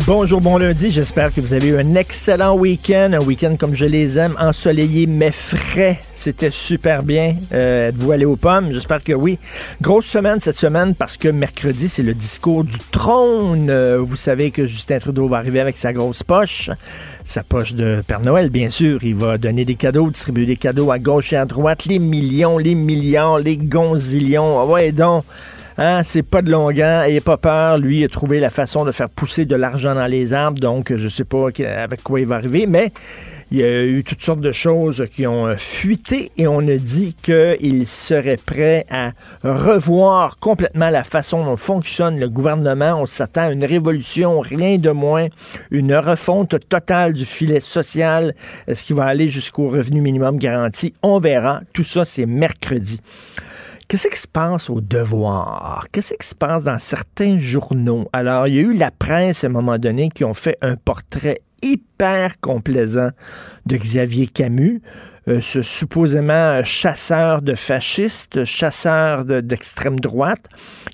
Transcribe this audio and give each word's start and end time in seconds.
Bonjour, 0.00 0.40
bon 0.40 0.56
lundi. 0.56 0.90
J'espère 0.90 1.32
que 1.32 1.40
vous 1.40 1.52
avez 1.52 1.68
eu 1.68 1.76
un 1.78 1.94
excellent 1.94 2.56
week-end. 2.56 3.10
Un 3.12 3.24
week-end 3.24 3.56
comme 3.56 3.76
je 3.76 3.84
les 3.84 4.18
aime, 4.18 4.34
ensoleillé 4.40 5.06
mais 5.06 5.30
frais. 5.30 6.00
C'était 6.16 6.50
super 6.50 7.02
bien. 7.04 7.36
Euh, 7.52 7.90
Êtes-vous 7.90 8.10
allé 8.10 8.24
aux 8.24 8.36
pommes? 8.36 8.72
J'espère 8.72 9.04
que 9.04 9.12
oui. 9.12 9.38
Grosse 9.80 10.06
semaine 10.06 10.40
cette 10.40 10.58
semaine 10.58 10.94
parce 10.96 11.16
que 11.16 11.28
mercredi, 11.28 11.88
c'est 11.88 12.02
le 12.02 12.14
discours 12.14 12.64
du 12.64 12.78
trône. 12.90 13.68
Euh, 13.70 13.98
vous 14.00 14.16
savez 14.16 14.50
que 14.50 14.66
Justin 14.66 14.98
Trudeau 14.98 15.28
va 15.28 15.36
arriver 15.36 15.60
avec 15.60 15.76
sa 15.76 15.92
grosse 15.92 16.24
poche. 16.24 16.70
Sa 17.24 17.44
poche 17.44 17.74
de 17.74 18.02
Père 18.04 18.20
Noël, 18.20 18.50
bien 18.50 18.70
sûr. 18.70 18.98
Il 19.04 19.14
va 19.14 19.38
donner 19.38 19.64
des 19.64 19.76
cadeaux, 19.76 20.10
distribuer 20.10 20.46
des 20.46 20.56
cadeaux 20.56 20.90
à 20.90 20.98
gauche 20.98 21.32
et 21.32 21.36
à 21.36 21.44
droite. 21.44 21.84
Les 21.84 22.00
millions, 22.00 22.58
les 22.58 22.74
milliards, 22.74 23.38
les 23.38 23.56
gonzillions. 23.56 24.58
Ah 24.58 24.64
ouais, 24.64 24.90
donc. 24.90 25.24
Hein, 25.78 26.02
c'est 26.04 26.22
pas 26.22 26.42
de 26.42 26.50
longueur, 26.50 27.04
ayez 27.04 27.20
pas 27.20 27.36
peur. 27.36 27.78
Lui 27.78 28.04
a 28.04 28.08
trouvé 28.08 28.40
la 28.40 28.50
façon 28.50 28.84
de 28.84 28.92
faire 28.92 29.08
pousser 29.08 29.44
de 29.44 29.56
l'argent 29.56 29.94
dans 29.94 30.06
les 30.06 30.32
arbres, 30.32 30.60
donc 30.60 30.94
je 30.94 31.08
sais 31.08 31.24
pas 31.24 31.48
avec 31.82 32.02
quoi 32.02 32.20
il 32.20 32.26
va 32.26 32.36
arriver, 32.36 32.66
mais 32.66 32.92
il 33.52 33.58
y 33.58 33.64
a 33.64 33.84
eu 33.84 34.02
toutes 34.02 34.22
sortes 34.22 34.40
de 34.40 34.50
choses 34.50 35.04
qui 35.12 35.26
ont 35.26 35.46
euh, 35.46 35.56
fuité 35.58 36.32
et 36.38 36.46
on 36.46 36.66
a 36.66 36.76
dit 36.76 37.14
qu'il 37.22 37.86
serait 37.86 38.38
prêt 38.38 38.86
à 38.88 39.10
revoir 39.44 40.38
complètement 40.38 40.88
la 40.88 41.04
façon 41.04 41.44
dont 41.44 41.58
fonctionne 41.58 42.18
le 42.18 42.30
gouvernement. 42.30 43.02
On 43.02 43.04
s'attend 43.04 43.42
à 43.42 43.52
une 43.52 43.66
révolution, 43.66 44.40
rien 44.40 44.78
de 44.78 44.88
moins, 44.88 45.26
une 45.70 45.94
refonte 45.94 46.66
totale 46.66 47.12
du 47.12 47.26
filet 47.26 47.60
social. 47.60 48.34
Est-ce 48.68 48.84
qu'il 48.84 48.96
va 48.96 49.04
aller 49.04 49.28
jusqu'au 49.28 49.68
revenu 49.68 50.00
minimum 50.00 50.38
garanti? 50.38 50.94
On 51.02 51.20
verra. 51.20 51.60
Tout 51.74 51.84
ça, 51.84 52.06
c'est 52.06 52.24
mercredi. 52.24 53.00
Qu'est-ce 53.92 54.08
qui 54.08 54.18
se 54.18 54.26
passe 54.26 54.70
au 54.70 54.80
devoir? 54.80 55.86
Qu'est-ce 55.92 56.14
qui 56.14 56.26
se 56.26 56.34
passe 56.34 56.64
dans 56.64 56.78
certains 56.78 57.36
journaux? 57.36 58.08
Alors, 58.14 58.48
il 58.48 58.54
y 58.54 58.58
a 58.58 58.62
eu 58.62 58.72
la 58.72 58.90
presse 58.90 59.44
à 59.44 59.48
un 59.48 59.50
moment 59.50 59.76
donné 59.76 60.08
qui 60.08 60.24
ont 60.24 60.32
fait 60.32 60.56
un 60.62 60.76
portrait 60.76 61.42
hyper 61.62 62.40
complaisant 62.40 63.10
de 63.66 63.76
Xavier 63.76 64.28
Camus, 64.28 64.80
euh, 65.28 65.40
ce 65.40 65.62
supposément 65.62 66.62
chasseur 66.64 67.42
de 67.42 67.54
fascistes, 67.54 68.44
chasseur 68.44 69.24
d'extrême 69.24 70.00
droite, 70.00 70.48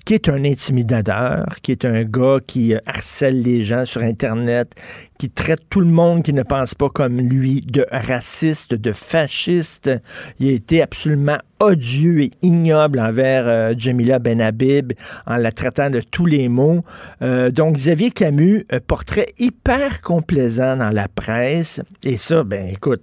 qui 0.05 0.13
est 0.13 0.29
un 0.29 0.43
intimidateur, 0.45 1.57
qui 1.61 1.71
est 1.71 1.85
un 1.85 2.03
gars 2.03 2.39
qui 2.45 2.73
euh, 2.73 2.79
harcèle 2.85 3.41
les 3.41 3.63
gens 3.63 3.85
sur 3.85 4.01
Internet, 4.01 4.73
qui 5.17 5.29
traite 5.29 5.61
tout 5.69 5.81
le 5.81 5.87
monde 5.87 6.23
qui 6.23 6.33
ne 6.33 6.43
pense 6.43 6.75
pas 6.75 6.89
comme 6.89 7.19
lui 7.19 7.61
de 7.61 7.85
raciste, 7.91 8.73
de 8.73 8.91
fasciste. 8.93 9.91
Il 10.39 10.47
a 10.47 10.51
été 10.51 10.81
absolument 10.81 11.37
odieux 11.59 12.21
et 12.21 12.31
ignoble 12.41 12.99
envers 12.99 13.47
euh, 13.47 13.73
Jamila 13.77 14.19
Benhabib 14.19 14.93
en 15.27 15.35
la 15.35 15.51
traitant 15.51 15.89
de 15.89 15.99
tous 15.99 16.25
les 16.25 16.47
mots. 16.49 16.81
Euh, 17.21 17.51
donc, 17.51 17.75
Xavier 17.75 18.11
Camus, 18.11 18.65
un 18.71 18.79
portrait 18.79 19.27
hyper 19.37 20.01
complaisant 20.01 20.77
dans 20.77 20.89
la 20.89 21.07
presse. 21.07 21.81
Et 22.05 22.17
ça, 22.17 22.43
ben 22.43 22.67
écoute, 22.67 23.01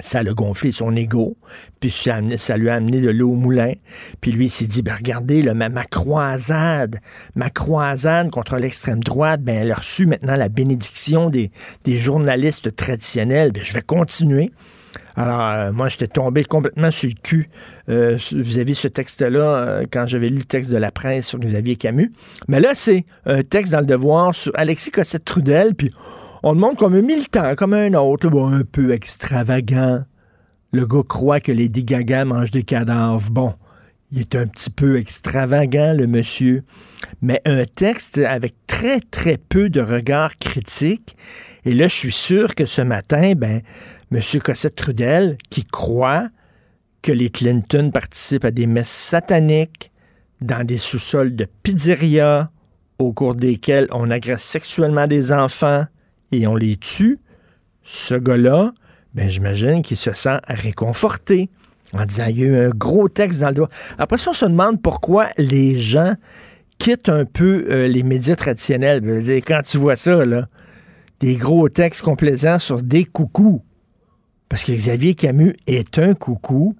ça 0.00 0.20
a 0.20 0.24
gonflé 0.24 0.72
son 0.72 0.94
ego, 0.96 1.36
puis 1.80 1.90
ça, 1.90 2.20
lui 2.56 2.68
a 2.68 2.74
amené 2.74 3.00
de 3.00 3.10
l'eau 3.10 3.32
au 3.32 3.36
moulin. 3.36 3.72
Puis 4.20 4.32
lui, 4.32 4.46
il 4.46 4.50
s'est 4.50 4.66
dit, 4.66 4.82
ben 4.82 4.94
regardez, 4.94 5.42
là, 5.42 5.54
ma, 5.54 5.68
ma, 5.68 5.84
croisade, 5.84 7.00
ma 7.34 7.50
croisade 7.50 8.30
contre 8.30 8.56
l'extrême 8.56 9.02
droite, 9.02 9.42
ben 9.42 9.56
elle 9.56 9.70
a 9.72 9.74
reçu 9.74 10.06
maintenant 10.06 10.36
la 10.36 10.48
bénédiction 10.48 11.30
des, 11.30 11.50
des 11.84 11.96
journalistes 11.96 12.74
traditionnels. 12.76 13.52
Ben, 13.52 13.62
je 13.62 13.72
vais 13.72 13.82
continuer. 13.82 14.50
Alors, 15.16 15.40
euh, 15.40 15.72
moi, 15.72 15.88
j'étais 15.88 16.06
tombé 16.06 16.44
complètement 16.44 16.90
sur 16.90 17.08
le 17.08 17.14
cul 17.22 17.48
euh, 17.88 18.16
vis-à-vis 18.32 18.74
ce 18.74 18.88
texte-là 18.88 19.40
euh, 19.40 19.84
quand 19.90 20.06
j'avais 20.06 20.28
lu 20.28 20.38
le 20.38 20.44
texte 20.44 20.70
de 20.70 20.76
la 20.76 20.90
presse 20.90 21.26
sur 21.26 21.38
Xavier 21.38 21.76
Camus. 21.76 22.12
Mais 22.48 22.60
là, 22.60 22.70
c'est 22.74 23.04
un 23.26 23.42
texte 23.42 23.72
dans 23.72 23.80
le 23.80 23.86
devoir 23.86 24.34
sur 24.34 24.52
Alexis 24.54 24.90
Cossette-Trudel, 24.90 25.74
puis 25.74 25.92
on 26.42 26.52
le 26.52 26.58
montre 26.58 26.76
comme 26.76 26.94
un 26.94 27.02
militant, 27.02 27.54
comme 27.54 27.74
un 27.74 27.92
autre, 27.94 28.28
un 28.28 28.62
peu 28.62 28.92
extravagant. 28.92 30.04
Le 30.72 30.86
gars 30.86 31.02
croit 31.06 31.40
que 31.40 31.52
les 31.52 31.68
Gaga 31.68 32.24
mangent 32.24 32.50
des 32.50 32.62
cadavres. 32.62 33.30
Bon, 33.30 33.54
il 34.12 34.20
est 34.20 34.36
un 34.36 34.46
petit 34.46 34.70
peu 34.70 34.96
extravagant, 34.98 35.92
le 35.92 36.06
monsieur. 36.06 36.64
Mais 37.20 37.42
un 37.44 37.64
texte 37.64 38.18
avec 38.18 38.54
très, 38.66 39.00
très 39.00 39.36
peu 39.36 39.68
de 39.68 39.80
regard 39.80 40.36
critique. 40.36 41.16
Et 41.64 41.72
là, 41.72 41.88
je 41.88 41.94
suis 41.94 42.12
sûr 42.12 42.54
que 42.54 42.66
ce 42.66 42.82
matin, 42.82 43.34
ben, 43.36 43.62
M. 44.12 44.20
Cossette-Trudel, 44.42 45.36
qui 45.50 45.64
croit 45.64 46.28
que 47.02 47.12
les 47.12 47.30
Clinton 47.30 47.90
participent 47.92 48.44
à 48.44 48.50
des 48.50 48.66
messes 48.66 48.88
sataniques 48.88 49.90
dans 50.40 50.64
des 50.66 50.78
sous-sols 50.78 51.36
de 51.36 51.46
pizzeria 51.62 52.50
au 52.98 53.12
cours 53.12 53.34
desquels 53.34 53.88
on 53.90 54.10
agresse 54.10 54.42
sexuellement 54.42 55.06
des 55.06 55.32
enfants 55.32 55.84
et 56.32 56.46
on 56.46 56.56
les 56.56 56.76
tue, 56.76 57.18
ce 57.82 58.14
gars-là, 58.14 58.72
ben, 59.14 59.28
j'imagine 59.28 59.82
qu'il 59.82 59.96
se 59.96 60.12
sent 60.12 60.38
réconforté 60.46 61.50
en 61.92 62.04
disant 62.04 62.26
il 62.26 62.38
y 62.38 62.44
a 62.44 62.46
eu 62.46 62.56
un 62.56 62.68
gros 62.70 63.08
texte 63.08 63.40
dans 63.40 63.48
le 63.48 63.54
doigt. 63.54 63.68
Après 63.98 64.18
ça, 64.18 64.30
on 64.30 64.34
se 64.34 64.44
demande 64.44 64.80
pourquoi 64.80 65.28
les 65.36 65.76
gens 65.76 66.14
quittent 66.78 67.08
un 67.08 67.24
peu 67.24 67.66
euh, 67.68 67.88
les 67.88 68.02
médias 68.02 68.36
traditionnels. 68.36 69.00
Ben, 69.00 69.20
quand 69.44 69.60
tu 69.64 69.78
vois 69.78 69.96
ça, 69.96 70.24
là, 70.24 70.48
des 71.20 71.34
gros 71.34 71.68
textes 71.68 72.02
complaisants 72.02 72.58
sur 72.58 72.82
des 72.82 73.04
coucous, 73.04 73.62
parce 74.48 74.64
que 74.64 74.72
Xavier 74.72 75.14
Camus 75.14 75.54
est 75.66 75.98
un 75.98 76.14
coucou 76.14 76.74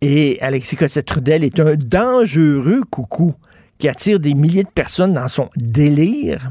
et 0.00 0.38
Alexis 0.40 0.76
Cossette-Trudel 0.76 1.44
est 1.44 1.60
un 1.60 1.74
dangereux 1.76 2.82
coucou 2.90 3.34
qui 3.78 3.88
attire 3.88 4.18
des 4.18 4.34
milliers 4.34 4.64
de 4.64 4.70
personnes 4.70 5.12
dans 5.12 5.28
son 5.28 5.50
délire. 5.56 6.50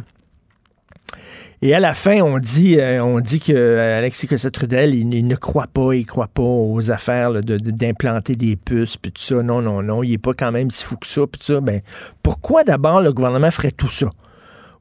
Et 1.62 1.74
à 1.74 1.80
la 1.82 1.94
fin, 1.94 2.22
on 2.22 2.40
dit, 2.40 2.80
euh, 2.80 3.04
on 3.04 3.20
dit 3.20 3.42
que 3.42 3.52
euh, 3.52 3.98
Alexis 3.98 4.28
Cossette-Trudel, 4.28 4.96
il, 4.96 5.28
ne 5.28 5.36
croit 5.36 5.68
pas, 5.68 5.94
il 5.94 6.06
croit 6.06 6.30
pas 6.34 6.42
aux 6.42 6.90
affaires 6.90 7.34
d'implanter 7.44 8.38
des 8.38 8.56
puces, 8.56 8.96
puis 8.96 9.12
tout 9.12 9.22
ça. 9.22 9.44
Non, 9.44 9.62
non, 9.62 9.84
non, 9.84 10.02
il 10.02 10.14
est 10.14 10.18
pas 10.18 10.34
quand 10.34 10.54
même 10.54 10.72
si 10.72 10.86
fou 10.86 10.96
que 10.96 11.08
ça, 11.08 11.22
puis 11.28 11.40
tout 11.40 11.54
ça. 11.54 11.60
Ben, 11.60 11.82
pourquoi 12.24 12.64
d'abord 12.64 13.02
le 13.02 13.12
gouvernement 13.12 13.52
ferait 13.52 13.72
tout 13.72 13.90
ça? 13.90 14.10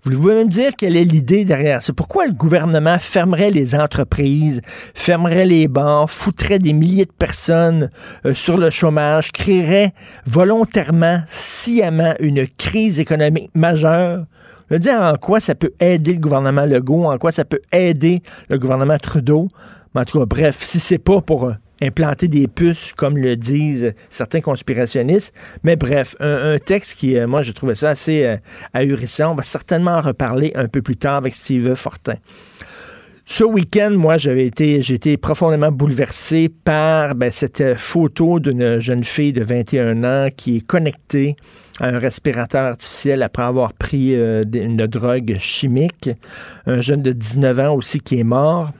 Voulez-vous 0.05 0.29
même 0.29 0.49
dire 0.49 0.71
quelle 0.79 0.97
est 0.97 1.05
l'idée 1.05 1.45
derrière 1.45 1.83
ça? 1.83 1.93
Pourquoi 1.93 2.27
le 2.27 2.33
gouvernement 2.33 3.01
fermerait 3.01 3.51
les 3.51 3.75
entreprises, 3.75 4.61
fermerait 4.95 5.47
les 5.47 5.67
bars, 5.67 6.09
foutrait 6.09 6.61
des 6.61 6.73
milliers 6.73 7.07
de 7.07 7.13
personnes 7.13 7.91
euh, 8.25 8.35
sur 8.35 8.57
le 8.57 8.71
chômage, 8.71 9.33
créerait 9.33 9.93
volontairement, 10.25 11.23
sciemment 11.27 12.15
une 12.21 12.47
crise 12.47 13.01
économique 13.01 13.51
majeure? 13.55 14.27
Je 14.69 14.75
veux 14.75 14.81
dire 14.81 15.01
en 15.01 15.17
quoi 15.17 15.41
ça 15.41 15.55
peut 15.55 15.73
aider 15.81 16.13
le 16.13 16.21
gouvernement 16.21 16.67
Legault, 16.67 17.05
en 17.05 17.17
quoi 17.19 17.33
ça 17.33 17.45
peut 17.45 17.61
aider 17.73 18.23
le 18.49 18.59
gouvernement 18.59 18.99
Trudeau? 18.99 19.49
Mais 19.95 20.03
en 20.03 20.05
tout 20.05 20.19
cas, 20.19 20.27
bref, 20.27 20.59
si 20.61 20.79
c'est 20.79 20.99
pas 20.99 21.23
pour 21.23 21.47
euh, 21.47 21.55
implanter 21.81 22.29
des 22.29 22.49
puces, 22.49 22.93
comme 22.93 23.17
le 23.17 23.37
disent 23.37 23.95
certains 24.11 24.41
conspirationnistes. 24.41 25.33
Mais 25.63 25.77
bref, 25.77 26.17
un, 26.21 26.59
texte 26.59 26.99
qui, 26.99 27.17
euh, 27.17 27.27
moi, 27.27 27.43
je 27.43 27.53
trouvais 27.53 27.75
ça 27.75 27.91
assez 27.91 28.25
euh, 28.25 28.37
ahurissant. 28.75 29.33
On 29.33 29.35
va 29.35 29.43
certainement 29.43 29.93
en 29.93 30.03
reparler 30.03 30.53
un 30.55 30.69
peu 30.69 30.83
plus 30.83 30.97
tard 30.97 31.17
avec 31.17 31.35
Steve 31.35 31.75
Fortin. 31.75 32.17
Ce 33.31 33.45
week-end, 33.45 33.91
moi, 33.91 34.17
j'avais 34.17 34.47
été, 34.47 34.77
été 34.77 35.19
profondément 35.19 35.71
bouleversé 35.71 36.49
par 36.49 37.15
ben, 37.15 37.31
cette 37.31 37.75
photo 37.75 38.41
d'une 38.41 38.79
jeune 38.79 39.05
fille 39.05 39.35
de 39.35 39.45
21 39.45 40.03
ans 40.03 40.29
qui 40.35 40.57
est 40.57 40.67
connectée 40.67 41.37
à 41.79 41.89
un 41.89 41.99
respirateur 41.99 42.63
artificiel 42.63 43.23
après 43.23 43.43
avoir 43.43 43.75
pris 43.75 44.15
euh, 44.15 44.43
une 44.55 44.87
drogue 44.87 45.37
chimique. 45.39 46.09
Un 46.65 46.81
jeune 46.81 47.03
de 47.03 47.13
19 47.13 47.61
ans 47.61 47.75
aussi 47.75 48.01
qui 48.01 48.19
est 48.19 48.25
mort. 48.25 48.71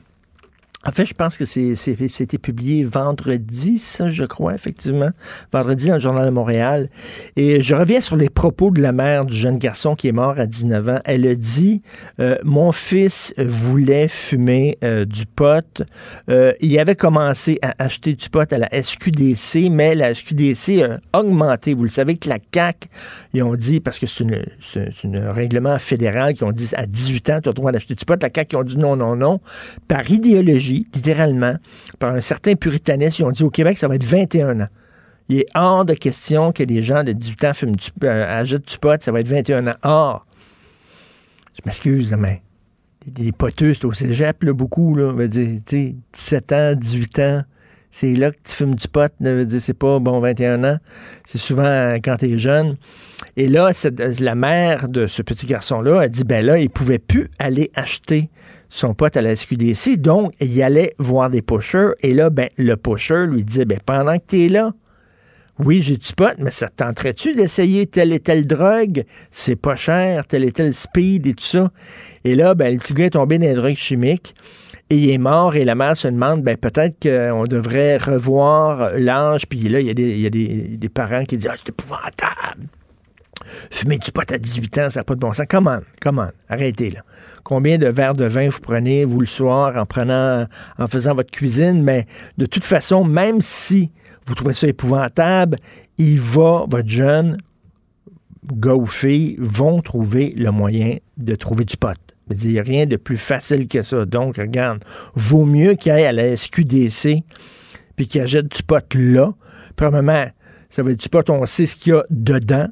En 0.87 0.93
fait, 0.93 1.07
je 1.07 1.15
pense 1.15 1.37
que 1.37 1.45
c'était 1.45 2.39
publié 2.39 2.85
vendredi, 2.85 3.79
ça, 3.79 4.07
je 4.07 4.25
crois, 4.25 4.55
effectivement. 4.55 5.11
Vendredi 5.53 5.89
dans 5.89 5.95
le 5.95 6.01
Journal 6.01 6.25
de 6.27 6.31
Montréal. 6.31 6.89
Et 7.35 7.61
je 7.63 7.75
reviens 7.75 8.01
sur 8.01 8.15
les 8.15 8.31
propos 8.31 8.71
de 8.71 8.81
la 8.81 8.93
mère 8.93 9.25
du 9.25 9.35
jeune 9.35 9.59
garçon 9.59 9.97
qui 9.97 10.07
est 10.07 10.13
mort 10.13 10.39
à 10.39 10.47
19 10.47 10.89
ans. 10.89 11.01
Elle 11.05 11.27
a 11.27 11.35
dit 11.35 11.83
euh, 12.21 12.39
Mon 12.45 12.71
fils 12.71 13.35
voulait 13.39 14.07
fumer 14.07 14.79
euh, 14.85 15.05
du 15.05 15.27
pot. 15.27 15.83
Euh, 16.31 16.53
il 16.61 16.79
avait 16.79 16.95
commencé 16.95 17.59
à 17.61 17.75
acheter 17.83 18.15
du 18.15 18.31
pot 18.31 18.51
à 18.53 18.59
la 18.59 18.69
SQDC, 18.71 19.71
mais 19.73 19.97
la 19.97 20.15
SQDC 20.15 20.85
a 21.13 21.19
augmenté. 21.19 21.75
Vous 21.75 21.85
le 21.85 21.91
savez 21.91 22.17
que 22.17 22.29
la 22.29 22.39
CAC, 22.39 22.89
ils 23.35 23.43
ont 23.43 23.57
dit, 23.57 23.81
parce 23.81 23.99
que 23.99 24.07
c'est 24.07 24.25
un 25.13 25.33
règlement 25.33 25.77
fédéral 25.81 26.35
qui 26.35 26.45
ont 26.45 26.53
dit 26.53 26.71
à 26.77 26.87
18 26.87 27.31
ans, 27.31 27.41
tu 27.43 27.49
as 27.49 27.51
le 27.51 27.55
droit 27.55 27.73
d'acheter 27.73 27.97
du 27.97 28.05
pot. 28.05 28.23
La 28.23 28.31
CAC, 28.31 28.53
ils 28.53 28.57
ont 28.57 28.63
dit 28.63 28.79
non, 28.79 28.95
non, 28.95 29.17
non. 29.17 29.41
Par 29.89 30.09
idéologie, 30.09 30.68
littéralement, 30.73 31.57
par 31.99 32.15
un 32.15 32.21
certain 32.21 32.55
puritanisme. 32.55 33.23
Ils 33.23 33.27
ont 33.27 33.31
dit 33.31 33.43
au 33.43 33.51
Québec, 33.51 33.79
ça 33.79 33.89
va 33.89 33.97
être 33.97 34.05
21 34.05 34.61
ans. 34.61 34.69
Il 35.29 35.41
est 35.41 35.49
hors 35.55 35.85
de 35.85 35.95
question 35.95 36.53
que 36.53 36.63
les 36.63 36.83
gens 36.83 37.05
de 37.05 37.13
18 37.13 37.45
ans 37.45 37.55
fument 37.55 37.77
du, 37.77 37.89
euh, 38.05 38.45
du 38.45 38.79
pot, 38.81 39.03
ça 39.03 39.13
va 39.13 39.21
être 39.21 39.29
21 39.29 39.67
ans. 39.67 39.77
Or, 39.83 40.27
je 41.55 41.61
m'excuse, 41.67 42.15
mais 42.19 42.43
les 43.17 43.33
poteux, 43.33 43.75
c'est 43.75 43.85
au 43.85 43.93
cégep, 43.93 44.43
là, 44.43 44.53
beaucoup, 44.53 44.95
là, 44.95 45.13
veut 45.13 45.29
dire, 45.29 45.61
17 46.13 46.53
ans, 46.53 46.75
18 46.75 47.19
ans, 47.21 47.43
c'est 47.91 48.15
là 48.15 48.31
que 48.31 48.37
tu 48.45 48.55
fumes 48.55 48.75
du 48.75 48.87
pot, 48.89 49.13
c'est 49.61 49.79
pas, 49.79 49.99
bon, 49.99 50.21
21 50.21 50.65
ans, 50.65 50.79
c'est 51.25 51.39
souvent 51.39 51.65
euh, 51.65 51.99
quand 52.03 52.17
tu 52.17 52.33
es 52.33 52.39
jeune. 52.39 52.77
Et 53.37 53.49
là, 53.49 53.71
la 54.21 54.35
mère 54.35 54.89
de 54.89 55.07
ce 55.07 55.23
petit 55.23 55.47
garçon-là 55.47 56.03
a 56.03 56.09
dit, 56.09 56.25
ben 56.25 56.45
là, 56.45 56.59
il 56.59 56.71
pouvait 56.71 56.99
plus 56.99 57.31
aller 57.39 57.71
acheter 57.75 58.31
son 58.69 58.95
pote 58.95 59.17
à 59.17 59.23
la 59.23 59.35
SQDC. 59.35 59.97
Donc, 59.97 60.35
il 60.41 60.63
allait 60.63 60.95
voir 60.99 61.31
des 61.31 61.43
pushers. 61.43 61.91
Et 62.01 62.15
là, 62.15 62.31
ben, 62.31 62.49
le 62.57 62.77
pusher 62.77 63.27
lui 63.27 63.45
disait, 63.45 63.65
ben, 63.65 63.79
pendant 63.85 64.19
que 64.19 64.25
tu 64.27 64.45
es 64.45 64.49
là, 64.49 64.73
oui, 65.59 65.83
j'ai 65.83 65.97
du 65.97 66.13
pot, 66.13 66.37
mais 66.39 66.53
ça 66.53 66.69
te 66.69 66.77
tenterait-tu 66.77 67.35
d'essayer 67.35 67.87
telle 67.87 68.13
et 68.13 68.21
telle 68.21 68.47
drogue? 68.47 69.05
C'est 69.33 69.57
pas 69.57 69.75
cher, 69.75 70.25
tel 70.27 70.45
et 70.45 70.53
tel 70.53 70.73
speed 70.73 71.27
et 71.27 71.35
tout 71.35 71.45
ça. 71.45 71.71
Et 72.25 72.37
là, 72.37 72.55
ben, 72.55 72.73
le 72.73 72.79
petit 72.79 72.95
gars 72.95 73.07
est 73.07 73.11
tombé 73.11 73.39
dans 73.39 73.47
les 73.47 73.55
drogues 73.55 73.75
chimiques 73.75 74.35
et 74.91 74.97
il 74.97 75.11
est 75.11 75.19
mort 75.19 75.57
et 75.57 75.65
la 75.65 75.75
mère 75.75 75.97
se 75.97 76.07
demande, 76.07 76.43
ben, 76.43 76.57
peut-être 76.57 76.97
qu'on 77.03 77.45
devrait 77.45 77.97
revoir 77.97 78.91
l'âge. 78.97 79.49
Puis 79.49 79.69
là, 79.69 79.81
il 79.81 79.87
y 79.87 79.91
a 79.91 79.95
des, 79.95 80.19
y 80.19 80.27
a 80.27 80.31
des, 80.31 80.77
des 80.77 80.89
parents 80.89 81.25
qui 81.25 81.37
disent, 81.37 81.51
ah, 81.53 81.57
c'est 81.57 81.71
épouvantable. 81.71 82.69
Fumer 83.71 83.99
du 83.99 84.13
pot 84.13 84.31
à 84.31 84.39
18 84.39 84.79
ans, 84.79 84.91
ça 84.91 85.01
n'a 85.01 85.05
pas 85.05 85.15
de 85.15 85.21
bon 85.21 85.33
sens. 85.33 85.47
Comment? 85.49 85.81
Comment? 86.01 86.29
Arrêtez, 86.49 86.91
là. 86.91 87.01
Combien 87.45 87.79
de 87.79 87.87
verres 87.87 88.15
de 88.15 88.27
vin 88.27 88.49
vous 88.49 88.61
prenez, 88.61 89.05
vous, 89.05 89.21
le 89.21 89.27
soir, 89.27 89.77
en 89.77 89.87
prenant, 89.87 90.47
en 90.79 90.87
faisant 90.87 91.15
votre 91.15 91.31
cuisine? 91.31 91.83
Mais 91.83 92.07
de 92.37 92.47
toute 92.47 92.65
façon, 92.65 93.05
même 93.05 93.41
si 93.41 93.91
vous 94.27 94.35
trouvez 94.35 94.55
ça 94.55 94.69
épouvantable, 94.69 95.57
il 95.97 96.21
va, 96.21 96.65
votre 96.69 96.89
jeune, 96.89 97.39
gars 98.53 98.75
ou 98.75 98.87
fille, 98.87 99.37
vont 99.39 99.81
trouver 99.81 100.35
le 100.37 100.51
moyen 100.51 100.97
de 101.17 101.35
trouver 101.35 101.65
du 101.65 101.77
pot. 101.77 101.97
Il 102.31 102.51
n'y 102.51 102.59
a 102.59 102.63
rien 102.63 102.87
de 102.87 102.97
plus 102.97 103.17
facile 103.17 103.69
que 103.69 103.83
ça. 103.83 104.05
Donc, 104.05 104.37
regarde, 104.37 104.85
vaut 105.15 105.47
mieux 105.47 105.75
qu'il 105.75 105.93
aille 105.93 106.05
à 106.05 106.13
la 106.13 106.37
SQDC 106.37 107.23
puis 107.97 108.07
qu'il 108.07 108.21
achète 108.21 108.49
du 108.49 108.63
pot 108.63 108.85
là. 108.95 109.33
Premièrement, 109.77 110.27
ça 110.71 110.83
va 110.83 110.91
être 110.91 111.01
du 111.01 111.09
pot, 111.09 111.29
on 111.31 111.47
sait 111.47 111.67
ce 111.67 111.77
qu'il 111.77 111.95
y 111.95 111.97
a 111.97 112.05
dedans 112.11 112.69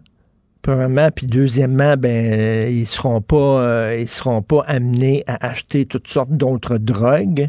premièrement, 0.63 1.11
puis 1.15 1.27
deuxièmement, 1.27 1.97
ben 1.97 2.69
ils 2.73 2.87
seront 2.87 3.21
pas 3.21 3.61
euh, 3.61 3.97
ils 4.01 4.09
seront 4.09 4.43
pas 4.43 4.65
amenés 4.67 5.25
à 5.27 5.47
acheter 5.47 5.87
toutes 5.87 6.09
sortes 6.09 6.31
d'autres 6.31 6.79
drogues. 6.79 7.49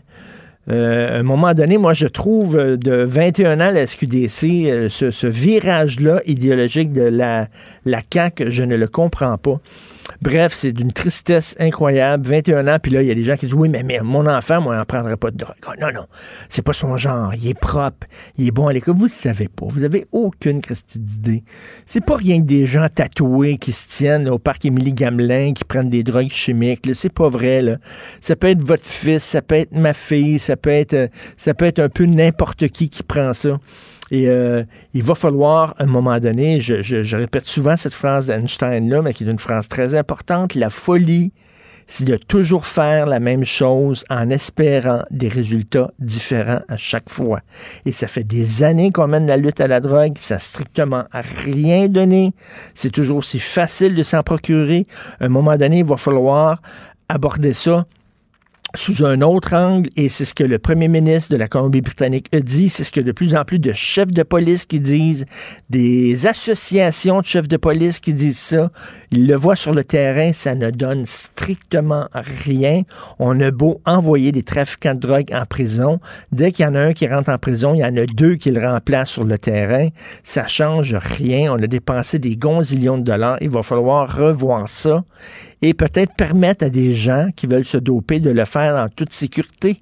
Euh, 0.69 1.15
à 1.15 1.19
un 1.19 1.23
moment 1.23 1.53
donné, 1.53 1.77
moi, 1.77 1.93
je 1.93 2.07
trouve 2.07 2.57
euh, 2.57 2.75
de 2.75 2.91
21 2.91 3.61
ans 3.61 3.71
la 3.71 3.87
SQDC, 3.87 4.89
ce, 4.89 5.27
virage-là 5.27 6.21
idéologique 6.25 6.91
de 6.91 7.03
la, 7.03 7.47
la 7.85 8.01
CAQ, 8.11 8.51
je 8.51 8.63
ne 8.63 8.75
le 8.75 8.87
comprends 8.87 9.37
pas. 9.37 9.61
Bref, 10.21 10.53
c'est 10.53 10.71
d'une 10.71 10.91
tristesse 10.91 11.55
incroyable. 11.59 12.27
21 12.27 12.67
ans, 12.67 12.77
puis 12.81 12.91
là, 12.91 13.01
il 13.01 13.07
y 13.07 13.11
a 13.11 13.15
des 13.15 13.23
gens 13.23 13.35
qui 13.35 13.45
disent 13.45 13.55
Oui, 13.55 13.69
mais, 13.69 13.83
mon 14.03 14.25
enfant, 14.27 14.61
moi, 14.61 14.75
il 14.75 14.77
n'en 14.77 14.83
prendrait 14.83 15.17
pas 15.17 15.31
de 15.31 15.37
drogue. 15.37 15.55
Oh, 15.67 15.71
non, 15.79 15.91
non, 15.93 16.05
c'est 16.49 16.61
pas 16.61 16.73
son 16.73 16.97
genre. 16.97 17.33
Il 17.35 17.47
est 17.47 17.59
propre, 17.59 18.07
il 18.37 18.47
est 18.47 18.51
bon 18.51 18.67
à 18.67 18.73
l'école. 18.73 18.95
Vous 18.95 19.05
ne 19.05 19.09
savez 19.09 19.47
pas. 19.47 19.65
Vous 19.67 19.83
avez 19.83 20.07
aucune 20.11 20.61
christie 20.61 20.99
d'idée. 20.99 21.43
C'est 21.85 22.03
pas 22.03 22.15
rien 22.15 22.41
que 22.41 22.45
des 22.45 22.65
gens 22.65 22.87
tatoués 22.93 23.57
qui 23.57 23.71
se 23.71 23.87
tiennent 23.87 24.29
au 24.29 24.39
parc 24.39 24.65
Émilie 24.65 24.93
Gamelin, 24.93 25.53
qui 25.53 25.63
prennent 25.63 25.89
des 25.89 26.03
drogues 26.03 26.29
chimiques. 26.29 26.89
C'est 26.93 27.13
pas 27.13 27.29
vrai. 27.29 27.61
Là. 27.61 27.77
Ça 28.21 28.35
peut 28.35 28.47
être 28.47 28.63
votre 28.63 28.85
fils, 28.85 29.23
ça 29.23 29.41
peut 29.41 29.55
être 29.55 29.71
ma 29.71 29.93
fille, 29.93 30.39
ça 30.39 30.55
peut 30.55 30.69
être, 30.69 30.93
euh, 30.93 31.07
ça 31.37 31.53
peut 31.53 31.65
être 31.65 31.79
un 31.79 31.89
peu 31.89 32.05
n'importe 32.05 32.67
qui 32.69 32.89
qui 32.89 33.03
prend 33.03 33.33
ça. 33.33 33.59
Et 34.11 34.29
euh, 34.29 34.63
il 34.93 35.03
va 35.03 35.15
falloir, 35.15 35.75
à 35.77 35.83
un 35.83 35.87
moment 35.87 36.19
donné, 36.19 36.59
je, 36.59 37.15
répète 37.15 37.45
souvent 37.45 37.75
cette 37.75 37.93
phrase 37.93 38.27
d'Einstein-là, 38.27 39.01
mais 39.01 39.13
qui 39.13 39.23
est 39.23 39.31
une 39.31 39.39
phrase 39.39 39.67
très 39.67 39.95
importante, 39.95 40.55
la 40.55 40.69
folie, 40.69 41.33
c'est 41.87 42.05
de 42.05 42.17
toujours 42.17 42.65
faire 42.65 43.05
la 43.05 43.19
même 43.19 43.45
chose 43.45 44.03
en 44.09 44.29
espérant 44.29 45.03
des 45.09 45.29
résultats 45.29 45.91
différents 45.99 46.59
à 46.67 46.77
chaque 46.77 47.09
fois. 47.09 47.39
Et 47.85 47.91
ça 47.91 48.07
fait 48.07 48.25
des 48.25 48.63
années 48.63 48.91
qu'on 48.91 49.07
mène 49.07 49.25
la 49.25 49.37
lutte 49.37 49.61
à 49.61 49.67
la 49.67 49.79
drogue, 49.79 50.17
ça 50.19 50.35
n'a 50.35 50.39
strictement 50.39 51.05
rien 51.11 51.87
donné. 51.87 52.33
C'est 52.75 52.91
toujours 52.91 53.17
aussi 53.17 53.39
facile 53.39 53.95
de 53.95 54.03
s'en 54.03 54.21
procurer. 54.21 54.85
À 55.19 55.25
un 55.25 55.29
moment 55.29 55.55
donné, 55.55 55.79
il 55.79 55.85
va 55.85 55.97
falloir 55.97 56.61
aborder 57.09 57.53
ça 57.53 57.85
sous 58.75 59.05
un 59.05 59.21
autre 59.21 59.53
angle, 59.53 59.89
et 59.95 60.09
c'est 60.09 60.25
ce 60.25 60.33
que 60.33 60.43
le 60.43 60.59
premier 60.59 60.87
ministre 60.89 61.31
de 61.31 61.37
la 61.37 61.47
Colombie-Britannique 61.47 62.27
a 62.33 62.41
dit, 62.41 62.67
c'est 62.69 62.83
ce 62.83 62.91
que 62.91 62.99
de 62.99 63.11
plus 63.11 63.35
en 63.35 63.45
plus 63.45 63.59
de 63.59 63.71
chefs 63.71 64.11
de 64.11 64.23
police 64.23 64.65
qui 64.65 64.79
disent, 64.79 65.25
des 65.69 66.27
associations 66.27 67.21
de 67.21 67.25
chefs 67.25 67.47
de 67.47 67.57
police 67.57 67.99
qui 67.99 68.13
disent 68.13 68.37
ça. 68.37 68.69
Ils 69.11 69.25
le 69.25 69.35
voient 69.35 69.55
sur 69.55 69.73
le 69.73 69.83
terrain, 69.83 70.33
ça 70.33 70.53
ne 70.53 70.69
donne 70.69 71.05
strictement 71.05 72.07
rien. 72.13 72.83
On 73.19 73.39
a 73.39 73.51
beau 73.51 73.81
envoyer 73.85 74.31
des 74.33 74.43
trafiquants 74.43 74.95
de 74.95 74.99
drogue 74.99 75.31
en 75.33 75.45
prison, 75.45 75.99
dès 76.31 76.51
qu'il 76.51 76.65
y 76.65 76.67
en 76.67 76.75
a 76.75 76.79
un 76.79 76.93
qui 76.93 77.07
rentre 77.07 77.29
en 77.29 77.37
prison, 77.37 77.73
il 77.73 77.79
y 77.79 77.85
en 77.85 77.95
a 77.95 78.05
deux 78.05 78.35
qui 78.35 78.51
le 78.51 78.65
remplacent 78.65 79.11
sur 79.11 79.23
le 79.23 79.37
terrain. 79.37 79.89
Ça 80.23 80.45
change 80.45 80.93
rien. 80.93 81.53
On 81.53 81.57
a 81.57 81.67
dépensé 81.67 82.19
des 82.19 82.35
gonzillions 82.35 82.97
de 82.97 83.03
dollars. 83.03 83.37
Il 83.41 83.49
va 83.49 83.63
falloir 83.63 84.13
revoir 84.13 84.67
ça 84.67 85.03
et 85.61 85.73
peut-être 85.73 86.13
permettre 86.15 86.65
à 86.65 86.69
des 86.69 86.93
gens 86.93 87.29
qui 87.35 87.47
veulent 87.47 87.65
se 87.65 87.77
doper 87.77 88.19
de 88.19 88.29
le 88.29 88.45
faire 88.45 88.75
en 88.75 88.89
toute 88.89 89.13
sécurité. 89.13 89.81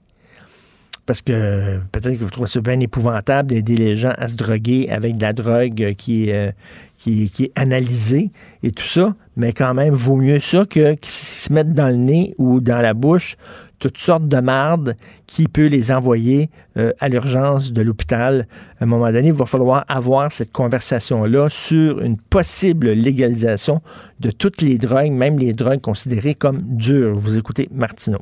Parce 1.06 1.22
que 1.22 1.80
peut-être 1.92 2.18
que 2.18 2.24
vous 2.24 2.32
trouvez 2.32 2.48
ça 2.48 2.62
bien 2.62 2.80
épouvantable 2.80 3.50
d'aider 3.50 3.78
les 3.78 3.96
gens 3.96 4.14
à 4.18 4.28
se 4.28 4.36
droguer 4.36 4.90
avec 4.90 5.18
de 5.18 5.22
la 5.22 5.34
drogue 5.34 5.94
qui, 5.96 6.32
euh, 6.32 6.52
qui, 6.98 7.30
qui, 7.30 7.44
est 7.46 7.52
analysée 7.56 8.32
et 8.64 8.72
tout 8.72 8.88
ça, 8.88 9.14
mais 9.38 9.54
quand 9.54 9.76
même, 9.76 9.94
vaut 9.94 10.16
mieux 10.16 10.40
ça 10.40 10.66
que 10.66 10.96
qu'ils 10.96 11.12
se 11.12 11.54
mettent 11.54 11.74
dans 11.74 11.90
le 11.90 11.96
nez 11.96 12.34
ou 12.40 12.60
dans 12.60 12.82
la 12.82 12.96
bouche 12.96 13.38
toutes 13.78 13.98
sortes 14.00 14.28
de 14.28 14.40
mardes 14.40 14.96
qui 15.28 15.48
peut 15.48 15.68
les 15.68 15.92
envoyer 15.92 16.50
euh, 16.78 16.92
à 17.00 17.08
l'urgence 17.08 17.72
de 17.72 17.84
l'hôpital. 17.84 18.48
À 18.80 18.86
un 18.86 18.88
moment 18.88 19.12
donné, 19.12 19.28
il 19.28 19.34
va 19.34 19.46
falloir 19.46 19.86
avoir 19.88 20.32
cette 20.32 20.52
conversation-là 20.52 21.50
sur 21.50 22.02
une 22.02 22.18
possible 22.18 22.90
légalisation 22.92 23.82
de 24.20 24.32
toutes 24.32 24.62
les 24.62 24.80
drogues, 24.80 25.12
même 25.12 25.38
les 25.38 25.54
drogues 25.54 25.82
considérées 25.82 26.34
comme 26.36 26.62
dures. 26.64 27.16
Vous 27.16 27.38
écoutez 27.38 27.70
Martineau. 27.72 28.22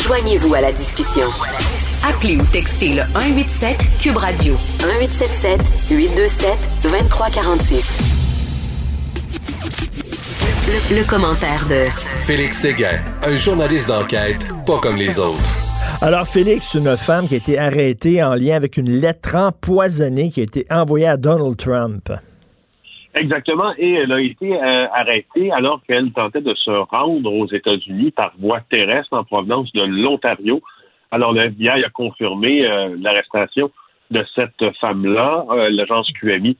Joignez-vous 0.00 0.54
à 0.54 0.60
la 0.60 0.72
discussion. 0.72 1.26
Appelez 2.08 2.36
ou 2.36 2.44
textez 2.52 2.94
le 2.94 3.02
187 3.12 3.76
Cube 4.00 4.16
Radio 4.16 4.54
1877 4.80 5.60
827 5.90 6.48
2346. 6.82 7.98
Le, 10.90 11.04
commentaire 11.04 11.66
de 11.68 11.84
Félix 12.24 12.58
Séguin, 12.58 13.00
un 13.22 13.36
journaliste 13.36 13.88
d'enquête 13.88 14.48
pas 14.66 14.78
comme 14.78 14.96
les 14.96 15.18
autres. 15.18 15.38
Alors, 16.00 16.26
Félix, 16.26 16.74
une 16.74 16.96
femme 16.96 17.28
qui 17.28 17.34
a 17.34 17.36
été 17.36 17.58
arrêtée 17.58 18.22
en 18.22 18.34
lien 18.34 18.56
avec 18.56 18.76
une 18.76 18.90
lettre 18.90 19.36
empoisonnée 19.36 20.30
qui 20.30 20.40
a 20.40 20.44
été 20.44 20.66
envoyée 20.70 21.06
à 21.06 21.16
Donald 21.16 21.56
Trump. 21.56 22.10
Exactement, 23.14 23.74
et 23.76 23.92
elle 23.92 24.12
a 24.12 24.20
été 24.20 24.54
euh, 24.54 24.88
arrêtée 24.90 25.52
alors 25.52 25.82
qu'elle 25.86 26.12
tentait 26.12 26.40
de 26.40 26.54
se 26.54 26.70
rendre 26.70 27.30
aux 27.30 27.46
États-Unis 27.46 28.10
par 28.10 28.32
voie 28.38 28.60
terrestre 28.70 29.12
en 29.12 29.22
provenance 29.22 29.70
de 29.72 29.82
l'Ontario. 29.82 30.62
Alors, 31.10 31.34
le 31.34 31.42
FBI 31.42 31.84
a 31.84 31.90
confirmé 31.90 32.66
euh, 32.66 32.96
l'arrestation 32.98 33.70
de 34.10 34.24
cette 34.34 34.64
femme-là, 34.80 35.44
euh, 35.50 35.68
l'agence 35.70 36.10
QMI, 36.12 36.56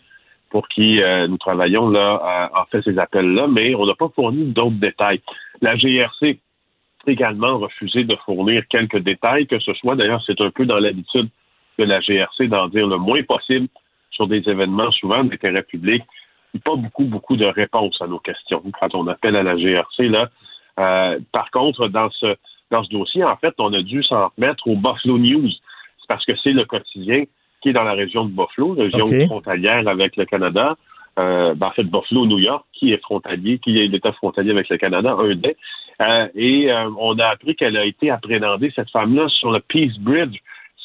pour 0.50 0.68
qui 0.68 1.00
nous 1.30 1.38
travaillons 1.38 1.88
là, 1.88 2.50
a 2.52 2.66
fait 2.70 2.82
ces 2.82 2.98
appels-là, 2.98 3.46
mais 3.46 3.74
on 3.74 3.86
n'a 3.86 3.94
pas 3.94 4.10
fourni 4.14 4.44
d'autres 4.44 4.76
détails. 4.78 5.22
La 5.62 5.76
GRC 5.76 6.38
également 7.06 7.56
refusé 7.56 8.04
de 8.04 8.14
fournir 8.26 8.62
quelques 8.68 8.98
détails, 8.98 9.46
que 9.46 9.58
ce 9.60 9.72
soit, 9.72 9.96
d'ailleurs, 9.96 10.22
c'est 10.26 10.38
un 10.42 10.50
peu 10.50 10.66
dans 10.66 10.78
l'habitude 10.78 11.30
de 11.78 11.84
la 11.84 12.00
GRC 12.00 12.48
d'en 12.48 12.68
dire 12.68 12.86
le 12.86 12.98
moins 12.98 13.22
possible 13.22 13.68
sur 14.10 14.26
des 14.26 14.46
événements 14.46 14.90
souvent 14.90 15.24
d'intérêt 15.24 15.62
public 15.62 16.02
pas 16.60 16.76
beaucoup, 16.76 17.04
beaucoup 17.04 17.36
de 17.36 17.46
réponses 17.46 18.00
à 18.00 18.06
nos 18.06 18.18
questions 18.18 18.62
quand 18.78 18.94
on 18.94 19.06
appelle 19.06 19.36
à 19.36 19.42
la 19.42 19.56
GRC. 19.56 20.08
Là. 20.08 20.28
Euh, 20.78 21.18
par 21.32 21.50
contre, 21.50 21.88
dans 21.88 22.10
ce, 22.10 22.36
dans 22.70 22.82
ce 22.82 22.90
dossier, 22.90 23.24
en 23.24 23.36
fait, 23.36 23.54
on 23.58 23.72
a 23.72 23.82
dû 23.82 24.02
s'en 24.02 24.30
remettre 24.36 24.66
au 24.68 24.76
Buffalo 24.76 25.18
News. 25.18 25.50
C'est 25.50 26.08
parce 26.08 26.24
que 26.24 26.36
c'est 26.42 26.52
le 26.52 26.64
quotidien 26.64 27.24
qui 27.62 27.68
est 27.68 27.72
dans 27.72 27.84
la 27.84 27.92
région 27.92 28.24
de 28.24 28.30
Buffalo, 28.30 28.72
région 28.72 29.06
frontalière 29.26 29.86
avec 29.86 30.16
le 30.16 30.24
Canada. 30.24 30.76
Euh, 31.18 31.54
ben, 31.54 31.68
en 31.68 31.70
fait, 31.72 31.84
Buffalo, 31.84 32.26
New 32.26 32.38
York, 32.38 32.64
qui 32.72 32.92
est 32.92 33.02
frontalier, 33.02 33.58
qui 33.58 33.78
est 33.78 33.86
l'État 33.86 34.12
frontalier 34.12 34.50
avec 34.50 34.68
le 34.68 34.78
Canada, 34.78 35.14
un 35.18 35.34
des. 35.34 35.56
Euh, 36.00 36.26
et 36.34 36.72
euh, 36.72 36.90
on 36.98 37.18
a 37.18 37.26
appris 37.26 37.54
qu'elle 37.54 37.76
a 37.76 37.84
été 37.84 38.10
appréhendée, 38.10 38.72
cette 38.74 38.90
femme-là, 38.90 39.28
sur 39.28 39.50
le 39.50 39.60
Peace 39.60 39.98
Bridge. 40.00 40.38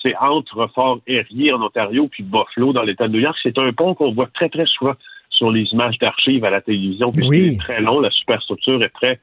C'est 0.04 0.16
entre 0.18 0.68
Fort 0.76 1.00
Erie 1.08 1.52
en 1.52 1.62
Ontario 1.62 2.08
puis 2.08 2.24
Buffalo 2.24 2.72
dans 2.72 2.84
l'État 2.84 3.08
de 3.08 3.14
New 3.14 3.20
York. 3.20 3.38
C'est 3.42 3.58
un 3.58 3.72
pont 3.74 3.96
qu'on 3.96 4.12
voit 4.12 4.28
très, 4.28 4.50
très 4.50 4.66
souvent 4.66 4.94
sur 5.38 5.51
les 5.51 5.63
images 5.72 5.98
d'archives 6.00 6.44
à 6.44 6.50
la 6.50 6.62
télévision, 6.62 7.12
puisqu'il 7.12 7.53
est 7.53 7.60
très 7.60 7.82
long, 7.82 8.00
la 8.00 8.12
superstructure 8.12 8.84
est 8.84 8.89
très 8.89 9.20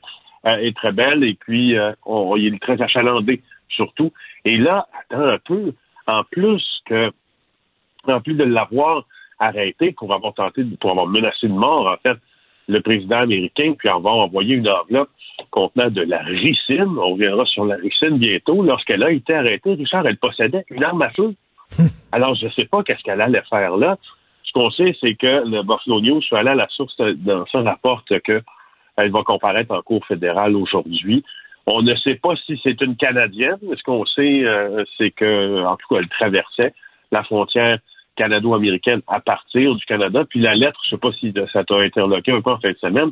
euh, 0.46 0.56
est 0.56 0.76
très 0.76 0.92
belle, 0.92 1.24
et 1.24 1.34
puis 1.34 1.76
euh, 1.76 1.92
il 2.36 2.54
est 2.54 2.62
très 2.62 2.80
achalandé, 2.80 3.42
surtout. 3.68 4.12
Et 4.44 4.56
là, 4.56 4.86
attends 5.00 5.24
un 5.24 5.38
peu, 5.38 5.72
en 6.06 6.22
plus 6.24 6.62
que 6.86 7.10
en 8.06 8.20
plus 8.20 8.34
de 8.34 8.44
l'avoir 8.44 9.06
arrêté 9.38 9.92
pour 9.92 10.12
avoir 10.12 10.34
tenté, 10.34 10.62
pour 10.80 10.90
avoir 10.90 11.06
menacé 11.06 11.48
de 11.48 11.52
mort, 11.52 11.86
en 11.86 11.96
fait, 12.02 12.18
le 12.68 12.80
président 12.80 13.18
américain, 13.18 13.74
puis 13.76 13.88
avoir 13.88 14.16
envoyé 14.16 14.56
une 14.56 14.68
enveloppe 14.68 15.10
contenant 15.50 15.90
de 15.90 16.02
la 16.02 16.18
ricine, 16.18 16.96
on 16.98 17.12
reviendra 17.12 17.44
sur 17.46 17.64
la 17.64 17.76
ricine 17.76 18.18
bientôt, 18.18 18.62
lorsqu'elle 18.62 19.02
a 19.02 19.10
été 19.10 19.34
arrêtée, 19.34 19.74
Richard, 19.74 20.06
elle 20.06 20.16
possédait 20.16 20.64
une 20.70 20.84
arme 20.84 21.02
à 21.02 21.10
feu. 21.10 21.34
Alors, 22.12 22.34
je 22.34 22.46
ne 22.46 22.50
sais 22.50 22.66
pas 22.66 22.82
qu'est-ce 22.82 23.02
qu'elle 23.02 23.20
allait 23.20 23.42
faire 23.50 23.76
là 23.76 23.96
qu'on 24.54 24.70
sait, 24.70 24.96
c'est 25.00 25.14
que 25.14 25.46
le 25.46 25.62
Buffalo 25.62 26.00
News, 26.00 26.20
je 26.20 26.26
suis 26.26 26.36
allé 26.36 26.50
à 26.50 26.54
la 26.54 26.68
source 26.68 26.96
dans 26.96 27.44
ça, 27.46 27.60
rapporte 27.62 28.20
qu'elle 28.20 28.42
va 28.96 29.22
comparaître 29.22 29.72
en 29.72 29.82
cour 29.82 30.04
fédérale 30.06 30.56
aujourd'hui. 30.56 31.24
On 31.66 31.82
ne 31.82 31.94
sait 31.96 32.16
pas 32.16 32.34
si 32.46 32.60
c'est 32.62 32.80
une 32.80 32.96
Canadienne. 32.96 33.58
Ce 33.60 33.82
qu'on 33.82 34.04
sait, 34.04 34.44
euh, 34.44 34.84
c'est 34.98 35.10
que, 35.10 35.64
en 35.64 35.76
tout 35.76 35.86
cas, 35.88 36.00
elle 36.00 36.08
traversait 36.08 36.74
la 37.10 37.24
frontière 37.24 37.78
canado-américaine 38.16 39.00
à 39.08 39.20
partir 39.20 39.74
du 39.74 39.84
Canada. 39.86 40.24
Puis 40.28 40.40
la 40.40 40.54
lettre, 40.54 40.80
je 40.84 40.94
ne 40.94 40.98
sais 40.98 41.00
pas 41.00 41.12
si 41.12 41.34
ça 41.52 41.64
t'a 41.64 41.76
interloqué 41.76 42.32
un 42.32 42.40
peu 42.40 42.50
en 42.50 42.60
fin 42.60 42.70
de 42.70 42.78
semaine, 42.78 43.10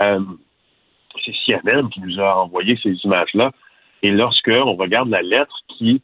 euh, 0.00 0.20
c'est 1.24 1.34
CNN 1.44 1.88
qui 1.88 2.00
nous 2.00 2.18
a 2.20 2.42
envoyé 2.42 2.78
ces 2.82 2.92
images-là. 3.04 3.52
Et 4.02 4.10
lorsque 4.10 4.48
on 4.48 4.74
regarde 4.74 5.10
la 5.10 5.22
lettre 5.22 5.60
qui 5.68 6.00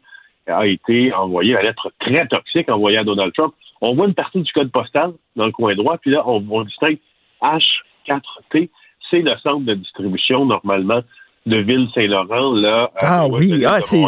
a 0.46 0.66
été 0.66 1.12
envoyée, 1.12 1.54
la 1.54 1.62
lettre 1.62 1.90
très 1.98 2.26
toxique 2.28 2.68
envoyée 2.68 2.98
à 2.98 3.04
Donald 3.04 3.32
Trump, 3.32 3.54
on 3.80 3.94
voit 3.94 4.06
une 4.06 4.14
partie 4.14 4.40
du 4.40 4.52
code 4.52 4.70
postal 4.70 5.12
dans 5.36 5.46
le 5.46 5.52
coin 5.52 5.74
droit, 5.74 5.98
puis 5.98 6.10
là, 6.10 6.22
on, 6.26 6.40
distingue 6.64 6.98
H4T, 7.42 8.70
c'est 9.10 9.20
le 9.20 9.36
centre 9.42 9.64
de 9.64 9.74
distribution 9.74 10.46
normalement 10.46 11.02
de 11.46 11.58
Ville-Saint-Laurent, 11.58 12.54
là. 12.54 12.90
Ah 13.00 13.26
oui, 13.28 13.64
ah, 13.64 13.80
c'est. 13.80 14.02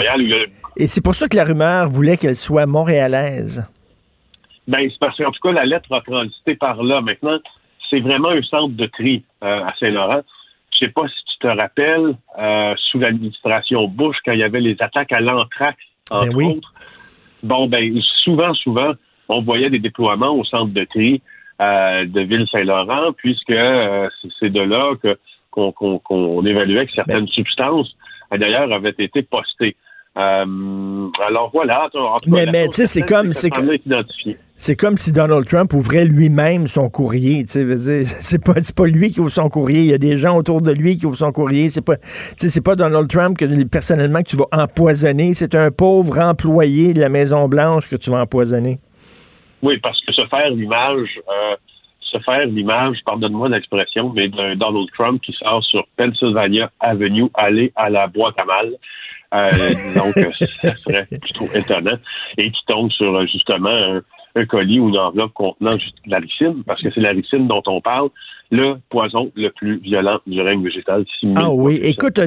Et 0.76 0.88
c'est 0.88 1.02
pour 1.02 1.14
ça 1.14 1.28
que 1.28 1.36
la 1.36 1.44
rumeur 1.44 1.88
voulait 1.88 2.16
qu'elle 2.16 2.36
soit 2.36 2.66
montréalaise. 2.66 3.64
Ben, 4.66 4.88
c'est 4.90 4.98
parce 4.98 5.16
qu'en 5.16 5.30
tout 5.30 5.40
cas, 5.42 5.52
la 5.52 5.64
lettre 5.64 5.92
a 5.92 6.00
transité 6.00 6.54
par 6.56 6.82
là. 6.82 7.00
Maintenant, 7.00 7.38
c'est 7.88 8.00
vraiment 8.00 8.28
un 8.28 8.42
centre 8.42 8.74
de 8.74 8.86
tri 8.86 9.24
euh, 9.42 9.64
à 9.64 9.72
Saint-Laurent. 9.78 10.22
Je 10.72 10.78
sais 10.78 10.92
pas 10.92 11.08
si 11.08 11.24
tu 11.32 11.38
te 11.38 11.46
rappelles, 11.46 12.16
euh, 12.38 12.74
sous 12.90 12.98
l'administration 12.98 13.88
Bush, 13.88 14.16
quand 14.24 14.32
il 14.32 14.40
y 14.40 14.42
avait 14.42 14.60
les 14.60 14.76
attaques 14.80 15.12
à 15.12 15.20
l'anthrax, 15.20 15.78
ben 16.10 16.18
entre 16.18 16.44
autres. 16.44 16.74
Bon, 17.42 17.66
ben, 17.68 17.98
souvent, 18.24 18.52
souvent, 18.54 18.92
on 19.28 19.42
voyait 19.42 19.70
des 19.70 19.78
déploiements 19.78 20.34
au 20.34 20.44
centre 20.44 20.72
de 20.72 20.84
tri 20.84 21.22
euh, 21.60 22.04
de 22.06 22.20
Ville-Saint-Laurent, 22.20 23.12
puisque 23.16 23.50
euh, 23.50 24.08
c'est 24.38 24.50
de 24.50 24.60
là 24.60 24.94
que 25.02 25.16
qu'on 25.50 26.46
évaluait 26.46 26.86
que 26.86 26.92
certaines 26.92 27.24
ben. 27.24 27.28
substances, 27.28 27.96
d'ailleurs, 28.30 28.72
avaient 28.72 28.94
été 28.96 29.22
postées. 29.22 29.74
Euh, 30.16 31.08
alors 31.26 31.50
voilà. 31.52 31.88
mais, 32.26 32.46
mais 32.46 32.66
tu 32.68 32.74
sais, 32.74 32.86
c'est 32.86 33.02
comme 33.02 33.32
c'est 33.32 33.50
c'est 34.56 34.74
comme 34.74 34.96
si 34.96 35.12
Donald 35.12 35.46
Trump 35.46 35.72
ouvrait 35.72 36.04
lui-même 36.04 36.66
son 36.66 36.88
courrier. 36.88 37.44
Tu 37.44 37.76
sais, 37.78 38.04
c'est 38.04 38.44
pas 38.44 38.54
c'est 38.60 38.74
pas 38.74 38.86
lui 38.86 39.12
qui 39.12 39.20
ouvre 39.20 39.30
son 39.30 39.48
courrier. 39.48 39.80
Il 39.80 39.86
y 39.86 39.94
a 39.94 39.98
des 39.98 40.16
gens 40.16 40.36
autour 40.36 40.60
de 40.60 40.72
lui 40.72 40.96
qui 40.96 41.06
ouvrent 41.06 41.16
son 41.16 41.30
courrier. 41.30 41.70
C'est 41.70 41.84
pas 41.84 41.96
c'est 42.02 42.64
pas 42.64 42.74
Donald 42.74 43.08
Trump 43.08 43.38
que 43.38 43.64
personnellement 43.64 44.22
que 44.22 44.28
tu 44.28 44.36
vas 44.36 44.48
empoisonner. 44.50 45.34
C'est 45.34 45.54
un 45.54 45.70
pauvre 45.70 46.18
employé 46.18 46.94
de 46.94 47.00
la 47.00 47.08
Maison 47.08 47.46
Blanche 47.46 47.88
que 47.88 47.96
tu 47.96 48.10
vas 48.10 48.22
empoisonner. 48.22 48.80
Oui, 49.62 49.78
parce 49.78 50.00
que 50.02 50.12
se 50.12 50.26
faire 50.26 50.50
l'image, 50.50 51.20
euh, 51.28 51.56
se 52.00 52.18
faire 52.20 52.46
l'image, 52.46 52.98
pardonne-moi 53.04 53.48
l'expression, 53.48 54.12
mais 54.14 54.28
d'un 54.28 54.56
Donald 54.56 54.88
Trump 54.94 55.20
qui 55.22 55.32
sort 55.32 55.64
sur 55.64 55.86
Pennsylvania 55.96 56.70
Avenue, 56.80 57.28
aller 57.34 57.72
à 57.76 57.90
la 57.90 58.06
boîte 58.06 58.38
à 58.38 58.44
mal. 58.44 58.72
Euh, 59.34 59.50
disons 59.74 60.12
que 60.12 60.32
ça 60.32 60.74
serait 60.76 61.06
plutôt 61.06 61.46
étonnant. 61.54 61.98
Et 62.36 62.50
qui 62.50 62.64
tombe 62.66 62.90
sur 62.92 63.26
justement 63.26 63.68
un, 63.68 64.02
un 64.36 64.46
colis 64.46 64.80
ou 64.80 64.88
une 64.88 64.98
enveloppe 64.98 65.32
contenant 65.34 65.76
la 66.06 66.18
ricine, 66.18 66.62
parce 66.66 66.80
que 66.80 66.90
c'est 66.90 67.00
la 67.00 67.10
ricine 67.10 67.46
dont 67.46 67.62
on 67.66 67.80
parle, 67.80 68.08
le 68.50 68.76
poison 68.88 69.30
le 69.36 69.50
plus 69.50 69.78
violent 69.80 70.18
du 70.26 70.40
règne 70.40 70.62
végétal. 70.62 71.04
Ah 71.36 71.50
oui, 71.50 71.80
écoute, 71.82 72.14
te, 72.14 72.24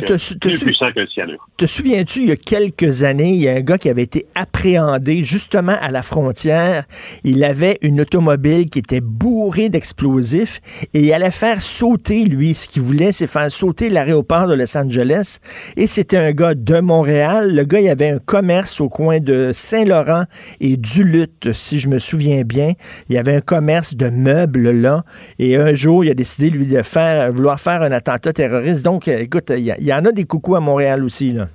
te 1.57 1.65
souviens-tu, 1.65 2.19
il 2.21 2.29
y 2.29 2.31
a 2.31 2.35
quelques 2.35 3.03
années, 3.03 3.33
il 3.33 3.41
y 3.41 3.49
a 3.49 3.53
un 3.53 3.61
gars 3.61 3.77
qui 3.77 3.89
avait 3.89 4.03
été 4.03 4.27
appréhendé 4.35 5.23
justement 5.23 5.75
à 5.81 5.89
la 5.89 6.03
frontière. 6.03 6.85
Il 7.23 7.43
avait 7.43 7.79
une 7.81 8.01
automobile 8.01 8.69
qui 8.69 8.79
était 8.79 9.01
bourrée 9.01 9.69
d'explosifs 9.69 10.61
et 10.93 11.01
il 11.01 11.13
allait 11.13 11.31
faire 11.31 11.61
sauter, 11.61 12.25
lui, 12.25 12.53
ce 12.53 12.67
qu'il 12.67 12.83
voulait, 12.83 13.11
c'est 13.11 13.27
faire 13.27 13.49
sauter 13.49 13.89
l'aéroport 13.89 14.47
de 14.47 14.53
Los 14.53 14.77
Angeles. 14.77 15.39
Et 15.75 15.87
c'était 15.87 16.17
un 16.17 16.31
gars 16.31 16.53
de 16.53 16.79
Montréal. 16.79 17.55
Le 17.55 17.63
gars, 17.63 17.79
il 17.79 17.89
avait 17.89 18.09
un 18.09 18.19
commerce 18.19 18.79
au 18.79 18.89
coin 18.89 19.19
de 19.19 19.51
Saint-Laurent 19.53 20.25
et 20.59 20.77
Duluth, 20.77 21.51
si 21.53 21.79
je 21.79 21.89
me 21.89 21.97
souviens 21.97 22.43
bien. 22.43 22.73
Il 23.09 23.15
y 23.15 23.17
avait 23.17 23.35
un 23.35 23.41
commerce 23.41 23.95
de 23.95 24.09
meubles 24.09 24.69
là. 24.69 25.03
Et 25.39 25.55
un 25.55 25.73
jour, 25.73 26.03
il 26.03 26.10
a 26.11 26.13
décidé, 26.13 26.49
lui, 26.49 26.67
de 26.67 26.81
faire, 26.83 27.31
vouloir 27.31 27.59
faire 27.59 27.81
un 27.81 27.91
attentat 27.91 28.33
terroriste. 28.33 28.85
Donc, 28.85 29.07
euh, 29.07 29.19
écoute, 29.19 29.49
il 29.49 29.65
y, 29.65 29.93
en 29.93 30.05
a 30.05 30.11
des 30.11 30.25
coucous 30.25 30.55
à 30.55 30.59
Montréal 30.59 31.03
aussi, 31.03 31.31
là. 31.31 31.47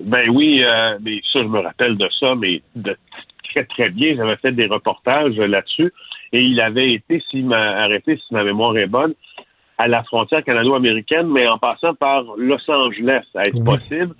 Ben 0.00 0.28
oui, 0.28 0.64
euh, 0.68 0.98
mais 1.02 1.20
ça, 1.32 1.38
je 1.40 1.44
me 1.44 1.60
rappelle 1.60 1.96
de 1.96 2.08
ça, 2.18 2.34
mais 2.34 2.62
de 2.74 2.96
très, 3.50 3.64
très 3.64 3.90
bien. 3.90 4.16
J'avais 4.16 4.36
fait 4.36 4.52
des 4.52 4.66
reportages 4.66 5.36
là-dessus. 5.36 5.92
Et 6.32 6.42
il 6.42 6.60
avait 6.60 6.92
été, 6.92 7.22
s'il 7.30 7.46
m'a 7.46 7.76
arrêté, 7.82 8.16
si 8.16 8.34
ma 8.34 8.42
mémoire 8.42 8.76
est 8.76 8.88
bonne, 8.88 9.14
à 9.78 9.86
la 9.86 10.02
frontière 10.02 10.42
canado-américaine, 10.42 11.28
mais 11.28 11.46
en 11.46 11.58
passant 11.58 11.94
par 11.94 12.24
Los 12.36 12.68
Angeles, 12.68 13.22
à 13.34 13.42
être 13.42 13.62
possible. 13.62 14.14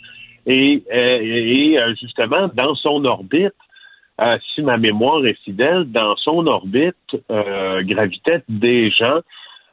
Et, 0.46 0.82
euh, 0.92 1.18
et, 1.20 1.78
justement, 2.00 2.48
dans 2.54 2.74
son 2.76 3.04
orbite, 3.04 3.54
si 4.54 4.62
ma 4.62 4.76
mémoire 4.76 5.26
est 5.26 5.38
fidèle, 5.44 5.90
dans 5.90 6.14
son 6.16 6.46
orbite 6.46 7.16
gravitaient 7.28 8.44
des 8.48 8.90
gens 8.90 9.20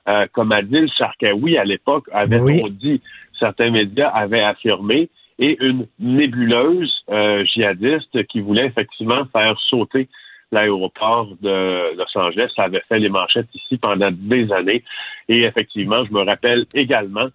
euh, 0.07 0.25
comme 0.31 0.51
Adil 0.51 0.89
Sharkawi 0.97 1.57
à 1.57 1.63
l'époque 1.63 2.09
avait 2.11 2.39
dit, 2.71 3.01
certains 3.39 3.71
médias 3.71 4.09
avaient 4.09 4.41
affirmé, 4.41 5.09
et 5.41 5.57
une 5.59 5.87
nébuleuse 5.99 7.03
euh, 7.09 7.43
djihadiste 7.45 8.25
qui 8.27 8.41
voulait 8.41 8.67
effectivement 8.67 9.25
faire 9.33 9.59
sauter 9.59 10.07
l'aéroport 10.51 11.29
de 11.41 11.97
Los 11.97 12.17
Angeles. 12.17 12.51
Ça 12.55 12.63
avait 12.63 12.83
fait 12.87 12.99
les 12.99 13.09
manchettes 13.09 13.47
ici 13.55 13.77
pendant 13.77 14.11
des 14.11 14.51
années. 14.51 14.83
Et 15.29 15.43
effectivement, 15.43 16.05
je 16.05 16.13
me 16.13 16.23
rappelle 16.23 16.63
également 16.75 17.27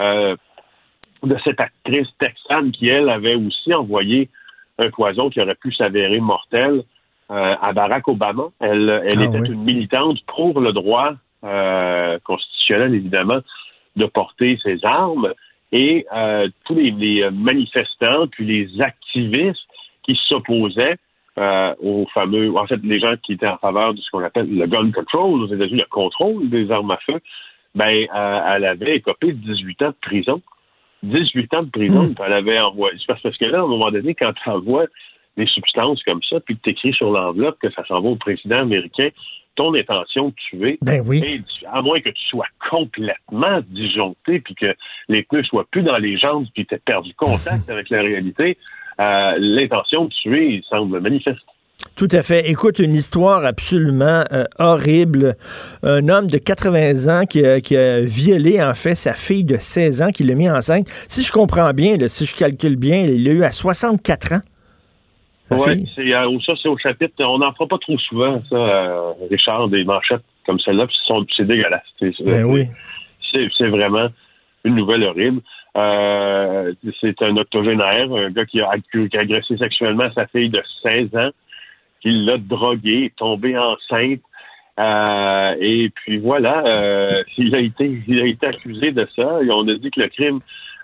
euh, 0.00 0.34
de 1.22 1.36
cette 1.44 1.60
actrice 1.60 2.08
texane 2.18 2.72
qui, 2.72 2.88
elle, 2.88 3.08
avait 3.08 3.36
aussi 3.36 3.72
envoyé 3.72 4.28
un 4.78 4.90
poison 4.90 5.30
qui 5.30 5.40
aurait 5.40 5.54
pu 5.54 5.72
s'avérer 5.72 6.18
mortel 6.18 6.82
euh, 7.30 7.54
à 7.60 7.72
Barack 7.72 8.08
Obama. 8.08 8.44
Elle, 8.58 9.02
elle 9.04 9.18
ah 9.20 9.24
était 9.24 9.52
une 9.52 9.62
militante 9.62 10.18
pour 10.26 10.60
le 10.60 10.72
droit 10.72 11.12
euh, 11.44 12.18
constitutionnel, 12.24 12.94
évidemment, 12.94 13.40
de 13.96 14.06
porter 14.06 14.58
ses 14.62 14.78
armes 14.84 15.32
et 15.72 16.06
euh, 16.14 16.48
tous 16.64 16.74
les, 16.74 17.28
manifestants 17.30 18.26
puis 18.28 18.46
les 18.46 18.80
activistes 18.80 19.66
qui 20.04 20.18
s'opposaient 20.28 20.96
euh, 21.36 21.74
aux 21.82 22.06
fameux, 22.14 22.56
en 22.56 22.66
fait, 22.66 22.80
les 22.82 23.00
gens 23.00 23.14
qui 23.22 23.34
étaient 23.34 23.48
en 23.48 23.58
faveur 23.58 23.94
de 23.94 24.00
ce 24.00 24.10
qu'on 24.10 24.22
appelle 24.22 24.48
le 24.48 24.66
gun 24.66 24.90
control 24.90 25.42
aux 25.42 25.46
États-Unis, 25.48 25.80
le 25.80 25.90
contrôle 25.90 26.48
des 26.48 26.70
armes 26.70 26.92
à 26.92 26.98
feu, 26.98 27.20
ben, 27.74 28.06
elle 28.14 28.64
avait 28.64 28.96
écopé 28.96 29.32
18 29.32 29.82
ans 29.82 29.88
de 29.88 29.96
prison. 30.00 30.40
18 31.02 31.54
ans 31.54 31.62
de 31.64 31.70
prison, 31.70 32.04
mmh. 32.04 32.14
elle 32.24 32.32
avait 32.32 32.60
envoyé. 32.60 32.96
Parce 33.06 33.20
que 33.20 33.44
là, 33.44 33.58
à 33.58 33.62
un 33.62 33.66
moment 33.66 33.90
donné, 33.90 34.14
quand 34.14 34.32
tu 34.32 34.48
envoies 34.48 34.86
des 35.36 35.46
substances 35.46 36.02
comme 36.04 36.22
ça, 36.22 36.40
puis 36.40 36.56
que 36.56 36.62
tu 36.62 36.70
écris 36.70 36.92
sur 36.92 37.10
l'enveloppe 37.10 37.58
que 37.60 37.70
ça 37.70 37.84
s'en 37.86 38.00
va 38.00 38.08
au 38.08 38.16
président 38.16 38.60
américain, 38.60 39.08
ton 39.54 39.74
intention 39.74 40.28
de 40.28 40.34
tuer, 40.34 40.78
ben 40.82 41.02
oui. 41.06 41.42
à 41.72 41.82
moins 41.82 42.00
que 42.00 42.10
tu 42.10 42.24
sois 42.26 42.46
complètement 42.70 43.60
disjoncté, 43.68 44.40
puis 44.40 44.54
que 44.54 44.74
les 45.08 45.22
pneus 45.22 45.44
soient 45.44 45.66
plus 45.70 45.82
dans 45.82 45.98
les 45.98 46.18
jambes, 46.18 46.46
puis 46.54 46.66
tu 46.66 46.74
aies 46.74 46.80
perdu 46.84 47.14
contact 47.14 47.68
avec 47.70 47.90
la 47.90 48.02
réalité, 48.02 48.56
euh, 49.00 49.34
l'intention 49.38 50.06
de 50.06 50.10
tuer 50.10 50.46
il 50.54 50.62
semble 50.64 51.00
manifeste. 51.00 51.40
Tout 51.96 52.08
à 52.10 52.22
fait. 52.22 52.50
Écoute, 52.50 52.80
une 52.80 52.94
histoire 52.94 53.44
absolument 53.44 54.24
euh, 54.32 54.44
horrible. 54.58 55.36
Un 55.84 56.08
homme 56.08 56.26
de 56.26 56.38
80 56.38 57.20
ans 57.20 57.24
qui 57.26 57.44
a, 57.44 58.00
violé, 58.00 58.60
en 58.62 58.74
fait, 58.74 58.96
sa 58.96 59.14
fille 59.14 59.44
de 59.44 59.56
16 59.56 60.02
ans, 60.02 60.10
qui 60.10 60.24
l'a 60.24 60.34
mis 60.34 60.50
enceinte. 60.50 60.88
Si 61.08 61.22
je 61.22 61.30
comprends 61.30 61.72
bien, 61.72 61.96
si 62.08 62.26
je 62.26 62.34
calcule 62.34 62.76
bien, 62.76 63.02
il 63.02 63.22
l'a 63.22 63.30
eu 63.30 63.44
à 63.44 63.52
64 63.52 64.32
ans. 64.32 64.40
Oui, 65.58 65.86
c'est 65.94 66.14
euh, 66.14 66.38
ça, 66.44 66.52
c'est 66.60 66.68
au 66.68 66.78
chapitre. 66.78 67.14
On 67.24 67.38
n'en 67.38 67.52
fera 67.52 67.66
pas 67.66 67.78
trop 67.78 67.98
souvent, 67.98 68.42
ça, 68.48 68.56
euh, 68.56 69.12
Richard, 69.30 69.68
des 69.68 69.84
manchettes 69.84 70.24
comme 70.46 70.60
celle-là, 70.60 70.86
c'est 71.36 71.46
dégueulasse. 71.46 71.82
Ben 72.20 72.44
oui. 72.44 72.66
C'est 73.32 73.68
vraiment 73.68 74.08
une 74.64 74.74
nouvelle 74.74 75.02
horrible. 75.04 75.40
Euh, 75.76 76.72
c'est 77.00 77.20
un 77.22 77.36
octogénaire, 77.36 78.12
un 78.12 78.30
gars 78.30 78.44
qui 78.44 78.60
a, 78.60 78.70
agressé 78.70 79.56
sexuellement 79.56 80.10
sa 80.14 80.26
fille 80.26 80.50
de 80.50 80.62
16 80.82 81.16
ans, 81.16 81.30
qui 82.00 82.10
l'a 82.10 82.36
drogué, 82.36 83.12
tombé 83.16 83.56
enceinte. 83.56 84.20
et 84.78 85.90
puis 85.94 86.18
voilà, 86.18 87.22
il 87.38 87.54
a 87.54 87.58
été 87.58 88.02
il 88.06 88.20
a 88.20 88.26
été 88.26 88.46
accusé 88.46 88.92
de 88.92 89.08
ça. 89.16 89.38
Et 89.42 89.50
on 89.50 89.66
a 89.66 89.74
dit 89.74 89.90
que 89.90 90.00
le 90.00 90.08
crime 90.08 90.40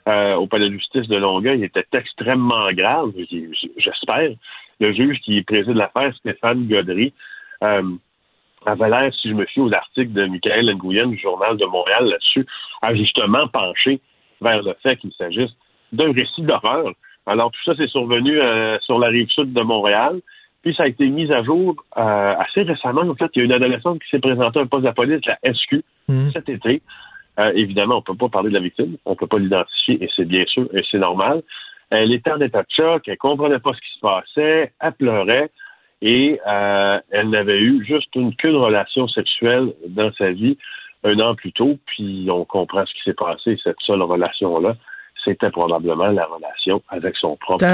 euh, 0.08 0.34
au 0.34 0.46
palais 0.46 0.68
de 0.68 0.74
justice 0.74 1.08
de 1.08 1.16
Longueuil 1.16 1.62
était 1.62 1.84
extrêmement 1.92 2.72
grave, 2.72 3.12
j'espère. 3.76 4.30
Le 4.80 4.92
juge 4.92 5.18
qui 5.20 5.42
préside 5.42 5.74
l'affaire, 5.74 6.14
Stéphane 6.16 6.66
Godry, 6.66 7.12
euh, 7.62 7.82
avait 8.64 8.88
l'air, 8.88 9.12
si 9.14 9.28
je 9.28 9.34
me 9.34 9.44
fie 9.44 9.60
aux 9.60 9.72
articles 9.72 10.12
de 10.12 10.26
Michael 10.26 10.74
Nguyen 10.74 11.08
du 11.08 11.18
Journal 11.18 11.56
de 11.56 11.66
Montréal 11.66 12.06
là-dessus, 12.06 12.46
a 12.82 12.94
justement 12.94 13.46
penché 13.48 14.00
vers 14.40 14.62
le 14.62 14.74
fait 14.82 14.96
qu'il 14.96 15.12
s'agisse 15.12 15.50
d'un 15.92 16.12
récit 16.12 16.42
d'horreur. 16.42 16.92
Alors, 17.26 17.50
tout 17.50 17.60
ça, 17.64 17.74
c'est 17.76 17.88
survenu 17.88 18.40
euh, 18.40 18.78
sur 18.80 18.98
la 18.98 19.08
rive 19.08 19.28
sud 19.28 19.52
de 19.52 19.60
Montréal. 19.60 20.20
Puis 20.62 20.74
ça 20.74 20.84
a 20.84 20.88
été 20.88 21.08
mis 21.08 21.30
à 21.32 21.42
jour 21.42 21.74
assez 21.96 22.62
récemment. 22.62 23.00
En 23.00 23.14
fait, 23.14 23.30
il 23.34 23.38
y 23.38 23.42
a 23.42 23.44
une 23.46 23.52
adolescente 23.52 24.02
qui 24.02 24.10
s'est 24.10 24.18
présentée 24.18 24.58
à 24.58 24.62
un 24.62 24.66
poste 24.66 24.84
de 24.84 24.90
police, 24.90 25.20
la 25.24 25.38
SQ, 25.54 25.82
mmh. 26.08 26.30
cet 26.32 26.50
été. 26.50 26.82
Euh, 27.40 27.52
évidemment, 27.54 27.96
on 27.96 27.98
ne 27.98 28.04
peut 28.04 28.14
pas 28.14 28.28
parler 28.28 28.50
de 28.50 28.54
la 28.54 28.60
victime, 28.60 28.96
on 29.06 29.12
ne 29.12 29.16
peut 29.16 29.26
pas 29.26 29.38
l'identifier, 29.38 30.02
et 30.02 30.08
c'est 30.14 30.26
bien 30.26 30.44
sûr, 30.46 30.68
et 30.74 30.82
c'est 30.90 30.98
normal. 30.98 31.42
Elle 31.90 32.12
était 32.12 32.30
en 32.30 32.40
état 32.40 32.62
de 32.62 32.68
choc, 32.70 33.08
elle 33.08 33.16
comprenait 33.16 33.58
pas 33.58 33.72
ce 33.72 33.80
qui 33.80 33.94
se 33.94 34.00
passait, 34.00 34.72
elle 34.80 34.92
pleurait, 34.92 35.50
et 36.02 36.40
euh, 36.46 36.98
elle 37.10 37.30
n'avait 37.30 37.60
eu 37.60 37.84
juste 37.84 38.14
une 38.14 38.34
qu'une 38.36 38.56
relation 38.56 39.08
sexuelle 39.08 39.72
dans 39.88 40.12
sa 40.12 40.30
vie 40.30 40.56
un 41.02 41.18
an 41.18 41.34
plus 41.34 41.52
tôt, 41.52 41.78
puis 41.86 42.28
on 42.30 42.44
comprend 42.44 42.84
ce 42.84 42.92
qui 42.92 43.02
s'est 43.04 43.14
passé, 43.14 43.58
cette 43.64 43.80
seule 43.80 44.02
relation-là 44.02 44.76
c'était 45.24 45.50
probablement 45.50 46.08
la 46.08 46.24
relation 46.24 46.82
avec 46.88 47.16
son 47.16 47.36
propre 47.36 47.64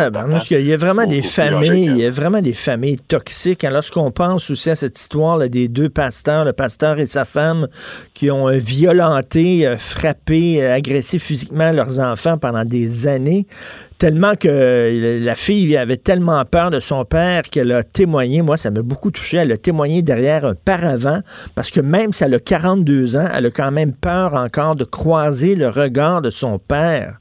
Il 0.50 0.66
y 0.66 0.72
a 0.72 0.76
vraiment 0.76 1.06
des 1.06 1.22
familles, 1.22 1.86
il 1.86 1.98
y 1.98 2.06
a 2.06 2.10
vraiment 2.10 2.40
des 2.40 2.52
familles 2.52 2.98
toxiques. 2.98 3.64
Lorsqu'on 3.70 4.10
pense 4.10 4.50
aussi 4.50 4.70
à 4.70 4.76
cette 4.76 4.98
histoire 4.98 5.38
là, 5.38 5.48
des 5.48 5.68
deux 5.68 5.88
pasteurs, 5.88 6.44
le 6.44 6.52
pasteur 6.52 6.98
et 6.98 7.06
sa 7.06 7.24
femme, 7.24 7.68
qui 8.14 8.30
ont 8.30 8.48
euh, 8.48 8.58
violenté, 8.58 9.66
euh, 9.66 9.76
frappé, 9.76 10.62
euh, 10.62 10.74
agressé 10.74 11.18
physiquement 11.18 11.72
leurs 11.72 12.00
enfants 12.00 12.38
pendant 12.38 12.64
des 12.64 13.06
années, 13.06 13.46
tellement 13.98 14.34
que 14.36 15.20
la 15.22 15.34
fille 15.34 15.76
avait 15.76 15.96
tellement 15.96 16.44
peur 16.44 16.70
de 16.70 16.80
son 16.80 17.04
père 17.04 17.42
qu'elle 17.44 17.72
a 17.72 17.82
témoigné, 17.82 18.42
moi 18.42 18.56
ça 18.56 18.70
m'a 18.70 18.82
beaucoup 18.82 19.10
touché, 19.10 19.38
elle 19.38 19.52
a 19.52 19.56
témoigné 19.56 20.02
derrière 20.02 20.44
un 20.44 20.54
paravent, 20.54 21.20
parce 21.54 21.70
que 21.70 21.80
même 21.80 22.12
si 22.12 22.24
elle 22.24 22.34
a 22.34 22.40
42 22.40 23.16
ans, 23.16 23.28
elle 23.34 23.46
a 23.46 23.50
quand 23.50 23.72
même 23.72 23.92
peur 23.92 24.34
encore 24.34 24.76
de 24.76 24.84
croiser 24.84 25.54
le 25.54 25.68
regard 25.68 26.22
de 26.22 26.30
son 26.30 26.58
père. 26.58 27.20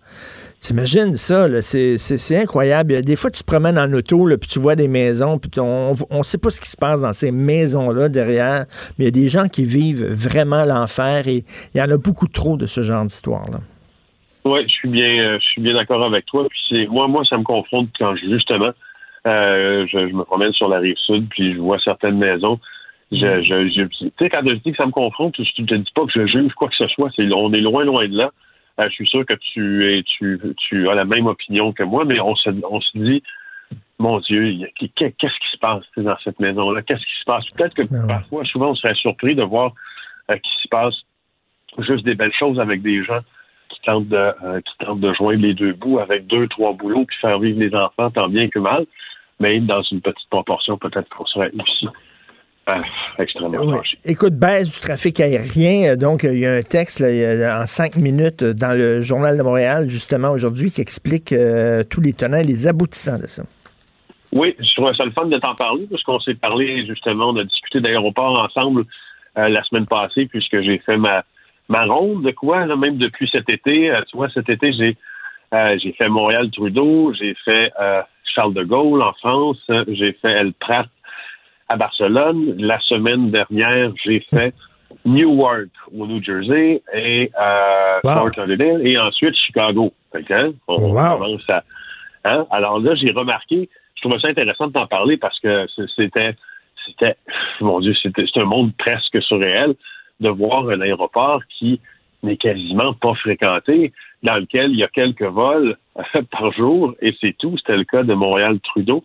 T'imagines 0.60 1.16
ça, 1.16 1.48
c'est 1.62 2.38
incroyable. 2.38 3.04
Des 3.04 3.16
fois, 3.16 3.30
tu 3.30 3.42
te 3.42 3.46
promènes 3.46 3.78
en 3.78 3.92
auto, 3.94 4.28
puis 4.40 4.50
tu 4.50 4.60
vois 4.60 4.76
des 4.76 4.88
maisons, 4.88 5.38
puis 5.38 5.52
on 5.60 5.94
ne 6.10 6.24
sait 6.24 6.40
pas 6.40 6.50
ce 6.50 6.60
qui 6.60 6.70
se 6.70 6.78
passe 6.78 7.02
dans 7.02 7.14
ces 7.14 7.30
maisons-là 7.30 8.10
derrière, 8.10 8.66
mais 8.98 9.06
il 9.06 9.06
y 9.06 9.08
a 9.10 9.12
des 9.12 9.30
gens 9.30 9.48
qui 9.48 9.64
vivent 9.64 10.08
vraiment 10.08 10.66
l'enfer 10.66 11.28
et 11.28 11.46
il 11.76 11.78
y 11.78 11.82
en 11.82 11.92
a 11.92 11.98
beaucoup 11.98 12.28
trop 12.28 12.58
de 12.58 12.66
ce 12.66 12.82
genre 12.82 13.06
d'histoire-là. 13.06 13.60
Oui, 14.46 14.62
je 14.68 14.74
suis 14.74 14.90
bien, 14.90 15.24
euh, 15.24 15.40
je 15.40 15.46
suis 15.46 15.62
bien 15.62 15.74
d'accord 15.74 16.04
avec 16.04 16.26
toi. 16.28 16.46
Puis 16.48 16.62
c'est 16.70 16.88
moi, 16.88 17.08
moi, 17.08 17.26
ça 17.26 17.38
me 17.38 17.44
confronte 17.44 17.90
quand 17.98 18.16
justement 18.16 18.72
euh, 19.26 19.88
je, 19.88 19.98
me 19.98 20.24
promène 20.24 20.54
sur 20.54 20.68
la 20.68 20.78
rive 20.78 20.98
sud, 20.98 21.28
puis 21.30 21.54
je 21.56 21.60
vois 21.60 21.80
certaines 21.80 22.20
maisons. 22.20 22.60
Je, 23.12 23.42
je, 23.42 23.84
tu 23.84 24.12
sais, 24.20 24.30
quand 24.30 24.42
je 24.46 24.54
dis 24.54 24.72
que 24.72 24.78
ça 24.78 24.86
me 24.86 24.92
confronte, 24.92 25.36
je 25.38 25.64
te 25.64 25.76
dis 25.76 25.92
pas 25.96 26.06
que 26.06 26.12
je 26.14 26.28
juge 26.28 26.54
quoi 26.54 26.70
que 26.70 26.76
ce 26.76 26.88
soit. 26.88 27.10
C'est, 27.16 27.32
on 27.34 27.52
est 27.54 27.62
loin, 27.62 27.86
loin 27.86 28.08
de 28.08 28.16
là. 28.16 28.32
Euh, 28.80 28.88
je 28.90 28.94
suis 28.94 29.08
sûr 29.08 29.26
que 29.26 29.34
tu, 29.34 29.92
es, 29.92 30.04
tu, 30.04 30.40
tu 30.58 30.90
as 30.90 30.96
la 30.96 31.06
même 31.06 31.26
opinion 31.26 31.72
que 31.72 31.84
moi, 31.84 32.06
mais 32.06 32.20
on 32.20 32.36
se, 32.36 32.50
on 32.70 32.82
se 32.82 32.98
dit, 32.98 33.24
mon 33.98 34.20
Dieu, 34.20 34.68
qu'est-ce 34.76 35.16
qui 35.16 35.52
se 35.52 35.58
passe 35.58 35.84
dans 35.98 36.18
cette 36.24 36.40
maison-là? 36.40 36.84
Qu'est-ce 36.84 37.06
qui 37.06 37.20
se 37.20 37.26
passe? 37.26 37.46
Peut-être 37.46 37.74
que 37.74 37.84
ah 37.84 38.08
parfois, 38.08 38.44
souvent, 38.46 38.72
on 38.72 38.76
serait 38.76 38.96
surpris 38.96 39.34
de 39.34 39.44
voir 39.44 39.74
euh, 40.30 40.36
qu'il 40.36 40.62
se 40.62 40.68
passe 40.68 40.96
juste 41.80 42.06
des 42.06 42.16
belles 42.16 42.34
choses 42.38 42.60
avec 42.60 42.82
des 42.82 43.04
gens 43.04 43.22
qui 43.76 43.82
tentent 43.82 44.08
de, 44.08 44.16
euh, 44.18 44.62
qui 44.62 44.86
tentent 44.86 45.00
de 45.00 45.14
joindre 45.14 45.42
les 45.42 45.54
deux 45.54 45.74
bouts 45.74 46.00
avec 46.00 46.28
deux, 46.28 46.48
trois 46.48 46.74
boulots 46.74 47.06
puis 47.06 47.18
faire 47.22 47.40
vivre 47.40 47.60
les 47.60 47.74
enfants 47.76 48.10
tant 48.12 48.28
bien 48.28 48.50
que 48.50 48.60
mal. 48.60 48.86
Mais 49.40 49.60
dans 49.60 49.82
une 49.84 50.02
petite 50.02 50.30
proportion, 50.30 50.78
peut-être 50.78 51.10
qu'on 51.10 51.26
serait 51.26 51.52
aussi 51.60 51.88
ah, 52.68 52.78
extrêmement 53.20 53.82
Écoute, 54.06 54.34
baisse 54.34 54.74
du 54.74 54.82
trafic 54.82 55.20
aérien. 55.20 55.92
Euh, 55.92 55.96
donc, 55.96 56.24
il 56.24 56.40
y 56.40 56.48
a 56.48 56.54
un 56.56 56.64
texte 56.64 57.02
en 57.02 57.66
cinq 57.68 57.96
minutes 57.96 58.42
euh, 58.42 58.54
dans 58.54 58.76
le 58.76 59.02
Journal 59.02 59.38
de 59.38 59.44
Montréal, 59.44 59.88
justement, 59.88 60.32
aujourd'hui, 60.32 60.72
qui 60.72 60.82
explique 60.82 61.32
euh, 61.32 61.84
tous 61.84 62.02
les 62.02 62.14
tenants 62.14 62.40
et 62.40 62.44
les 62.44 62.68
aboutissants 62.68 63.20
de 63.20 63.28
ça. 63.28 63.44
Oui, 64.32 64.56
je 64.60 64.76
trouve 64.76 64.92
ça 64.96 65.06
le 65.06 65.12
fun 65.12 65.28
de 65.28 65.38
t'en 65.38 65.54
parler, 65.54 65.86
parce 65.90 66.02
qu'on 66.04 66.20
s'est 66.20 66.34
parlé, 66.34 66.86
justement, 66.88 67.30
on 67.30 67.38
a 67.38 67.44
discuté 67.44 67.82
d'aéroport 67.82 68.40
ensemble 68.40 68.86
la 69.36 69.64
semaine 69.64 69.86
passée, 69.86 70.26
puisque 70.28 70.62
j'ai 70.62 70.78
fait 70.80 70.98
ma, 70.98 71.24
ma 71.69 71.86
ronde 71.86 72.23
de 72.23 72.32
quoi, 72.32 72.65
même 72.65 72.97
depuis 72.97 73.30
cet 73.32 73.49
été. 73.49 73.93
tu 74.10 74.17
vois, 74.17 74.30
cet 74.30 74.49
été, 74.49 74.71
j'ai 74.73 74.97
j'ai 75.82 75.93
fait 75.93 76.10
Montréal-Trudeau, 76.10 77.13
j'ai 77.13 77.34
fait 77.45 77.71
Charles 78.25 78.54
de 78.54 78.63
Gaulle 78.63 79.01
en 79.01 79.13
France, 79.13 79.63
j'ai 79.88 80.13
fait 80.13 80.32
El 80.32 80.54
Prat 80.54 80.86
à 81.69 81.78
Barcelone. 81.78 82.56
La 82.58 82.80
semaine 82.82 83.32
dernière, 83.32 83.91
j'ai 84.04 84.19
fait 84.32 84.54
Newark 85.06 85.69
au 85.97 86.08
New 86.08 86.21
Jersey 86.21 86.82
et 86.93 87.32
euh, 87.39 87.99
Lauderdale 88.04 88.86
et 88.86 88.97
ensuite 88.97 89.36
Chicago. 89.36 89.93
Hein, 90.30 90.51
on 90.67 90.78
commence 90.78 91.49
à, 91.49 91.63
hein? 92.23 92.45
Alors 92.51 92.80
là, 92.80 92.95
j'ai 92.95 93.12
remarqué, 93.12 93.69
je 93.95 94.01
trouvais 94.01 94.19
ça 94.19 94.30
intéressant 94.30 94.67
de 94.67 94.73
t'en 94.73 94.88
parler 94.88 95.17
parce 95.17 95.38
que 95.39 95.67
c'était, 95.95 96.36
c'était, 96.86 97.15
mon 97.60 97.82
Dieu, 97.82 97.93
c'était 98.01 98.25
un 98.36 98.45
monde 98.45 98.71
presque 98.78 99.21
surréel 99.21 99.75
de 100.19 100.30
voir 100.30 100.69
un 100.69 100.82
aéroport 100.82 101.41
qui 101.58 101.80
n'est 102.23 102.38
quasiment 102.38 102.93
pas 102.93 103.13
fréquenté, 103.15 103.93
dans 104.23 104.36
lequel 104.36 104.71
il 104.71 104.78
y 104.78 104.84
a 104.84 104.88
quelques 104.88 105.21
vols 105.21 105.78
par 106.32 106.51
jour, 106.54 106.95
et 107.01 107.15
c'est 107.21 107.36
tout. 107.38 107.58
C'était 107.58 107.78
le 107.78 107.86
cas 107.86 108.04
de 108.04 108.13
Montréal-Trudeau. 108.13 109.04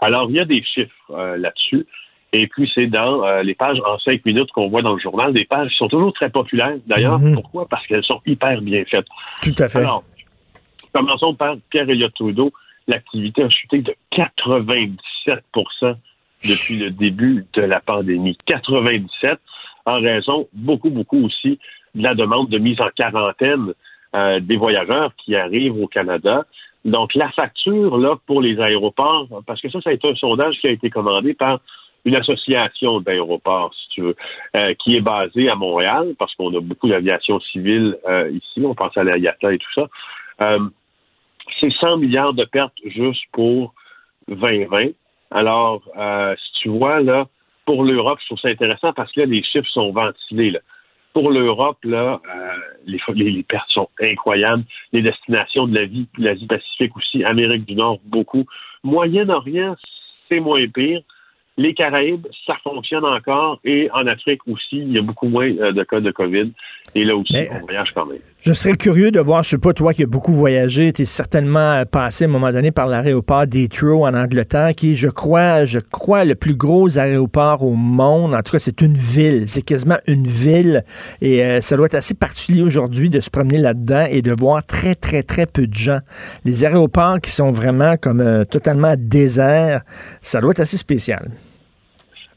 Alors, 0.00 0.30
il 0.30 0.36
y 0.36 0.40
a 0.40 0.44
des 0.44 0.62
chiffres 0.62 1.10
euh, 1.10 1.36
là-dessus. 1.36 1.86
Et 2.32 2.46
puis, 2.46 2.70
c'est 2.74 2.86
dans 2.86 3.24
euh, 3.24 3.42
les 3.42 3.54
pages 3.54 3.80
en 3.84 3.98
cinq 3.98 4.24
minutes 4.24 4.50
qu'on 4.52 4.68
voit 4.68 4.82
dans 4.82 4.94
le 4.94 5.00
journal, 5.00 5.32
des 5.32 5.44
pages 5.44 5.68
qui 5.70 5.76
sont 5.76 5.88
toujours 5.88 6.12
très 6.12 6.30
populaires. 6.30 6.76
D'ailleurs, 6.86 7.18
mhm. 7.18 7.34
pourquoi? 7.34 7.66
Parce 7.68 7.86
qu'elles 7.86 8.04
sont 8.04 8.20
hyper 8.24 8.62
bien 8.62 8.84
faites. 8.84 9.06
Tout 9.42 9.54
à 9.58 9.68
fait. 9.68 9.80
Alors, 9.80 10.04
commençons 10.94 11.34
par 11.34 11.54
Pierre-Éliott 11.70 12.14
Trudeau. 12.14 12.52
L'activité 12.86 13.42
a 13.42 13.48
chuté 13.50 13.82
de 13.82 13.94
97% 14.12 15.96
depuis 16.48 16.76
le 16.76 16.90
début 16.90 17.44
de 17.52 17.62
la 17.62 17.80
pandémie. 17.80 18.38
97 18.46 19.38
en 19.86 20.00
raison 20.00 20.48
beaucoup, 20.52 20.90
beaucoup 20.90 21.24
aussi 21.24 21.58
de 21.94 22.02
la 22.02 22.14
demande 22.14 22.48
de 22.48 22.58
mise 22.58 22.80
en 22.80 22.88
quarantaine 22.90 23.72
euh, 24.14 24.40
des 24.40 24.56
voyageurs 24.56 25.12
qui 25.16 25.36
arrivent 25.36 25.80
au 25.80 25.86
Canada. 25.86 26.44
Donc, 26.84 27.14
la 27.14 27.30
facture, 27.30 27.98
là, 27.98 28.16
pour 28.26 28.40
les 28.40 28.58
aéroports, 28.60 29.28
parce 29.46 29.60
que 29.60 29.70
ça, 29.70 29.80
ça 29.80 29.90
a 29.90 29.92
été 29.92 30.08
un 30.08 30.14
sondage 30.14 30.58
qui 30.60 30.66
a 30.66 30.70
été 30.70 30.90
commandé 30.90 31.34
par 31.34 31.60
une 32.04 32.16
association 32.16 33.00
d'aéroports, 33.00 33.74
si 33.74 33.88
tu 33.90 34.02
veux, 34.02 34.16
euh, 34.56 34.74
qui 34.74 34.96
est 34.96 35.00
basée 35.00 35.50
à 35.50 35.54
Montréal, 35.54 36.14
parce 36.18 36.34
qu'on 36.34 36.56
a 36.56 36.60
beaucoup 36.60 36.88
d'aviation 36.88 37.38
civile 37.40 37.98
euh, 38.08 38.30
ici, 38.30 38.64
on 38.64 38.74
pense 38.74 38.96
à 38.96 39.04
l'IATA 39.04 39.52
et 39.52 39.58
tout 39.58 39.72
ça. 39.74 39.88
C'est 41.60 41.72
100 41.72 41.98
milliards 41.98 42.32
de 42.32 42.44
pertes 42.44 42.72
juste 42.84 43.22
pour 43.32 43.74
2020. 44.28 44.88
Alors, 45.30 45.82
si 46.36 46.52
tu 46.62 46.68
vois, 46.70 47.00
là, 47.00 47.26
pour 47.70 47.84
l'Europe, 47.84 48.18
je 48.20 48.26
trouve 48.26 48.38
ça 48.40 48.48
intéressant 48.48 48.92
parce 48.92 49.12
que 49.12 49.20
là, 49.20 49.26
les 49.26 49.44
chiffres 49.44 49.68
sont 49.68 49.92
ventilés. 49.92 50.58
Pour 51.12 51.30
l'Europe, 51.30 51.78
là, 51.84 52.20
les, 52.84 52.98
les, 53.14 53.44
pertes 53.44 53.70
sont 53.70 53.88
incroyables. 54.00 54.64
Les 54.92 55.02
destinations 55.02 55.68
de 55.68 55.76
la 55.76 55.84
vie, 55.84 56.08
l'Asie-Pacifique 56.18 56.96
aussi, 56.96 57.22
Amérique 57.22 57.66
du 57.66 57.76
Nord, 57.76 58.00
beaucoup. 58.06 58.44
Moyen-Orient, 58.82 59.76
c'est 60.28 60.40
moins 60.40 60.66
pire. 60.66 61.00
Les 61.56 61.74
Caraïbes, 61.74 62.26
ça 62.46 62.54
fonctionne 62.62 63.04
encore. 63.04 63.60
Et 63.64 63.90
en 63.92 64.06
Afrique 64.06 64.40
aussi, 64.46 64.78
il 64.78 64.92
y 64.92 64.98
a 64.98 65.02
beaucoup 65.02 65.28
moins 65.28 65.50
euh, 65.50 65.72
de 65.72 65.84
cas 65.84 66.00
de 66.00 66.10
COVID. 66.10 66.52
Et 66.94 67.04
là 67.04 67.14
aussi, 67.14 67.36
on 67.50 67.60
voyage 67.66 67.90
quand 67.94 68.06
même. 68.06 68.18
Je 68.40 68.52
serais 68.52 68.76
curieux 68.76 69.10
de 69.10 69.20
voir, 69.20 69.42
je 69.42 69.50
sais 69.50 69.58
pas, 69.58 69.74
toi 69.74 69.92
qui 69.92 70.02
as 70.02 70.06
beaucoup 70.06 70.32
voyagé, 70.32 70.92
tu 70.92 71.02
es 71.02 71.04
certainement 71.04 71.72
euh, 71.72 71.84
passé 71.84 72.24
à 72.24 72.28
un 72.28 72.30
moment 72.30 72.50
donné 72.50 72.70
par 72.70 72.86
l'aéroport 72.86 73.46
d'Heathrow 73.46 74.06
en 74.06 74.14
Angleterre, 74.14 74.74
qui 74.74 74.92
est, 74.92 74.94
je 74.94 75.08
crois, 75.08 75.66
je 75.66 75.80
crois, 75.80 76.24
le 76.24 76.34
plus 76.34 76.56
gros 76.56 76.98
aéroport 76.98 77.62
au 77.62 77.74
monde. 77.74 78.34
En 78.34 78.42
tout 78.42 78.52
cas, 78.52 78.58
c'est 78.58 78.80
une 78.80 78.96
ville. 78.96 79.44
C'est 79.46 79.62
quasiment 79.62 79.98
une 80.06 80.26
ville. 80.26 80.84
Et 81.20 81.44
euh, 81.44 81.60
ça 81.60 81.76
doit 81.76 81.86
être 81.86 81.94
assez 81.94 82.14
particulier 82.14 82.62
aujourd'hui 82.62 83.10
de 83.10 83.20
se 83.20 83.28
promener 83.28 83.58
là-dedans 83.58 84.06
et 84.10 84.22
de 84.22 84.32
voir 84.32 84.64
très, 84.64 84.94
très, 84.94 85.22
très 85.22 85.46
peu 85.46 85.66
de 85.66 85.74
gens. 85.74 86.00
Les 86.44 86.64
aéroports 86.64 87.20
qui 87.20 87.30
sont 87.30 87.52
vraiment 87.52 87.96
comme 87.98 88.46
totalement 88.50 88.94
déserts, 88.96 89.82
ça 90.22 90.40
doit 90.40 90.52
être 90.52 90.60
assez 90.60 90.78
spécial. 90.78 91.30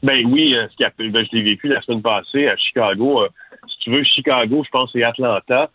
Ben 0.04 0.22
oui, 0.26 0.54
euh, 0.54 0.68
ce 0.70 0.76
qui 0.76 0.84
a, 0.84 0.92
ben, 0.98 1.24
je 1.24 1.34
l'ai 1.34 1.42
vécu 1.42 1.66
la 1.66 1.80
semaine 1.80 2.02
passée 2.02 2.46
à 2.46 2.56
Chicago. 2.58 3.22
Euh, 3.22 3.28
si 3.66 3.78
tu 3.78 3.90
veux, 3.90 4.04
Chicago, 4.04 4.62
je 4.62 4.68
pense, 4.68 4.90
c'est 4.92 5.02
Atlanta. 5.02 5.70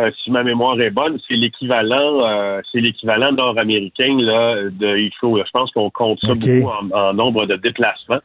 Euh, 0.00 0.10
si 0.24 0.32
ma 0.32 0.42
mémoire 0.42 0.80
est 0.80 0.90
bonne, 0.90 1.20
c'est 1.26 1.34
l'équivalent, 1.34 2.18
c'est 2.70 2.80
l'équivalent 2.80 3.32
nord-américain 3.32 4.16
là 4.18 4.68
de 4.70 4.96
Heathrow. 4.96 5.38
Je 5.38 5.50
pense 5.52 5.70
qu'on 5.70 5.88
compte 5.90 6.18
ça 6.24 6.34
beaucoup 6.34 6.68
en, 6.92 7.14
nombre 7.14 7.46
de 7.46 7.54
déplacements. 7.56 8.20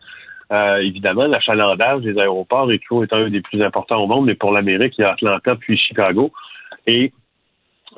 évidemment, 0.81 1.27
l'achalandage 1.27 2.01
des 2.01 2.17
aéroports, 2.17 2.71
Heathrow 2.71 3.03
est 3.03 3.13
un 3.13 3.29
des 3.29 3.41
plus 3.41 3.61
importants 3.61 4.03
au 4.03 4.07
monde, 4.07 4.25
mais 4.25 4.35
pour 4.35 4.51
l'Amérique, 4.51 4.95
il 4.97 5.01
y 5.01 5.05
a 5.05 5.13
Atlanta 5.13 5.55
puis 5.55 5.77
Chicago. 5.77 6.31
Et 6.87 7.11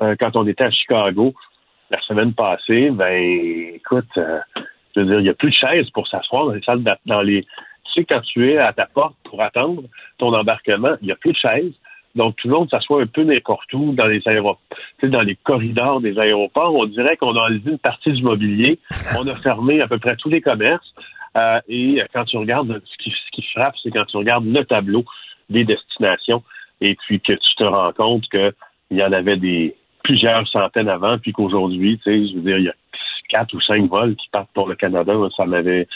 quand 0.00 0.36
on 0.36 0.46
était 0.46 0.64
à 0.64 0.70
Chicago 0.70 1.34
la 1.90 2.00
semaine 2.02 2.34
passée, 2.34 2.90
ben 2.90 3.12
écoute, 3.74 4.18
je 4.96 5.00
veux 5.02 5.06
dire, 5.06 5.20
il 5.20 5.24
n'y 5.24 5.28
a 5.28 5.34
plus 5.34 5.50
de 5.50 5.56
chaises 5.56 5.90
pour 5.90 6.08
s'asseoir 6.08 6.46
dans 6.46 6.52
les 6.52 6.62
salles 6.62 6.82
dans 7.06 7.22
les. 7.22 7.42
Tu 7.42 7.92
sais, 8.00 8.04
quand 8.04 8.20
tu 8.22 8.50
es 8.50 8.58
à 8.58 8.72
ta 8.72 8.86
porte 8.86 9.14
pour 9.24 9.42
attendre 9.42 9.82
ton 10.18 10.32
embarquement, 10.34 10.96
il 11.02 11.06
n'y 11.06 11.12
a 11.12 11.16
plus 11.16 11.32
de 11.32 11.36
chaises. 11.36 11.72
Donc, 12.14 12.36
tout 12.36 12.48
le 12.48 12.54
monde 12.54 12.70
s'assoit 12.70 13.02
un 13.02 13.06
peu 13.06 13.24
n'importe 13.24 13.70
où 13.74 13.92
dans 13.92 14.06
les 14.06 14.22
aéroports, 14.26 14.58
dans 15.02 15.20
les 15.20 15.36
corridors 15.36 16.00
des 16.00 16.18
aéroports. 16.18 16.74
On 16.74 16.86
dirait 16.86 17.18
qu'on 17.18 17.36
a 17.36 17.40
enlevé 17.40 17.72
une 17.72 17.78
partie 17.78 18.10
du 18.10 18.22
mobilier. 18.22 18.78
On 19.18 19.26
a 19.28 19.36
fermé 19.36 19.82
à 19.82 19.86
peu 19.86 19.98
près 19.98 20.16
tous 20.16 20.30
les 20.30 20.40
commerces. 20.40 20.94
Euh, 21.36 21.60
et 21.68 22.02
quand 22.14 22.24
tu 22.24 22.38
regardes, 22.38 22.80
ce 22.82 23.04
qui, 23.04 23.10
ce 23.10 23.30
qui 23.32 23.42
frappe, 23.52 23.74
c'est 23.82 23.90
quand 23.90 24.06
tu 24.06 24.16
regardes 24.16 24.46
le 24.46 24.64
tableau 24.64 25.04
des 25.50 25.64
destinations 25.64 26.42
et 26.80 26.94
puis 26.94 27.20
que 27.20 27.34
tu 27.34 27.54
te 27.56 27.64
rends 27.64 27.92
compte 27.92 28.24
qu'il 28.30 28.52
y 28.92 29.02
en 29.02 29.12
avait 29.12 29.36
des 29.36 29.76
plusieurs 30.02 30.46
centaines 30.48 30.88
avant, 30.88 31.18
puis 31.18 31.32
qu'aujourd'hui, 31.32 31.98
tu 31.98 32.04
sais, 32.04 32.28
je 32.28 32.36
veux 32.36 32.42
dire, 32.42 32.58
il 32.58 32.64
y 32.64 32.68
a 32.68 32.74
quatre 33.28 33.54
ou 33.54 33.60
cinq 33.60 33.88
vols 33.88 34.16
qui 34.16 34.28
partent 34.30 34.50
pour 34.54 34.68
le 34.68 34.74
Canada. 34.74 35.12
Ça 35.36 35.46
m'avait 35.46 35.86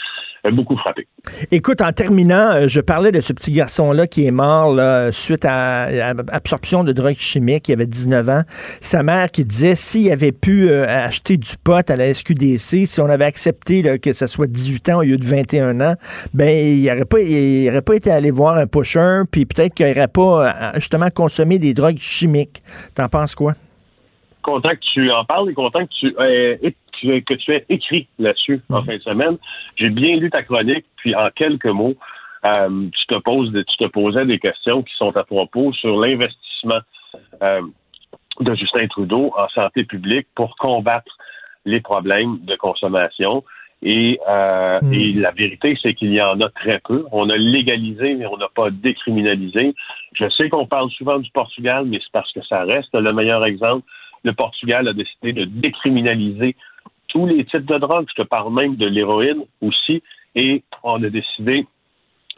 beaucoup 0.49 0.75
frappé. 0.75 1.07
Écoute, 1.51 1.81
en 1.81 1.91
terminant, 1.91 2.51
euh, 2.51 2.67
je 2.67 2.81
parlais 2.81 3.11
de 3.11 3.21
ce 3.21 3.31
petit 3.31 3.51
garçon-là 3.51 4.07
qui 4.07 4.25
est 4.25 4.31
mort 4.31 4.79
suite 5.11 5.45
à, 5.45 6.13
absorption 6.31 6.83
de 6.83 6.91
drogue 6.91 7.15
chimique. 7.15 7.69
Il 7.69 7.73
avait 7.73 7.85
19 7.85 8.29
ans. 8.29 8.41
Sa 8.47 9.03
mère 9.03 9.29
qui 9.29 9.45
disait 9.45 9.75
s'il 9.75 10.11
avait 10.11 10.31
pu 10.31 10.69
euh, 10.69 10.87
acheter 10.87 11.37
du 11.37 11.51
pot 11.63 11.87
à 11.89 11.95
la 11.95 12.13
SQDC, 12.13 12.87
si 12.87 13.01
on 13.01 13.05
avait 13.05 13.25
accepté 13.25 13.99
que 13.99 14.13
ça 14.13 14.25
soit 14.25 14.47
18 14.47 14.89
ans 14.89 14.99
au 14.99 15.03
lieu 15.03 15.17
de 15.17 15.25
21 15.25 15.79
ans, 15.81 15.95
ben 16.33 16.49
il 16.49 16.85
n'aurait 16.85 17.05
pas, 17.05 17.19
il 17.19 17.69
aurait 17.69 17.81
pas 17.81 17.95
été 17.95 18.09
allé 18.09 18.31
voir 18.31 18.57
un 18.57 18.65
pusher, 18.65 19.21
puis 19.31 19.45
peut-être 19.45 19.73
qu'il 19.73 19.87
n'aurait 19.87 20.07
pas 20.07 20.47
euh, 20.47 20.71
justement 20.75 21.09
consommé 21.13 21.59
des 21.59 21.73
drogues 21.73 21.99
chimiques. 21.99 22.61
T'en 22.95 23.07
penses 23.09 23.35
quoi? 23.35 23.53
Content 24.41 24.69
que 24.69 24.93
tu 24.93 25.11
en 25.11 25.23
parles 25.23 25.51
et 25.51 25.53
content 25.53 25.85
que 25.85 25.91
tu 25.99 26.15
que 27.01 27.33
tu 27.33 27.53
as 27.53 27.61
écrit 27.69 28.07
là-dessus 28.19 28.61
en 28.69 28.79
mhm. 28.79 28.85
fin 28.85 28.95
de 28.97 29.01
semaine. 29.01 29.37
J'ai 29.75 29.89
bien 29.89 30.17
lu 30.17 30.29
ta 30.29 30.43
chronique, 30.43 30.85
puis 30.97 31.15
en 31.15 31.29
quelques 31.29 31.65
mots, 31.65 31.95
euh, 32.45 32.89
tu 32.97 33.05
te 33.05 33.19
poses, 33.19 33.51
tu 33.53 33.77
te 33.77 33.87
posais 33.87 34.25
des 34.25 34.39
questions 34.39 34.81
qui 34.81 34.93
sont 34.95 35.15
à 35.15 35.23
propos 35.23 35.73
sur 35.73 35.99
l'investissement 35.99 36.79
euh, 37.43 37.61
de 38.39 38.55
Justin 38.55 38.87
Trudeau 38.87 39.33
en 39.37 39.47
santé 39.49 39.83
publique 39.83 40.27
pour 40.35 40.55
combattre 40.57 41.17
les 41.65 41.81
problèmes 41.81 42.39
de 42.41 42.55
consommation. 42.55 43.43
Et, 43.83 44.19
euh, 44.29 44.79
mhm. 44.81 44.93
et 44.93 45.13
la 45.13 45.31
vérité, 45.31 45.77
c'est 45.81 45.93
qu'il 45.93 46.13
y 46.13 46.21
en 46.21 46.39
a 46.41 46.49
très 46.49 46.79
peu. 46.79 47.05
On 47.11 47.29
a 47.29 47.37
légalisé, 47.37 48.13
mais 48.13 48.27
on 48.27 48.37
n'a 48.37 48.49
pas 48.53 48.69
décriminalisé. 48.69 49.73
Je 50.13 50.29
sais 50.29 50.49
qu'on 50.49 50.67
parle 50.67 50.89
souvent 50.91 51.17
du 51.17 51.31
Portugal, 51.31 51.85
mais 51.87 51.99
c'est 51.99 52.11
parce 52.11 52.31
que 52.31 52.43
ça 52.43 52.63
reste 52.63 52.93
le 52.93 53.11
meilleur 53.13 53.43
exemple. 53.43 53.85
Le 54.23 54.33
Portugal 54.33 54.87
a 54.87 54.93
décidé 54.93 55.33
de 55.33 55.45
décriminaliser 55.45 56.55
tous 57.11 57.25
les 57.25 57.45
types 57.45 57.65
de 57.65 57.77
drogues. 57.77 58.07
Je 58.09 58.23
te 58.23 58.27
parle 58.27 58.53
même 58.53 58.75
de 58.75 58.87
l'héroïne 58.87 59.43
aussi. 59.61 60.01
Et 60.35 60.63
on 60.83 61.03
a 61.03 61.09
décidé 61.09 61.67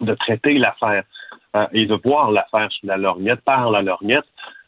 de 0.01 0.13
traiter 0.15 0.53
l'affaire 0.57 1.03
euh, 1.55 1.65
et 1.71 1.85
de 1.85 1.95
voir 2.03 2.31
l'affaire 2.31 2.69
sous 2.71 2.87
la 2.87 2.97
lorgnette, 2.97 3.41
par 3.41 3.69
la 3.69 3.81
lorgnette, 3.81 4.25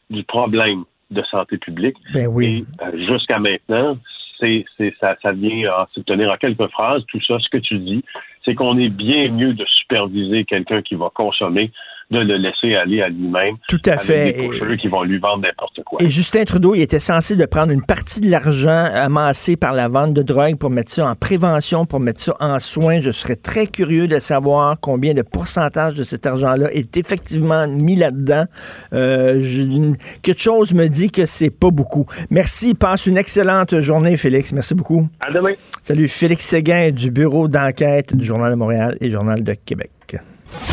du 0.09 0.23
problème 0.23 0.83
de 1.11 1.21
santé 1.23 1.57
publique. 1.57 1.97
Ben 2.13 2.27
oui. 2.27 2.65
Et 2.81 2.85
euh, 2.85 3.11
jusqu'à 3.11 3.39
maintenant, 3.39 3.97
c'est, 4.39 4.65
ça, 4.99 5.15
ça 5.21 5.31
vient 5.31 5.69
à 5.71 5.87
se 5.93 6.01
tenir 6.01 6.31
en 6.31 6.37
quelques 6.37 6.67
phrases. 6.67 7.03
Tout 7.07 7.21
ça, 7.21 7.39
ce 7.39 7.49
que 7.49 7.57
tu 7.57 7.79
dis, 7.79 8.03
c'est 8.43 8.53
qu'on 8.53 8.77
est 8.77 8.89
bien 8.89 9.29
mieux 9.31 9.53
de 9.53 9.65
superviser 9.65 10.45
quelqu'un 10.45 10.81
qui 10.81 10.95
va 10.95 11.09
consommer 11.13 11.71
de 12.11 12.19
le 12.19 12.37
laisser 12.37 12.75
aller 12.75 13.01
à 13.01 13.09
lui-même. 13.09 13.55
Tout 13.67 13.81
à 13.85 13.97
fait. 13.97 14.33
Des 14.33 14.77
qui 14.77 14.87
vont 14.87 15.03
lui 15.03 15.17
vendre 15.17 15.43
n'importe 15.43 15.81
quoi. 15.83 16.01
Et 16.01 16.09
Justin 16.09 16.43
Trudeau, 16.43 16.75
il 16.75 16.81
était 16.81 16.99
censé 16.99 17.35
de 17.35 17.45
prendre 17.45 17.71
une 17.71 17.83
partie 17.83 18.21
de 18.21 18.29
l'argent 18.29 18.89
amassé 18.93 19.55
par 19.55 19.73
la 19.73 19.87
vente 19.87 20.13
de 20.13 20.21
drogue 20.21 20.57
pour 20.57 20.69
mettre 20.69 20.91
ça 20.91 21.07
en 21.07 21.15
prévention, 21.15 21.85
pour 21.85 21.99
mettre 21.99 22.21
ça 22.21 22.35
en 22.39 22.59
soins. 22.59 22.99
Je 22.99 23.11
serais 23.11 23.35
très 23.35 23.67
curieux 23.67 24.07
de 24.07 24.19
savoir 24.19 24.77
combien 24.79 25.13
de 25.13 25.23
pourcentage 25.23 25.95
de 25.95 26.03
cet 26.03 26.25
argent-là 26.27 26.71
est 26.71 26.95
effectivement 26.97 27.67
mis 27.67 27.95
là-dedans. 27.95 28.45
Euh, 28.93 29.93
quelque 30.21 30.41
chose 30.41 30.73
me 30.73 30.87
dit 30.87 31.09
que 31.09 31.25
c'est 31.25 31.49
pas 31.49 31.71
beaucoup. 31.71 32.05
Merci. 32.29 32.75
Passe 32.75 33.07
une 33.07 33.17
excellente 33.17 33.79
journée, 33.81 34.17
Félix. 34.17 34.53
Merci 34.53 34.75
beaucoup. 34.75 35.07
À 35.19 35.31
demain. 35.31 35.53
Salut, 35.81 36.07
Félix 36.07 36.45
Séguin 36.45 36.91
du 36.91 37.09
bureau 37.09 37.47
d'enquête 37.47 38.15
du 38.15 38.25
Journal 38.25 38.51
de 38.51 38.55
Montréal 38.55 38.95
et 39.01 39.09
Journal 39.09 39.43
de 39.43 39.53
Québec. 39.53 39.89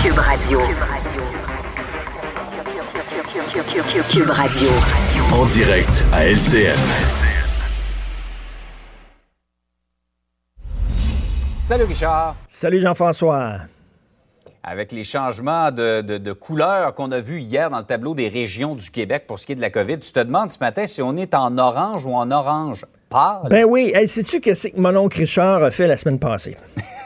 Cube 0.02 0.18
Radio. 0.18 0.60
Cube 4.10 4.30
Radio. 4.30 4.68
En 5.32 5.46
direct 5.46 6.04
à 6.12 6.26
LCN. 6.26 6.78
Salut 11.56 11.84
Richard. 11.84 12.36
Salut 12.48 12.80
Jean-François. 12.80 13.56
Avec 14.62 14.92
les 14.92 15.02
changements 15.02 15.72
de, 15.72 16.00
de, 16.00 16.32
couleur 16.32 16.94
qu'on 16.94 17.10
a 17.10 17.18
vus 17.18 17.40
hier 17.40 17.68
dans 17.68 17.78
le 17.78 17.84
tableau 17.84 18.14
des 18.14 18.28
régions 18.28 18.76
du 18.76 18.88
Québec 18.90 19.24
pour 19.26 19.40
ce 19.40 19.46
qui 19.46 19.52
est 19.52 19.56
de 19.56 19.60
la 19.60 19.70
COVID, 19.70 19.98
tu 19.98 20.12
te 20.12 20.20
demandes 20.20 20.52
ce 20.52 20.58
matin 20.60 20.86
si 20.86 21.02
on 21.02 21.16
est 21.16 21.34
en 21.34 21.58
orange 21.58 22.06
ou 22.06 22.14
en 22.14 22.30
orange 22.30 22.86
pâle? 23.10 23.48
Ben 23.50 23.64
oui. 23.64 23.92
Sais-tu 24.06 24.40
ce 24.54 24.68
que 24.68 24.80
mon 24.80 24.94
oncle 24.94 25.18
Richard 25.18 25.64
a 25.64 25.70
fait 25.72 25.88
la 25.88 25.96
semaine 25.96 26.20
passée? 26.20 26.56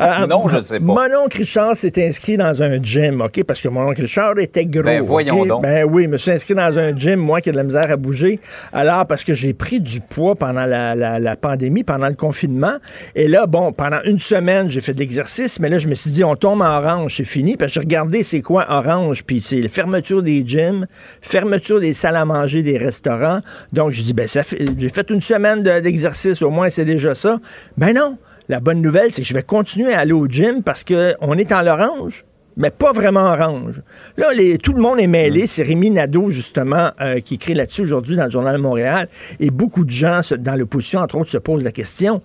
Euh, 0.00 0.26
non, 0.28 0.48
je 0.48 0.58
ne 0.58 0.64
sais 0.64 0.78
pas. 0.78 0.84
Mon 0.84 1.24
oncle 1.24 1.38
Richard 1.38 1.76
s'est 1.76 2.06
inscrit 2.06 2.36
dans 2.36 2.62
un 2.62 2.82
gym, 2.82 3.20
OK? 3.20 3.44
Parce 3.44 3.60
que 3.60 3.68
mon 3.68 3.88
oncle 3.88 4.02
Richard 4.02 4.38
était 4.38 4.66
gros. 4.66 4.82
Ben, 4.82 5.02
voyons 5.02 5.44
donc. 5.44 5.62
Ben 5.62 5.84
oui, 5.84 6.04
je 6.04 6.08
me 6.08 6.18
suis 6.18 6.30
inscrit 6.30 6.54
dans 6.54 6.78
un 6.78 6.94
gym, 6.94 7.16
moi 7.16 7.40
qui 7.40 7.48
ai 7.48 7.52
de 7.52 7.56
la 7.56 7.64
misère 7.64 7.90
à 7.90 7.96
bouger. 7.96 8.40
Alors, 8.72 9.06
parce 9.06 9.24
que 9.24 9.34
j'ai 9.34 9.54
pris 9.54 9.80
du 9.80 10.00
poids 10.00 10.34
pendant 10.34 10.66
la, 10.66 11.36
pandémie, 11.36 11.84
pendant 11.84 12.08
le 12.08 12.14
confinement. 12.14 12.74
Et 13.14 13.28
là, 13.28 13.46
bon, 13.46 13.72
pendant 13.72 14.00
une 14.04 14.18
semaine, 14.18 14.70
j'ai 14.70 14.80
fait 14.80 14.94
de 14.94 14.98
l'exercice, 14.98 15.60
mais 15.60 15.68
là, 15.68 15.78
je 15.78 15.88
me 15.88 15.94
suis 15.94 16.10
dit, 16.10 16.24
on 16.24 16.36
tombe 16.36 16.62
en 16.62 16.76
orange, 16.78 17.16
c'est 17.16 17.24
fini. 17.24 17.56
Parce 17.56 17.72
que 17.72 17.74
j'ai 17.74 17.80
regardé 17.80 18.22
c'est 18.22 18.40
quoi 18.40 18.66
orange, 18.68 19.24
puis 19.24 19.40
c'est 19.40 19.60
la 19.60 19.68
fermeture 19.68 20.22
des 20.22 20.44
gyms, 20.46 20.86
fermeture 21.20 21.80
des 21.80 21.94
salles 21.94 22.16
à 22.16 22.24
manger, 22.24 22.62
des 22.62 22.78
restaurants. 22.78 23.40
Donc, 23.72 23.92
je 23.92 24.02
dis, 24.02 24.12
ben, 24.12 24.28
j'ai 24.28 24.88
fait 24.88 25.10
une 25.10 25.20
semaine 25.20 25.62
d'exercice, 25.62 26.42
au 26.42 26.50
moins, 26.50 26.70
c'est 26.70 26.84
déjà 26.84 27.14
ça. 27.14 27.38
Ben 27.76 27.94
non! 27.94 28.18
La 28.48 28.60
bonne 28.60 28.82
nouvelle, 28.82 29.12
c'est 29.12 29.22
que 29.22 29.28
je 29.28 29.34
vais 29.34 29.42
continuer 29.42 29.94
à 29.94 30.00
aller 30.00 30.12
au 30.12 30.26
gym 30.26 30.62
parce 30.62 30.84
qu'on 30.84 31.32
est 31.38 31.52
en 31.52 31.62
l'orange 31.62 32.24
mais 32.56 32.70
pas 32.70 32.92
vraiment 32.92 33.32
orange. 33.32 33.82
Là, 34.16 34.28
tout 34.62 34.74
le 34.74 34.80
monde 34.80 35.00
est 35.00 35.08
mêlé. 35.08 35.42
Mm. 35.42 35.46
C'est 35.48 35.62
Rémi 35.62 35.90
Nadeau, 35.90 36.30
justement, 36.30 36.92
euh, 37.00 37.20
qui 37.20 37.34
écrit 37.34 37.54
là-dessus 37.54 37.82
aujourd'hui 37.82 38.16
dans 38.16 38.26
le 38.26 38.30
Journal 38.30 38.56
de 38.56 38.60
Montréal. 38.60 39.08
Et 39.40 39.50
beaucoup 39.50 39.84
de 39.84 39.90
gens 39.90 40.20
dans 40.38 40.54
l'opposition, 40.54 41.00
entre 41.00 41.16
autres, 41.16 41.30
se 41.30 41.38
posent 41.38 41.64
la 41.64 41.72
question 41.72 42.22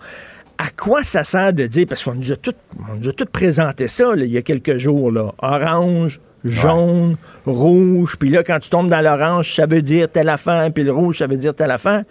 à 0.60 0.70
quoi 0.76 1.06
ça 1.06 1.24
sert 1.24 1.54
de 1.54 1.66
dire, 1.68 1.86
parce 1.88 2.04
qu'on 2.04 2.16
nous 2.16 2.34
a 2.34 2.36
tout, 2.36 2.54
on 2.92 2.96
nous 2.96 3.08
a 3.08 3.14
tout 3.14 3.26
présenté 3.26 3.88
ça 3.88 4.14
là, 4.14 4.26
il 4.26 4.32
y 4.32 4.38
a 4.38 4.42
quelques 4.42 4.78
jours, 4.78 5.10
là, 5.10 5.34
orange, 5.42 6.20
jaune, 6.44 7.16
rouge, 7.46 8.18
puis 8.20 8.30
là, 8.30 8.44
quand 8.44 8.60
tu 8.60 8.70
tombes 8.70 8.90
dans 8.90 9.00
l'orange, 9.00 9.56
ça 9.56 9.68
veut 9.68 9.82
dire 9.82 10.12
telle 10.12 10.28
affaire, 10.28 10.70
puis 10.74 10.84
le 10.84 10.92
rouge, 10.92 11.20
ça 11.20 11.28
veut 11.28 11.38
dire 11.38 11.56
telle 11.56 11.72
affaire. 11.72 12.04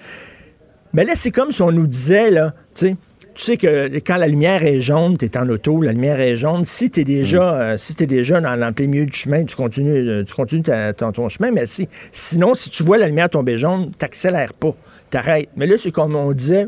Mais 0.95 1.05
là, 1.05 1.13
c'est 1.15 1.31
comme 1.31 1.53
si 1.53 1.61
on 1.61 1.71
nous 1.71 1.87
disait, 1.87 2.31
là, 2.31 2.55
tu 2.75 2.87
sais, 2.87 2.97
tu 3.39 3.45
sais 3.45 3.57
que 3.57 3.99
quand 4.01 4.17
la 4.17 4.27
lumière 4.27 4.65
est 4.65 4.83
jaune, 4.83 5.17
tu 5.17 5.25
es 5.27 5.39
en 5.39 5.49
auto, 5.49 5.81
la 5.81 5.93
lumière 5.93 6.19
est 6.21 6.37
jaune. 6.37 6.65
Si 6.65 6.91
tu 6.91 7.01
es 7.01 7.05
déjà, 7.05 7.53
Mm. 7.53 7.61
euh, 7.61 7.79
si 7.79 7.95
t'es 7.95 8.07
déjà 8.07 8.41
dans, 8.41 8.59
dans 8.59 8.75
le 8.77 8.87
milieu 8.87 9.07
du 9.07 9.17
chemin, 9.17 9.45
tu 9.45 9.55
continues, 9.55 10.09
euh, 10.09 10.25
tu 10.25 10.35
continues 10.35 10.65
ta- 10.65 10.93
ton, 10.93 11.13
ton 11.13 11.29
chemin. 11.29 11.53
Mais 11.53 11.67
si, 11.69 11.89
sinon, 12.11 12.55
si 12.57 12.69
tu 12.69 12.83
vois 12.83 12.99
la 12.99 13.07
lumière 13.07 13.31
tomber 13.31 13.57
jaune, 13.57 13.93
t'accélères 13.97 14.53
pas, 14.55 14.75
t'arrêtes. 15.11 15.49
Mais 15.57 15.69
là, 15.69 15.77
c'est 15.79 15.93
comme 15.93 16.17
on 16.17 16.33
disait, 16.33 16.67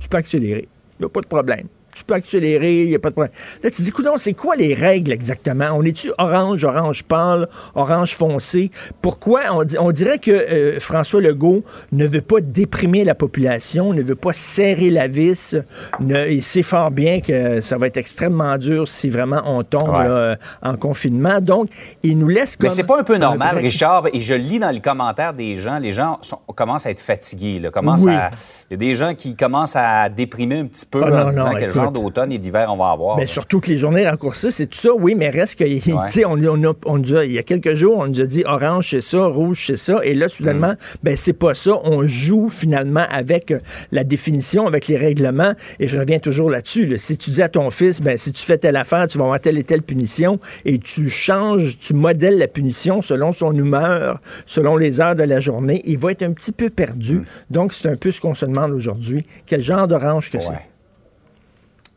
tu 0.00 0.08
peux 0.08 0.16
accélérer. 0.18 0.68
Il 1.00 1.02
n'y 1.02 1.06
a 1.06 1.08
pas 1.08 1.20
de 1.20 1.26
problème. 1.26 1.66
Tu 1.94 2.02
peux 2.04 2.14
accélérer, 2.14 2.82
il 2.82 2.88
n'y 2.88 2.94
a 2.94 2.98
pas 2.98 3.10
de 3.10 3.14
problème. 3.14 3.32
Là, 3.62 3.70
tu 3.70 3.76
te 3.76 3.82
dis, 3.82 3.90
coudonc, 3.92 4.16
c'est 4.16 4.32
quoi 4.34 4.56
les 4.56 4.74
règles 4.74 5.12
exactement? 5.12 5.66
On 5.74 5.82
est-tu 5.84 6.10
orange, 6.18 6.64
orange 6.64 7.04
pâle, 7.04 7.48
orange 7.76 8.16
foncé? 8.16 8.70
Pourquoi? 9.00 9.40
On, 9.52 9.62
di- 9.64 9.78
on 9.78 9.92
dirait 9.92 10.18
que 10.18 10.30
euh, 10.32 10.80
François 10.80 11.20
Legault 11.20 11.62
ne 11.92 12.04
veut 12.06 12.20
pas 12.20 12.40
déprimer 12.40 13.04
la 13.04 13.14
population, 13.14 13.92
ne 13.92 14.02
veut 14.02 14.16
pas 14.16 14.32
serrer 14.32 14.90
la 14.90 15.06
vis. 15.06 15.56
Ne, 16.00 16.28
il 16.30 16.42
sait 16.42 16.62
fort 16.64 16.90
bien 16.90 17.20
que 17.20 17.60
ça 17.60 17.78
va 17.78 17.86
être 17.86 17.96
extrêmement 17.96 18.58
dur 18.58 18.88
si 18.88 19.08
vraiment 19.08 19.42
on 19.46 19.62
tombe 19.62 19.84
Ouais. 19.88 20.08
là, 20.08 20.36
en 20.62 20.76
confinement. 20.76 21.40
Donc, 21.40 21.68
il 22.02 22.18
nous 22.18 22.28
laisse 22.28 22.56
comme... 22.56 22.68
Mais 22.70 22.74
c'est 22.74 22.82
pas 22.84 22.98
un 22.98 23.04
peu 23.04 23.16
normal. 23.18 23.58
Richard, 23.58 24.06
et 24.12 24.20
je 24.20 24.34
lis 24.34 24.58
dans 24.58 24.70
les 24.70 24.80
commentaires 24.80 25.32
des 25.34 25.56
gens, 25.56 25.78
les 25.78 25.92
gens 25.92 26.18
sont- 26.22 26.40
commencent 26.56 26.86
à 26.86 26.90
être 26.90 27.00
fatigués. 27.00 27.60
Là, 27.60 27.70
commencent 27.70 28.04
Oui. 28.04 28.14
à- 28.14 28.30
il 28.70 28.72
y 28.72 28.74
a 28.74 28.78
des 28.78 28.94
gens 28.94 29.14
qui 29.14 29.36
commencent 29.36 29.76
à 29.76 30.08
déprimer 30.08 30.58
un 30.60 30.66
petit 30.66 30.86
peu 30.86 31.02
Ah, 31.04 31.10
là, 31.10 31.16
en 31.16 31.18
non, 31.18 31.24
se 31.26 31.30
disant 31.32 31.44
non, 31.50 31.54
quel 31.58 31.70
écoute. 31.70 31.82
Genre 31.84 31.92
d'automne 31.92 32.32
et 32.32 32.38
d'hiver 32.38 32.68
on 32.70 32.76
va 32.76 32.90
avoir. 32.90 33.16
Ben, 33.16 33.26
surtout 33.26 33.60
que 33.60 33.68
les 33.70 33.76
journées 33.78 34.08
raccourcies, 34.08 34.52
c'est 34.52 34.66
tout 34.66 34.78
ça, 34.78 34.90
oui, 34.94 35.14
mais 35.14 35.30
reste 35.30 35.58
que, 35.58 35.64
tu 35.80 35.92
sais, 36.10 36.24
on, 36.24 36.32
on 36.32 36.64
a- 36.64 36.74
on 36.86 37.02
a- 37.14 37.24
il 37.24 37.32
y 37.32 37.38
a 37.38 37.42
quelques 37.42 37.74
jours, 37.74 37.98
on 37.98 38.06
nous 38.06 38.20
a 38.20 38.26
dit 38.26 38.42
orange, 38.46 38.88
c'est 38.90 39.00
ça, 39.00 39.26
rouge, 39.26 39.64
c'est 39.66 39.76
ça, 39.76 40.00
et 40.02 40.14
là, 40.14 40.28
soudainement, 40.28 40.72
Mm. 40.72 40.76
ben, 41.02 41.16
c'est 41.16 41.32
pas 41.32 41.54
ça. 41.54 41.72
On 41.84 42.06
joue 42.06 42.48
finalement 42.48 43.04
avec 43.10 43.50
euh, 43.50 43.58
la 43.92 44.04
définition, 44.04 44.66
avec 44.66 44.88
les 44.88 44.96
règlements, 44.96 45.52
et 45.80 45.88
je 45.88 45.98
reviens 45.98 46.18
toujours 46.18 46.50
là-dessus. 46.50 46.86
là. 46.86 46.98
Si 46.98 47.16
tu 47.18 47.30
dis 47.30 47.42
à 47.42 47.48
ton 47.48 47.70
fils, 47.70 48.00
ben, 48.02 48.16
si 48.16 48.32
tu 48.32 48.44
fais 48.44 48.58
telle 48.58 48.76
affaire, 48.76 49.06
tu 49.06 49.18
vas 49.18 49.24
avoir 49.24 49.40
telle 49.40 49.58
et 49.58 49.64
telle 49.64 49.82
punition, 49.82 50.38
et 50.64 50.78
tu 50.78 51.08
changes, 51.10 51.78
tu 51.78 51.94
modèles 51.94 52.38
la 52.38 52.48
punition 52.48 53.02
selon 53.02 53.32
son 53.32 53.52
humeur, 53.54 54.20
selon 54.46 54.76
les 54.76 55.00
heures 55.00 55.14
de 55.16 55.22
la 55.24 55.40
journée, 55.40 55.82
il 55.84 55.98
va 55.98 56.12
être 56.12 56.22
un 56.22 56.32
petit 56.32 56.52
peu 56.52 56.70
perdu. 56.70 57.16
Mm. 57.16 57.24
Donc, 57.50 57.72
c'est 57.74 57.88
un 57.88 57.96
peu 57.96 58.10
ce 58.10 58.20
qu'on 58.20 58.34
se 58.34 58.46
demande 58.46 58.72
aujourd'hui. 58.72 59.24
Quel 59.46 59.62
genre 59.62 59.88
d'orange 59.88 60.30
que 60.30 60.38
c'est? 60.40 60.52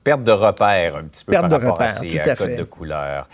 Perte 0.08 0.24
de 0.24 0.32
repère 0.32 0.96
un 0.96 1.04
petit 1.04 1.26
peu 1.26 1.32
Perte 1.34 1.50
par 1.50 1.50
de 1.50 1.56
rapport 1.66 1.82
à 1.82 1.86
repère, 1.88 1.98
ces 1.98 2.08
tout 2.08 2.18
euh, 2.18 2.32
à 2.32 2.36
codes 2.38 2.48
fait. 2.48 2.56
de 2.56 2.64
couleur. 2.64 3.28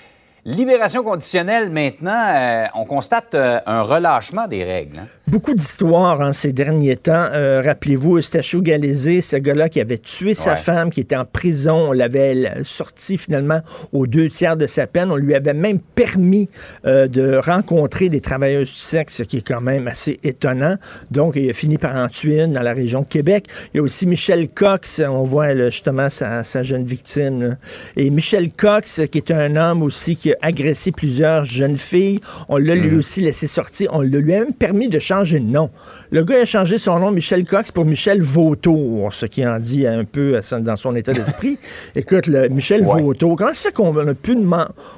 Libération 0.46 1.04
conditionnelle, 1.04 1.70
maintenant, 1.70 2.12
euh, 2.36 2.66
on 2.76 2.84
constate 2.84 3.34
euh, 3.34 3.60
un 3.66 3.82
relâchement 3.82 4.46
des 4.46 4.66
règles. 4.66 5.00
hein. 5.00 5.08
Beaucoup 5.26 5.54
d'histoires 5.54 6.20
en 6.20 6.34
ces 6.34 6.52
derniers 6.52 6.98
temps. 6.98 7.28
Euh, 7.32 7.62
Rappelez-vous, 7.64 8.18
Eustachio 8.18 8.62
Galézé, 8.62 9.22
ce 9.22 9.38
gars-là 9.38 9.70
qui 9.70 9.80
avait 9.80 9.98
tué 10.00 10.34
sa 10.34 10.58
femme, 10.58 10.90
qui 10.92 11.00
était 11.00 11.16
en 11.16 11.24
prison. 11.24 11.88
On 11.90 11.92
l'avait 11.94 12.62
sorti 12.66 13.18
finalement 13.18 13.62
aux 13.94 14.06
deux 14.06 14.30
tiers 14.30 14.58
de 14.58 14.68
sa 14.68 14.86
peine. 14.86 15.12
On 15.12 15.16
lui 15.16 15.34
avait 15.34 15.54
même 15.54 15.80
permis 15.80 16.50
de 16.84 17.38
rencontrer 17.38 18.10
des 18.10 18.20
travailleuses 18.22 18.70
du 18.74 18.80
sexe, 18.80 19.16
ce 19.16 19.24
qui 19.24 19.38
est 19.38 19.48
quand 19.48 19.62
même 19.62 19.88
assez 19.88 20.20
étonnant. 20.24 20.76
Donc, 21.10 21.36
il 21.38 21.50
a 21.50 21.54
fini 21.54 21.78
par 21.78 21.96
en 21.96 22.10
tuer 22.10 22.42
une 22.42 22.54
dans 22.54 22.62
la 22.62 22.74
région 22.74 23.02
de 23.02 23.08
Québec. 23.08 23.46
Il 23.74 23.78
y 23.78 23.80
a 23.80 23.84
aussi 23.84 24.06
Michel 24.06 24.50
Cox, 24.50 25.02
on 25.08 25.24
voit 25.24 25.54
là, 25.54 25.70
justement 25.70 26.10
sa, 26.10 26.44
sa 26.44 26.62
jeune 26.64 26.84
victime. 26.84 27.42
là. 27.42 27.56
Et 27.96 28.10
Michel 28.10 28.52
Cox, 28.52 29.02
qui 29.10 29.18
est 29.20 29.32
un 29.32 29.56
homme 29.56 29.82
aussi 29.82 30.16
qui 30.18 30.33
a 30.42 30.48
agressé 30.48 30.92
plusieurs 30.92 31.44
jeunes 31.46 31.78
filles. 31.78 32.20
On 32.50 32.58
l'a 32.58 32.76
lui 32.76 32.96
aussi 32.98 33.22
laissé 33.22 33.48
sortir. 33.48 33.90
On 33.94 34.02
l'a 34.02 34.20
lui 34.20 34.34
a 34.34 34.40
même 34.40 34.54
permis 34.54 34.88
de 34.90 35.00
changer 35.00 35.40
de 35.40 35.46
nom. 35.46 35.70
Le 36.12 36.24
gars 36.24 36.42
a 36.42 36.46
changé 36.46 36.78
son 36.78 37.00
nom, 37.00 37.12
Michel 37.12 37.46
Cox, 37.46 37.72
pour 37.72 37.86
Michel 37.86 38.22
Vautour, 38.22 39.14
ce 39.14 39.26
qui 39.26 39.46
en 39.46 39.60
dit 39.60 39.86
un 39.88 40.04
peu 40.06 40.40
son- 40.42 40.60
dans 40.60 40.76
son 40.76 40.96
état 40.96 41.14
d'esprit. 41.14 41.58
Écoute, 41.96 42.28
le 42.28 42.50
Michel 42.50 42.84
Ouais. 42.84 43.02
Vautour, 43.02 43.36
comment 43.36 43.54
ça 43.54 43.70
fait 43.70 43.74
qu'on 43.74 43.96
a 43.98 44.14
pu 44.14 44.34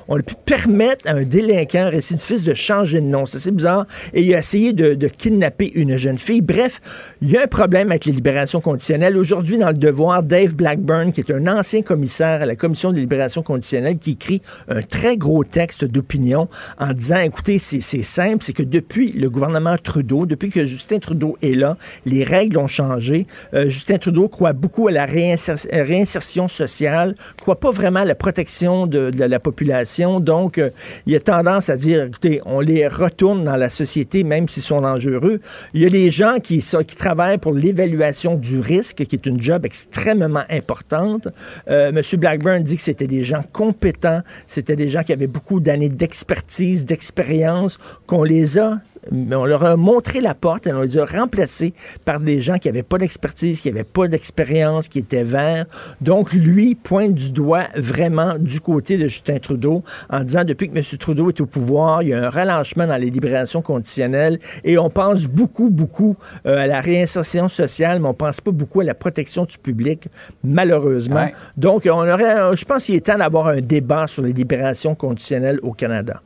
on 0.07 0.17
a 0.17 0.21
pu 0.21 0.33
permettre 0.45 1.07
à 1.07 1.11
un 1.13 1.23
délinquant 1.23 1.89
récidiviste 1.89 2.45
de 2.47 2.53
changer 2.53 3.01
de 3.01 3.05
nom? 3.05 3.25
C'est 3.25 3.37
assez 3.37 3.51
bizarre. 3.51 3.85
Et 4.13 4.21
il 4.23 4.33
a 4.33 4.39
essayé 4.39 4.71
de, 4.73 4.93
de 4.93 5.07
kidnapper 5.07 5.71
une 5.75 5.97
jeune 5.97 6.17
fille. 6.17 6.41
Bref, 6.41 6.79
il 7.21 7.31
y 7.31 7.37
a 7.37 7.43
un 7.43 7.47
problème 7.47 7.89
avec 7.91 8.05
les 8.05 8.11
libérations 8.13 8.61
conditionnelles. 8.61 9.17
Aujourd'hui, 9.17 9.57
dans 9.57 9.67
le 9.69 9.73
devoir, 9.73 10.23
Dave 10.23 10.55
Blackburn, 10.55 11.11
qui 11.11 11.21
est 11.21 11.31
un 11.31 11.47
ancien 11.47 11.81
commissaire 11.81 12.41
à 12.41 12.45
la 12.45 12.55
Commission 12.55 12.91
des 12.91 12.99
libérations 13.01 13.43
conditionnelles, 13.43 13.97
qui 13.97 14.11
écrit 14.11 14.41
un 14.69 14.81
très 14.81 15.17
gros 15.17 15.24
texte 15.43 15.85
d'opinion 15.85 16.47
en 16.79 16.93
disant, 16.93 17.19
écoutez, 17.19 17.59
c'est 17.59 17.81
simple, 18.03 18.43
c'est 18.43 18.53
que 18.53 18.63
depuis 18.63 19.11
le 19.11 19.29
gouvernement 19.29 19.75
Trudeau, 19.81 20.25
depuis 20.25 20.49
que 20.49 20.65
Justin 20.65 20.99
Trudeau 20.99 21.37
est 21.41 21.53
là, 21.55 21.77
les 22.05 22.23
règles 22.23 22.57
ont 22.57 22.67
changé. 22.67 23.27
Euh, 23.53 23.65
Justin 23.69 23.97
Trudeau 23.97 24.27
croit 24.29 24.53
beaucoup 24.53 24.87
à 24.87 24.91
la 24.91 25.05
euh, 25.05 25.83
réinsertion 25.83 26.47
sociale, 26.47 27.15
croit 27.39 27.59
pas 27.59 27.71
vraiment 27.71 28.01
à 28.01 28.05
la 28.05 28.15
protection 28.15 28.87
de, 28.87 29.11
la 29.17 29.39
population. 29.39 30.19
Donc, 30.19 30.57
euh, 30.57 30.69
il 31.05 31.15
a 31.15 31.19
tendance 31.19 31.69
à 31.69 31.77
dire, 31.77 32.03
écoutez, 32.03 32.41
on 32.45 32.59
les 32.59 32.87
retourne 32.87 33.43
dans 33.43 33.55
la 33.55 33.69
société, 33.69 34.23
même 34.23 34.47
s'ils 34.49 34.63
sont 34.63 34.81
dangereux. 34.81 35.39
Il 35.73 35.81
y 35.81 35.85
a 35.85 35.89
des 35.89 36.09
gens 36.09 36.37
qui, 36.41 36.59
qui 36.59 36.95
travaillent 36.95 37.37
pour 37.37 37.53
l'évaluation 37.53 38.35
du 38.35 38.59
risque, 38.59 39.05
qui 39.05 39.15
est 39.15 39.25
une 39.25 39.41
job 39.41 39.65
extrêmement 39.65 40.43
importante. 40.49 41.27
Euh, 41.69 41.91
Monsieur 41.91 42.17
Blackburn 42.17 42.61
dit 42.63 42.75
que 42.75 42.81
c'était 42.81 43.07
des 43.07 43.23
gens 43.23 43.43
compétents, 43.51 44.21
c'était 44.47 44.75
des 44.75 44.89
gens 44.89 45.03
qui 45.03 45.13
avaient 45.15 45.27
beaucoup 45.27 45.59
d'années 45.59 45.89
d'expertise, 45.89 46.85
d'expérience, 46.85 47.79
qu'on 48.05 48.23
les 48.23 48.59
a 48.59 48.79
mais 49.11 49.35
on 49.35 49.45
leur 49.45 49.63
a 49.63 49.75
montré 49.75 50.21
la 50.21 50.33
porte 50.33 50.67
et 50.67 50.73
on 50.73 50.81
les 50.81 50.97
a 50.97 51.05
remplacés 51.05 51.73
par 52.03 52.19
des 52.19 52.41
gens 52.41 52.57
qui 52.57 52.67
n'avaient 52.67 52.83
pas 52.83 52.97
d'expertise, 52.97 53.61
qui 53.61 53.71
n'avaient 53.71 53.83
pas 53.83 54.07
d'expérience, 54.07 54.87
qui 54.87 54.99
étaient 54.99 55.23
verts. 55.23 55.65
Donc, 56.01 56.33
lui 56.33 56.75
pointe 56.75 57.13
du 57.13 57.31
doigt 57.31 57.65
vraiment 57.75 58.35
du 58.37 58.59
côté 58.61 58.97
de 58.97 59.07
Justin 59.07 59.39
Trudeau 59.39 59.83
en 60.09 60.23
disant 60.23 60.43
depuis 60.43 60.69
que 60.69 60.77
M. 60.77 60.83
Trudeau 60.99 61.29
est 61.29 61.41
au 61.41 61.45
pouvoir, 61.45 62.03
il 62.03 62.09
y 62.09 62.13
a 62.13 62.25
un 62.25 62.29
relâchement 62.29 62.87
dans 62.87 62.97
les 62.97 63.09
libérations 63.09 63.61
conditionnelles 63.61 64.39
et 64.63 64.77
on 64.77 64.89
pense 64.89 65.27
beaucoup, 65.27 65.69
beaucoup 65.69 66.15
euh, 66.45 66.57
à 66.57 66.67
la 66.67 66.81
réinsertion 66.81 67.47
sociale, 67.47 67.99
mais 67.99 68.07
on 68.07 68.13
pense 68.13 68.41
pas 68.41 68.51
beaucoup 68.51 68.81
à 68.81 68.83
la 68.83 68.93
protection 68.95 69.45
du 69.45 69.57
public, 69.57 70.07
malheureusement. 70.43 71.15
Ouais. 71.15 71.33
Donc, 71.57 71.83
on 71.85 72.07
aurait, 72.07 72.39
euh, 72.39 72.55
je 72.55 72.65
pense 72.65 72.85
qu'il 72.85 72.95
est 72.95 73.05
temps 73.05 73.17
d'avoir 73.17 73.47
un 73.47 73.61
débat 73.61 74.07
sur 74.07 74.23
les 74.23 74.33
libérations 74.33 74.95
conditionnelles 74.95 75.59
au 75.63 75.71
Canada. 75.71 76.21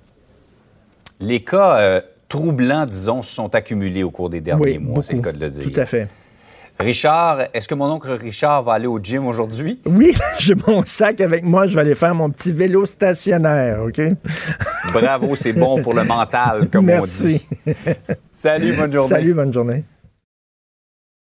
Les 1.20 1.44
cas 1.44 1.80
euh, 1.80 2.02
troublants, 2.30 2.86
disons, 2.86 3.22
se 3.22 3.34
sont 3.34 3.54
accumulés 3.56 4.04
au 4.04 4.12
cours 4.12 4.30
des 4.30 4.39
derniers 4.42 4.80
mois, 4.80 5.04
c'est 5.04 5.13
le 5.15 5.22
cas 5.22 5.32
de 5.34 5.39
le 5.39 5.50
dire. 5.50 5.70
Tout 5.70 5.80
à 5.80 5.86
fait. 5.86 6.08
Richard, 6.80 7.42
est-ce 7.54 7.68
que 7.68 7.76
mon 7.76 7.92
oncle 7.92 8.10
Richard 8.12 8.63
va 8.63 8.74
aller 8.76 8.88
au 8.88 9.00
gym 9.00 9.28
aujourd'hui? 9.28 9.82
Oui, 9.86 10.13
j'ai 10.39 10.56
mon 10.56 10.86
sac 10.86 11.20
avec 11.20 11.44
moi. 11.44 11.68
Je 11.68 11.76
vais 11.76 11.82
aller 11.82 11.96
faire 11.96 12.15
mon 12.15 12.30
petit 12.30 12.54
vélo 12.54 12.86
stationnaire, 12.86 13.82
OK? 13.84 14.00
Bravo, 14.94 15.36
c'est 15.36 15.52
bon 15.52 15.84
pour 15.84 15.94
le 15.94 16.06
mental, 16.06 16.70
comme 16.70 16.86
Merci. 16.86 17.46
on 17.68 17.72
dit. 17.72 17.76
Salut, 18.32 18.78
bonne 18.78 18.94
journée. 18.94 19.10
Salut, 19.10 19.34
bonne 19.34 19.52
journée. 19.54 19.84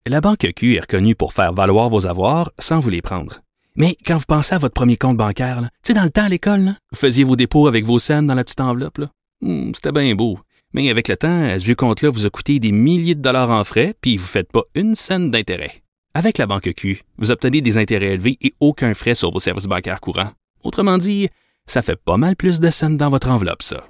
La 0.06 0.20
Banque 0.20 0.46
Q 0.54 0.76
est 0.76 0.80
reconnue 0.80 1.14
pour 1.16 1.32
faire 1.32 1.52
valoir 1.52 1.88
vos 1.88 2.06
avoirs 2.06 2.52
sans 2.60 2.78
vous 2.78 2.90
les 2.90 3.02
prendre. 3.02 3.40
Mais 3.74 3.96
quand 4.06 4.16
vous 4.18 4.24
pensez 4.28 4.54
à 4.54 4.58
votre 4.58 4.74
premier 4.74 4.96
compte 4.96 5.16
bancaire, 5.16 5.60
tu 5.62 5.68
sais, 5.88 5.94
dans 5.94 6.02
le 6.04 6.10
temps 6.10 6.24
à 6.24 6.28
l'école, 6.28 6.60
là, 6.60 6.72
vous 6.92 6.98
faisiez 6.98 7.24
vos 7.24 7.36
dépôts 7.36 7.66
avec 7.66 7.84
vos 7.84 7.98
scènes 7.98 8.26
dans 8.28 8.34
la 8.34 8.44
petite 8.44 8.60
enveloppe. 8.60 8.98
là. 8.98 9.06
Hmm, 9.40 9.72
C'était 9.74 9.90
bien 9.92 10.14
beau. 10.14 10.38
Mais 10.74 10.88
avec 10.90 11.08
le 11.08 11.16
temps, 11.16 11.42
à 11.42 11.58
ce 11.58 11.72
compte-là 11.72 12.10
vous 12.10 12.26
a 12.26 12.30
coûté 12.30 12.58
des 12.58 12.72
milliers 12.72 13.14
de 13.14 13.20
dollars 13.20 13.50
en 13.50 13.64
frais, 13.64 13.94
puis 14.00 14.16
vous 14.16 14.24
ne 14.24 14.28
faites 14.28 14.50
pas 14.50 14.62
une 14.74 14.94
scène 14.94 15.30
d'intérêt. 15.30 15.82
Avec 16.14 16.38
la 16.38 16.46
Banque 16.46 16.72
Q, 16.76 17.02
vous 17.18 17.30
obtenez 17.30 17.60
des 17.60 17.78
intérêts 17.78 18.12
élevés 18.14 18.36
et 18.40 18.54
aucun 18.60 18.94
frais 18.94 19.14
sur 19.14 19.32
vos 19.32 19.40
services 19.40 19.64
bancaires 19.64 20.00
courants. 20.00 20.32
Autrement 20.62 20.98
dit, 20.98 21.28
ça 21.66 21.82
fait 21.82 21.96
pas 21.96 22.16
mal 22.16 22.36
plus 22.36 22.60
de 22.60 22.70
scènes 22.70 22.96
dans 22.96 23.10
votre 23.10 23.30
enveloppe, 23.30 23.62
ça. 23.62 23.86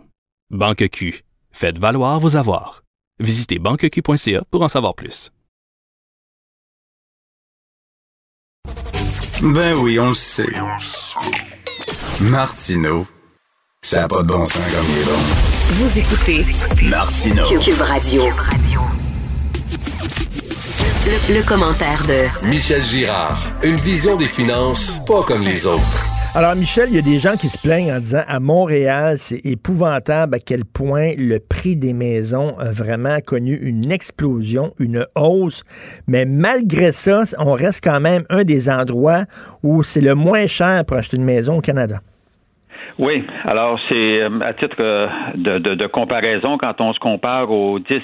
Banque 0.51 0.89
Q. 0.89 1.25
Faites 1.51 1.79
valoir 1.79 2.21
vos 2.21 2.37
avoirs. 2.37 2.83
Visitez 3.19 3.59
banqueq.ca 3.59 4.45
pour 4.51 4.63
en 4.63 4.69
savoir 4.69 4.95
plus. 4.95 5.31
Ben 9.43 9.75
oui, 9.79 9.99
on 9.99 10.09
le 10.09 10.15
sait. 10.15 10.47
Martineau, 12.21 13.07
ça 13.83 14.03
n'a 14.03 14.09
pas 14.09 14.23
de 14.23 14.29
bon 14.29 14.47
sens 14.47 14.63
comme 14.73 14.87
il 14.89 14.99
est 14.99 15.05
bon. 15.05 15.62
Vous 15.75 15.99
écoutez 15.99 16.45
Martineau. 16.91 17.45
Cube 17.59 17.81
Radio. 17.81 18.25
Le, 21.07 21.35
le 21.35 21.43
commentaire 21.49 22.03
de 22.07 22.47
Michel 22.47 22.83
Girard, 22.83 23.39
une 23.63 23.77
vision 23.77 24.17
des 24.17 24.27
finances 24.27 24.99
pas 25.07 25.23
comme 25.23 25.41
les 25.41 25.67
autres. 25.67 26.05
Alors, 26.35 26.55
Michel, 26.57 26.89
il 26.91 26.97
y 26.97 26.99
a 26.99 27.03
des 27.03 27.19
gens 27.19 27.39
qui 27.39 27.49
se 27.49 27.57
plaignent 27.57 27.91
en 27.91 28.01
disant 28.01 28.23
à 28.29 28.39
Montréal, 28.39 29.17
c'est 29.19 29.41
épouvantable 29.45 30.35
à 30.35 30.41
quel 30.41 30.67
point 30.67 31.13
le 31.17 31.39
prix 31.39 31.77
des 31.77 31.95
maisons 31.95 32.55
a 32.59 32.71
vraiment 32.71 33.21
connu 33.21 33.55
une 33.55 33.91
explosion, 33.91 34.75
une 34.79 35.07
hausse. 35.17 35.63
Mais 36.07 36.27
malgré 36.27 36.93
ça, 36.93 37.23
on 37.39 37.53
reste 37.53 37.83
quand 37.83 38.01
même 38.01 38.25
un 38.29 38.45
des 38.45 38.69
endroits 38.69 39.25
où 39.63 39.83
c'est 39.83 40.03
le 40.03 40.15
moins 40.15 40.47
cher 40.47 40.85
pour 40.85 40.99
acheter 40.99 41.17
une 41.17 41.25
maison 41.25 41.57
au 41.57 41.61
Canada. 41.63 42.03
Oui, 42.99 43.25
alors 43.45 43.79
c'est 43.91 44.23
euh, 44.23 44.41
à 44.41 44.53
titre 44.53 44.77
euh, 44.81 45.09
de, 45.35 45.59
de, 45.59 45.87
comparaison, 45.87 46.59
quand 46.59 46.81
on 46.81 46.93
se 46.93 46.99
compare 47.01 47.51
aux 47.51 47.79
10 47.79 48.01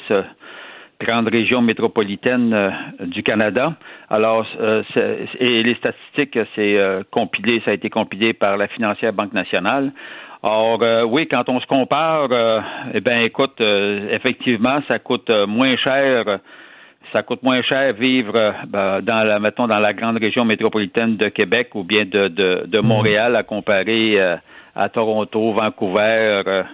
grande 1.01 1.29
région 1.29 1.63
métropolitaine 1.63 2.53
euh, 2.53 2.71
du 3.01 3.23
Canada. 3.23 3.75
Alors, 4.11 4.47
euh, 4.61 4.83
et 5.39 5.63
les 5.63 5.75
statistiques, 5.77 6.39
c'est 6.55 6.77
euh, 6.77 7.03
compilé, 7.11 7.63
ça 7.65 7.71
a 7.71 7.75
été 7.75 7.89
compilé 7.89 8.33
par 8.33 8.57
la 8.57 8.67
financière 8.69 9.13
Banque 9.13 9.33
nationale. 9.33 9.93
Or, 10.43 10.81
oui, 11.11 11.27
quand 11.27 11.49
on 11.49 11.59
se 11.61 11.67
compare, 11.67 12.29
eh 12.95 13.01
bien, 13.01 13.23
écoute, 13.23 13.61
effectivement, 13.61 14.79
ça 14.87 15.01
coûte 15.01 15.29
moins 15.49 15.77
cher. 15.77 16.39
Ça 17.13 17.23
coûte 17.23 17.43
moins 17.43 17.63
cher 17.63 17.93
vivre 17.95 18.55
ben, 18.67 19.01
dans 19.01 19.27
la, 19.27 19.39
mettons, 19.39 19.67
dans 19.67 19.79
la 19.79 19.93
grande 19.95 20.19
région 20.19 20.45
métropolitaine 20.45 21.17
de 21.17 21.29
Québec 21.29 21.75
ou 21.75 21.85
bien 21.85 22.05
de, 22.05 22.29
de, 22.29 22.65
de 22.67 22.81
Montréal 22.81 23.35
à 23.37 23.43
comparer 23.43 24.19
à 24.75 24.89
Toronto, 24.91 25.53
Vancouver, 25.53 26.65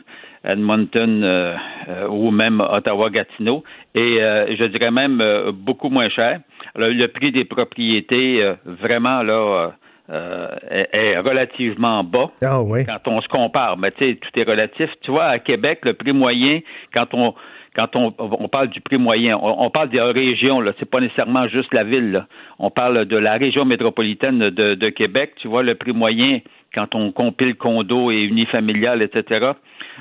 Edmonton 0.44 1.22
euh, 1.24 1.56
euh, 1.88 2.08
ou 2.08 2.30
même 2.30 2.60
Ottawa-Gatineau, 2.60 3.64
et 3.94 4.22
euh, 4.22 4.54
je 4.56 4.64
dirais 4.64 4.90
même 4.90 5.22
beaucoup 5.52 5.88
moins 5.88 6.08
cher. 6.10 6.40
le 6.76 7.06
prix 7.06 7.32
des 7.32 7.44
propriétés, 7.44 8.54
vraiment, 8.66 9.22
là, 9.22 9.72
est, 10.10 11.18
relativement 11.18 12.04
bas 12.04 12.30
ah 12.42 12.60
quand 12.86 13.10
on 13.10 13.20
se 13.22 13.28
compare. 13.28 13.78
Mais 13.78 13.90
tu 13.92 14.04
sais, 14.04 14.16
tout 14.16 14.38
est 14.38 14.44
relatif. 14.44 14.90
Tu 15.00 15.10
vois, 15.10 15.26
à 15.26 15.38
Québec, 15.38 15.80
le 15.84 15.94
prix 15.94 16.12
moyen, 16.12 16.60
quand 16.92 17.14
on 17.14 17.34
quand 17.74 17.96
on, 17.96 18.14
on 18.18 18.48
parle 18.48 18.68
du 18.68 18.80
prix 18.80 18.98
moyen, 18.98 19.36
on, 19.40 19.68
parle 19.70 19.88
des 19.88 20.00
régions, 20.00 20.60
là, 20.60 20.72
c'est 20.78 20.88
pas 20.88 21.00
nécessairement 21.00 21.48
juste 21.48 21.74
la 21.74 21.82
ville. 21.82 22.24
On 22.58 22.70
parle 22.70 23.04
de 23.06 23.16
la 23.16 23.32
région 23.32 23.64
métropolitaine 23.64 24.50
de, 24.50 24.74
de 24.74 24.88
Québec. 24.90 25.32
Tu 25.36 25.48
vois, 25.48 25.64
le 25.64 25.74
prix 25.74 25.92
moyen, 25.92 26.40
quand 26.72 26.94
on 26.94 27.10
compile 27.10 27.56
condo 27.56 28.12
et 28.12 28.22
unifamilial, 28.22 29.02
etc., 29.02 29.52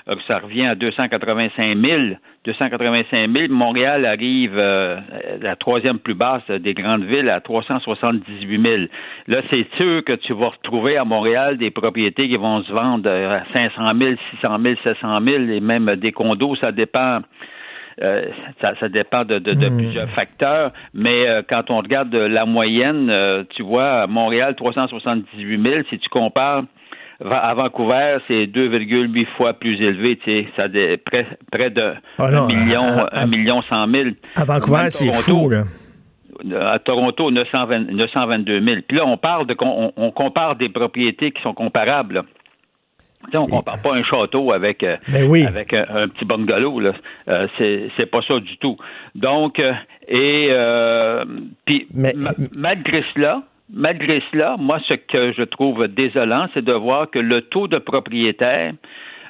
euh, 0.08 0.16
ça 0.28 0.40
revient 0.40 0.66
à 0.66 0.76
285 0.76 1.78
000. 1.78 2.02
285 2.46 3.32
000. 3.32 3.54
Montréal 3.54 4.06
arrive 4.06 4.58
euh, 4.58 5.00
la 5.42 5.56
troisième 5.56 6.00
plus 6.00 6.14
basse 6.14 6.46
des 6.50 6.74
grandes 6.74 7.06
villes 7.06 7.30
à 7.30 7.40
378 7.42 8.62
000. 8.62 8.76
Là, 9.28 9.42
c'est 9.50 9.66
sûr 9.78 10.04
que 10.04 10.14
tu 10.14 10.34
vas 10.34 10.50
retrouver 10.50 10.98
à 10.98 11.06
Montréal 11.06 11.58
des 11.58 11.72
propriétés 11.72 12.28
qui 12.28 12.36
vont 12.36 12.62
se 12.64 12.72
vendre 12.72 13.10
à 13.10 13.44
500 13.54 13.98
000, 13.98 14.16
600 14.42 14.58
000, 14.62 14.76
700 14.84 15.22
000 15.22 15.44
et 15.50 15.60
même 15.60 15.96
des 15.96 16.12
condos. 16.12 16.56
Ça 16.58 16.72
dépend. 16.72 17.22
Euh, 18.02 18.26
ça, 18.62 18.90
dépend 18.90 19.24
de, 19.26 19.38
hmm. 19.38 19.78
plusieurs 19.78 20.10
facteurs, 20.10 20.72
mais 20.94 21.26
quand 21.50 21.70
on 21.70 21.78
regarde 21.78 22.14
la 22.14 22.46
moyenne, 22.46 23.12
tu 23.56 23.64
vois, 23.64 24.04
à 24.04 24.08
Montréal, 24.08 24.56
378 24.56 25.62
000, 25.62 25.84
si 25.90 26.00
tu 26.00 26.10
compares 26.10 26.64
à 27.22 27.54
Vancouver, 27.54 28.18
c'est 28.28 28.46
2,8 28.46 29.26
fois 29.38 29.54
plus 29.54 29.82
élevé, 29.82 30.18
tu 30.18 30.26
sais, 30.26 30.48
ça 30.56 30.64
près, 31.06 31.26
près 31.52 31.70
de 31.70 31.94
ah 32.18 32.46
million, 32.48 33.06
à, 33.12 33.26
million 33.28 33.62
100 33.62 33.88
000. 33.92 34.10
À 34.36 34.46
Vancouver, 34.46 34.90
c'est 34.90 35.12
fou, 35.12 35.50
là. 35.50 35.64
À 36.74 36.80
Toronto, 36.80 37.30
922 37.30 38.62
000. 38.62 38.78
Puis 38.88 38.98
là, 38.98 39.06
on 39.06 39.18
parle 39.18 39.46
de, 39.46 39.56
on, 39.62 40.12
compare 40.12 40.56
des 40.56 40.68
propriétés 40.68 41.32
qui 41.32 41.42
sont 41.44 41.54
comparables. 41.54 42.24
On 43.34 43.48
compare 43.48 43.82
pas 43.82 43.96
un 43.96 44.04
château 44.04 44.52
avec, 44.52 44.84
euh, 44.84 44.98
ben 45.08 45.46
avec 45.46 45.74
un, 45.74 46.08
petit 46.08 46.26
bungalow. 46.26 46.80
Là. 46.80 46.94
Euh, 47.28 47.48
c'est, 47.58 48.06
pas 48.06 48.22
ça 48.28 48.40
du 48.40 48.58
tout. 48.58 48.78
Donc, 49.16 49.60
euh, 49.60 49.74
et 50.08 50.50
puis 51.66 51.88
malgré 52.58 53.04
cela, 53.14 53.44
malgré 53.72 54.22
cela, 54.32 54.56
moi, 54.60 54.80
ce 54.88 54.94
que 54.94 55.32
je 55.34 55.44
trouve 55.44 55.88
désolant, 55.88 56.48
c'est 56.54 56.64
de 56.64 56.74
voir 56.74 57.10
que 57.10 57.20
le 57.20 57.42
taux 57.42 57.68
de 57.68 57.78
propriétaires, 57.78 58.74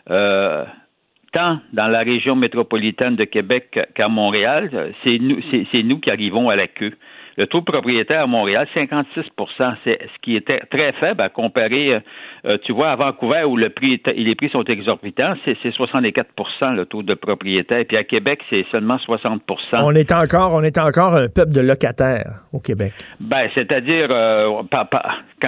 tant 0.07 1.59
dans 1.73 1.87
la 1.87 1.99
région 1.99 2.35
métropolitaine 2.35 3.15
de 3.15 3.23
Québec 3.23 3.79
qu'à 3.95 4.07
Montréal, 4.07 4.93
c'est 5.03 5.17
nous, 5.19 5.39
c'est 5.71 5.83
nous 5.83 5.99
qui 5.99 6.09
arrivons 6.09 6.49
à 6.49 6.55
la 6.55 6.67
queue. 6.67 6.93
Le 7.37 7.47
taux 7.47 7.61
de 7.61 7.65
propriétaire 7.65 8.23
à 8.23 8.27
Montréal, 8.27 8.67
56% 8.75 9.75
c'est 9.83 9.99
ce 10.01 10.21
qui 10.21 10.35
était 10.35 10.59
très 10.71 10.91
faible 10.93 11.21
à 11.21 11.29
comparer, 11.29 11.95
euh, 11.95 11.99
euh, 12.45 12.57
tu 12.63 12.73
vois, 12.73 12.91
à 12.91 12.95
Vancouver 12.95 13.43
où 13.43 13.57
le 13.57 13.69
prix 13.69 14.01
les 14.15 14.35
prix 14.35 14.49
sont 14.49 14.63
exorbitants, 14.63 15.33
c'est 15.45 15.57
64% 15.63 16.75
le 16.75 16.85
taux 16.85 17.03
de 17.03 17.13
propriétaire. 17.13 17.85
Puis 17.87 17.97
à 17.97 18.03
Québec, 18.03 18.41
c'est 18.49 18.65
seulement 18.71 18.97
60% 18.97 19.39
On 19.83 19.91
est 19.95 20.11
encore, 20.11 20.53
on 20.53 20.63
est 20.63 20.77
encore 20.77 21.15
un 21.15 21.27
peuple 21.27 21.53
de 21.53 21.61
locataires 21.61 22.41
au 22.53 22.59
Québec. 22.59 22.93
Ben, 23.19 23.49
c'est-à-dire, 23.55 24.07
euh, 24.11 24.61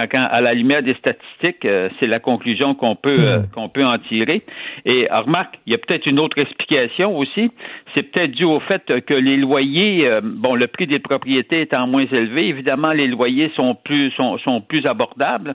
quand, 0.04 0.26
à 0.30 0.40
la 0.40 0.54
lumière 0.54 0.82
des 0.82 0.94
statistiques, 0.94 1.66
c'est 1.98 2.06
la 2.06 2.20
conclusion 2.20 2.74
qu'on 2.74 2.96
peut, 2.96 3.38
hmm. 3.38 3.46
qu'on 3.54 3.68
peut 3.68 3.84
en 3.84 3.98
tirer. 3.98 4.42
Et 4.84 5.08
remarque, 5.10 5.58
il 5.66 5.72
y 5.72 5.74
a 5.74 5.78
peut-être 5.78 6.06
une 6.06 6.18
autre 6.18 6.38
explication 6.38 7.16
aussi. 7.16 7.50
C'est 7.94 8.02
peut-être 8.02 8.32
dû 8.32 8.44
au 8.44 8.60
fait 8.60 8.82
que 9.06 9.14
les 9.14 9.36
loyers, 9.36 10.08
bon, 10.22 10.54
le 10.54 10.66
prix 10.66 10.86
des 10.86 10.98
propriétés 10.98 11.62
est 11.62 11.74
moins 11.86 12.06
élevé, 12.06 12.48
évidemment, 12.48 12.92
les 12.92 13.06
loyers 13.06 13.50
sont 13.54 13.74
plus 13.74 14.10
sont, 14.12 14.38
sont 14.38 14.60
plus 14.60 14.86
abordables. 14.86 15.54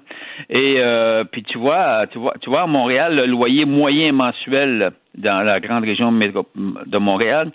Et 0.49 0.75
euh, 0.77 1.23
puis 1.23 1.43
tu 1.43 1.58
vois, 1.58 2.08
tu 2.08 2.19
vois, 2.19 2.34
tu 2.41 2.49
vois, 2.49 2.62
à 2.62 2.67
Montréal, 2.67 3.15
le 3.15 3.25
loyer 3.25 3.65
moyen 3.65 4.12
mensuel 4.12 4.91
dans 5.17 5.43
la 5.43 5.60
grande 5.60 5.84
région 5.84 6.12
de 6.12 6.97
Montréal, 6.97 7.52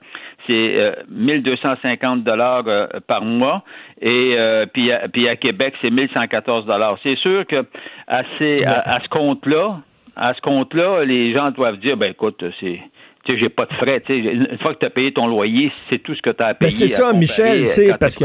c'est 0.47 0.95
1250 1.09 2.19
euh, 2.19 2.23
dollars 2.23 2.65
euh, 2.67 2.87
par 3.07 3.23
mois 3.23 3.63
et 4.01 4.37
puis, 4.73 4.93
à, 4.93 5.09
puis 5.09 5.29
à 5.29 5.37
Québec, 5.37 5.75
c'est 5.81 5.91
1114 5.91 6.67
dollars. 6.67 6.99
C'est 7.03 7.17
sûr 7.17 7.47
que 7.47 7.65
à, 8.07 8.19
à 8.19 9.01
ce 9.01 9.09
compte-là, 9.09 9.81
à 10.17 10.35
ce 10.35 10.41
compte-là, 10.41 11.05
les 11.05 11.33
gens 11.33 11.51
doivent 11.51 11.79
dire 11.79 11.97
ben 11.97 12.11
écoute, 12.11 12.45
c'est 12.61 12.81
tu 13.27 13.33
sais, 13.33 13.39
j'ai 13.39 13.49
pas 13.49 13.67
de 13.67 13.75
frais. 13.75 14.01
Tu 14.07 14.15
sais, 14.15 14.19
une 14.19 14.59
fois 14.61 14.75
que 14.75 14.81
tu 14.81 14.87
as 14.87 14.91
payé 14.91 15.13
ton 15.13 15.27
loyer, 15.27 15.73
c'est 15.91 15.99
tout 15.99 16.15
ce 16.15 16.23
que 16.23 16.31
tu 16.31 16.43
as 16.43 16.47
à 16.47 16.55
payer. 16.55 16.71
c'est 16.71 16.89
ça, 16.89 17.13
Michel, 17.13 17.65
tu 17.65 17.71
sais, 17.71 17.95
parce 17.99 18.17
que, 18.17 18.25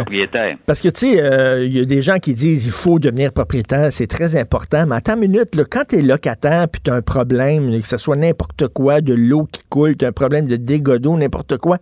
parce 0.66 0.82
que, 0.82 0.90
tu 0.90 1.08
sais, 1.08 1.22
euh, 1.22 1.66
il 1.66 1.76
y 1.76 1.82
a 1.82 1.86
des 1.86 2.02
gens 2.02 2.20
qui 2.20 2.34
disent 2.34 2.66
il 2.66 2.72
faut 2.72 3.00
devenir 3.00 3.34
propriétaire, 3.34 3.92
c'est 3.92 4.08
très 4.08 4.36
important. 4.36 4.86
Mais 4.88 4.96
attends 4.96 5.16
une 5.16 5.32
minute, 5.32 5.56
là, 5.56 5.64
quand 5.70 5.84
tu 5.90 5.98
es 5.98 6.02
locataire 6.02 6.68
puis 6.72 6.82
tu 6.84 6.92
as 6.92 6.94
un 6.94 7.02
problème, 7.02 7.82
que 7.82 7.88
ce 7.88 7.98
soit 7.98 8.16
n'importe 8.16 8.68
quoi, 8.68 9.02
de 9.02 9.14
l'eau 9.14 9.48
qui 9.52 9.62
coule, 9.70 9.98
tu 9.98 10.06
as 10.06 10.10
un 10.10 10.14
problème 10.14 10.48
de 10.48 10.56
dégâts 10.56 10.98
d'eau, 10.98 11.18
n'importe 11.18 11.58
quoi, 11.58 11.78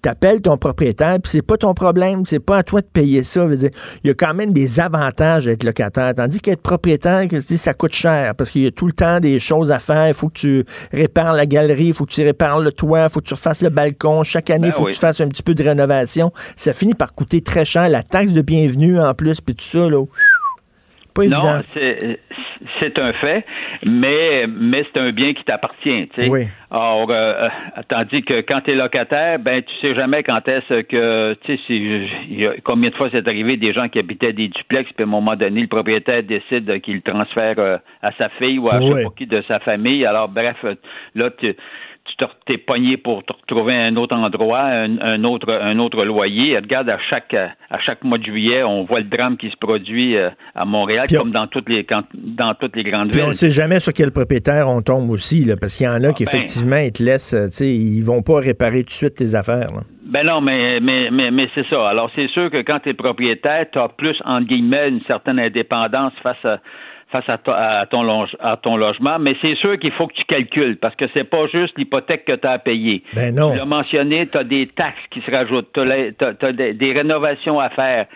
t'appelles 0.00 0.40
ton 0.40 0.56
propriétaire 0.56 1.18
puis 1.22 1.30
c'est 1.30 1.46
pas 1.46 1.56
ton 1.56 1.74
problème, 1.74 2.24
c'est 2.24 2.44
pas 2.44 2.58
à 2.58 2.62
toi 2.62 2.80
de 2.80 2.86
payer 2.86 3.22
ça. 3.22 3.46
il 3.50 4.06
y 4.06 4.10
a 4.10 4.14
quand 4.14 4.34
même 4.34 4.52
des 4.52 4.80
avantages 4.80 5.44
d'être 5.44 5.64
locataire. 5.64 6.14
Tandis 6.14 6.40
qu'être 6.40 6.62
propriétaire, 6.62 7.26
ça 7.56 7.74
coûte 7.74 7.94
cher 7.94 8.34
parce 8.34 8.50
qu'il 8.50 8.62
y 8.62 8.66
a 8.66 8.70
tout 8.70 8.86
le 8.86 8.92
temps 8.92 9.20
des 9.20 9.38
choses 9.38 9.70
à 9.70 9.78
faire. 9.78 10.08
Il 10.08 10.14
faut 10.14 10.28
que 10.28 10.38
tu 10.38 10.64
répares 10.92 11.34
la 11.34 11.46
galerie, 11.46 11.88
il 11.88 11.94
faut 11.94 12.06
que 12.06 12.12
tu 12.12 12.22
répares 12.22 12.61
le 12.62 12.72
toit, 12.72 13.08
faut 13.08 13.20
que 13.20 13.26
tu 13.26 13.34
refasses 13.34 13.62
le 13.62 13.68
balcon. 13.68 14.22
Chaque 14.24 14.50
année, 14.50 14.68
il 14.68 14.70
ben 14.70 14.76
faut 14.76 14.84
que 14.84 14.92
tu 14.92 15.00
fasses 15.00 15.20
un 15.20 15.28
petit 15.28 15.42
peu 15.42 15.54
de 15.54 15.62
rénovation. 15.62 16.30
Ça 16.34 16.72
finit 16.72 16.94
par 16.94 17.12
coûter 17.12 17.42
très 17.42 17.64
cher. 17.64 17.88
La 17.88 18.02
taxe 18.02 18.32
de 18.32 18.42
bienvenue 18.42 18.98
en 18.98 19.14
plus, 19.14 19.40
puis 19.40 19.54
tout 19.54 19.64
ça, 19.64 19.90
là. 19.90 20.04
Pas 21.14 21.24
évident. 21.24 21.58
Non, 21.58 22.14
c'est 22.80 22.98
un 22.98 23.12
fait, 23.14 23.44
mais, 23.84 24.46
mais 24.46 24.84
c'est 24.92 25.00
un 25.00 25.12
bien 25.12 25.34
qui 25.34 25.44
t'appartient. 25.44 26.08
Tu 26.14 26.22
sais. 26.22 26.28
Oui. 26.28 26.46
Or, 26.70 27.10
euh, 27.10 27.14
euh, 27.14 27.48
tandis 27.88 28.22
que 28.22 28.40
quand 28.40 28.60
tu 28.62 28.72
es 28.72 28.74
locataire, 28.74 29.38
ben 29.38 29.62
tu 29.62 29.72
sais 29.80 29.94
jamais 29.94 30.22
quand 30.22 30.46
est-ce 30.48 30.82
que 30.82 31.34
tu 31.44 31.58
sais 31.66 32.60
combien 32.64 32.90
de 32.90 32.94
fois 32.94 33.08
c'est 33.12 33.26
arrivé 33.26 33.56
des 33.56 33.72
gens 33.72 33.88
qui 33.88 33.98
habitaient 33.98 34.32
des 34.32 34.48
duplex, 34.48 34.90
puis 34.92 35.04
à 35.04 35.06
un 35.06 35.10
moment 35.10 35.36
donné, 35.36 35.62
le 35.62 35.66
propriétaire 35.66 36.22
décide 36.22 36.80
qu'il 36.80 37.02
transfère 37.02 37.58
euh, 37.58 37.78
à 38.02 38.12
sa 38.12 38.28
fille 38.30 38.58
ou 38.58 38.68
à 38.68 38.80
je 38.80 38.86
sais 38.86 39.02
pas 39.04 39.10
qui 39.16 39.26
de 39.26 39.42
sa 39.46 39.58
famille. 39.60 40.06
Alors 40.06 40.28
bref, 40.28 40.56
là 41.14 41.30
tu 41.38 41.54
t'es 42.46 42.58
pogné 42.58 42.96
pour 42.96 43.24
te 43.24 43.32
retrouver 43.32 43.74
un 43.74 43.96
autre 43.96 44.14
endroit, 44.14 44.64
un, 44.64 45.24
autre, 45.24 45.50
un 45.50 45.78
autre 45.78 46.04
loyer. 46.04 46.56
regarde, 46.56 46.88
à 46.88 46.98
chaque, 47.10 47.34
à 47.34 47.78
chaque 47.80 48.04
mois 48.04 48.18
de 48.18 48.24
juillet, 48.24 48.62
on 48.62 48.84
voit 48.84 49.00
le 49.00 49.06
drame 49.06 49.36
qui 49.36 49.50
se 49.50 49.56
produit 49.56 50.16
euh, 50.16 50.30
à 50.54 50.64
Montréal, 50.64 51.06
comme 51.10 51.32
dans 51.32 51.46
toutes 51.46 51.68
les, 51.68 51.86
dans 52.14 52.54
toutes 52.54 52.76
les 52.76 52.84
grandes 52.84 53.12
villes. 53.12 53.24
On 53.24 53.28
ne 53.28 53.32
sait 53.32 53.50
jamais 53.50 53.80
sur 53.80 53.92
quel 53.92 54.12
propriétaire 54.12 54.68
on 54.68 54.82
tombe 54.82 55.10
aussi, 55.10 55.44
là, 55.44 55.54
parce 55.60 55.76
qu'il 55.76 55.86
y 55.86 55.88
en 55.88 56.02
a 56.04 56.08
ah, 56.08 56.12
qui, 56.12 56.24
ben. 56.24 56.30
effectivement, 56.30 56.76
ils 56.76 56.92
te 56.92 57.02
laissent, 57.02 57.34
euh, 57.34 57.46
tu 57.46 57.52
sais, 57.52 57.74
ils 57.74 58.02
vont 58.02 58.22
pas 58.22 58.40
réparer 58.40 58.80
tout 58.80 58.86
de 58.86 58.90
suite 58.90 59.16
tes 59.16 59.34
affaires. 59.34 59.68
Ben 60.04 60.26
non, 60.26 60.40
mais, 60.40 60.80
mais, 60.80 61.10
mais, 61.10 61.30
mais 61.30 61.48
c'est 61.54 61.66
ça. 61.68 61.88
Alors, 61.88 62.10
c'est 62.14 62.28
sûr 62.28 62.50
que 62.50 62.62
quand 62.62 62.80
tu 62.80 62.90
es 62.90 62.94
propriétaire, 62.94 63.66
tu 63.72 63.78
as 63.78 63.88
plus, 63.88 64.16
entre 64.24 64.46
guillemets, 64.46 64.88
une 64.88 65.00
certaine 65.06 65.38
indépendance 65.38 66.12
face 66.22 66.44
à 66.44 66.58
face 67.12 67.28
à, 67.28 67.38
ton, 67.38 68.26
à 68.40 68.56
ton 68.56 68.76
logement, 68.76 69.18
mais 69.18 69.36
c'est 69.42 69.54
sûr 69.56 69.78
qu'il 69.78 69.92
faut 69.92 70.06
que 70.06 70.14
tu 70.14 70.24
calcules 70.24 70.78
parce 70.78 70.96
que 70.96 71.04
c'est 71.12 71.24
pas 71.24 71.46
juste 71.46 71.78
l'hypothèque 71.78 72.24
que 72.24 72.32
tu 72.32 72.46
as 72.46 72.52
à 72.52 72.58
payer. 72.58 73.02
Ben 73.14 73.34
non. 73.34 73.52
Tu 73.52 73.58
l'as 73.58 73.66
mentionné, 73.66 74.26
tu 74.26 74.38
as 74.38 74.44
des 74.44 74.66
taxes 74.66 75.06
qui 75.10 75.20
se 75.20 75.30
rajoutent, 75.30 75.70
tu 75.72 75.80
as, 75.80 76.52
des, 76.52 76.92
rénovations 76.92 77.60
à 77.60 77.68
faire. 77.68 78.06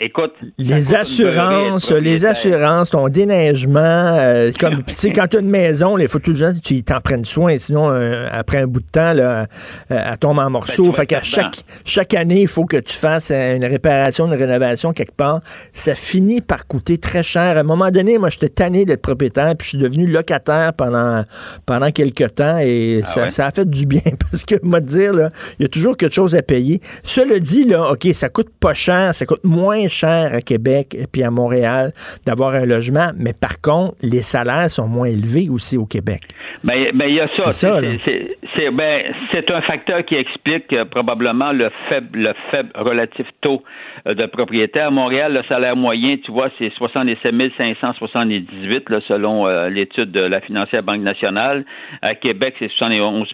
Écoute. 0.00 0.32
Les 0.58 0.94
assurances, 0.94 1.90
les 1.92 2.26
assurances, 2.26 2.90
ton 2.90 3.08
déneigement, 3.08 3.80
euh, 3.80 4.52
comme, 4.58 4.82
tu 4.86 4.94
sais, 4.94 5.12
quand 5.12 5.26
tu 5.26 5.38
as 5.38 5.40
une 5.40 5.50
maison, 5.50 5.96
il 5.98 6.08
faut 6.08 6.18
toujours 6.18 6.50
que 6.50 6.58
tu 6.58 6.82
t'en 6.82 7.00
prennes 7.00 7.24
soin, 7.24 7.58
sinon, 7.58 7.90
euh, 7.90 8.28
après 8.30 8.58
un 8.58 8.66
bout 8.66 8.80
de 8.80 8.90
temps, 8.90 9.12
là, 9.12 9.42
euh, 9.42 9.44
elle 9.88 10.18
tombe 10.18 10.38
en 10.38 10.50
morceaux. 10.50 10.86
Ben, 10.86 10.92
fait 10.92 11.06
qu'à 11.06 11.22
chaque, 11.22 11.64
chaque 11.84 12.14
année, 12.14 12.42
il 12.42 12.48
faut 12.48 12.64
que 12.64 12.76
tu 12.76 12.94
fasses 12.94 13.30
une 13.30 13.64
réparation, 13.64 14.26
une 14.26 14.38
rénovation 14.38 14.92
quelque 14.92 15.16
part. 15.16 15.40
Ça 15.72 15.94
finit 15.94 16.40
par 16.40 16.66
coûter 16.66 16.98
très 16.98 17.22
cher. 17.22 17.56
À 17.56 17.60
un 17.60 17.64
moment 17.64 17.90
donné, 17.90 18.18
moi, 18.18 18.28
j'étais 18.28 18.48
tanné 18.48 18.84
d'être 18.84 19.02
propriétaire, 19.02 19.54
puis 19.56 19.64
je 19.64 19.68
suis 19.70 19.78
devenu 19.78 20.06
locataire 20.06 20.72
pendant, 20.74 21.24
pendant 21.66 21.90
quelques 21.90 22.34
temps, 22.34 22.58
et 22.58 23.02
Ah 23.04 23.30
ça, 23.30 23.46
a 23.46 23.50
fait 23.50 23.68
du 23.68 23.86
bien, 23.86 24.02
parce 24.30 24.44
que, 24.44 24.56
moi, 24.62 24.80
dire, 24.80 25.12
là, 25.12 25.30
il 25.58 25.62
y 25.62 25.66
a 25.66 25.68
toujours 25.68 25.96
quelque 25.96 26.14
chose 26.14 26.34
à 26.34 26.42
payer. 26.42 26.80
Cela 27.02 27.38
dit, 27.38 27.64
là, 27.64 27.92
OK, 27.92 28.08
ça 28.12 28.28
coûte 28.28 28.50
pas 28.60 28.74
cher, 28.74 29.14
ça 29.14 29.26
coûte 29.26 29.37
moins 29.44 29.88
cher 29.88 30.34
à 30.34 30.40
Québec 30.40 30.94
et 30.94 31.06
puis 31.10 31.22
à 31.22 31.30
Montréal 31.30 31.92
d'avoir 32.26 32.54
un 32.54 32.66
logement, 32.66 33.10
mais 33.16 33.32
par 33.32 33.60
contre, 33.60 33.96
les 34.02 34.22
salaires 34.22 34.70
sont 34.70 34.88
moins 34.88 35.08
élevés 35.08 35.48
aussi 35.50 35.76
au 35.76 35.86
Québec. 35.86 36.22
Mais 36.64 36.90
mais 36.94 37.10
il 37.10 37.16
y 37.16 37.20
a 37.20 37.28
ça. 37.36 37.52
C'est 37.52 38.70
ben, 38.72 39.02
c'est 39.32 39.50
un 39.50 39.60
facteur 39.60 40.04
qui 40.04 40.16
explique 40.16 40.72
euh, 40.72 40.84
probablement 40.84 41.52
le 41.52 41.70
faible 41.88 42.18
le 42.18 42.32
faible 42.50 42.70
relatif 42.74 43.26
taux 43.40 43.62
euh, 44.06 44.14
de 44.14 44.26
propriété. 44.26 44.80
À 44.80 44.90
Montréal, 44.90 45.32
le 45.32 45.42
salaire 45.44 45.76
moyen, 45.76 46.16
tu 46.16 46.32
vois, 46.32 46.48
c'est 46.58 46.72
67 46.74 47.34
578 47.56 48.90
là, 48.90 49.00
selon 49.06 49.46
euh, 49.46 49.68
l'étude 49.68 50.10
de 50.10 50.20
la 50.20 50.40
financière 50.40 50.82
Banque 50.82 51.02
nationale. 51.02 51.64
À 52.02 52.14
Québec, 52.14 52.54
c'est 52.58 52.70
71 52.70 53.28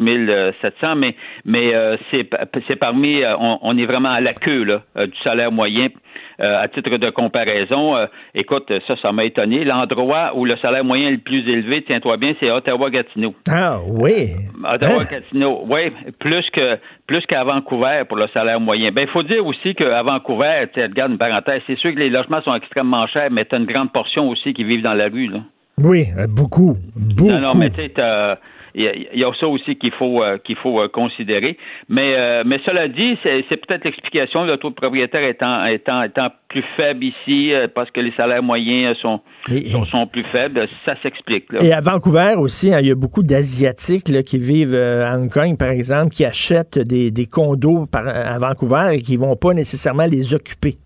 700, 0.60 0.96
mais 0.96 1.14
mais 1.44 1.72
c'est 2.10 2.28
c'est 2.68 2.76
parmi 2.76 3.22
on, 3.24 3.58
on 3.62 3.78
est 3.78 3.86
vraiment 3.86 4.10
à 4.10 4.20
la 4.20 4.32
queue 4.32 4.64
là, 4.64 4.82
du 4.96 5.16
salaire 5.22 5.52
moyen. 5.52 5.88
Euh, 6.40 6.62
à 6.62 6.66
titre 6.68 6.96
de 6.96 7.10
comparaison, 7.10 7.96
euh, 7.96 8.06
écoute, 8.34 8.72
ça, 8.88 8.96
ça 9.00 9.12
m'a 9.12 9.24
étonné. 9.24 9.64
L'endroit 9.64 10.32
où 10.34 10.44
le 10.44 10.56
salaire 10.56 10.84
moyen 10.84 11.08
est 11.08 11.12
le 11.12 11.18
plus 11.18 11.48
élevé, 11.48 11.84
tiens-toi 11.86 12.16
bien, 12.16 12.34
c'est 12.40 12.50
Ottawa-Gatineau. 12.50 13.34
Ah 13.48 13.78
oui. 13.86 14.30
Ottawa-Gatineau, 14.64 15.64
oui, 15.70 15.92
plus 16.18 16.44
que 16.50 16.78
plus 17.06 17.24
qu'à 17.26 17.44
Vancouver 17.44 18.02
pour 18.08 18.16
le 18.16 18.26
salaire 18.28 18.58
moyen. 18.58 18.90
Ben, 18.90 19.02
il 19.02 19.08
faut 19.08 19.22
dire 19.22 19.46
aussi 19.46 19.74
qu'à 19.74 20.02
Vancouver, 20.02 20.66
tu 20.72 20.80
sais, 20.80 20.86
regarde 20.86 21.12
une 21.12 21.18
parenthèse, 21.18 21.62
c'est 21.66 21.78
sûr 21.78 21.94
que 21.94 21.98
les 21.98 22.10
logements 22.10 22.42
sont 22.42 22.54
extrêmement 22.54 23.06
chers, 23.06 23.30
mais 23.30 23.44
tu 23.44 23.54
as 23.54 23.58
une 23.58 23.66
grande 23.66 23.92
portion 23.92 24.28
aussi 24.28 24.54
qui 24.54 24.64
vivent 24.64 24.82
dans 24.82 24.94
la 24.94 25.06
rue, 25.06 25.28
là. 25.28 25.40
Oui, 25.78 26.06
euh, 26.18 26.26
beaucoup. 26.28 26.76
Beaucoup. 26.96 27.30
Non, 27.30 27.40
non, 27.40 27.54
mais 27.54 27.70
tu 27.70 27.76
sais, 27.76 27.92
il 28.74 28.82
y, 28.84 28.88
a- 28.88 28.94
il 28.94 29.18
y 29.20 29.24
a 29.24 29.30
ça 29.38 29.46
aussi 29.46 29.76
qu'il 29.76 29.92
faut 29.92 30.22
euh, 30.22 30.38
qu'il 30.38 30.56
faut 30.56 30.80
euh, 30.80 30.88
considérer. 30.88 31.56
Mais 31.88 32.14
euh, 32.16 32.42
mais 32.46 32.58
cela 32.66 32.88
dit, 32.88 33.16
c'est 33.22 33.56
peut-être 33.66 33.84
l'explication. 33.84 34.44
Le 34.44 34.56
taux 34.56 34.70
de 34.70 34.74
propriétaire 34.74 35.24
étant 35.28 35.64
étant 35.66 36.02
étant 36.02 36.28
plus 36.48 36.64
faible 36.76 37.04
ici 37.04 37.52
parce 37.74 37.90
que 37.90 38.00
les 38.00 38.12
salaires 38.12 38.42
moyens 38.42 38.96
sont 38.98 39.20
Et- 39.50 39.70
sont, 39.70 39.84
sont 39.86 40.06
plus 40.06 40.22
faibles, 40.22 40.68
ça 40.84 40.94
s'explique. 41.02 41.46
Et 41.60 41.72
à 41.72 41.80
Vancouver 41.80 42.34
aussi, 42.38 42.72
hein, 42.72 42.78
il 42.80 42.86
y 42.88 42.90
a 42.92 42.94
beaucoup 42.94 43.22
d'Asiatiques 43.22 44.04
qui 44.24 44.38
vivent 44.38 44.74
à 44.74 45.16
Hong 45.16 45.30
Kong, 45.32 45.56
par 45.58 45.70
exemple, 45.70 46.10
qui 46.10 46.24
achètent 46.24 46.78
des, 46.78 47.10
des 47.10 47.26
condos 47.26 47.86
par- 47.86 48.06
à 48.06 48.38
Vancouver 48.38 48.90
et 48.94 49.02
qui 49.02 49.16
vont 49.16 49.36
pas 49.36 49.52
nécessairement 49.52 50.06
les 50.06 50.34
occuper. 50.34 50.76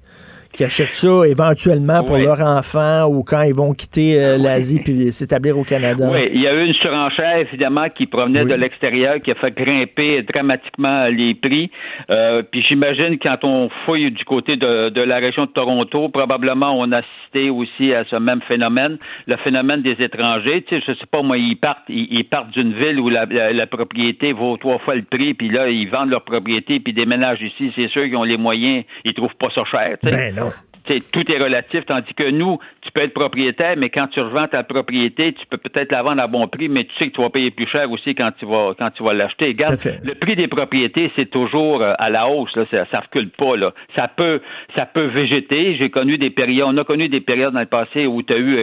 Qui 0.58 0.64
achètent 0.64 0.92
ça 0.92 1.22
éventuellement 1.24 2.02
pour 2.02 2.16
Oui. 2.16 2.24
leur 2.24 2.40
enfant 2.42 3.06
ou 3.08 3.22
quand 3.22 3.42
ils 3.42 3.54
vont 3.54 3.72
quitter 3.74 4.20
euh, 4.20 4.36
l'Asie 4.38 4.80
puis 4.84 5.12
s'établir 5.12 5.56
au 5.56 5.62
Canada. 5.62 6.08
Oui, 6.10 6.28
il 6.34 6.42
y 6.42 6.48
a 6.48 6.52
eu 6.54 6.66
une 6.66 6.74
surenchère, 6.74 7.36
évidemment, 7.38 7.86
qui 7.88 8.06
provenait 8.06 8.42
Oui. 8.42 8.50
de 8.50 8.54
l'extérieur, 8.56 9.20
qui 9.20 9.30
a 9.30 9.36
fait 9.36 9.52
grimper 9.54 10.22
dramatiquement 10.22 11.06
les 11.06 11.34
prix. 11.36 11.70
Euh, 12.10 12.42
puis 12.50 12.64
j'imagine, 12.68 13.18
quand 13.22 13.38
on 13.44 13.68
fouille 13.86 14.10
du 14.10 14.24
côté 14.24 14.56
de, 14.56 14.88
de 14.88 15.00
la 15.00 15.18
région 15.18 15.44
de 15.44 15.50
Toronto, 15.50 16.08
probablement 16.08 16.72
on 16.76 16.90
a 16.90 16.98
assisté 16.98 17.50
aussi 17.50 17.94
à 17.94 18.04
ce 18.10 18.16
même 18.16 18.40
phénomène, 18.48 18.98
le 19.28 19.36
phénomène 19.36 19.82
des 19.82 19.96
étrangers. 20.02 20.64
Tu 20.66 20.76
sais, 20.76 20.82
je 20.88 20.92
sais 20.94 21.06
pas, 21.08 21.22
moi, 21.22 21.38
ils 21.38 21.56
partent, 21.56 21.84
ils, 21.88 22.08
ils 22.10 22.24
partent 22.24 22.50
d'une 22.50 22.72
ville 22.72 22.98
où 22.98 23.08
la, 23.08 23.26
la- 23.26 23.52
la 23.52 23.66
propriété 23.68 24.32
vaut 24.32 24.56
trois 24.56 24.78
fois 24.80 24.96
le 24.96 25.02
prix, 25.02 25.34
puis 25.34 25.50
là, 25.50 25.68
ils 25.68 25.88
vendent 25.88 26.10
leur 26.10 26.24
propriété, 26.24 26.80
puis 26.80 26.92
déménagent 26.92 27.42
ici. 27.42 27.70
C'est 27.76 27.88
sûr 27.90 28.02
qu'ils 28.06 28.16
ont 28.16 28.24
les 28.24 28.36
moyens, 28.36 28.84
ils 29.04 29.14
trouvent 29.14 29.36
pas 29.38 29.50
ça 29.54 29.62
cher. 29.70 29.96
tu 30.02 30.10
sais. 30.10 30.16
Ben 30.16 30.34
non. 30.34 30.47
Tout 31.12 31.30
est 31.30 31.38
relatif, 31.38 31.84
tandis 31.86 32.12
que 32.14 32.30
nous, 32.30 32.58
tu 32.82 32.90
peux 32.92 33.02
être 33.02 33.14
propriétaire, 33.14 33.74
mais 33.76 33.90
quand 33.90 34.08
tu 34.08 34.20
revends 34.20 34.48
ta 34.48 34.62
propriété, 34.62 35.32
tu 35.32 35.46
peux 35.46 35.58
peut-être 35.58 35.92
la 35.92 36.02
vendre 36.02 36.22
à 36.22 36.26
bon 36.26 36.48
prix, 36.48 36.68
mais 36.68 36.84
tu 36.84 36.90
sais 36.98 37.10
que 37.10 37.14
tu 37.14 37.22
vas 37.22 37.30
payer 37.30 37.50
plus 37.50 37.66
cher 37.66 37.90
aussi 37.90 38.14
quand 38.14 38.30
tu 38.38 38.46
vas 38.46 38.74
quand 38.78 38.90
tu 38.90 39.02
vas 39.04 39.12
l'acheter. 39.14 39.46
Regarde, 39.46 39.78
le 40.02 40.14
prix 40.14 40.36
des 40.36 40.48
propriétés, 40.48 41.12
c'est 41.16 41.30
toujours 41.30 41.82
euh, 41.82 41.92
à 41.98 42.10
la 42.10 42.28
hausse, 42.28 42.54
là, 42.56 42.64
ça, 42.70 42.86
ça 42.90 43.00
recule 43.00 43.30
pas. 43.30 43.56
Là. 43.56 43.72
Ça 43.94 44.08
peut 44.08 44.40
ça 44.74 44.86
peut 44.86 45.06
végéter. 45.06 45.76
J'ai 45.78 45.90
connu 45.90 46.18
des 46.18 46.30
périodes, 46.30 46.68
on 46.68 46.76
a 46.78 46.84
connu 46.84 47.08
des 47.08 47.20
périodes 47.20 47.54
dans 47.54 47.60
le 47.60 47.66
passé 47.66 48.06
où 48.06 48.22
tu 48.22 48.32
as 48.32 48.38
eu 48.38 48.56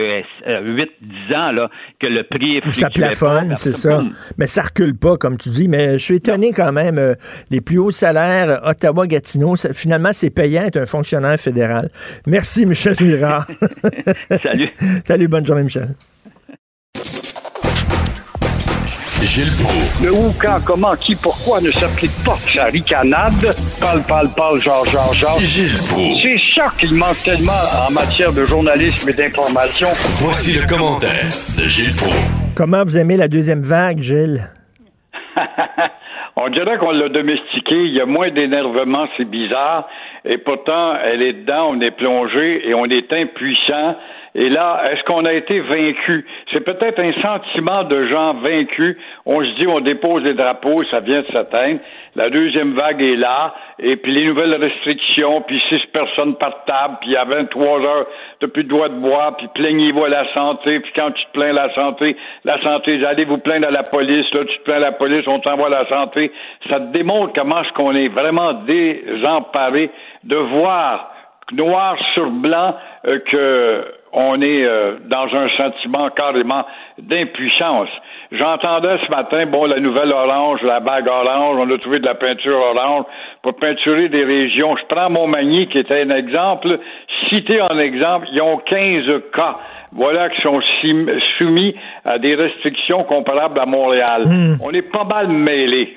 euh, 0.46 0.86
8-10 1.30 1.34
ans 1.36 1.52
là, 1.52 1.70
que 2.00 2.06
le 2.06 2.24
prix 2.24 2.60
Où 2.66 2.72
ça 2.72 2.90
plafonne, 2.90 3.54
c'est 3.56 3.74
ça. 3.74 4.02
Mais 4.38 4.46
ça 4.46 4.62
recule 4.62 4.96
pas, 4.96 5.16
comme 5.16 5.38
tu 5.38 5.48
dis. 5.48 5.68
Mais 5.68 5.94
je 5.98 6.04
suis 6.04 6.16
étonné 6.16 6.52
quand 6.52 6.72
même. 6.72 6.98
euh, 6.98 7.14
les 7.50 7.60
plus 7.60 7.78
hauts 7.78 7.90
salaires, 7.90 8.50
euh, 8.50 8.70
Ottawa-Gatineau, 8.70 9.54
finalement, 9.72 10.10
c'est 10.12 10.30
payant 10.30 10.62
être 10.62 10.76
un 10.76 10.86
fonctionnaire 10.86 11.38
fédéral. 11.38 11.88
Merci, 12.26 12.66
Michel 12.66 12.96
Girard. 12.96 13.46
Salut. 14.42 14.70
Salut, 15.04 15.28
bonne 15.28 15.46
journée, 15.46 15.62
Michel. 15.62 15.88
Gilles 19.22 19.52
Proulx. 19.62 20.04
Le 20.04 20.12
où, 20.12 20.32
quand, 20.40 20.58
comment, 20.64 20.94
qui, 20.94 21.14
pourquoi 21.14 21.60
ne 21.60 21.70
s'applique 21.70 22.12
pas 22.24 22.36
sa 22.36 22.66
ricanade? 22.66 23.54
Parle, 23.80 24.02
parle, 24.06 24.28
parle, 24.34 24.60
genre, 24.60 24.86
genre, 24.86 25.12
genre. 25.12 25.38
Gilles 25.40 25.76
Proulx. 25.88 26.22
C'est 26.22 26.38
ça 26.54 26.72
qu'il 26.78 26.94
manque 26.94 27.22
tellement 27.24 27.52
en 27.86 27.92
matière 27.92 28.32
de 28.32 28.46
journalisme 28.46 29.08
et 29.08 29.12
d'information. 29.12 29.88
Voici 30.16 30.52
le 30.54 30.66
commentaire 30.66 31.28
de 31.58 31.68
Gilles 31.68 31.94
Proulx. 31.96 32.16
Comment 32.54 32.84
vous 32.84 32.96
aimez 32.96 33.16
la 33.16 33.28
deuxième 33.28 33.62
vague, 33.62 34.00
Gilles? 34.00 34.48
On 36.38 36.50
dirait 36.50 36.76
qu'on 36.78 36.92
l'a 36.92 37.08
domestiqué, 37.08 37.74
il 37.74 37.94
y 37.94 38.00
a 38.00 38.04
moins 38.06 38.30
d'énervement, 38.30 39.06
c'est 39.16 39.24
bizarre, 39.24 39.88
et 40.26 40.38
pourtant, 40.38 40.94
elle 41.04 41.22
est 41.22 41.32
dedans, 41.32 41.70
on 41.70 41.80
est 41.80 41.92
plongé 41.92 42.68
et 42.68 42.74
on 42.74 42.86
est 42.86 43.12
impuissant. 43.12 43.96
Et 44.34 44.50
là, 44.50 44.82
est-ce 44.92 45.02
qu'on 45.04 45.24
a 45.24 45.32
été 45.32 45.60
vaincu? 45.60 46.26
C'est 46.52 46.60
peut-être 46.60 46.98
un 47.00 47.12
sentiment 47.22 47.84
de 47.84 48.06
gens 48.06 48.34
vaincus. 48.34 48.98
On 49.24 49.42
se 49.42 49.50
dit, 49.56 49.66
on 49.66 49.80
dépose 49.80 50.24
des 50.24 50.34
drapeaux, 50.34 50.76
ça 50.90 51.00
vient 51.00 51.22
de 51.22 51.26
s'atteindre. 51.32 51.80
La 52.16 52.28
deuxième 52.28 52.74
vague 52.74 53.00
est 53.00 53.16
là, 53.16 53.54
et 53.78 53.96
puis 53.96 54.12
les 54.12 54.26
nouvelles 54.26 54.54
restrictions, 54.54 55.42
puis 55.42 55.62
six 55.68 55.80
personnes 55.92 56.34
par 56.36 56.64
table, 56.64 56.96
puis 57.00 57.16
à 57.16 57.24
23 57.24 57.80
heures, 57.80 58.06
t'as 58.40 58.48
plus 58.48 58.64
de 58.64 58.68
droit 58.68 58.88
de 58.88 58.94
boire, 58.94 59.36
puis 59.36 59.48
plaignez-vous 59.54 60.04
à 60.04 60.08
la 60.08 60.32
santé, 60.32 60.80
puis 60.80 60.92
quand 60.94 61.10
tu 61.12 61.24
te 61.26 61.32
plains 61.32 61.50
à 61.50 61.66
la 61.66 61.74
santé, 61.74 62.16
la 62.44 62.60
santé, 62.62 63.04
allez 63.04 63.24
vous 63.24 63.38
plaindre 63.38 63.68
à 63.68 63.70
la 63.70 63.82
police, 63.82 64.32
là, 64.32 64.44
tu 64.46 64.58
te 64.58 64.62
plains 64.64 64.76
à 64.76 64.80
la 64.80 64.92
police, 64.92 65.26
on 65.26 65.40
t'envoie 65.40 65.66
à 65.66 65.82
la 65.82 65.88
santé. 65.88 66.30
Ça 66.68 66.80
te 66.80 66.92
démontre 66.92 67.32
comment 67.34 67.62
est-ce 67.62 67.72
qu'on 67.72 67.94
est 67.94 68.08
vraiment 68.08 68.52
désemparé 68.66 69.90
de 70.26 70.36
voir 70.36 71.10
noir 71.52 71.96
sur 72.14 72.30
blanc 72.30 72.74
euh, 73.06 73.18
que 73.30 73.84
on 74.18 74.40
est 74.40 74.64
euh, 74.64 74.96
dans 75.04 75.26
un 75.34 75.48
sentiment 75.58 76.08
carrément 76.10 76.64
d'impuissance. 76.98 77.88
J'entendais 78.32 78.96
ce 79.04 79.10
matin, 79.10 79.44
bon, 79.46 79.66
la 79.66 79.78
nouvelle 79.78 80.10
orange, 80.10 80.62
la 80.62 80.80
bague 80.80 81.06
orange, 81.06 81.58
on 81.60 81.70
a 81.70 81.78
trouvé 81.78 81.98
de 81.98 82.06
la 82.06 82.14
peinture 82.14 82.58
orange 82.58 83.04
pour 83.42 83.56
peinturer 83.56 84.08
des 84.08 84.24
régions. 84.24 84.74
Je 84.76 84.84
prends 84.86 85.10
Montmagny, 85.10 85.68
qui 85.68 85.78
était 85.78 86.00
un 86.00 86.10
exemple. 86.10 86.78
Cité 87.28 87.60
en 87.60 87.78
exemple, 87.78 88.26
ils 88.32 88.40
ont 88.40 88.56
15 88.56 89.04
cas, 89.36 89.58
voilà, 89.92 90.30
qui 90.30 90.40
sont 90.40 90.60
soumis 91.36 91.74
à 92.04 92.18
des 92.18 92.34
restrictions 92.34 93.04
comparables 93.04 93.60
à 93.60 93.66
Montréal. 93.66 94.24
On 94.62 94.70
est 94.70 94.90
pas 94.90 95.04
mal 95.04 95.28
mêlés. 95.28 95.94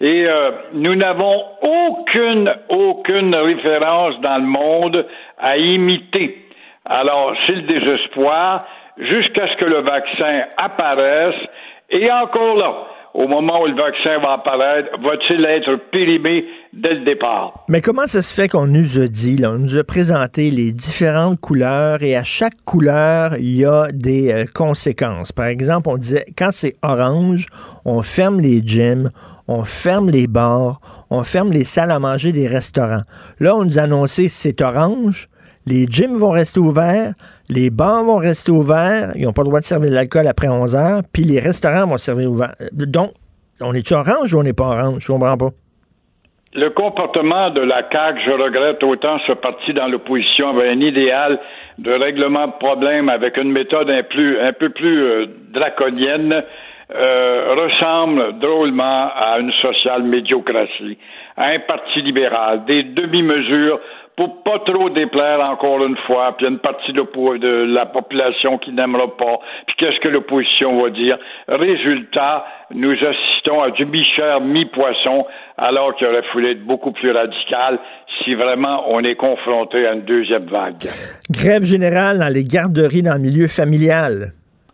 Et 0.00 0.26
euh, 0.26 0.50
nous 0.74 0.94
n'avons 0.94 1.42
aucune, 1.62 2.52
aucune 2.68 3.34
référence 3.34 4.20
dans 4.20 4.38
le 4.38 4.46
monde 4.46 5.06
à 5.38 5.56
imiter. 5.56 6.38
Alors, 6.84 7.34
c'est 7.46 7.54
le 7.54 7.62
désespoir 7.62 8.66
jusqu'à 8.98 9.48
ce 9.48 9.56
que 9.56 9.64
le 9.64 9.80
vaccin 9.80 10.42
apparaisse. 10.56 11.34
Et 11.90 12.10
encore 12.10 12.56
là, 12.56 12.74
au 13.14 13.26
moment 13.26 13.62
où 13.62 13.66
le 13.66 13.74
vaccin 13.74 14.18
va 14.18 14.32
apparaître, 14.34 14.90
va-t-il 15.00 15.44
être 15.46 15.76
périmé 15.90 16.44
dès 16.76 16.94
le 16.94 17.04
départ? 17.04 17.64
Mais 17.68 17.80
comment 17.80 18.06
ça 18.06 18.22
se 18.22 18.32
fait 18.32 18.48
qu'on 18.48 18.66
nous 18.66 18.98
a 18.98 19.08
dit, 19.08 19.36
là, 19.36 19.52
on 19.52 19.58
nous 19.58 19.76
a 19.76 19.84
présenté 19.84 20.50
les 20.50 20.72
différentes 20.72 21.40
couleurs 21.40 22.02
et 22.02 22.16
à 22.16 22.22
chaque 22.22 22.62
couleur, 22.64 23.36
il 23.36 23.56
y 23.56 23.64
a 23.64 23.90
des 23.92 24.30
euh, 24.30 24.44
conséquences. 24.52 25.32
Par 25.32 25.46
exemple, 25.46 25.88
on 25.88 25.96
disait, 25.96 26.26
quand 26.36 26.50
c'est 26.52 26.76
orange, 26.82 27.46
on 27.84 28.02
ferme 28.02 28.40
les 28.40 28.62
gyms, 28.64 29.10
on 29.48 29.64
ferme 29.64 30.10
les 30.10 30.26
bars, 30.26 30.80
on 31.10 31.22
ferme 31.24 31.50
les 31.50 31.64
salles 31.64 31.90
à 31.90 31.98
manger 31.98 32.32
des 32.32 32.46
restaurants. 32.46 33.02
Là, 33.40 33.56
on 33.56 33.64
nous 33.64 33.78
a 33.78 33.82
annoncé, 33.82 34.28
c'est 34.28 34.60
orange, 34.60 35.28
les 35.66 35.86
gyms 35.86 36.16
vont 36.16 36.30
rester 36.30 36.60
ouverts, 36.60 37.14
les 37.48 37.70
bars 37.70 38.04
vont 38.04 38.18
rester 38.18 38.52
ouverts, 38.52 39.12
ils 39.16 39.24
n'ont 39.24 39.32
pas 39.32 39.42
le 39.42 39.48
droit 39.48 39.60
de 39.60 39.64
servir 39.64 39.90
de 39.90 39.94
l'alcool 39.94 40.26
après 40.28 40.48
11 40.48 40.76
heures, 40.76 41.02
puis 41.12 41.24
les 41.24 41.40
restaurants 41.40 41.86
vont 41.86 41.98
servir 41.98 42.30
ouverts. 42.30 42.54
Donc, 42.72 43.12
on 43.60 43.72
est-tu 43.74 43.94
orange 43.94 44.32
ou 44.34 44.38
on 44.38 44.42
n'est 44.42 44.52
pas 44.52 44.66
orange? 44.66 45.02
Je 45.02 45.12
comprends 45.12 45.36
pas. 45.36 45.50
Le 46.56 46.70
comportement 46.70 47.50
de 47.50 47.60
la 47.60 47.82
CAQ, 47.92 48.18
je 48.24 48.30
regrette 48.30 48.82
autant 48.82 49.18
ce 49.26 49.32
parti 49.32 49.74
dans 49.74 49.88
l'opposition 49.88 50.48
avait 50.48 50.70
un 50.70 50.80
idéal 50.80 51.38
de 51.78 51.92
règlement 51.92 52.46
de 52.46 52.52
problèmes 52.58 53.10
avec 53.10 53.36
une 53.36 53.52
méthode 53.52 53.90
un, 53.90 54.02
peu 54.02 54.70
plus 54.70 55.04
euh, 55.04 55.26
draconienne, 55.50 56.42
euh, 56.94 57.54
ressemble 57.54 58.38
drôlement 58.38 59.10
à 59.14 59.38
une 59.38 59.52
sociale 59.52 60.04
médiocratie, 60.04 60.96
à 61.36 61.48
un 61.48 61.58
parti 61.58 62.00
libéral, 62.00 62.64
des 62.64 62.84
demi-mesures 62.84 63.78
pour 64.16 64.42
pas 64.42 64.58
trop 64.60 64.88
déplaire 64.88 65.40
encore 65.50 65.84
une 65.84 65.96
fois, 66.06 66.34
puis 66.36 66.46
il 66.46 66.48
y 66.48 66.52
a 66.52 66.52
une 66.52 66.60
partie 66.60 66.92
de, 66.92 67.02
de 67.02 67.74
la 67.74 67.84
population 67.84 68.56
qui 68.56 68.72
n'aimera 68.72 69.14
pas, 69.16 69.38
puis 69.66 69.76
qu'est-ce 69.76 70.00
que 70.00 70.08
l'opposition 70.08 70.82
va 70.82 70.88
dire? 70.88 71.18
Résultat, 71.48 72.46
nous 72.74 72.92
assistons 72.92 73.62
à 73.62 73.70
du 73.70 73.84
mi-cher, 73.84 74.40
mi-poisson, 74.40 75.26
alors 75.58 75.94
qu'il 75.96 76.06
aurait 76.06 76.22
fallu 76.32 76.50
être 76.50 76.64
beaucoup 76.64 76.92
plus 76.92 77.12
radical 77.12 77.78
si 78.24 78.34
vraiment 78.34 78.84
on 78.88 79.00
est 79.04 79.16
confronté 79.16 79.86
à 79.86 79.92
une 79.92 80.02
deuxième 80.02 80.46
vague. 80.46 80.76
Grève 81.30 81.64
générale 81.64 82.18
dans 82.18 82.32
les 82.32 82.44
garderies 82.44 83.02
dans 83.02 83.14
le 83.14 83.20
milieu 83.20 83.48
familial. 83.48 84.32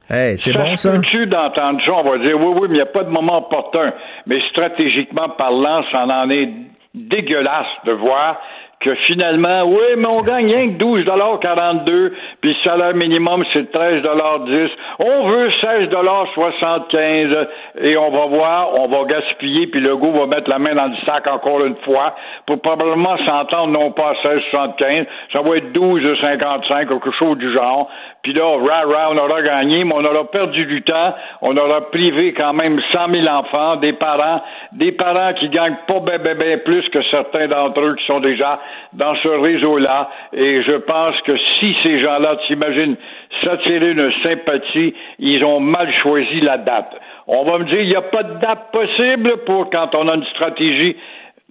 Hey, 0.09 0.39
c'est 0.39 0.53
bon 0.53 0.77
ça? 0.77 0.93
tu 1.11 1.27
d'entendre 1.27 1.81
ça, 1.85 1.93
on 1.93 2.03
va 2.03 2.19
dire 2.19 2.39
oui, 2.39 2.55
oui, 2.61 2.69
mais 2.69 2.75
il 2.75 2.75
n'y 2.75 2.81
a 2.81 2.87
pas 2.87 3.03
de 3.03 3.09
moment 3.09 3.39
opportun. 3.39 3.93
Mais 4.27 4.41
stratégiquement 4.51 5.31
parlant, 5.31 5.83
ça 5.91 6.05
en 6.05 6.29
est 6.31 6.49
dégueulasse 6.95 7.67
de 7.87 7.93
voir 7.93 8.39
que 8.83 8.95
finalement, 9.07 9.65
oui, 9.65 9.97
mais 9.97 10.09
on 10.15 10.23
gagne 10.23 10.47
rien 10.47 10.69
que 10.69 10.75
12,42 10.75 12.13
puis 12.41 12.51
le 12.51 12.57
salaire 12.69 12.95
minimum, 12.95 13.45
c'est 13.53 13.73
13,10 13.73 14.71
On 14.99 15.29
veut 15.29 15.49
16,75 15.49 17.47
et 17.81 17.97
on 17.97 18.11
va 18.11 18.27
voir, 18.27 18.75
on 18.75 18.89
va 18.89 19.05
gaspiller, 19.05 19.69
puis 19.69 19.81
le 19.81 19.97
goût 19.97 20.13
va 20.13 20.27
mettre 20.27 20.51
la 20.51 20.59
main 20.59 20.75
dans 20.75 20.87
le 20.87 20.97
sac 21.07 21.27
encore 21.29 21.65
une 21.65 21.77
fois 21.85 22.15
pour 22.47 22.61
probablement 22.61 23.17
s'entendre 23.19 23.73
non 23.73 23.93
pas 23.93 24.11
à 24.11 24.15
16,75, 24.15 25.07
ça 25.33 25.41
va 25.43 25.57
être 25.57 25.73
12,55, 25.73 26.89
quelque 26.89 27.13
chose 27.13 27.39
du 27.39 27.53
genre. 27.53 27.89
Puis 28.23 28.35
là, 28.35 28.45
rah, 28.45 28.85
rah, 28.87 29.11
on 29.11 29.19
aura 29.19 29.43
gagné, 29.43 29.83
mais 29.83 29.95
on 29.97 30.05
aura 30.05 30.31
perdu 30.31 30.65
du 30.67 30.83
temps, 30.83 31.13
on 31.41 31.57
aura 31.57 31.91
privé 31.91 32.33
quand 32.33 32.53
même 32.53 32.81
100 32.93 33.11
000 33.11 33.27
enfants, 33.27 33.77
des 33.77 33.95
parents, 33.95 34.41
des 34.71 34.93
parents 34.93 35.33
qui 35.35 35.49
gagnent 35.49 35.79
pas 35.89 35.99
bien 35.99 36.19
ben, 36.19 36.39
ben 36.39 36.61
plus 36.61 36.89
que 36.91 37.03
certains 37.11 37.49
d'entre 37.49 37.81
eux 37.81 37.97
qui 37.97 38.07
sont 38.07 38.21
déjà 38.21 38.61
dans 38.93 39.17
ce 39.17 39.29
réseau-là. 39.29 40.09
Et 40.33 40.63
je 40.63 40.77
pense 40.77 41.21
que 41.23 41.37
si 41.37 41.77
ces 41.83 41.99
gens-là, 42.01 42.37
t'imaginent, 42.47 42.97
s'attirer 43.43 43.91
une 43.91 44.13
sympathie, 44.23 44.95
ils 45.19 45.45
ont 45.45 45.59
mal 45.59 45.93
choisi 46.03 46.41
la 46.43 46.59
date. 46.59 46.93
On 47.27 47.43
va 47.43 47.59
me 47.59 47.65
dire, 47.65 47.81
il 47.81 47.89
n'y 47.89 47.97
a 47.97 48.03
pas 48.03 48.23
de 48.23 48.35
date 48.35 48.71
possible 48.71 49.39
pour 49.47 49.69
quand 49.71 49.97
on 49.97 50.07
a 50.07 50.15
une 50.15 50.27
stratégie. 50.27 50.97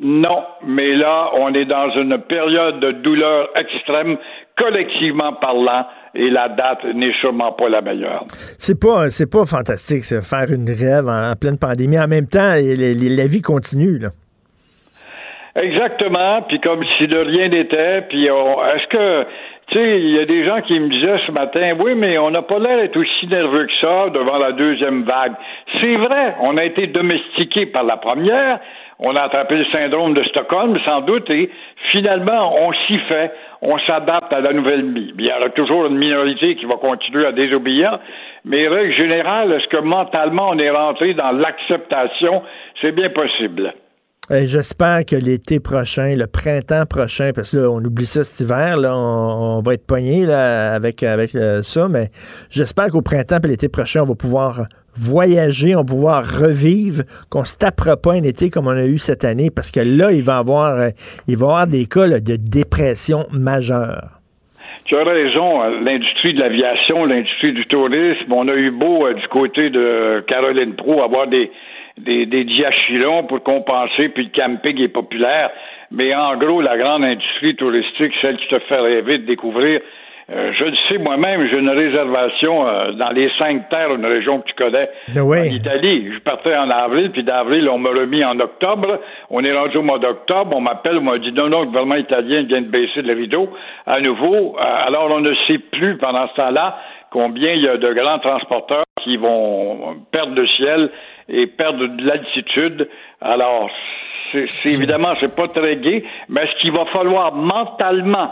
Non, 0.04 0.44
mais 0.66 0.96
là, 0.96 1.30
on 1.36 1.54
est 1.54 1.66
dans 1.66 1.92
une 1.92 2.18
période 2.18 2.80
de 2.80 2.92
douleur 2.92 3.50
extrême, 3.56 4.18
collectivement 4.58 5.34
parlant, 5.34 5.86
et 6.16 6.32
la 6.32 6.50
date 6.50 6.84
n'est 6.96 7.14
sûrement 7.22 7.52
pas 7.52 7.70
la 7.70 7.82
meilleure. 7.82 8.26
C'est 8.58 8.80
pas, 8.80 9.12
c'est 9.12 9.30
pas 9.30 9.46
fantastique, 9.46 10.04
ça, 10.04 10.22
faire 10.22 10.52
une 10.52 10.66
grève 10.66 11.08
en, 11.08 11.36
pleine 11.40 11.60
pandémie. 11.60 12.00
En 12.00 12.08
même 12.08 12.26
temps, 12.28 12.56
la 12.56 13.28
vie 13.28 13.44
continue, 13.44 14.00
là. 14.00 14.10
Exactement, 15.54 16.42
puis 16.48 16.60
comme 16.62 16.84
si 16.98 17.08
de 17.08 17.18
rien 17.18 17.50
n'était, 17.50 18.02
puis 18.10 18.26
est-ce 18.26 18.88
que 18.88 19.26
tu 19.72 19.78
sais, 19.78 20.00
il 20.02 20.12
y 20.12 20.20
a 20.20 20.26
des 20.26 20.46
gens 20.46 20.62
qui 20.62 20.78
me 20.78 20.90
disaient 20.90 21.20
ce 21.26 21.32
matin, 21.32 21.74
oui, 21.80 21.94
mais 21.96 22.18
on 22.18 22.30
n'a 22.30 22.42
pas 22.42 22.60
l'air 22.60 22.78
d'être 22.78 22.98
aussi 22.98 23.28
nerveux 23.28 23.68
que 23.68 23.74
ça 23.80 24.10
devant 24.10 24.38
la 24.38 24.52
deuxième 24.52 25.04
vague. 25.04 25.34
C'est 25.80 25.96
vrai, 25.96 26.36
on 26.42 26.58
a 26.58 26.66
été 26.66 26.88
domestiqué 26.88 27.68
par 27.68 27.84
la 27.84 27.96
première, 27.96 28.60
on 29.02 29.16
a 29.16 29.22
attrapé 29.22 29.58
le 29.58 29.66
syndrome 29.78 30.14
de 30.14 30.24
Stockholm, 30.26 30.78
sans 30.86 31.02
doute, 31.02 31.28
et 31.32 31.50
finalement, 31.92 32.56
on 32.56 32.72
s'y 32.86 33.00
fait, 33.00 33.32
on 33.64 33.78
s'adapte 33.80 34.32
à 34.32 34.42
la 34.42 34.54
nouvelle 34.54 34.94
vie. 34.94 35.12
Il 35.18 35.26
y 35.26 35.32
aura 35.32 35.50
toujours 35.50 35.88
une 35.88 35.98
minorité 35.98 36.56
qui 36.56 36.66
va 36.66 36.76
continuer 36.76 37.26
à 37.26 37.32
désobéir, 37.32 38.00
mais 38.46 38.68
règle 38.68 38.94
générale, 38.94 39.52
est-ce 39.54 39.68
que 39.70 39.82
mentalement 39.82 40.50
on 40.50 40.60
est 40.60 40.70
rentré 40.70 41.16
dans 41.16 41.32
l'acceptation? 41.32 42.44
C'est 42.80 42.92
bien 42.92 43.10
possible. 43.10 43.74
J'espère 44.30 45.04
que 45.06 45.16
l'été 45.16 45.60
prochain, 45.60 46.14
le 46.16 46.26
printemps 46.26 46.86
prochain, 46.86 47.32
parce 47.36 47.52
que 47.52 47.68
on 47.68 47.84
oublie 47.84 48.06
ça 48.06 48.24
cet 48.24 48.48
hiver, 48.48 48.78
là, 48.78 48.96
on, 48.96 49.62
va 49.62 49.74
être 49.74 49.86
pogné 49.86 50.32
avec, 50.32 51.04
avec 51.04 51.36
euh, 51.36 51.62
ça, 51.64 51.90
mais 51.90 52.10
j'espère 52.50 52.88
qu'au 52.90 53.02
printemps 53.02 53.40
et 53.44 53.48
l'été 53.48 53.68
prochain, 53.68 54.04
on 54.04 54.06
va 54.06 54.16
pouvoir 54.16 54.68
voyager, 54.96 55.76
on 55.76 55.80
va 55.80 55.86
pouvoir 55.86 56.24
revivre, 56.24 57.04
qu'on 57.30 57.46
se 57.46 57.58
tapera 57.58 57.98
pas 57.98 58.14
un 58.14 58.24
été 58.24 58.50
comme 58.50 58.68
on 58.68 58.78
a 58.78 58.86
eu 58.86 58.98
cette 58.98 59.24
année, 59.24 59.50
parce 59.54 59.72
que 59.72 59.80
là, 59.80 60.12
il 60.12 60.24
va 60.24 60.38
y 60.38 60.40
avoir, 60.40 60.80
euh, 60.80 60.90
avoir 61.32 61.68
des 61.68 61.86
cas 61.86 62.08
de 62.08 62.36
dépression 62.36 63.26
majeure. 63.32 64.20
Tu 64.86 64.96
as 64.98 65.04
raison, 65.04 65.62
euh, 65.62 65.80
l'industrie 65.82 66.34
de 66.34 66.40
l'aviation, 66.40 67.06
l'industrie 67.06 67.54
du 67.54 67.66
tourisme, 67.68 68.32
on 68.32 68.48
a 68.48 68.56
eu 68.56 68.72
beau 68.72 69.12
du 69.14 69.28
côté 69.30 69.70
de 69.70 70.24
Caroline 70.28 70.76
Pro 70.76 71.02
avoir 71.04 71.28
des 71.28 71.52
des, 71.98 72.26
des 72.26 72.46
pour 73.28 73.44
compenser, 73.44 74.10
puis 74.10 74.30
le 74.34 74.42
camping 74.42 74.82
est 74.82 74.88
populaire. 74.88 75.52
Mais 75.92 76.16
en 76.16 76.38
gros, 76.38 76.62
la 76.62 76.78
grande 76.78 77.04
industrie 77.04 77.56
touristique, 77.56 78.14
celle 78.22 78.38
qui 78.38 78.48
te 78.48 78.60
fait 78.60 78.80
rêver 78.80 79.20
de 79.20 79.26
découvrir, 79.26 79.82
euh, 80.34 80.54
je 80.58 80.64
le 80.64 80.76
sais 80.88 80.98
moi-même, 80.98 81.46
j'ai 81.50 81.58
une 81.58 81.70
réservation 81.70 82.66
euh, 82.66 82.92
dans 82.94 83.10
les 83.10 83.30
cinq 83.38 83.68
terres, 83.70 83.94
une 83.94 84.06
région 84.06 84.40
que 84.40 84.48
tu 84.48 84.54
connais, 84.54 84.90
ah 85.16 85.24
en 85.24 85.44
Italie. 85.44 86.10
Je 86.14 86.20
partais 86.20 86.56
en 86.56 86.70
avril, 86.70 87.12
puis 87.12 87.24
d'avril, 87.24 87.68
on 87.68 87.78
m'a 87.78 87.90
remis 87.90 88.24
en 88.24 88.40
octobre. 88.40 89.00
On 89.30 89.44
est 89.44 89.52
rendu 89.52 89.78
au 89.78 89.82
mois 89.82 90.00
d'octobre, 90.00 90.56
on 90.56 90.62
m'appelle, 90.62 90.98
on 91.00 91.02
m'a 91.02 91.18
dit 91.18 91.34
non, 91.34 91.50
non, 91.50 91.62
le 91.62 91.66
gouvernement 91.68 91.96
italien 91.96 92.44
vient 92.44 92.62
de 92.62 92.68
baisser 92.68 93.02
le 93.02 93.14
rideau 93.14 93.50
à 93.86 94.00
nouveau. 94.00 94.56
Euh, 94.58 94.88
alors, 94.88 95.12
on 95.12 95.20
ne 95.20 95.34
sait 95.48 95.60
plus 95.72 95.98
pendant 95.98 96.28
ce 96.30 96.36
temps-là 96.36 96.78
combien 97.12 97.52
il 97.52 97.64
y 97.64 97.68
a 97.68 97.76
de 97.76 97.94
grands 97.94 98.20
transporteurs 98.20 98.84
qui 99.04 99.18
vont 99.18 99.98
perdre 100.12 100.34
le 100.34 100.48
ciel 100.48 100.92
et 101.28 101.48
perdre 101.48 101.88
de 101.88 102.06
l'altitude. 102.06 102.88
Alors, 103.20 103.70
c'est 104.32 104.48
évidemment, 104.66 105.10
c'est 105.16 105.36
pas 105.36 105.48
très 105.50 105.76
gai, 105.78 106.06
mais 106.30 106.48
ce 106.48 106.62
qu'il 106.62 106.72
va 106.72 106.86
falloir 106.86 107.34
mentalement, 107.34 108.32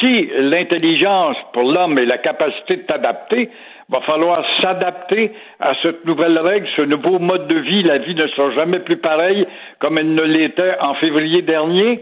si 0.00 0.30
l'intelligence 0.36 1.36
pour 1.52 1.64
l'homme 1.64 1.98
et 1.98 2.06
la 2.06 2.18
capacité 2.18 2.76
de 2.76 2.82
t'adapter, 2.82 3.50
va 3.88 4.00
falloir 4.00 4.44
s'adapter 4.60 5.32
à 5.60 5.74
cette 5.82 6.04
nouvelle 6.04 6.38
règle, 6.38 6.66
ce 6.76 6.82
nouveau 6.82 7.18
mode 7.18 7.46
de 7.46 7.58
vie. 7.58 7.82
La 7.82 7.98
vie 7.98 8.14
ne 8.14 8.26
sera 8.28 8.50
jamais 8.52 8.80
plus 8.80 8.96
pareille 8.96 9.46
comme 9.78 9.98
elle 9.98 10.14
ne 10.14 10.22
l'était 10.22 10.76
en 10.80 10.94
février 10.94 11.42
dernier 11.42 12.00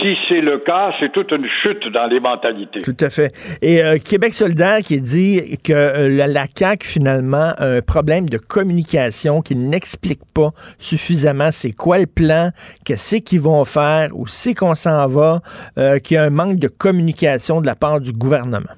si 0.00 0.16
c'est 0.28 0.40
le 0.40 0.58
cas, 0.58 0.92
c'est 0.98 1.12
toute 1.12 1.30
une 1.32 1.46
chute 1.62 1.92
dans 1.92 2.06
les 2.06 2.20
mentalités. 2.20 2.80
Tout 2.80 2.96
à 3.00 3.10
fait. 3.10 3.32
Et 3.62 3.82
euh, 3.82 3.98
Québec 3.98 4.34
solidaire 4.34 4.78
qui 4.78 5.00
dit 5.00 5.58
que 5.62 5.72
euh, 5.72 6.26
la, 6.26 6.44
CAQ, 6.46 6.86
finalement, 6.86 7.52
a 7.58 7.76
un 7.76 7.80
problème 7.80 8.28
de 8.28 8.38
communication 8.38 9.42
qui 9.42 9.56
n'explique 9.56 10.20
pas 10.34 10.50
suffisamment 10.78 11.50
c'est 11.50 11.72
quoi 11.72 11.98
le 11.98 12.06
plan, 12.06 12.50
qu'est-ce 12.84 13.16
qu'ils 13.16 13.40
vont 13.40 13.64
faire, 13.64 14.08
où 14.14 14.26
c'est 14.26 14.54
qu'on 14.54 14.74
s'en 14.74 15.06
va, 15.08 15.40
euh, 15.78 15.98
qu'il 15.98 16.14
y 16.14 16.18
a 16.18 16.24
un 16.24 16.30
manque 16.30 16.58
de 16.58 16.68
communication 16.68 17.60
de 17.60 17.66
la 17.66 17.74
part 17.74 18.00
du 18.00 18.12
gouvernement. 18.12 18.74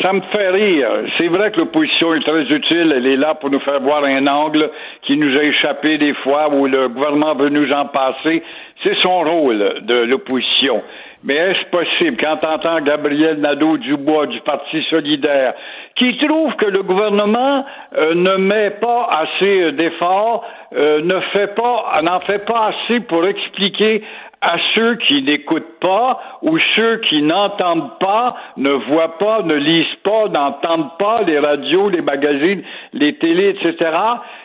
Ça 0.00 0.12
me 0.12 0.22
fait 0.32 0.48
rire. 0.48 0.88
C'est 1.18 1.28
vrai 1.28 1.50
que 1.50 1.58
l'opposition 1.58 2.14
est 2.14 2.24
très 2.24 2.44
utile. 2.44 2.94
Elle 2.96 3.06
est 3.06 3.16
là 3.16 3.34
pour 3.34 3.50
nous 3.50 3.60
faire 3.60 3.80
voir 3.80 4.04
un 4.04 4.26
angle 4.26 4.70
qui 5.02 5.16
nous 5.18 5.36
a 5.36 5.42
échappé 5.42 5.98
des 5.98 6.14
fois 6.14 6.48
où 6.48 6.66
le 6.66 6.88
gouvernement 6.88 7.34
veut 7.34 7.50
nous 7.50 7.70
en 7.72 7.86
passer. 7.86 8.42
C'est 8.82 8.96
son 9.02 9.20
rôle 9.20 9.82
de 9.82 9.94
l'opposition. 10.04 10.78
Mais 11.24 11.34
est-ce 11.34 11.70
possible, 11.70 12.16
quand 12.16 12.42
entend 12.44 12.80
Gabriel 12.80 13.38
Nadeau-Dubois 13.38 14.26
du 14.26 14.40
Parti 14.40 14.82
solidaire, 14.90 15.54
qui 15.94 16.16
trouve 16.18 16.54
que 16.56 16.66
le 16.66 16.82
gouvernement 16.82 17.64
euh, 17.96 18.14
ne 18.14 18.36
met 18.36 18.70
pas 18.70 19.08
assez 19.22 19.72
d'efforts, 19.72 20.44
euh, 20.74 21.00
ne 21.02 21.20
fait 21.32 21.54
pas, 21.54 21.92
n'en 22.02 22.18
fait 22.18 22.44
pas 22.44 22.70
assez 22.70 23.00
pour 23.00 23.24
expliquer 23.24 24.02
à 24.40 24.56
ceux 24.74 24.96
qui 24.96 25.22
n'écoutent 25.22 25.78
pas 25.80 26.20
ou 26.42 26.58
ceux 26.74 26.96
qui 27.08 27.22
n'entendent 27.22 27.96
pas, 28.00 28.36
ne 28.56 28.72
voient 28.72 29.16
pas, 29.18 29.42
ne 29.42 29.54
lisent 29.54 29.98
pas, 30.02 30.28
n'entendent 30.28 30.98
pas 30.98 31.22
les 31.22 31.38
radios, 31.38 31.88
les 31.88 32.02
magazines, 32.02 32.62
les 32.92 33.16
télés, 33.18 33.50
etc. 33.50 33.92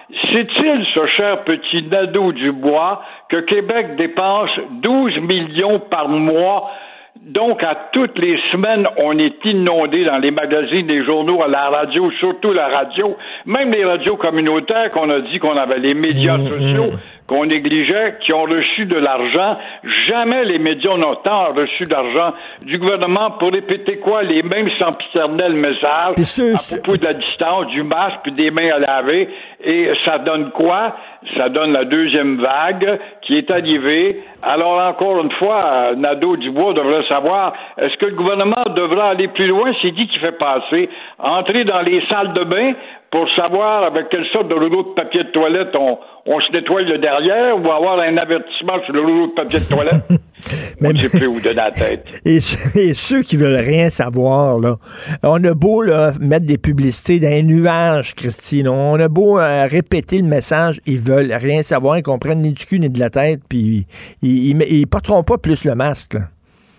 C'est-il, 0.10 0.86
ce 0.94 1.06
cher 1.08 1.44
petit 1.44 1.84
Nadeau 1.84 2.32
du 2.32 2.52
bois, 2.52 3.02
que 3.30 3.42
Québec 3.42 3.98
dépense 3.98 4.50
12 4.82 5.18
millions 5.20 5.80
par 5.80 6.08
mois 6.08 6.70
donc, 7.26 7.64
à 7.64 7.90
toutes 7.92 8.18
les 8.20 8.38
semaines, 8.52 8.88
on 8.98 9.18
est 9.18 9.44
inondé 9.46 10.06
dans 10.06 10.18
les 10.18 10.32
magazines, 10.32 10.88
les 10.88 11.04
journaux, 11.04 11.42
à 11.42 11.48
la 11.48 11.70
radio, 11.70 12.12
surtout 12.20 12.52
la 12.52 12.68
radio, 12.68 13.16
même 13.46 13.72
les 13.72 13.86
radios 13.86 14.18
communautaires 14.18 14.92
qu'on 14.92 15.10
a 15.10 15.22
dit 15.22 15.40
qu'on 15.40 15.56
avait, 15.58 15.80
les 15.80 15.94
médias 15.94 16.38
mmh, 16.38 16.48
sociaux 16.48 16.92
mmh. 16.92 16.98
qu'on 17.28 17.46
négligeait, 17.46 18.16
qui 18.22 18.34
ont 18.34 18.44
reçu 18.44 18.86
de 18.86 18.96
l'argent. 18.96 19.58
Jamais 20.08 20.46
les 20.46 20.60
médias 20.60 20.98
n'ont 20.98 21.16
tant 21.16 21.54
reçu 21.54 21.86
d'argent 21.86 22.34
du 22.62 22.78
gouvernement 22.78 23.32
pour 23.32 23.52
répéter 23.52 23.98
quoi? 23.98 24.24
Les 24.24 24.44
mêmes 24.44 24.70
sempiternels 24.80 25.54
messages 25.54 26.16
à 26.18 26.76
propos 26.78 26.98
de 26.98 27.06
la 27.06 27.14
distance, 27.14 27.68
du 27.68 27.84
masque, 27.84 28.20
puis 28.24 28.32
des 28.32 28.52
mains 28.52 28.70
à 28.76 28.80
laver. 28.80 29.30
Et 29.64 29.90
ça 30.06 30.20
donne 30.20 30.52
quoi? 30.52 30.96
Ça 31.36 31.50
donne 31.50 31.74
la 31.74 31.86
deuxième 31.86 32.38
vague 32.38 33.00
qui 33.22 33.38
est 33.38 33.50
arrivée. 33.50 34.22
Alors, 34.44 34.80
encore 34.80 35.22
une 35.24 35.32
fois, 35.32 35.96
Nadeau-Dubois 35.96 36.74
devrait 36.74 37.04
savoir, 37.08 37.54
est-ce 37.78 37.98
que 37.98 38.06
le 38.06 38.16
gouvernement 38.16 38.64
devra 38.76 39.10
aller 39.10 39.28
plus 39.28 39.48
loin? 39.48 39.72
C'est 39.82 39.92
dit 39.92 40.08
qu'il 40.08 40.20
fait 40.20 40.38
passer. 40.38 40.90
Entrer 41.20 41.64
dans 41.64 41.82
les 41.82 42.04
salles 42.08 42.34
de 42.34 42.44
bain 42.44 42.74
pour 43.18 43.28
savoir 43.36 43.84
avec 43.84 44.10
quelle 44.10 44.28
sorte 44.32 44.48
de 44.48 44.54
rouleau 44.54 44.84
de 44.84 44.94
papier 44.94 45.24
de 45.24 45.32
toilette 45.32 45.74
on, 45.74 45.98
on 46.28 46.40
se 46.40 46.52
nettoie 46.52 46.84
le 46.84 47.00
derrière 47.00 47.58
ou 47.58 47.72
avoir 47.72 48.00
un 48.00 48.16
avertissement 48.16 48.80
sur 48.86 48.94
le 48.94 49.02
rouleau 49.02 49.28
de 49.28 49.32
papier 49.32 49.60
de 49.60 49.66
toilette. 49.66 50.04
Mais, 50.80 50.90
on 50.90 51.18
plus 51.18 51.26
où 51.26 51.42
de 51.42 51.50
la 51.50 51.72
tête. 51.72 52.08
Et, 52.26 52.40
ceux 52.40 53.24
qui 53.24 53.36
veulent 53.36 53.66
rien 53.66 53.90
savoir, 53.90 54.60
là, 54.60 54.76
on 55.24 55.44
a 55.44 55.56
beau 55.56 55.82
là, 55.82 56.12
mettre 56.22 56.46
des 56.46 56.60
publicités 56.60 57.20
dans 57.20 57.30
les 57.30 57.42
nuages, 57.42 58.14
Christine. 58.14 58.68
On 58.68 59.00
a 59.00 59.08
beau 59.08 59.40
euh, 59.40 59.66
répéter 59.66 60.20
le 60.20 60.28
message, 60.28 60.80
ils 60.86 61.00
veulent 61.00 61.34
rien 61.34 61.64
savoir, 61.64 61.98
ils 61.98 62.04
comprennent 62.04 62.44
ni 62.44 62.54
du 62.54 62.68
cul 62.68 62.80
ni 62.80 62.92
de 62.92 63.00
la 63.00 63.10
tête, 63.10 63.40
puis 63.50 63.88
ils, 64.22 64.52
ils, 64.52 64.62
ils 64.70 64.86
porteront 64.86 65.24
pas 65.24 65.40
plus 65.40 65.66
le 65.66 65.74
masque. 65.74 66.14
Là. 66.14 66.20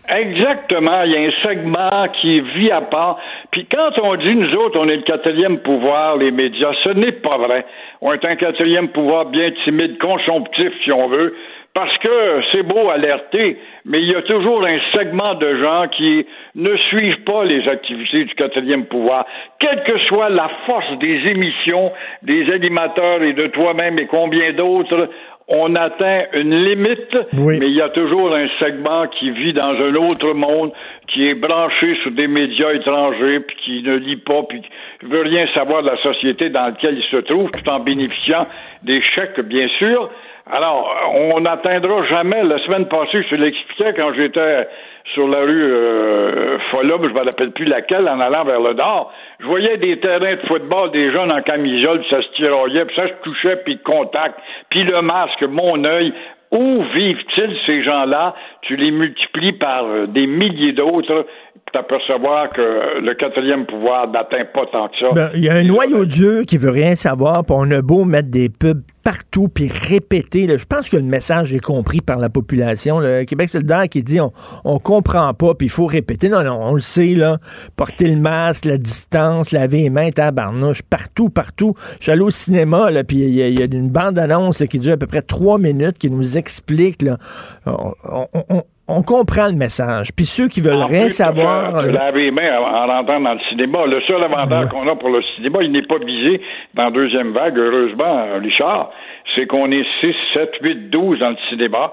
Exactement. 0.09 1.03
Il 1.05 1.13
y 1.13 1.17
a 1.17 1.21
un 1.21 1.43
segment 1.43 2.09
qui 2.21 2.41
vit 2.41 2.71
à 2.71 2.81
part. 2.81 3.19
Puis 3.51 3.67
quand 3.67 3.99
on 4.03 4.17
dit, 4.17 4.35
nous 4.35 4.55
autres, 4.55 4.79
on 4.81 4.89
est 4.89 4.97
le 4.97 5.03
quatrième 5.03 5.59
pouvoir, 5.59 6.17
les 6.17 6.31
médias, 6.31 6.73
ce 6.83 6.91
n'est 6.91 7.13
pas 7.13 7.37
vrai. 7.37 7.67
On 8.01 8.13
est 8.13 8.25
un 8.25 8.37
quatrième 8.37 8.89
pouvoir 8.89 9.27
bien 9.27 9.51
timide, 9.65 9.99
consomptif, 9.99 10.73
si 10.83 10.93
on 10.93 11.09
veut, 11.09 11.35
parce 11.75 11.97
que 11.99 12.41
c'est 12.51 12.63
beau 12.63 12.89
alerter, 12.89 13.59
mais 13.85 14.01
il 14.01 14.11
y 14.11 14.15
a 14.15 14.23
toujours 14.23 14.65
un 14.65 14.79
segment 14.93 15.35
de 15.35 15.57
gens 15.57 15.87
qui 15.89 16.27
ne 16.55 16.77
suivent 16.77 17.23
pas 17.25 17.45
les 17.45 17.69
activités 17.69 18.25
du 18.25 18.35
quatrième 18.35 18.87
pouvoir. 18.87 19.27
Quelle 19.61 19.83
que 19.85 19.99
soit 20.09 20.31
la 20.31 20.49
force 20.67 20.99
des 20.99 21.29
émissions 21.29 21.93
des 22.23 22.51
animateurs 22.51 23.23
et 23.23 23.35
de 23.35 23.47
toi-même 23.49 23.99
et 23.99 24.07
combien 24.07 24.53
d'autres, 24.55 25.11
on 25.49 25.75
atteint 25.77 26.25
une 26.35 26.55
limite, 26.55 27.17
mais 27.33 27.69
il 27.69 27.75
y 27.75 27.81
a 27.81 27.89
toujours 27.89 28.35
un 28.35 28.49
segment 28.61 29.07
qui 29.07 29.31
vit 29.31 29.55
dans 29.55 29.73
un 29.73 29.95
autre 29.95 30.35
monde, 30.35 30.73
qui 31.09 31.27
est 31.27 31.35
branché 31.35 31.97
sur 32.03 32.11
des 32.11 32.29
médias 32.29 32.73
étrangers, 32.75 33.41
puis 33.41 33.57
qui 33.65 33.83
ne 33.83 33.97
lit 33.97 34.17
pas, 34.17 34.43
puis 34.43 34.61
qui 34.61 35.07
veut 35.07 35.23
rien 35.23 35.47
savoir 35.55 35.83
de 35.83 35.89
la 35.89 35.97
société 36.03 36.51
dans 36.51 36.67
laquelle 36.67 36.99
il 36.99 37.05
se 37.05 37.17
trouve, 37.23 37.51
tout 37.51 37.69
en 37.69 37.81
bénéficiant 37.81 38.47
des 38.83 39.01
chèques, 39.01 39.41
bien 39.41 39.69
sûr. 39.79 40.11
Alors, 40.51 41.13
on 41.15 41.41
n'atteindra 41.41 42.05
jamais. 42.05 42.43
La 42.43 42.59
semaine 42.65 42.87
passée, 42.87 43.23
je 43.23 43.29
te 43.29 43.35
l'expliquais 43.35 43.93
quand 43.95 44.15
j'étais 44.15 44.67
sur 45.13 45.29
la 45.29 45.41
rue 45.41 45.73
euh, 45.73 46.59
je 46.73 46.77
ne 46.77 47.09
me 47.09 47.25
rappelle 47.25 47.53
plus 47.53 47.65
laquelle, 47.65 48.09
en 48.09 48.21
allant 48.21 48.45
vers 48.45 48.61
le 48.61 48.75
nord. 48.75 49.13
Je 49.41 49.47
voyais 49.47 49.77
des 49.79 49.99
terrains 50.01 50.37
de 50.37 50.47
football, 50.47 50.91
des 50.91 51.11
jeunes 51.13 51.33
en 51.33 51.43
camisole, 51.43 52.03
ça 52.11 52.23
se 52.23 52.29
tiraillait, 52.37 52.85
puis 52.85 52.97
ça 52.97 53.09
se 53.09 53.15
touchait, 53.23 53.57
puis 53.65 53.79
contact, 53.79 54.39
puis 54.71 54.85
le 54.85 55.03
masque, 55.03 55.43
mon 55.43 55.85
œil. 55.85 56.13
Où 56.51 56.83
vivent-ils 56.95 57.59
ces 57.67 57.83
gens-là? 57.83 58.35
Tu 58.63 58.77
les 58.77 58.91
multiplies 58.91 59.53
par 59.53 59.85
euh, 59.85 60.07
des 60.07 60.27
milliers 60.27 60.73
d'autres 60.73 61.27
t'apercevoir 61.73 62.51
que 62.51 63.01
le 63.01 63.15
quatrième 63.15 63.67
pouvoir 63.67 64.09
n'atteint 64.09 64.45
pas 64.53 64.67
tant 64.73 64.89
que 64.89 64.99
ça. 64.99 65.13
Ben, 65.13 65.31
il 65.35 65.45
y 65.45 65.49
a 65.49 65.55
un 65.55 65.65
noyau 65.65 66.05
dur 66.05 66.45
qui 66.47 66.57
veut 66.57 66.71
rien 66.71 66.95
savoir, 66.95 67.45
puis 67.45 67.55
on 67.57 67.71
a 67.71 67.83
beau 67.83 68.05
mettre 68.05 68.31
des 68.31 68.49
pubs 68.49 68.83
partout, 69.03 69.49
puis 69.49 69.71
répéter. 69.89 70.47
je 70.49 70.65
pense 70.67 70.91
que 70.91 70.97
le 70.97 71.03
message 71.03 71.55
est 71.55 71.65
compris 71.65 72.01
par 72.01 72.19
la 72.19 72.29
population. 72.29 73.01
Le 73.01 73.25
Québec 73.25 73.49
solidaire 73.49 73.89
qui 73.89 74.03
dit 74.03 74.21
on, 74.21 74.33
on 74.65 74.79
comprend 74.79 75.33
pas, 75.33 75.55
puis 75.55 75.69
il 75.69 75.71
faut 75.71 75.87
répéter. 75.87 76.29
Non, 76.29 76.43
non, 76.43 76.59
on 76.61 76.75
le 76.75 76.81
sait, 76.81 77.15
là. 77.15 77.39
Porter 77.77 78.09
le 78.09 78.21
masque, 78.21 78.67
la 78.67 78.77
distance, 78.77 79.53
laver 79.53 79.85
les 79.85 79.91
mains, 79.91 80.11
tabarnouche, 80.11 80.83
partout, 80.83 81.31
partout. 81.31 81.75
Je 81.99 82.05
suis 82.05 82.13
allé 82.13 82.21
au 82.21 82.31
cinéma, 82.31 82.91
là, 82.91 83.03
puis 83.03 83.17
il 83.19 83.35
y, 83.35 83.63
a 83.63 83.65
une 83.65 83.91
bande-annonce 83.91 84.63
qui 84.69 84.79
dure 84.79 84.93
à 84.93 84.97
peu 84.99 85.07
près 85.07 85.23
trois 85.23 85.59
minutes 85.59 85.99
qui 85.99 86.11
nous 86.11 86.37
explique, 86.37 87.03
là, 87.03 87.17
on, 87.65 88.63
comprend 89.03 89.47
le 89.47 89.53
message. 89.53 90.13
Puis 90.15 90.27
ceux 90.27 90.49
qui 90.49 90.61
veulent 90.61 90.83
rien 90.83 91.09
savoir. 91.09 91.83
laver 91.83 92.25
les 92.25 92.31
mains 92.31 92.59
en, 92.59 92.87
rentrant 92.87 93.21
dans 93.21 93.35
le 93.35 93.41
cinéma. 93.49 93.87
Le 93.87 94.01
seul 94.03 94.23
avantage 94.23 94.69
qu'on 94.69 94.89
a 94.89 94.97
pour 94.97 95.11
le 95.11 95.23
cinéma, 95.37 95.59
il 95.63 95.73
n'est 95.73 95.87
pas 95.87 95.99
visé 95.99 96.41
dans 96.75 96.85
la 96.85 96.91
deuxième 96.91 97.33
vague, 97.33 97.59
heureusement, 97.59 98.27
Richard 98.41 98.91
c'est 99.35 99.47
qu'on 99.47 99.71
est 99.71 99.85
6, 100.01 100.15
7, 100.35 100.51
8, 100.63 100.91
12 100.91 101.19
dans 101.19 101.31
le 101.31 101.37
cinéma. 101.49 101.93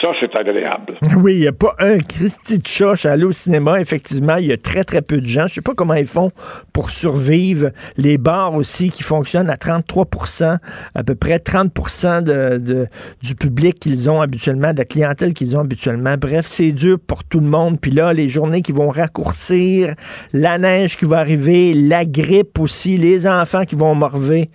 Ça, 0.00 0.08
c'est 0.20 0.34
agréable. 0.36 0.98
Oui, 1.16 1.34
il 1.34 1.40
n'y 1.40 1.46
a 1.46 1.52
pas 1.52 1.76
un 1.78 1.98
Christy 1.98 2.58
de 2.58 2.66
chat. 2.66 2.94
aller 3.06 3.24
au 3.24 3.32
cinéma, 3.32 3.80
effectivement. 3.80 4.36
Il 4.36 4.46
y 4.46 4.52
a 4.52 4.56
très, 4.56 4.82
très 4.84 5.02
peu 5.02 5.20
de 5.20 5.26
gens. 5.26 5.46
Je 5.46 5.52
ne 5.52 5.54
sais 5.54 5.60
pas 5.62 5.72
comment 5.74 5.94
ils 5.94 6.04
font 6.04 6.30
pour 6.72 6.90
survivre. 6.90 7.70
Les 7.96 8.18
bars 8.18 8.54
aussi 8.54 8.90
qui 8.90 9.02
fonctionnent 9.02 9.48
à 9.48 9.56
33% 9.56 10.58
à 10.94 11.04
peu 11.04 11.14
près 11.14 11.36
30% 11.36 12.22
de, 12.22 12.86
du 13.22 13.34
public 13.34 13.78
qu'ils 13.78 14.10
ont 14.10 14.20
habituellement, 14.20 14.72
de 14.72 14.78
la 14.78 14.84
clientèle 14.84 15.32
qu'ils 15.32 15.56
ont 15.56 15.60
habituellement. 15.60 16.16
Bref, 16.18 16.44
c'est 16.46 16.72
dur 16.72 16.98
pour 17.06 17.24
tout 17.24 17.40
le 17.40 17.46
monde. 17.46 17.80
Puis 17.80 17.90
là, 17.92 18.12
les 18.12 18.28
journées 18.28 18.62
qui 18.62 18.72
vont 18.72 18.88
raccourcir, 18.88 19.94
la 20.32 20.58
neige 20.58 20.96
qui 20.96 21.04
va 21.04 21.18
arriver, 21.18 21.72
la 21.72 22.04
grippe 22.04 22.58
aussi, 22.58 22.98
les 22.98 23.26
enfants 23.26 23.64
qui 23.64 23.76
vont 23.76 23.94
morver. 23.94 24.50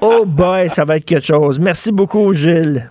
Oh 0.00 0.24
boy, 0.24 0.70
ça 0.70 0.84
va 0.84 0.96
être 0.96 1.04
quelque 1.04 1.26
chose. 1.26 1.58
Merci 1.58 1.92
beaucoup, 1.92 2.32
Gilles. 2.32 2.90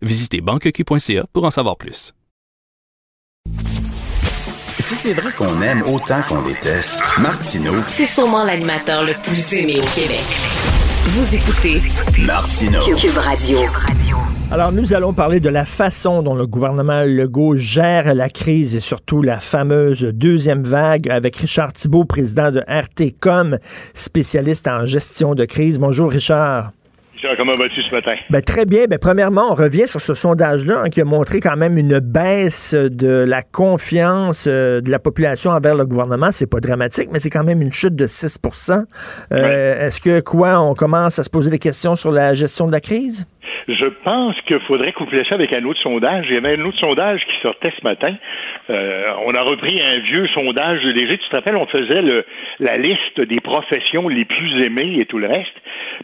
Visitez 0.00 0.40
banqueq.ca 0.40 1.26
pour 1.32 1.44
en 1.44 1.50
savoir 1.50 1.76
plus. 1.76 2.14
Si 4.78 4.94
c'est 4.94 5.12
vrai 5.12 5.32
qu'on 5.32 5.60
aime 5.60 5.82
autant 5.82 6.22
qu'on 6.22 6.40
déteste, 6.40 7.02
Martineau, 7.18 7.74
c'est 7.88 8.06
sûrement 8.06 8.44
l'animateur 8.44 9.04
le 9.04 9.12
plus 9.22 9.52
aimé 9.54 9.74
au 9.76 9.86
Québec. 9.94 10.24
Vous 11.08 11.34
écoutez 11.34 11.82
Martineau. 12.24 12.80
Cube 12.96 13.18
Radio. 13.18 13.58
Alors, 14.50 14.72
nous 14.72 14.94
allons 14.94 15.12
parler 15.12 15.40
de 15.40 15.48
la 15.48 15.66
façon 15.66 16.22
dont 16.22 16.34
le 16.34 16.46
gouvernement 16.46 17.02
Legault 17.02 17.56
gère 17.56 18.14
la 18.14 18.30
crise 18.30 18.76
et 18.76 18.80
surtout 18.80 19.20
la 19.20 19.40
fameuse 19.40 20.04
deuxième 20.04 20.62
vague 20.62 21.10
avec 21.10 21.36
Richard 21.36 21.72
Thibault, 21.72 22.04
président 22.04 22.50
de 22.50 22.62
RTCOM, 22.66 23.58
spécialiste 23.94 24.68
en 24.68 24.86
gestion 24.86 25.34
de 25.34 25.44
crise. 25.44 25.78
Bonjour, 25.78 26.10
Richard. 26.10 26.72
Comment 27.36 27.56
vas-tu 27.56 27.82
ce 27.82 27.94
matin? 27.94 28.14
Ben, 28.30 28.42
très 28.42 28.64
bien. 28.64 28.84
Ben, 28.88 28.98
premièrement, 29.00 29.50
on 29.50 29.54
revient 29.54 29.88
sur 29.88 30.00
ce 30.00 30.14
sondage-là 30.14 30.82
hein, 30.84 30.88
qui 30.88 31.00
a 31.00 31.04
montré 31.04 31.40
quand 31.40 31.56
même 31.56 31.76
une 31.76 31.98
baisse 32.00 32.74
de 32.74 33.24
la 33.26 33.42
confiance 33.42 34.46
euh, 34.46 34.80
de 34.80 34.90
la 34.90 34.98
population 34.98 35.50
envers 35.50 35.76
le 35.76 35.86
gouvernement. 35.86 36.28
C'est 36.32 36.50
pas 36.50 36.60
dramatique, 36.60 37.08
mais 37.12 37.18
c'est 37.18 37.30
quand 37.30 37.44
même 37.44 37.62
une 37.62 37.72
chute 37.72 37.96
de 37.96 38.06
6% 38.06 38.84
euh, 39.32 39.86
Est-ce 39.86 40.00
que 40.00 40.20
quoi, 40.20 40.60
on 40.60 40.74
commence 40.74 41.18
à 41.18 41.24
se 41.24 41.30
poser 41.30 41.50
des 41.50 41.58
questions 41.58 41.96
sur 41.96 42.12
la 42.12 42.34
gestion 42.34 42.66
de 42.66 42.72
la 42.72 42.80
crise? 42.80 43.26
Je 43.68 43.86
pense 44.02 44.34
qu'il 44.46 44.60
faudrait 44.60 44.92
coupler 44.92 45.24
ça 45.28 45.34
avec 45.34 45.52
un 45.52 45.64
autre 45.64 45.80
sondage. 45.82 46.26
Il 46.28 46.34
y 46.34 46.38
avait 46.38 46.56
un 46.56 46.64
autre 46.64 46.78
sondage 46.78 47.20
qui 47.20 47.42
sortait 47.42 47.72
ce 47.78 47.84
matin. 47.84 48.14
Euh, 48.70 49.12
on 49.24 49.34
a 49.34 49.42
repris 49.42 49.80
un 49.80 49.98
vieux 50.00 50.26
sondage 50.28 50.82
léger. 50.82 51.18
Tu 51.18 51.28
te 51.28 51.36
rappelles, 51.36 51.56
on 51.56 51.66
faisait 51.66 52.02
le, 52.02 52.24
la 52.60 52.76
liste 52.76 53.20
des 53.20 53.40
professions 53.40 54.08
les 54.08 54.24
plus 54.24 54.62
aimées 54.62 54.98
et 54.98 55.06
tout 55.06 55.18
le 55.18 55.26
reste. 55.26 55.54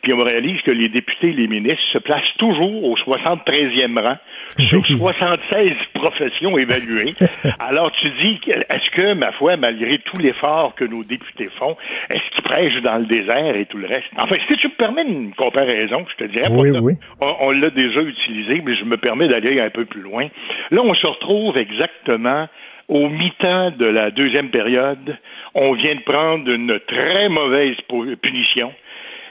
Puis 0.02 0.12
on 0.12 0.22
réalise 0.22 0.60
que 0.62 0.70
les 0.70 0.88
députés 0.88 1.28
et 1.28 1.32
les 1.32 1.46
ministres 1.46 1.84
se 1.92 1.98
placent 1.98 2.22
toujours 2.38 2.84
au 2.84 2.96
73e 2.96 4.00
rang 4.00 4.16
sur 4.58 4.84
76 4.86 5.72
professions 5.94 6.56
évaluées. 6.58 7.14
Alors 7.58 7.92
tu 7.92 8.08
dis, 8.22 8.40
est-ce 8.46 8.90
que, 8.90 9.14
ma 9.14 9.32
foi, 9.32 9.56
malgré 9.56 9.98
tout 9.98 10.20
l'effort 10.20 10.74
que 10.74 10.84
nos 10.84 11.04
députés 11.04 11.48
font, 11.58 11.76
est-ce 12.10 12.30
qu'ils 12.34 12.44
prêchent 12.44 12.82
dans 12.82 12.98
le 12.98 13.06
désert 13.06 13.56
et 13.56 13.66
tout 13.66 13.78
le 13.78 13.86
reste? 13.86 14.06
Enfin, 14.16 14.36
si 14.48 14.56
tu 14.56 14.68
me 14.68 14.74
permets 14.74 15.04
une 15.06 15.34
comparaison, 15.34 16.04
je 16.10 16.24
te 16.24 16.30
dirais, 16.30 16.48
oui, 16.50 16.70
oui. 16.70 16.94
on 17.20 17.50
l'a 17.50 17.70
déjà 17.70 18.00
utilisé, 18.00 18.62
mais 18.64 18.74
je 18.74 18.84
me 18.84 18.96
permets 18.96 19.28
d'aller 19.28 19.60
un 19.60 19.70
peu 19.70 19.84
plus 19.84 20.02
loin. 20.02 20.28
Là, 20.70 20.82
on 20.82 20.94
se 20.94 21.06
retrouve 21.06 21.56
exactement 21.56 22.48
au 22.88 23.08
mi-temps 23.08 23.72
de 23.72 23.86
la 23.86 24.10
deuxième 24.10 24.50
période. 24.50 25.16
On 25.54 25.72
vient 25.72 25.94
de 25.94 26.00
prendre 26.00 26.50
une 26.50 26.78
très 26.86 27.28
mauvaise 27.28 27.76
punition. 28.22 28.72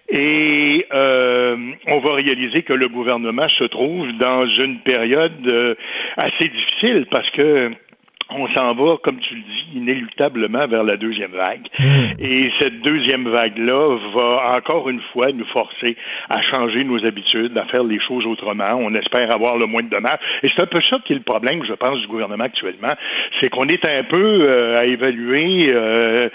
Et 0.09 0.85
euh, 0.93 1.55
on 1.87 1.99
va 1.99 2.13
réaliser 2.15 2.63
que 2.63 2.73
le 2.73 2.89
gouvernement 2.89 3.47
se 3.57 3.63
trouve 3.63 4.11
dans 4.17 4.45
une 4.45 4.79
période 4.79 5.47
euh, 5.47 5.75
assez 6.17 6.49
difficile 6.49 7.07
parce 7.09 7.29
que 7.31 7.71
on 8.29 8.47
s'en 8.49 8.73
va, 8.73 8.97
comme 9.03 9.19
tu 9.19 9.35
le 9.35 9.41
dis, 9.41 9.65
inéluctablement 9.77 10.67
vers 10.67 10.83
la 10.83 10.97
deuxième 10.97 11.31
vague. 11.31 11.67
Hmm. 11.79 12.13
Et 12.19 12.51
cette 12.59 12.81
deuxième 12.81 13.27
vague-là 13.27 13.97
va 14.13 14.55
encore 14.57 14.89
une 14.89 15.01
fois 15.11 15.31
nous 15.31 15.45
forcer 15.45 15.95
à 16.29 16.41
changer 16.41 16.83
nos 16.83 17.03
habitudes, 17.05 17.57
à 17.57 17.65
faire 17.65 17.83
les 17.83 17.99
choses 17.99 18.25
autrement. 18.25 18.73
On 18.79 18.93
espère 18.95 19.29
avoir 19.31 19.57
le 19.57 19.65
moins 19.65 19.83
de 19.83 19.89
dommages. 19.89 20.19
Et 20.43 20.49
c'est 20.55 20.61
un 20.61 20.65
peu 20.67 20.81
ça 20.89 20.97
qui 21.05 21.13
est 21.13 21.17
le 21.17 21.21
problème, 21.21 21.63
je 21.65 21.73
pense, 21.73 21.99
du 22.01 22.07
gouvernement 22.07 22.43
actuellement. 22.43 22.93
C'est 23.39 23.49
qu'on 23.49 23.67
est 23.67 23.83
un 23.85 24.03
peu 24.03 24.39
euh, 24.41 24.79
à 24.79 24.85
évaluer 24.85 25.67
euh, 25.69 26.29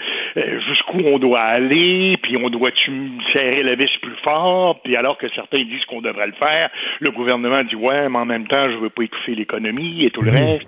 jusqu'où 0.67 0.99
on 1.05 1.19
doit 1.19 1.41
aller, 1.41 2.17
puis 2.21 2.37
on 2.37 2.49
doit-tu 2.49 2.91
serrer 3.33 3.63
la 3.63 3.75
vis 3.75 3.89
plus 4.01 4.15
fort, 4.23 4.81
puis 4.83 4.95
alors 4.95 5.17
que 5.17 5.27
certains 5.29 5.63
disent 5.63 5.85
qu'on 5.85 6.01
devrait 6.01 6.27
le 6.27 6.33
faire, 6.33 6.69
le 6.99 7.11
gouvernement 7.11 7.63
dit 7.63 7.75
ouais, 7.75 8.07
mais 8.09 8.17
en 8.17 8.25
même 8.25 8.47
temps, 8.47 8.69
je 8.71 8.77
veux 8.77 8.89
pas 8.89 9.03
étouffer 9.03 9.35
l'économie 9.35 10.05
et 10.05 10.11
tout 10.11 10.21
le 10.21 10.31
reste. 10.31 10.67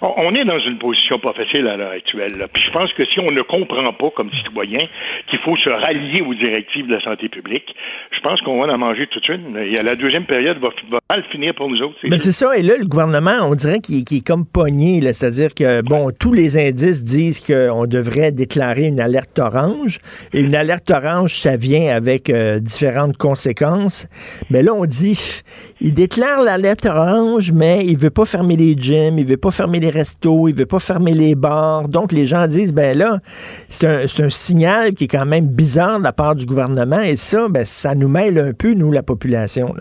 On- 0.00 0.14
On 0.18 0.34
est 0.34 0.44
dans 0.44 0.58
une 0.58 0.67
position 0.76 1.18
pas 1.18 1.32
facile 1.32 1.66
à 1.66 1.76
l'heure 1.76 1.92
actuelle. 1.92 2.32
là. 2.38 2.46
Puis 2.52 2.64
je 2.64 2.70
pense 2.70 2.92
que 2.92 3.04
si 3.06 3.20
on 3.20 3.30
ne 3.30 3.42
comprend 3.42 3.92
pas 3.92 4.10
comme 4.10 4.30
citoyen 4.32 4.86
qu'il 5.30 5.38
faut 5.38 5.56
se 5.56 5.70
rallier 5.70 6.22
aux 6.22 6.34
directives 6.34 6.86
de 6.86 6.94
la 6.94 7.00
santé 7.00 7.28
publique, 7.28 7.74
je 8.12 8.20
pense 8.20 8.40
qu'on 8.42 8.60
va 8.60 8.72
en 8.72 8.78
manger 8.78 9.06
toute 9.06 9.28
une. 9.28 9.56
Et 9.56 9.80
la 9.82 9.96
deuxième 9.96 10.24
période 10.24 10.58
va, 10.58 10.68
va 10.90 10.98
mal 11.08 11.24
finir 11.30 11.54
pour 11.54 11.68
nous 11.70 11.80
autres. 11.82 11.96
Mais 12.04 12.18
c'est 12.18 12.32
ça, 12.32 12.56
et 12.56 12.62
là, 12.62 12.74
le 12.78 12.86
gouvernement, 12.86 13.48
on 13.48 13.54
dirait 13.54 13.80
qu'il 13.80 13.98
est 13.98 14.26
comme 14.26 14.44
pogné, 14.46 15.00
c'est-à-dire 15.12 15.54
que, 15.54 15.82
bon, 15.82 16.10
tous 16.18 16.32
les 16.32 16.58
indices 16.58 17.04
disent 17.04 17.40
qu'on 17.40 17.86
devrait 17.86 18.32
déclarer 18.32 18.86
une 18.86 19.00
alerte 19.00 19.38
orange, 19.38 19.98
et 20.32 20.40
une 20.40 20.54
alerte 20.54 20.90
orange, 20.90 21.34
ça 21.34 21.56
vient 21.56 21.94
avec 21.94 22.30
euh, 22.30 22.58
différentes 22.58 23.16
conséquences, 23.16 24.08
mais 24.50 24.62
là, 24.62 24.72
on 24.74 24.84
dit, 24.84 25.42
il 25.80 25.94
déclare 25.94 26.42
l'alerte 26.42 26.86
orange, 26.86 27.52
mais 27.52 27.84
il 27.84 27.98
veut 27.98 28.10
pas 28.10 28.26
fermer 28.26 28.56
les 28.56 28.74
gyms, 28.76 29.18
il 29.18 29.26
veut 29.26 29.36
pas 29.36 29.50
fermer 29.50 29.80
les 29.80 29.90
restos, 29.90 30.47
il 30.48 30.54
veut 30.54 30.66
pas 30.66 30.78
fermer 30.78 31.14
les 31.14 31.34
bars, 31.34 31.88
donc 31.88 32.12
les 32.12 32.26
gens 32.26 32.46
disent, 32.46 32.72
ben 32.72 32.96
là, 32.96 33.20
c'est 33.68 33.86
un, 33.86 34.28
signal 34.28 34.94
qui 34.94 35.04
est 35.04 35.08
quand 35.08 35.26
même 35.26 35.46
bizarre 35.46 35.98
de 35.98 36.04
la 36.04 36.12
part 36.12 36.34
du 36.34 36.46
gouvernement, 36.46 37.00
et 37.00 37.16
ça, 37.16 37.46
ben, 37.48 37.64
ça 37.64 37.94
nous 37.94 38.08
mêle 38.08 38.38
un 38.38 38.52
peu, 38.52 38.74
nous, 38.74 38.92
la 38.92 39.02
population. 39.02 39.74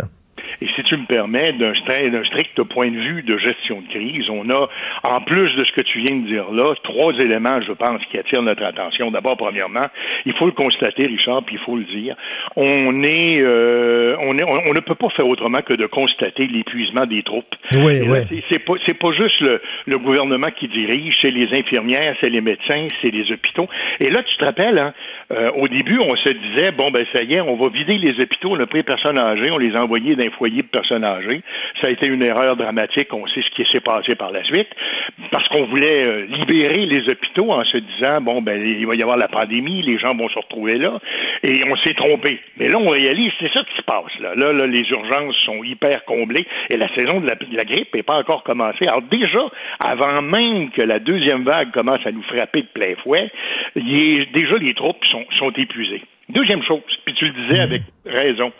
Et 0.61 0.67
si 0.75 0.83
tu 0.83 0.97
me 0.97 1.05
permets, 1.05 1.53
d'un 1.53 1.73
stri- 1.73 2.09
d'un 2.11 2.23
strict 2.25 2.61
point 2.63 2.89
de 2.89 2.97
vue 2.97 3.23
de 3.23 3.37
gestion 3.37 3.81
de 3.81 3.87
crise, 3.87 4.29
on 4.29 4.49
a, 4.49 4.67
en 5.03 5.21
plus 5.21 5.53
de 5.55 5.63
ce 5.63 5.71
que 5.71 5.81
tu 5.81 5.99
viens 5.99 6.15
de 6.17 6.27
dire 6.27 6.51
là, 6.51 6.73
trois 6.83 7.13
éléments, 7.13 7.61
je 7.61 7.71
pense, 7.73 8.01
qui 8.11 8.17
attirent 8.17 8.41
notre 8.41 8.63
attention. 8.63 9.11
D'abord, 9.11 9.37
premièrement, 9.37 9.87
il 10.25 10.33
faut 10.33 10.45
le 10.45 10.51
constater, 10.51 11.05
Richard, 11.07 11.43
puis 11.43 11.55
il 11.55 11.61
faut 11.61 11.75
le 11.75 11.83
dire, 11.83 12.15
on 12.55 13.03
est, 13.03 13.39
euh, 13.41 14.15
on 14.21 14.37
est, 14.37 14.43
on, 14.43 14.69
on 14.69 14.73
ne 14.73 14.79
peut 14.79 14.95
pas 14.95 15.09
faire 15.09 15.27
autrement 15.27 15.61
que 15.61 15.73
de 15.73 15.85
constater 15.85 16.47
l'épuisement 16.47 17.05
des 17.05 17.23
troupes. 17.23 17.55
Oui, 17.75 17.99
là, 18.05 18.21
oui. 18.31 18.43
c'est- 18.49 18.93
pas, 18.93 19.11
juste 19.11 19.39
le, 19.41 19.61
le 19.85 19.97
gouvernement 19.99 20.49
qui 20.51 20.67
dirige, 20.67 21.15
c'est 21.21 21.31
les 21.31 21.53
infirmières, 21.57 22.15
c'est 22.19 22.29
les 22.29 22.41
médecins, 22.41 22.87
c'est 23.01 23.11
les 23.11 23.31
hôpitaux. 23.31 23.67
Et 23.99 24.09
là, 24.09 24.23
tu 24.23 24.35
te 24.37 24.45
rappelles, 24.45 24.77
hein, 24.79 24.93
euh, 25.31 25.51
au 25.55 25.67
début, 25.67 25.99
on 26.03 26.15
se 26.15 26.29
disait, 26.29 26.71
bon, 26.71 26.91
ben, 26.91 27.05
ça 27.13 27.21
y 27.21 27.35
est, 27.35 27.41
on 27.41 27.55
va 27.55 27.69
vider 27.69 27.97
les 27.97 28.19
hôpitaux, 28.19 28.49
on 28.51 28.59
a 28.59 28.65
pris 28.65 28.79
les 28.79 28.83
personnes 28.83 29.17
âgées, 29.17 29.51
on 29.51 29.57
les 29.57 29.75
a 29.75 29.83
envoyés 29.83 30.15
d'un 30.15 30.29
foyer 30.37 30.61
de 30.61 30.67
personnes 30.67 31.03
âgées. 31.03 31.41
Ça 31.81 31.87
a 31.87 31.89
été 31.89 32.05
une 32.07 32.21
erreur 32.21 32.55
dramatique, 32.55 33.13
on 33.13 33.25
sait 33.27 33.41
ce 33.41 33.49
qui 33.51 33.69
s'est 33.71 33.79
passé 33.81 34.15
par 34.15 34.31
la 34.31 34.43
suite, 34.43 34.67
parce 35.31 35.47
qu'on 35.49 35.65
voulait 35.65 36.03
euh, 36.05 36.25
libérer 36.25 36.85
les 36.85 37.09
hôpitaux 37.09 37.51
en 37.51 37.63
se 37.65 37.77
disant, 37.77 38.21
bon, 38.21 38.41
ben, 38.41 38.61
il 38.61 38.85
va 38.87 38.95
y 38.95 39.01
avoir 39.01 39.17
la 39.17 39.27
pandémie, 39.27 39.81
les 39.81 39.97
gens 39.97 40.15
vont 40.15 40.29
se 40.29 40.39
retrouver 40.39 40.77
là, 40.77 40.99
et 41.43 41.63
on 41.69 41.75
s'est 41.77 41.93
trompé. 41.93 42.39
Mais 42.57 42.67
là, 42.69 42.77
on 42.77 42.89
réalise, 42.89 43.31
c'est 43.39 43.51
ça 43.51 43.61
qui 43.69 43.75
se 43.77 43.81
passe, 43.83 44.19
là. 44.19 44.35
Là, 44.35 44.53
là, 44.53 44.67
les 44.67 44.89
urgences 44.89 45.35
sont 45.45 45.63
hyper 45.63 46.05
comblées, 46.05 46.45
et 46.69 46.77
la 46.77 46.87
saison 46.95 47.19
de 47.19 47.27
la, 47.27 47.35
de 47.35 47.55
la 47.55 47.65
grippe 47.65 47.93
n'est 47.93 48.03
pas 48.03 48.17
encore 48.17 48.43
commencée. 48.43 48.87
Alors 48.87 49.01
déjà, 49.03 49.45
avant 49.79 50.21
même 50.21 50.69
que 50.71 50.81
la 50.81 50.99
deuxième 50.99 51.43
vague 51.43 51.71
commence 51.71 52.05
à 52.05 52.11
nous 52.11 52.23
frapper 52.23 52.61
de 52.61 52.67
plein 52.73 52.95
fouet, 53.03 53.29
est- 53.75 54.31
déjà 54.33 54.57
les 54.57 54.73
troupes 54.73 55.03
sont, 55.05 55.25
sont 55.37 55.51
épuisées. 55.51 56.01
Deuxième 56.29 56.61
chose, 56.63 56.81
puis 57.05 57.13
tu 57.13 57.25
le 57.25 57.31
disais 57.31 57.59
avec 57.59 57.81
raison, 58.05 58.51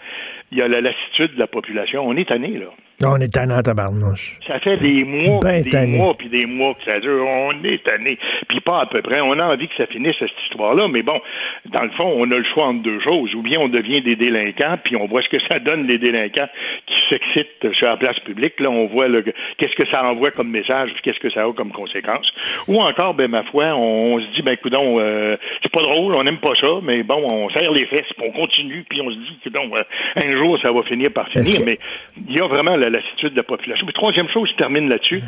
il 0.51 0.57
y 0.57 0.61
a 0.61 0.67
la 0.67 0.81
lassitude 0.81 1.33
de 1.35 1.39
la 1.39 1.47
population. 1.47 2.03
On 2.07 2.15
est 2.15 2.27
tanné, 2.27 2.57
là. 2.57 2.67
On 3.05 3.21
est 3.21 3.31
tannant, 3.31 3.61
tabarnouche. 3.61 4.39
Ça 4.47 4.59
fait 4.59 4.77
des 4.77 5.03
mois, 5.03 5.39
Ben 5.43 5.61
des 5.61 5.69
tanné. 5.69 5.97
mois, 5.97 6.15
puis 6.17 6.29
des 6.29 6.47
mois 6.47 6.73
que 6.73 6.83
ça 6.83 6.99
dure. 6.99 7.27
On 7.27 7.51
est 7.63 7.83
tanné. 7.83 8.17
Puis 8.49 8.59
pas 8.61 8.81
à 8.81 8.85
peu 8.87 9.03
près. 9.03 9.21
On 9.21 9.33
a 9.33 9.45
envie 9.53 9.67
que 9.67 9.75
ça 9.75 9.85
finisse, 9.85 10.15
cette 10.17 10.31
histoire-là. 10.45 10.87
Mais 10.87 11.03
bon, 11.03 11.19
dans 11.65 11.83
le 11.83 11.91
fond, 11.91 12.11
on 12.17 12.23
a 12.31 12.37
le 12.37 12.43
choix 12.43 12.65
entre 12.65 12.81
deux 12.81 12.99
choses. 13.01 13.35
Ou 13.35 13.43
bien 13.43 13.59
on 13.59 13.67
devient 13.69 14.01
des 14.01 14.15
délinquants, 14.15 14.77
puis 14.83 14.95
on 14.95 15.05
voit 15.05 15.21
ce 15.21 15.29
que 15.29 15.39
ça 15.47 15.59
donne, 15.59 15.85
les 15.85 15.99
délinquants 15.99 16.47
qui 16.87 16.95
s'excitent 17.09 17.73
sur 17.73 17.87
la 17.87 17.97
place 17.97 18.19
publique. 18.19 18.59
Là, 18.59 18.69
on 18.69 18.87
voit 18.87 19.07
le, 19.07 19.23
qu'est-ce 19.57 19.75
que 19.75 19.87
ça 19.87 20.03
envoie 20.03 20.31
comme 20.31 20.49
message, 20.49 20.91
puis 20.93 21.01
qu'est-ce 21.03 21.19
que 21.19 21.29
ça 21.29 21.43
a 21.43 21.53
comme 21.53 21.71
conséquence. 21.71 22.31
Ou 22.67 22.81
encore, 22.81 23.13
ben 23.13 23.29
ma 23.29 23.43
foi, 23.43 23.65
on, 23.75 24.15
on 24.15 24.19
se 24.19 24.25
dit, 24.35 24.41
ben 24.41 24.57
coudon, 24.57 24.99
euh, 24.99 25.37
c'est 25.61 25.71
pas 25.71 25.81
drôle, 25.81 26.15
on 26.15 26.23
n'aime 26.23 26.39
pas 26.39 26.55
ça, 26.59 26.67
mais 26.83 27.03
bon, 27.03 27.25
on 27.31 27.49
serre 27.49 27.71
les 27.71 27.85
fesses, 27.85 28.11
puis 28.17 28.27
on 28.27 28.31
continue, 28.31 28.85
puis 28.89 29.01
on 29.01 29.09
se 29.09 29.15
dit, 29.15 29.39
coudon, 29.43 29.69
euh, 29.75 29.83
un 30.15 30.37
jour, 30.37 30.59
ça 30.61 30.71
va 30.71 30.83
finir 30.83 31.11
par 31.11 31.27
finir. 31.29 31.61
Mais 31.65 31.79
il 32.27 32.35
y 32.35 32.39
a 32.39 32.47
vraiment 32.47 32.75
la 32.75 32.89
lassitude 32.89 33.31
de 33.31 33.37
la 33.37 33.43
population. 33.43 33.85
Puis 33.85 33.93
troisième 33.93 34.29
chose, 34.29 34.49
je 34.51 34.55
termine 34.55 34.89
là-dessus. 34.89 35.21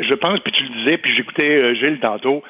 Je 0.00 0.14
pense, 0.14 0.40
puis 0.40 0.52
tu 0.52 0.64
le 0.64 0.70
disais, 0.70 0.98
puis 0.98 1.14
j'écoutais 1.14 1.42
euh, 1.42 1.74
Gilles 1.74 2.00
tantôt, 2.00 2.42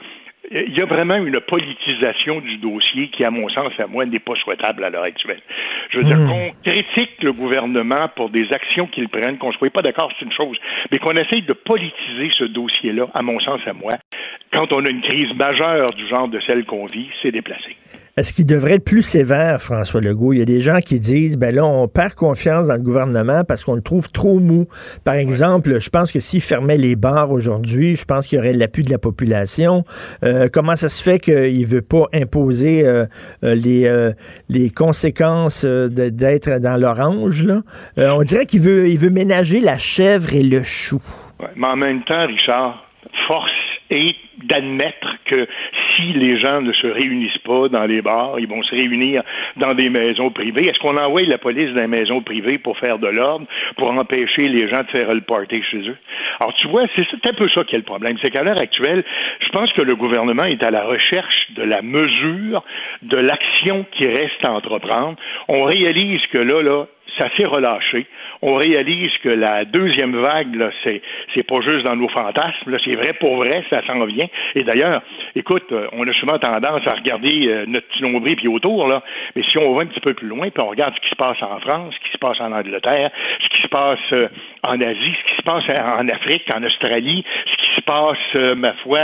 il 0.50 0.76
y 0.76 0.80
a 0.80 0.86
vraiment 0.86 1.16
une 1.16 1.40
politisation 1.40 2.40
du 2.40 2.56
dossier 2.58 3.08
qui, 3.08 3.24
à 3.24 3.30
mon 3.30 3.48
sens, 3.48 3.72
à 3.78 3.86
moi, 3.86 4.06
n'est 4.06 4.18
pas 4.18 4.34
souhaitable 4.36 4.84
à 4.84 4.90
l'heure 4.90 5.02
actuelle. 5.02 5.40
Je 5.90 5.98
veux 5.98 6.04
dire, 6.04 6.16
qu'on 6.16 6.52
critique 6.62 7.22
le 7.22 7.32
gouvernement 7.32 8.08
pour 8.14 8.30
des 8.30 8.52
actions 8.52 8.86
qu'il 8.86 9.08
prenne, 9.08 9.38
qu'on 9.38 9.48
ne 9.48 9.54
soit 9.54 9.70
pas 9.70 9.82
d'accord, 9.82 10.10
c'est 10.18 10.24
une 10.24 10.32
chose, 10.32 10.56
mais 10.90 10.98
qu'on 10.98 11.16
essaye 11.16 11.42
de 11.42 11.52
politiser 11.52 12.30
ce 12.38 12.44
dossier-là, 12.44 13.08
à 13.14 13.22
mon 13.22 13.38
sens, 13.40 13.60
à 13.66 13.72
moi, 13.72 13.96
quand 14.52 14.72
on 14.72 14.84
a 14.84 14.88
une 14.88 15.02
crise 15.02 15.34
majeure 15.34 15.90
du 15.90 16.06
genre 16.08 16.28
de 16.28 16.40
celle 16.40 16.64
qu'on 16.64 16.86
vit, 16.86 17.08
c'est 17.22 17.30
déplacé. 17.30 17.76
Est-ce 18.18 18.32
qu'il 18.32 18.46
devrait 18.46 18.74
être 18.74 18.84
plus 18.84 19.04
sévère, 19.04 19.62
François 19.62 20.00
Legault? 20.00 20.32
Il 20.32 20.40
y 20.40 20.42
a 20.42 20.44
des 20.44 20.60
gens 20.60 20.80
qui 20.80 20.98
disent, 20.98 21.36
ben 21.36 21.54
là, 21.54 21.64
on 21.64 21.86
perd 21.86 22.14
confiance 22.14 22.66
dans 22.66 22.74
le 22.74 22.82
gouvernement 22.82 23.44
parce 23.46 23.62
qu'on 23.62 23.76
le 23.76 23.80
trouve 23.80 24.10
trop 24.10 24.40
mou. 24.40 24.66
Par 25.04 25.14
exemple, 25.14 25.78
je 25.78 25.88
pense 25.88 26.10
que 26.10 26.18
s'il 26.18 26.40
fermait 26.40 26.78
les 26.78 26.96
bars 26.96 27.30
aujourd'hui, 27.30 27.94
je 27.94 28.04
pense 28.04 28.26
qu'il 28.26 28.38
y 28.38 28.40
aurait 28.40 28.54
l'appui 28.54 28.82
de 28.82 28.90
la 28.90 28.98
population. 28.98 29.84
Euh, 30.24 30.48
comment 30.52 30.74
ça 30.74 30.88
se 30.88 31.00
fait 31.00 31.20
qu'il 31.20 31.64
veut 31.68 31.80
pas 31.80 32.06
imposer 32.12 32.84
euh, 32.84 33.06
euh, 33.44 33.54
les, 33.54 33.86
euh, 33.86 34.10
les 34.48 34.70
conséquences 34.70 35.62
euh, 35.64 35.86
d'être 35.88 36.58
dans 36.58 36.76
l'orange? 36.76 37.46
Euh, 37.46 38.10
on 38.10 38.24
dirait 38.24 38.46
qu'il 38.46 38.62
veut, 38.62 38.88
il 38.88 38.98
veut 38.98 39.10
ménager 39.10 39.60
la 39.60 39.78
chèvre 39.78 40.34
et 40.34 40.42
le 40.42 40.64
chou. 40.64 41.00
Ouais, 41.38 41.50
Mais 41.54 41.68
en 41.68 41.76
même 41.76 42.02
temps, 42.02 42.26
Richard, 42.26 42.84
force 43.28 43.52
est 43.90 44.16
d'admettre 44.48 45.16
que 45.26 45.46
si 45.94 46.12
les 46.14 46.38
gens 46.38 46.60
ne 46.62 46.72
se 46.72 46.86
réunissent 46.86 47.38
pas 47.38 47.68
dans 47.68 47.84
les 47.84 48.02
bars, 48.02 48.38
ils 48.38 48.48
vont 48.48 48.62
se 48.62 48.74
réunir 48.74 49.22
dans 49.56 49.74
des 49.74 49.90
maisons 49.90 50.30
privées. 50.30 50.66
Est-ce 50.68 50.78
qu'on 50.78 50.96
envoie 50.96 51.22
la 51.22 51.38
police 51.38 51.70
dans 51.74 51.82
les 51.82 51.86
maisons 51.86 52.22
privées 52.22 52.58
pour 52.58 52.78
faire 52.78 52.98
de 52.98 53.08
l'ordre, 53.08 53.46
pour 53.76 53.90
empêcher 53.90 54.48
les 54.48 54.68
gens 54.68 54.82
de 54.82 54.88
faire 54.88 55.12
le 55.14 55.20
party 55.20 55.62
chez 55.70 55.88
eux? 55.88 55.96
Alors, 56.40 56.54
tu 56.54 56.68
vois, 56.68 56.84
c'est 56.96 57.26
un 57.26 57.34
peu 57.34 57.48
ça 57.48 57.64
qui 57.64 57.74
est 57.74 57.78
le 57.78 57.84
problème. 57.84 58.16
C'est 58.22 58.30
qu'à 58.30 58.42
l'heure 58.42 58.58
actuelle, 58.58 59.04
je 59.40 59.48
pense 59.50 59.72
que 59.72 59.82
le 59.82 59.96
gouvernement 59.96 60.44
est 60.44 60.62
à 60.62 60.70
la 60.70 60.84
recherche 60.84 61.50
de 61.50 61.62
la 61.62 61.82
mesure, 61.82 62.64
de 63.02 63.16
l'action 63.16 63.84
qui 63.92 64.06
reste 64.06 64.44
à 64.44 64.52
entreprendre. 64.52 65.16
On 65.48 65.64
réalise 65.64 66.24
que 66.32 66.38
là, 66.38 66.62
là, 66.62 66.86
ça 67.18 67.28
s'est 67.36 67.44
relâché. 67.44 68.06
On 68.42 68.54
réalise 68.54 69.10
que 69.22 69.28
la 69.28 69.64
deuxième 69.64 70.16
vague, 70.16 70.70
c'est, 70.84 71.02
c'est 71.34 71.42
pas 71.42 71.60
juste 71.60 71.84
dans 71.84 71.96
nos 71.96 72.08
fantasmes, 72.08 72.76
c'est 72.84 72.94
vrai 72.94 73.12
pour 73.14 73.36
vrai, 73.36 73.64
ça 73.68 73.84
s'en 73.86 74.04
vient. 74.04 74.26
Et 74.54 74.62
d'ailleurs, 74.62 75.02
écoute, 75.34 75.70
euh, 75.72 75.88
on 75.92 76.06
a 76.06 76.12
souvent 76.14 76.38
tendance 76.38 76.86
à 76.86 76.94
regarder 76.94 77.46
euh, 77.48 77.64
notre 77.66 77.88
petit 77.88 78.02
nombril 78.02 78.36
puis 78.36 78.48
autour, 78.48 78.88
mais 79.34 79.42
si 79.42 79.58
on 79.58 79.74
va 79.74 79.82
un 79.82 79.86
petit 79.86 80.00
peu 80.00 80.14
plus 80.14 80.28
loin, 80.28 80.50
puis 80.50 80.62
on 80.62 80.68
regarde 80.68 80.94
ce 80.94 81.00
qui 81.00 81.10
se 81.10 81.16
passe 81.16 81.42
en 81.42 81.58
France, 81.60 81.94
ce 81.94 82.06
qui 82.06 82.12
se 82.12 82.18
passe 82.18 82.40
en 82.40 82.52
Angleterre, 82.52 83.10
ce 83.42 83.48
qui 83.48 83.62
se 83.62 83.68
passe 83.68 83.98
euh, 84.12 84.28
en 84.62 84.80
Asie, 84.80 85.14
ce 85.22 85.30
qui 85.30 85.36
se 85.36 85.42
passe 85.42 85.64
en 85.68 86.08
Afrique, 86.08 86.44
en 86.54 86.62
Australie, 86.62 87.24
ce 87.46 87.56
qui 87.56 87.74
se 87.76 87.80
passe, 87.82 88.56
ma 88.56 88.72
foi, 88.74 88.98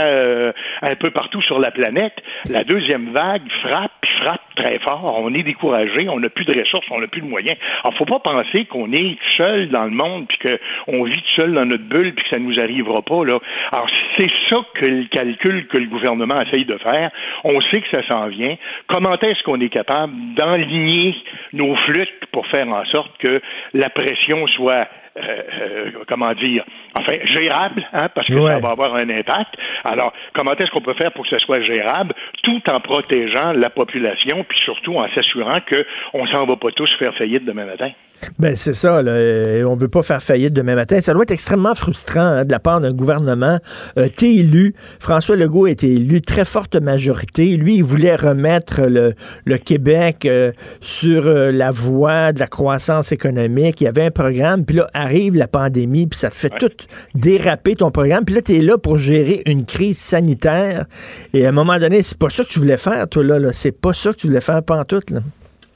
un 0.81 0.95
peu 0.95 1.09
partout 1.09 1.41
sur 1.41 1.59
la 1.59 1.71
planète, 1.71 2.13
la 2.49 2.63
deuxième 2.63 3.11
vague 3.11 3.49
frappe, 3.63 3.91
puis 4.01 4.11
frappe 4.21 4.41
très 4.55 4.79
fort. 4.79 5.19
On 5.19 5.33
est 5.33 5.43
découragé, 5.43 6.07
on 6.09 6.19
n'a 6.19 6.29
plus 6.29 6.45
de 6.45 6.57
ressources, 6.57 6.85
on 6.91 6.99
n'a 6.99 7.07
plus 7.07 7.21
de 7.21 7.27
moyens. 7.27 7.57
Pas 8.05 8.19
penser 8.19 8.65
qu'on 8.65 8.91
est 8.91 9.17
seul 9.37 9.69
dans 9.69 9.85
le 9.85 9.91
monde, 9.91 10.27
puis 10.27 10.37
qu'on 10.37 11.03
vit 11.03 11.23
seul 11.35 11.53
dans 11.53 11.65
notre 11.65 11.83
bulle, 11.83 12.13
puis 12.13 12.23
que 12.23 12.29
ça 12.29 12.39
nous 12.39 12.59
arrivera 12.59 13.01
pas. 13.01 13.23
Là. 13.25 13.39
Alors, 13.71 13.89
c'est 14.17 14.31
ça 14.49 14.57
que 14.75 14.85
le 14.85 15.05
calcul 15.05 15.67
que 15.67 15.77
le 15.77 15.87
gouvernement 15.87 16.41
essaye 16.41 16.65
de 16.65 16.77
faire. 16.77 17.11
On 17.43 17.59
sait 17.61 17.81
que 17.81 17.89
ça 17.89 18.05
s'en 18.07 18.27
vient. 18.27 18.55
Comment 18.87 19.17
est-ce 19.19 19.43
qu'on 19.43 19.59
est 19.61 19.69
capable 19.69 20.13
d'enligner 20.35 21.15
nos 21.53 21.75
flûtes 21.75 22.25
pour 22.31 22.45
faire 22.47 22.67
en 22.67 22.85
sorte 22.85 23.17
que 23.17 23.41
la 23.73 23.89
pression 23.89 24.47
soit 24.47 24.87
euh, 25.17 25.91
comment 26.07 26.33
dire, 26.33 26.63
enfin, 26.93 27.13
gérable, 27.23 27.87
hein, 27.93 28.09
parce 28.13 28.27
que 28.27 28.33
ça 28.33 28.59
va 28.59 28.69
avoir 28.69 28.95
un 28.95 29.09
impact. 29.09 29.55
Alors, 29.83 30.13
comment 30.33 30.53
est-ce 30.53 30.69
qu'on 30.71 30.81
peut 30.81 30.93
faire 30.93 31.11
pour 31.13 31.23
que 31.23 31.29
ce 31.29 31.39
soit 31.39 31.61
gérable, 31.61 32.13
tout 32.43 32.61
en 32.69 32.79
protégeant 32.79 33.53
la 33.53 33.69
population, 33.69 34.43
puis 34.43 34.59
surtout 34.59 34.97
en 34.97 35.07
s'assurant 35.13 35.59
qu'on 35.61 36.23
ne 36.23 36.29
s'en 36.29 36.45
va 36.45 36.55
pas 36.57 36.71
tous 36.71 36.93
faire 36.97 37.15
faillite 37.15 37.45
demain 37.45 37.65
matin? 37.65 37.91
Ben 38.39 38.55
c'est 38.55 38.73
ça. 38.73 39.01
Là. 39.01 39.65
On 39.67 39.75
veut 39.75 39.87
pas 39.87 40.03
faire 40.03 40.21
faillite 40.21 40.53
demain 40.53 40.75
matin. 40.75 40.99
Ça 41.01 41.13
doit 41.13 41.23
être 41.23 41.31
extrêmement 41.31 41.75
frustrant 41.75 42.21
hein, 42.21 42.45
de 42.45 42.51
la 42.51 42.59
part 42.59 42.81
d'un 42.81 42.93
gouvernement. 42.93 43.59
Euh, 43.97 44.07
T'es 44.15 44.35
élu. 44.35 44.75
François 44.99 45.35
Legault 45.35 45.65
a 45.65 45.71
été 45.71 45.91
élu 45.91 46.21
très 46.21 46.45
forte 46.45 46.75
majorité. 46.75 47.57
Lui, 47.57 47.75
il 47.75 47.83
voulait 47.83 48.15
remettre 48.15 48.83
le, 48.83 49.13
le 49.45 49.57
Québec 49.57 50.25
euh, 50.25 50.51
sur 50.81 51.27
euh, 51.27 51.51
la 51.51 51.71
voie 51.71 52.33
de 52.33 52.39
la 52.39 52.47
croissance 52.47 53.11
économique. 53.11 53.81
Il 53.81 53.85
y 53.85 53.87
avait 53.87 54.05
un 54.05 54.11
programme. 54.11 54.65
Puis 54.65 54.77
là, 54.77 54.87
arrive 54.93 55.35
la 55.35 55.47
pandémie, 55.47 56.07
puis 56.07 56.19
ça 56.19 56.29
te 56.29 56.35
fait 56.35 56.51
tout 56.59 56.71
déraper 57.13 57.75
ton 57.75 57.91
programme. 57.91 58.25
Puis 58.25 58.35
là, 58.35 58.41
tu 58.41 58.57
es 58.57 58.61
là 58.61 58.77
pour 58.77 58.97
gérer 58.97 59.41
une 59.45 59.65
crise 59.65 59.97
sanitaire. 59.97 60.85
Et 61.33 61.45
à 61.45 61.49
un 61.49 61.51
moment 61.51 61.77
donné, 61.77 62.03
c'est 62.03 62.17
pas 62.17 62.29
ça 62.29 62.43
que 62.43 62.49
tu 62.49 62.59
voulais 62.59 62.77
faire, 62.77 63.07
toi, 63.07 63.23
là. 63.23 63.39
là. 63.39 63.53
C'est 63.53 63.71
pas 63.71 63.93
ça 63.93 64.11
que 64.11 64.17
tu 64.17 64.27
voulais 64.27 64.41
faire 64.41 64.61
pantoute, 64.63 65.11
là. 65.11 65.21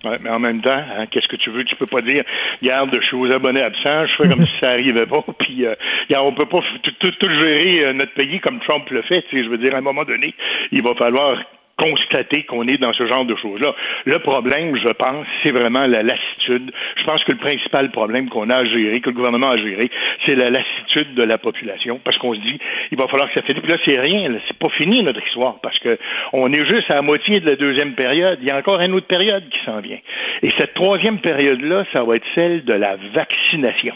Ouais, 0.06 0.18
mais 0.22 0.30
en 0.30 0.40
même 0.40 0.62
temps, 0.62 0.72
hein, 0.72 1.08
qu'est-ce 1.12 1.28
que 1.28 1.36
tu 1.36 1.50
veux? 1.50 1.66
Tu 1.66 1.76
peux 1.76 1.86
pas 1.86 2.02
dire, 2.02 2.24
garde, 2.64 2.98
je 3.02 3.06
suis 3.06 3.18
aux 3.18 3.30
abonnés 3.32 3.62
absents, 3.62 4.06
je 4.06 4.16
fais 4.16 4.30
comme 4.30 4.46
si 4.46 4.54
ça 4.60 4.70
arrivait 4.70 5.06
pas, 5.06 5.24
puis 5.40 5.66
euh, 5.66 5.76
on 6.12 6.34
peut 6.34 6.46
pas 6.46 6.62
tout, 6.84 6.92
tout, 7.00 7.12
tout 7.12 7.30
gérer 7.30 7.84
euh, 7.84 7.94
notre 7.94 8.14
pays 8.14 8.40
comme 8.40 8.60
Trump 8.62 8.90
le 8.92 9.02
fait. 9.02 9.26
Je 9.32 9.50
veux 9.50 9.58
dire, 9.58 9.76
à 9.76 9.80
un 9.80 9.82
moment 9.82 10.06
donné, 10.06 10.34
il 10.72 10.82
va 10.82 10.96
falloir 10.96 11.38
constater 11.80 12.44
qu'on 12.44 12.68
est 12.68 12.78
dans 12.78 12.94
ce 12.94 13.08
genre 13.08 13.26
de 13.26 13.36
choses-là. 13.36 13.74
Le 14.06 14.20
problème, 14.20 14.76
je 14.78 14.90
pense, 14.90 15.26
c'est 15.42 15.52
vraiment 15.52 15.88
la 15.88 16.04
lassitude. 16.04 16.72
Je 16.98 17.04
pense 17.06 17.24
que 17.24 17.32
le 17.32 17.38
principal 17.38 17.90
problème 17.90 18.30
qu'on 18.30 18.50
a 18.50 18.58
à 18.58 18.66
gérer, 18.66 19.00
que 19.00 19.10
le 19.10 19.16
gouvernement 19.16 19.52
a 19.52 19.58
géré, 19.58 19.90
c'est 20.26 20.36
la 20.36 20.50
lassitude 20.50 21.16
de 21.16 21.24
la 21.24 21.38
population, 21.38 22.00
parce 22.04 22.18
qu'on 22.18 22.34
se 22.34 22.42
dit, 22.42 22.60
il 22.92 22.98
va 22.98 23.08
falloir 23.08 23.30
que 23.30 23.36
ça 23.36 23.42
finisse. 23.42 23.62
Puis 23.64 23.72
là, 23.72 23.78
c'est 23.86 24.00
rien, 24.00 24.30
c'est 24.48 24.58
pas 24.58 24.70
fini 24.70 25.02
notre 25.04 25.26
histoire, 25.26 25.56
parce 25.64 25.80
que 25.80 25.98
on 26.34 26.52
est 26.52 26.66
juste 26.66 26.92
à 26.92 26.96
la 26.96 27.02
moitié 27.02 27.40
de 27.40 27.46
la 27.46 27.56
deuxième 27.56 27.94
période. 27.94 28.40
Il 28.42 28.48
y 28.48 28.52
a 28.52 28.58
encore 28.58 28.82
une 28.82 28.94
autre 28.94 29.08
période 29.08 29.48
qui 29.50 29.60
s'en 29.66 29.80
vient. 29.80 30.00
Et 30.44 30.52
cette 30.58 30.74
troisième 30.74 31.20
période-là, 31.20 31.86
ça 31.94 32.04
va 32.04 32.18
être 32.18 32.28
celle 32.36 32.66
de 32.66 32.74
la 32.74 32.98
vaccination. 33.14 33.96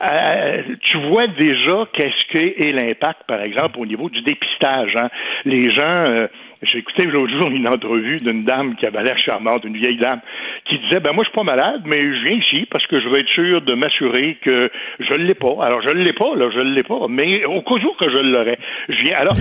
Euh, 0.00 0.62
tu 0.80 0.96
vois 1.08 1.26
déjà 1.26 1.86
qu'est-ce 1.92 2.24
qu'est 2.30 2.72
l'impact, 2.72 3.22
par 3.26 3.40
exemple, 3.40 3.78
au 3.80 3.86
niveau 3.86 4.08
du 4.08 4.20
dépistage. 4.22 4.94
Hein. 4.96 5.08
Les 5.44 5.70
gens, 5.72 5.82
euh, 5.82 6.26
j'ai 6.62 6.78
écouté 6.78 7.04
l'autre 7.04 7.32
jour 7.32 7.48
une 7.48 7.68
entrevue 7.68 8.16
d'une 8.16 8.44
dame 8.44 8.74
qui 8.74 8.86
avait 8.86 9.02
l'air 9.02 9.18
charmante, 9.18 9.64
une 9.64 9.76
vieille 9.76 9.98
dame, 9.98 10.20
qui 10.64 10.78
disait 10.78 11.00
ben 11.00 11.12
moi 11.12 11.24
je 11.24 11.30
suis 11.30 11.36
pas 11.36 11.44
malade, 11.44 11.82
mais 11.86 12.00
je 12.00 12.24
viens 12.24 12.38
ici 12.38 12.66
parce 12.70 12.86
que 12.86 13.00
je 13.00 13.08
veux 13.08 13.20
être 13.20 13.28
sûr 13.28 13.62
de 13.62 13.74
m'assurer 13.74 14.36
que 14.42 14.70
je 14.98 15.14
ne 15.14 15.24
l'ai 15.24 15.34
pas. 15.34 15.54
Alors 15.60 15.82
je 15.82 15.90
ne 15.90 16.02
l'ai 16.02 16.12
pas, 16.12 16.34
là, 16.34 16.50
je 16.52 16.60
ne 16.60 16.74
l'ai 16.74 16.82
pas, 16.82 17.06
mais 17.08 17.44
au 17.44 17.62
cas 17.62 17.74
où 17.74 17.92
que 17.98 18.10
je 18.10 18.18
l'aurais, 18.18 18.58
je 18.88 19.02
viens. 19.02 19.16
Alors 19.18 19.34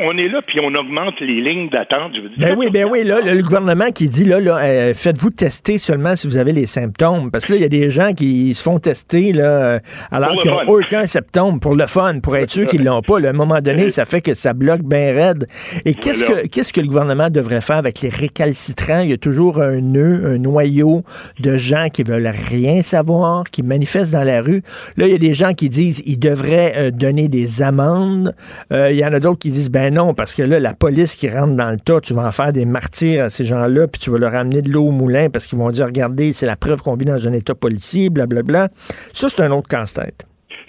on 0.00 0.16
est 0.18 0.28
là 0.28 0.40
puis 0.46 0.58
on 0.60 0.74
augmente 0.74 1.14
les 1.20 1.40
lignes 1.40 1.68
d'attente. 1.70 2.12
Ben 2.38 2.54
oui, 2.56 2.68
ben 2.72 2.86
oui, 2.90 3.04
là, 3.04 3.20
le 3.20 3.42
gouvernement 3.42 3.90
qui 3.90 4.08
dit 4.08 4.24
là, 4.24 4.40
là 4.40 4.58
euh, 4.58 4.94
faites-vous 4.94 5.30
tester 5.30 5.78
seulement 5.78 6.16
si 6.16 6.26
vous 6.26 6.36
avez 6.36 6.52
les 6.52 6.66
symptômes, 6.66 7.30
parce 7.30 7.46
que 7.46 7.52
là 7.52 7.58
il 7.58 7.62
y 7.62 7.66
a 7.66 7.68
des 7.68 7.90
gens 7.90 8.12
qui 8.12 8.54
se 8.54 8.62
font 8.62 8.78
tester 8.78 9.32
là, 9.32 9.74
euh, 9.74 9.78
alors 10.10 10.36
qu'ils 10.38 10.50
n'ont 10.50 10.64
aucun 10.66 11.06
symptôme 11.06 11.60
pour 11.60 11.74
le 11.74 11.86
fun, 11.86 12.20
pour 12.20 12.36
être 12.36 12.50
sûr 12.50 12.66
qu'ils 12.66 12.84
l'ont 12.84 13.02
pas. 13.02 13.20
Là, 13.20 13.28
à 13.28 13.30
un 13.30 13.34
moment 13.34 13.60
donné, 13.60 13.90
ça 13.90 14.04
fait 14.04 14.20
que 14.20 14.34
ça 14.34 14.52
bloque 14.52 14.82
bien 14.82 15.12
raide. 15.12 15.46
Et 15.84 15.94
qu'est-ce 15.94 16.24
que, 16.24 16.46
qu'est-ce 16.46 16.72
que 16.72 16.80
le 16.80 16.86
gouvernement 16.86 17.30
devrait 17.30 17.60
faire 17.60 17.76
avec 17.76 18.00
les 18.00 18.08
récalcitrants? 18.08 19.00
Il 19.00 19.10
y 19.10 19.12
a 19.12 19.18
toujours 19.18 19.60
un 19.60 19.80
nœud, 19.80 20.26
un 20.26 20.38
noyau 20.38 21.02
de 21.38 21.56
gens 21.56 21.88
qui 21.92 22.02
veulent 22.02 22.32
rien 22.48 22.82
savoir, 22.82 23.44
qui 23.44 23.62
manifestent 23.62 24.12
dans 24.12 24.22
la 24.22 24.42
rue. 24.42 24.62
Là, 24.96 25.06
il 25.06 25.12
y 25.12 25.14
a 25.14 25.18
des 25.18 25.34
gens 25.34 25.54
qui 25.54 25.68
disent 25.68 26.02
ils 26.06 26.18
devraient 26.18 26.74
euh, 26.76 26.90
donner 26.90 27.28
des 27.28 27.62
amendes. 27.62 28.34
Euh, 28.72 28.90
il 28.90 28.98
y 28.98 29.04
en 29.04 29.12
a 29.12 29.20
d'autres 29.20 29.38
qui 29.38 29.49
disent 29.50 29.70
ben 29.70 29.94
non, 29.94 30.14
parce 30.14 30.34
que 30.34 30.42
là, 30.42 30.60
la 30.60 30.74
police 30.74 31.14
qui 31.16 31.28
rentre 31.28 31.56
dans 31.56 31.70
le 31.70 31.78
tas, 31.78 32.00
tu 32.00 32.14
vas 32.14 32.26
en 32.26 32.32
faire 32.32 32.52
des 32.52 32.64
martyrs 32.64 33.24
à 33.24 33.30
ces 33.30 33.44
gens-là, 33.44 33.86
puis 33.88 34.00
tu 34.00 34.10
vas 34.10 34.18
leur 34.18 34.34
amener 34.34 34.62
de 34.62 34.70
l'eau 34.70 34.86
au 34.86 34.90
moulin 34.90 35.28
parce 35.30 35.46
qu'ils 35.46 35.58
vont 35.58 35.70
dire 35.70 35.86
regardez, 35.86 36.32
c'est 36.32 36.46
la 36.46 36.56
preuve 36.56 36.82
qu'on 36.82 36.94
vit 36.94 37.04
dans 37.04 37.26
un 37.26 37.32
état 37.32 37.54
policier, 37.54 38.10
blablabla. 38.10 38.68
Ça, 39.12 39.28
c'est 39.28 39.42
un 39.42 39.50
autre 39.50 39.68
casse-tête. 39.68 40.26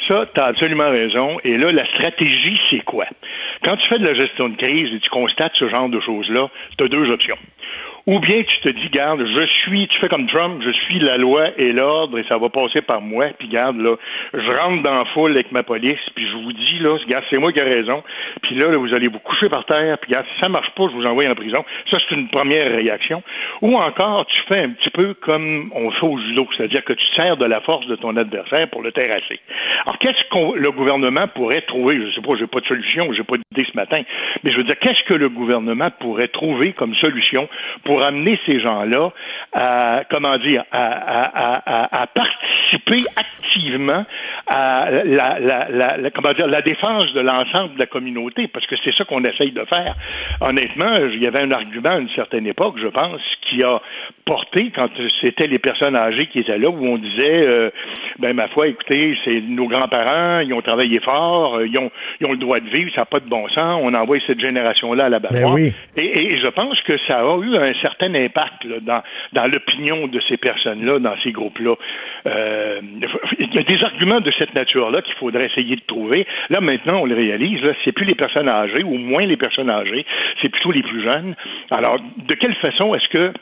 Ça, 0.08 0.26
tu 0.34 0.40
as 0.40 0.46
absolument 0.46 0.90
raison. 0.90 1.38
Et 1.44 1.58
là, 1.58 1.72
la 1.72 1.86
stratégie, 1.86 2.60
c'est 2.70 2.84
quoi? 2.84 3.06
Quand 3.64 3.78
tu 3.78 3.88
fais 3.88 4.00
de 4.00 4.06
la 4.06 4.14
gestion 4.14 4.50
de 4.50 4.58
crise 4.58 4.90
et 4.94 5.00
tu 5.00 5.10
constates 5.10 5.54
ce 5.58 5.70
genre 5.70 5.90
de 5.90 6.00
choses-là, 6.00 6.50
tu 6.78 6.84
as 6.84 6.88
deux 6.88 7.10
options. 7.12 7.38
Ou 8.12 8.20
bien 8.20 8.44
tu 8.44 8.60
te 8.60 8.68
dis, 8.68 8.90
garde, 8.90 9.26
je 9.26 9.46
suis, 9.46 9.88
tu 9.88 9.98
fais 10.02 10.10
comme 10.10 10.28
Trump, 10.28 10.62
je 10.66 10.72
suis 10.72 11.00
la 11.00 11.16
loi 11.16 11.48
et 11.58 11.72
l'ordre 11.72 12.20
et 12.20 12.26
ça 12.28 12.38
va 12.38 12.50
passer 12.50 12.82
par 12.82 13.00
moi, 13.00 13.28
puis 13.40 13.48
garde, 13.48 13.78
là, 13.78 13.96
je 14.34 14.52
rentre 14.52 14.84
dans 14.84 14.98
la 14.98 15.06
foule 15.06 15.32
avec 15.32 15.54
ma 15.54 15.64
police, 15.64 16.02
puis 16.14 16.28
je 16.28 16.36
vous 16.36 16.52
dis, 16.52 16.80
là, 16.80 16.98
garde, 17.08 17.24
c'est 17.30 17.38
moi 17.38 17.54
qui 17.54 17.60
ai 17.60 17.64
raison, 17.64 18.04
puis 18.42 18.56
là, 18.56 18.76
vous 18.76 18.94
allez 18.94 19.08
vous 19.08 19.20
coucher 19.20 19.48
par 19.48 19.64
terre, 19.64 19.98
puis 19.98 20.12
garde, 20.12 20.26
si 20.34 20.42
ça 20.42 20.50
marche 20.50 20.72
pas, 20.72 20.90
je 20.92 20.94
vous 20.98 21.06
envoie 21.06 21.26
en 21.30 21.36
prison. 21.36 21.64
Ça, 21.90 22.00
c'est 22.00 22.14
une 22.14 22.28
première 22.28 22.76
réaction. 22.76 23.24
Ou 23.62 23.78
encore, 23.78 24.26
tu 24.26 24.42
fais 24.50 24.60
un 24.60 24.72
petit 24.72 24.90
peu 24.90 25.14
comme 25.14 25.72
on 25.74 25.90
fait 25.92 26.06
au 26.06 26.20
judo, 26.20 26.46
c'est-à-dire 26.58 26.84
que 26.84 26.92
tu 26.92 27.06
sers 27.16 27.38
de 27.38 27.46
la 27.46 27.62
force 27.62 27.88
de 27.88 27.96
ton 27.96 28.18
adversaire 28.18 28.68
pour 28.72 28.82
le 28.82 28.92
terrasser. 28.92 29.40
Alors, 29.86 29.98
qu'est-ce 30.00 30.24
que 30.30 30.60
le 30.60 30.72
gouvernement 30.72 31.30
pourrait 31.30 31.62
trouver? 31.62 32.02
Je 32.06 32.16
sais 32.16 32.22
pas, 32.22 32.34
j'ai 32.38 32.48
pas 32.48 32.60
de 32.60 32.66
solution, 32.66 33.14
j'ai 33.14 33.24
pas 33.24 33.38
d'idée 33.38 33.66
ce 33.72 33.78
matin, 33.78 34.02
mais 34.44 34.52
je 34.52 34.58
veux 34.58 34.66
dire, 34.66 34.78
qu'est-ce 34.80 35.04
que 35.04 35.14
le 35.14 35.30
gouvernement 35.30 35.92
pourrait 36.02 36.28
trouver 36.28 36.74
comme 36.74 36.94
solution 36.96 37.48
pour 37.86 38.01
pour 38.02 38.08
amener 38.08 38.40
ces 38.48 38.60
gens-là 38.60 39.12
à, 39.54 40.02
comment 40.10 40.36
dire, 40.40 40.64
à, 40.72 42.08
participer 42.16 42.61
activement 43.16 44.06
à 44.48 44.90
la, 44.92 45.40
la, 45.40 46.12
comment 46.12 46.34
dire, 46.34 46.48
la 46.48 46.62
défense 46.62 47.14
de 47.14 47.22
l'ensemble 47.22 47.76
de 47.76 47.80
la 47.80 47.86
communauté, 47.86 48.48
parce 48.48 48.66
que 48.66 48.76
c'est 48.84 48.94
ça 48.96 49.06
qu'on 49.06 49.24
essaye 49.24 49.52
de 49.52 49.64
faire. 49.66 49.94
Honnêtement, 50.42 50.98
il 51.12 51.22
y 51.22 51.28
avait 51.28 51.40
un 51.40 51.52
argument 51.52 51.90
à 51.90 52.00
une 52.00 52.10
certaine 52.10 52.48
époque, 52.48 52.76
je 52.82 52.88
pense, 52.88 53.22
qui 53.42 53.64
a 53.64 53.82
porté 54.26 54.72
quand 54.74 54.90
c'était 55.20 55.48
les 55.48 55.60
personnes 55.60 55.96
âgées 55.96 56.28
qui 56.28 56.40
étaient 56.40 56.58
là, 56.58 56.70
où 56.70 56.86
on 56.86 56.98
disait, 56.98 57.46
euh, 57.46 57.70
ben 58.20 58.34
ma 58.34 58.48
foi, 58.48 58.68
écoutez, 58.68 59.18
c'est 59.26 59.42
nos 59.42 59.68
grands-parents, 59.68 60.40
ils 60.40 60.54
ont 60.54 60.62
travaillé 60.62 61.00
fort, 61.00 61.58
euh, 61.58 61.68
ils 61.68 61.78
ont, 61.78 61.92
ils 62.20 62.28
ont 62.28 62.32
le 62.32 62.38
droit 62.38 62.60
de 62.60 62.70
vivre, 62.70 62.92
ça 62.94 63.02
n'a 63.02 63.06
pas 63.06 63.20
de 63.20 63.30
bon 63.30 63.48
sens, 63.50 63.82
on 63.84 63.94
envoie 63.94 64.18
cette 64.26 64.40
génération-là 64.40 65.06
à 65.06 65.10
la 65.10 65.20
ben 65.20 65.52
oui. 65.52 65.74
et, 65.98 66.34
et, 66.34 66.40
je 66.40 66.48
pense 66.48 66.80
que 66.82 66.98
ça 67.08 67.20
a 67.20 67.38
eu 67.40 67.56
un 67.56 67.74
certain 67.82 68.14
impact 68.16 68.68
dans, 68.82 69.02
dans 69.34 69.48
l'opinion 69.48 70.08
de 70.08 70.20
ces 70.28 70.38
personnes-là, 70.38 71.00
dans 71.00 71.16
ces 71.24 71.32
groupes-là. 71.32 71.76
Euh, 72.26 72.61
il 73.40 73.54
y 73.54 73.58
a 73.58 73.64
des 73.64 73.84
arguments 73.84 74.22
de 74.22 74.32
cette 74.32 74.54
nature-là 74.54 75.02
qu'il 75.02 75.16
faudrait 75.16 75.46
essayer 75.46 75.76
de 75.76 75.82
trouver. 75.88 76.26
Là, 76.50 76.62
maintenant, 76.62 77.02
on 77.02 77.06
le 77.06 77.16
réalise, 77.16 77.62
là, 77.62 77.74
c'est 77.84 77.92
plus 77.92 78.06
les 78.06 78.16
personnes 78.16 78.50
âgées, 78.50 78.84
ou 78.84 78.98
moins 78.98 79.26
les 79.26 79.38
personnes 79.38 79.70
âgées, 79.70 80.06
c'est 80.42 80.50
plutôt 80.50 80.72
les 80.72 80.84
plus 80.84 81.04
jeunes. 81.04 81.36
Alors, 81.70 81.98
de 82.18 82.34
quelle 82.36 82.56
façon 82.56 82.96
est-ce 82.96 83.08
que 83.10 83.34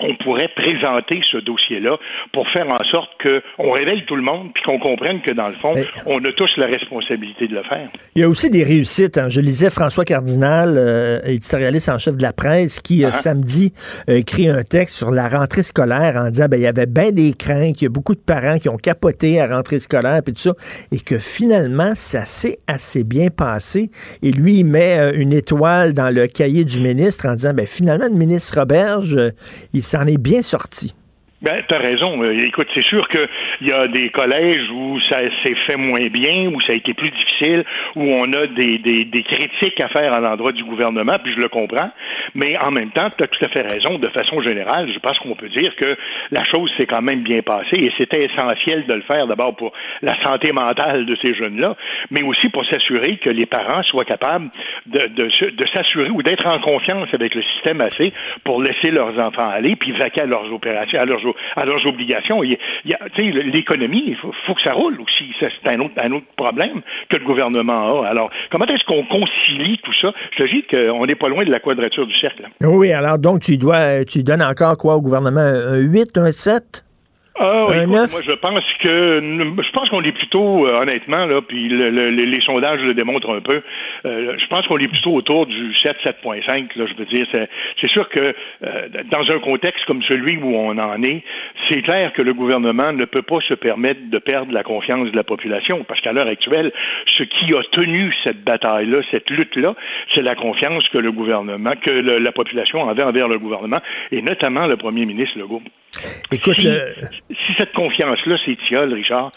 on 0.00 0.14
pourrait 0.16 0.48
présenter 0.54 1.20
ce 1.30 1.38
dossier-là 1.38 1.96
pour 2.32 2.48
faire 2.50 2.68
en 2.68 2.82
sorte 2.90 3.10
qu'on 3.22 3.70
révèle 3.72 4.04
tout 4.06 4.16
le 4.16 4.22
monde 4.22 4.50
puis 4.54 4.62
qu'on 4.64 4.78
comprenne 4.78 5.20
que, 5.22 5.32
dans 5.32 5.48
le 5.48 5.54
fond, 5.54 5.72
on 6.06 6.24
a 6.24 6.32
tous 6.32 6.50
la 6.56 6.66
responsabilité 6.66 7.48
de 7.48 7.54
le 7.54 7.62
faire. 7.62 7.88
Il 8.14 8.22
y 8.22 8.24
a 8.24 8.28
aussi 8.28 8.50
des 8.50 8.62
réussites. 8.62 9.18
Hein. 9.18 9.28
Je 9.28 9.40
lisais 9.40 9.70
François 9.70 10.04
Cardinal, 10.04 10.74
euh, 10.76 11.20
éditorialiste 11.24 11.88
en 11.88 11.98
chef 11.98 12.16
de 12.16 12.22
la 12.22 12.32
presse, 12.32 12.80
qui, 12.80 13.04
euh, 13.04 13.08
uh-huh. 13.08 13.12
samedi, 13.12 13.72
a 14.08 14.14
écrit 14.14 14.48
un 14.48 14.62
texte 14.62 14.96
sur 14.96 15.10
la 15.10 15.28
rentrée 15.28 15.62
scolaire 15.62 16.16
en 16.16 16.30
disant 16.30 16.46
ben, 16.50 16.58
il 16.58 16.62
y 16.64 16.66
avait 16.66 16.86
bien 16.86 17.10
des 17.10 17.32
craintes, 17.32 17.80
il 17.80 17.84
y 17.84 17.86
a 17.86 17.90
beaucoup 17.90 18.14
de 18.14 18.20
parents 18.20 18.58
qui 18.58 18.68
ont 18.68 18.76
capoté 18.76 19.40
à 19.40 19.46
rentrée 19.46 19.78
scolaire 19.78 20.20
puis 20.24 20.34
tout 20.34 20.40
ça, 20.40 20.54
et 20.92 21.00
que 21.00 21.18
finalement, 21.18 21.92
ça 21.94 22.24
s'est 22.24 22.58
assez 22.66 23.04
bien 23.04 23.28
passé. 23.28 23.90
Et 24.22 24.32
lui, 24.32 24.60
il 24.60 24.64
met 24.64 24.98
euh, 24.98 25.12
une 25.14 25.32
étoile 25.32 25.94
dans 25.94 26.14
le 26.14 26.26
cahier 26.26 26.64
du 26.64 26.80
ministre 26.80 27.26
en 27.28 27.34
disant 27.34 27.54
ben, 27.54 27.66
finalement, 27.66 28.06
le 28.06 28.18
ministre 28.18 28.58
Roberge, 28.58 29.16
il 29.72 29.82
s'en 29.86 30.06
est 30.06 30.18
bien 30.18 30.42
sorti. 30.42 30.94
Ben, 31.42 31.62
tu 31.68 31.74
as 31.74 31.78
raison. 31.78 32.22
Euh, 32.22 32.46
écoute, 32.46 32.66
c'est 32.74 32.84
sûr 32.84 33.06
qu'il 33.08 33.28
y 33.60 33.72
a 33.72 33.88
des 33.88 34.08
collèges 34.08 34.70
où 34.70 34.98
ça 35.08 35.18
s'est 35.42 35.54
fait 35.66 35.76
moins 35.76 36.06
bien, 36.06 36.48
où 36.48 36.60
ça 36.62 36.72
a 36.72 36.76
été 36.76 36.94
plus 36.94 37.10
difficile, 37.10 37.62
où 37.94 38.02
on 38.02 38.32
a 38.32 38.46
des, 38.46 38.78
des, 38.78 39.04
des 39.04 39.22
critiques 39.22 39.78
à 39.80 39.88
faire 39.88 40.14
à 40.14 40.20
l'endroit 40.20 40.52
du 40.52 40.64
gouvernement, 40.64 41.18
puis 41.22 41.34
je 41.34 41.40
le 41.40 41.50
comprends. 41.50 41.90
Mais 42.34 42.56
en 42.56 42.70
même 42.70 42.90
temps, 42.90 43.08
tu 43.16 43.22
as 43.22 43.26
tout 43.26 43.44
à 43.44 43.48
fait 43.48 43.60
raison. 43.60 43.98
De 43.98 44.08
façon 44.08 44.40
générale, 44.40 44.90
je 44.92 44.98
pense 44.98 45.18
qu'on 45.18 45.34
peut 45.34 45.50
dire 45.50 45.76
que 45.76 45.96
la 46.30 46.44
chose 46.44 46.72
s'est 46.78 46.86
quand 46.86 47.02
même 47.02 47.20
bien 47.20 47.42
passée 47.42 47.76
et 47.76 47.92
c'était 47.98 48.24
essentiel 48.24 48.86
de 48.86 48.94
le 48.94 49.02
faire 49.02 49.26
d'abord 49.26 49.54
pour 49.56 49.72
la 50.00 50.20
santé 50.22 50.52
mentale 50.52 51.04
de 51.04 51.16
ces 51.16 51.34
jeunes-là, 51.34 51.76
mais 52.10 52.22
aussi 52.22 52.48
pour 52.48 52.64
s'assurer 52.64 53.18
que 53.18 53.30
les 53.30 53.46
parents 53.46 53.82
soient 53.82 54.06
capables 54.06 54.48
de, 54.86 55.06
de, 55.08 55.50
de 55.50 55.66
s'assurer 55.66 56.08
ou 56.08 56.22
d'être 56.22 56.46
en 56.46 56.60
confiance 56.60 57.08
avec 57.12 57.34
le 57.34 57.42
système 57.42 57.82
assez 57.82 58.12
pour 58.44 58.62
laisser 58.62 58.90
leurs 58.90 59.18
enfants 59.18 59.50
aller, 59.50 59.76
puis 59.76 59.92
vaquer 59.92 60.22
à 60.22 60.26
leurs 60.26 60.50
opérations, 60.50 60.98
à 60.98 61.04
leurs 61.04 61.25
à 61.56 61.64
leurs 61.64 61.84
obligations. 61.86 62.42
L'économie, 62.42 64.04
il 64.08 64.16
faut, 64.16 64.54
que 64.54 64.62
ça 64.62 64.72
roule 64.72 65.00
aussi. 65.00 65.32
c'est 65.40 65.68
un 65.68 65.80
autre, 65.80 65.94
un 65.96 66.12
autre 66.12 66.26
problème 66.36 66.82
que 67.08 67.16
le 67.16 67.24
gouvernement 67.24 68.02
a. 68.02 68.08
Alors, 68.08 68.30
comment 68.50 68.66
est-ce 68.66 68.84
qu'on 68.84 69.04
concilie 69.04 69.78
tout 69.82 69.94
ça? 70.00 70.12
Je 70.32 70.44
te 70.44 70.48
dis 70.48 70.62
qu'on 70.64 71.06
n'est 71.06 71.14
pas 71.14 71.28
loin 71.28 71.44
de 71.44 71.50
la 71.50 71.60
quadrature 71.60 72.06
du 72.06 72.14
cercle. 72.18 72.48
Oui, 72.62 72.92
alors 72.92 73.18
donc 73.18 73.40
tu 73.40 73.56
dois, 73.58 74.04
tu 74.04 74.22
donnes 74.22 74.42
encore 74.42 74.76
quoi 74.76 74.96
au 74.96 75.00
gouvernement? 75.00 75.40
Un 75.40 75.78
8, 75.78 76.18
un 76.18 76.30
7? 76.30 76.85
Ah, 77.38 77.66
oui, 77.68 77.86
moi, 77.86 78.06
je 78.06 78.32
pense 78.32 78.64
que 78.80 79.20
je 79.62 79.70
pense 79.72 79.88
qu'on 79.90 80.02
est 80.02 80.12
plutôt, 80.12 80.66
euh, 80.66 80.80
honnêtement, 80.80 81.26
là, 81.26 81.42
puis 81.42 81.68
les 81.68 82.40
sondages 82.40 82.80
le 82.80 82.94
démontrent 82.94 83.34
un 83.34 83.40
peu. 83.40 83.62
Euh, 84.06 84.34
je 84.38 84.46
pense 84.46 84.66
qu'on 84.66 84.78
est 84.78 84.88
plutôt 84.88 85.12
autour 85.12 85.46
du 85.46 85.74
7, 85.82 85.96
7.5. 86.02 86.76
Là, 86.76 86.86
je 86.86 86.94
veux 86.94 87.04
dire, 87.04 87.26
c'est 87.80 87.90
sûr 87.90 88.08
que 88.08 88.34
euh, 88.64 88.88
dans 89.10 89.30
un 89.30 89.38
contexte 89.40 89.84
comme 89.84 90.02
celui 90.02 90.38
où 90.38 90.54
on 90.54 90.78
en 90.78 91.02
est, 91.02 91.22
c'est 91.68 91.82
clair 91.82 92.12
que 92.14 92.22
le 92.22 92.32
gouvernement 92.32 92.92
ne 92.92 93.04
peut 93.04 93.22
pas 93.22 93.40
se 93.46 93.54
permettre 93.54 94.00
de 94.08 94.18
perdre 94.18 94.52
la 94.52 94.62
confiance 94.62 95.10
de 95.10 95.16
la 95.16 95.24
population, 95.24 95.84
parce 95.84 96.00
qu'à 96.00 96.12
l'heure 96.12 96.28
actuelle, 96.28 96.72
ce 97.18 97.22
qui 97.22 97.54
a 97.54 97.62
tenu 97.72 98.14
cette 98.24 98.44
bataille-là, 98.44 99.02
cette 99.10 99.28
lutte-là, 99.28 99.74
c'est 100.14 100.22
la 100.22 100.34
confiance 100.34 100.88
que 100.88 100.98
le 100.98 101.12
gouvernement, 101.12 101.72
que 101.82 101.90
la 101.90 102.32
population 102.32 102.88
avait 102.88 103.02
envers 103.02 103.28
le 103.28 103.38
gouvernement, 103.38 103.80
et 104.10 104.22
notamment 104.22 104.66
le 104.66 104.76
premier 104.76 105.04
ministre 105.04 105.38
Legault. 105.38 105.62
Écoute, 106.32 106.58
si 106.58 107.25
cette 107.56 107.72
confiance-là 107.72 108.36
s'étiole, 108.44 108.92
Richard, 108.94 109.30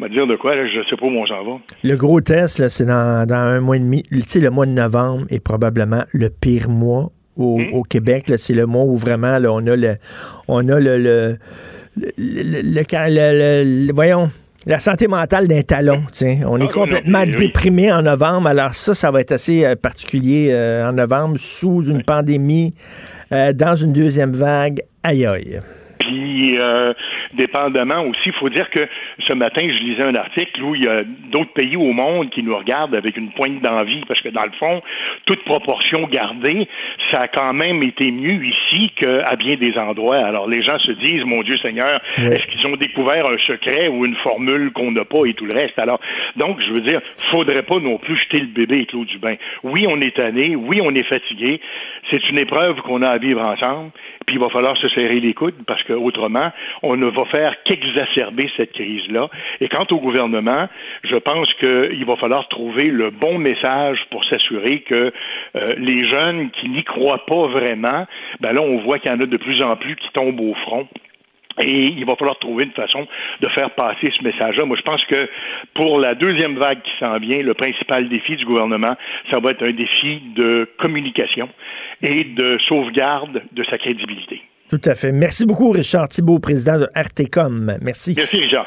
va 0.00 0.08
dire 0.08 0.26
de 0.26 0.36
quoi, 0.36 0.54
je 0.56 0.78
ne 0.78 0.84
sais 0.84 0.96
pas 0.96 1.06
où 1.06 1.10
on 1.10 1.26
s'en 1.26 1.44
va. 1.44 1.58
Le 1.84 1.96
gros 1.96 2.20
test, 2.20 2.68
c'est 2.68 2.86
dans, 2.86 3.26
un 3.30 3.60
mois 3.60 3.76
et 3.76 3.80
demi. 3.80 4.02
Tu 4.10 4.22
sais, 4.22 4.40
le 4.40 4.50
mois 4.50 4.66
de 4.66 4.72
novembre 4.72 5.26
est 5.30 5.42
probablement 5.42 6.02
le 6.12 6.30
pire 6.30 6.68
mois 6.68 7.10
au, 7.36 7.58
hmm? 7.58 7.82
Québec. 7.88 8.32
C'est 8.36 8.54
le 8.54 8.66
mois 8.66 8.84
où 8.84 8.96
vraiment 8.96 9.38
on 9.48 9.66
a 9.66 9.76
le 9.76 9.96
on 10.48 10.68
a 10.68 10.80
le, 10.80 10.98
le, 10.98 11.38
le, 12.16 13.92
voyons 13.92 14.28
la 14.66 14.80
santé 14.80 15.06
mentale 15.08 15.48
d'un 15.48 15.62
talon. 15.62 16.02
On 16.46 16.60
est 16.60 16.66
ah, 16.68 16.72
complètement 16.72 17.24
déprimé 17.24 17.92
en 17.92 18.02
novembre. 18.02 18.48
Alors 18.48 18.74
ça, 18.74 18.94
ça 18.94 19.10
va 19.10 19.20
être 19.20 19.32
assez 19.32 19.64
euh, 19.64 19.76
particulier 19.76 20.48
euh, 20.50 20.88
en 20.88 20.92
novembre, 20.92 21.36
sous 21.38 21.82
une 21.86 22.02
pandémie, 22.02 22.74
euh, 23.32 23.52
dans 23.52 23.76
une 23.76 23.92
deuxième 23.92 24.32
vague. 24.32 24.80
Aïe 25.02 25.24
aïe. 25.24 25.60
Puis, 25.98 26.58
euh, 26.58 26.92
dépendamment 27.34 28.02
aussi, 28.02 28.26
il 28.26 28.32
faut 28.32 28.48
dire 28.48 28.70
que 28.70 28.88
ce 29.26 29.32
matin, 29.32 29.62
je 29.62 29.84
lisais 29.84 30.02
un 30.02 30.14
article 30.14 30.62
où 30.62 30.74
il 30.74 30.82
y 30.82 30.88
a 30.88 31.02
d'autres 31.04 31.52
pays 31.52 31.76
au 31.76 31.92
monde 31.92 32.30
qui 32.30 32.42
nous 32.42 32.56
regardent 32.56 32.94
avec 32.94 33.16
une 33.16 33.30
pointe 33.30 33.60
d'envie, 33.60 34.02
parce 34.06 34.20
que 34.20 34.28
dans 34.28 34.44
le 34.44 34.52
fond, 34.52 34.82
toute 35.26 35.42
proportion 35.44 36.06
gardée, 36.06 36.68
ça 37.10 37.20
a 37.22 37.28
quand 37.28 37.52
même 37.52 37.82
été 37.82 38.10
mieux 38.10 38.44
ici 38.44 38.90
qu'à 38.96 39.36
bien 39.36 39.56
des 39.56 39.76
endroits. 39.76 40.18
Alors, 40.18 40.48
les 40.48 40.62
gens 40.62 40.78
se 40.78 40.92
disent, 40.92 41.24
mon 41.24 41.42
Dieu 41.42 41.56
Seigneur, 41.56 42.00
est-ce 42.16 42.46
qu'ils 42.46 42.66
ont 42.66 42.76
découvert 42.76 43.26
un 43.26 43.38
secret 43.38 43.88
ou 43.88 44.04
une 44.04 44.16
formule 44.16 44.70
qu'on 44.72 44.92
n'a 44.92 45.04
pas 45.04 45.24
et 45.26 45.34
tout 45.34 45.46
le 45.46 45.54
reste? 45.54 45.78
Alors, 45.78 46.00
donc, 46.36 46.60
je 46.60 46.72
veux 46.72 46.80
dire, 46.80 47.00
faudrait 47.26 47.62
pas 47.62 47.78
non 47.78 47.98
plus 47.98 48.16
jeter 48.16 48.40
le 48.40 48.46
bébé 48.46 48.76
avec 48.76 48.92
l'eau 48.92 49.04
du 49.04 49.18
bain. 49.18 49.34
Oui, 49.62 49.86
on 49.88 50.00
est 50.00 50.16
tanné, 50.16 50.56
oui, 50.56 50.80
on 50.82 50.94
est 50.94 51.02
fatigué. 51.02 51.60
C'est 52.10 52.28
une 52.30 52.38
épreuve 52.38 52.80
qu'on 52.82 53.02
a 53.02 53.10
à 53.10 53.18
vivre 53.18 53.42
ensemble, 53.42 53.90
puis 54.28 54.36
il 54.36 54.40
va 54.40 54.50
falloir 54.50 54.76
se 54.76 54.88
serrer 54.90 55.20
les 55.20 55.32
coudes 55.32 55.54
parce 55.66 55.82
que 55.84 55.94
autrement, 55.94 56.50
on 56.82 56.98
ne 56.98 57.06
va 57.06 57.24
faire 57.24 57.54
qu'exacerber 57.64 58.50
cette 58.58 58.72
crise-là. 58.72 59.22
Et 59.62 59.70
quant 59.70 59.86
au 59.90 60.00
gouvernement, 60.00 60.68
je 61.02 61.16
pense 61.16 61.50
qu'il 61.54 62.04
va 62.04 62.16
falloir 62.16 62.46
trouver 62.48 62.90
le 62.90 63.08
bon 63.08 63.38
message 63.38 64.04
pour 64.10 64.22
s'assurer 64.26 64.80
que 64.80 65.12
euh, 65.56 65.66
les 65.78 66.06
jeunes 66.06 66.50
qui 66.50 66.68
n'y 66.68 66.84
croient 66.84 67.24
pas 67.24 67.46
vraiment, 67.46 68.06
ben 68.40 68.52
là, 68.52 68.60
on 68.60 68.76
voit 68.80 68.98
qu'il 68.98 69.10
y 69.10 69.14
en 69.14 69.20
a 69.20 69.24
de 69.24 69.36
plus 69.38 69.62
en 69.62 69.76
plus 69.76 69.96
qui 69.96 70.10
tombent 70.12 70.40
au 70.40 70.52
front. 70.52 70.86
Et 71.60 71.86
il 71.96 72.04
va 72.04 72.16
falloir 72.16 72.38
trouver 72.38 72.64
une 72.64 72.72
façon 72.72 73.06
de 73.40 73.48
faire 73.48 73.70
passer 73.74 74.12
ce 74.16 74.22
message-là. 74.22 74.64
Moi, 74.64 74.76
je 74.76 74.82
pense 74.82 75.04
que 75.06 75.28
pour 75.74 75.98
la 75.98 76.14
deuxième 76.14 76.56
vague 76.56 76.82
qui 76.82 76.92
s'en 77.00 77.18
vient, 77.18 77.42
le 77.42 77.54
principal 77.54 78.08
défi 78.08 78.36
du 78.36 78.44
gouvernement, 78.44 78.96
ça 79.30 79.40
va 79.40 79.50
être 79.50 79.62
un 79.62 79.72
défi 79.72 80.20
de 80.36 80.68
communication 80.78 81.48
et 82.02 82.24
de 82.24 82.58
sauvegarde 82.68 83.42
de 83.52 83.64
sa 83.64 83.78
crédibilité. 83.78 84.42
Tout 84.70 84.80
à 84.84 84.94
fait. 84.94 85.12
Merci 85.12 85.46
beaucoup, 85.46 85.70
Richard 85.70 86.08
Thibault, 86.08 86.40
président 86.40 86.78
de 86.78 86.88
RTCOM. 86.94 87.78
Merci. 87.80 88.14
Merci, 88.16 88.36
Richard. 88.36 88.66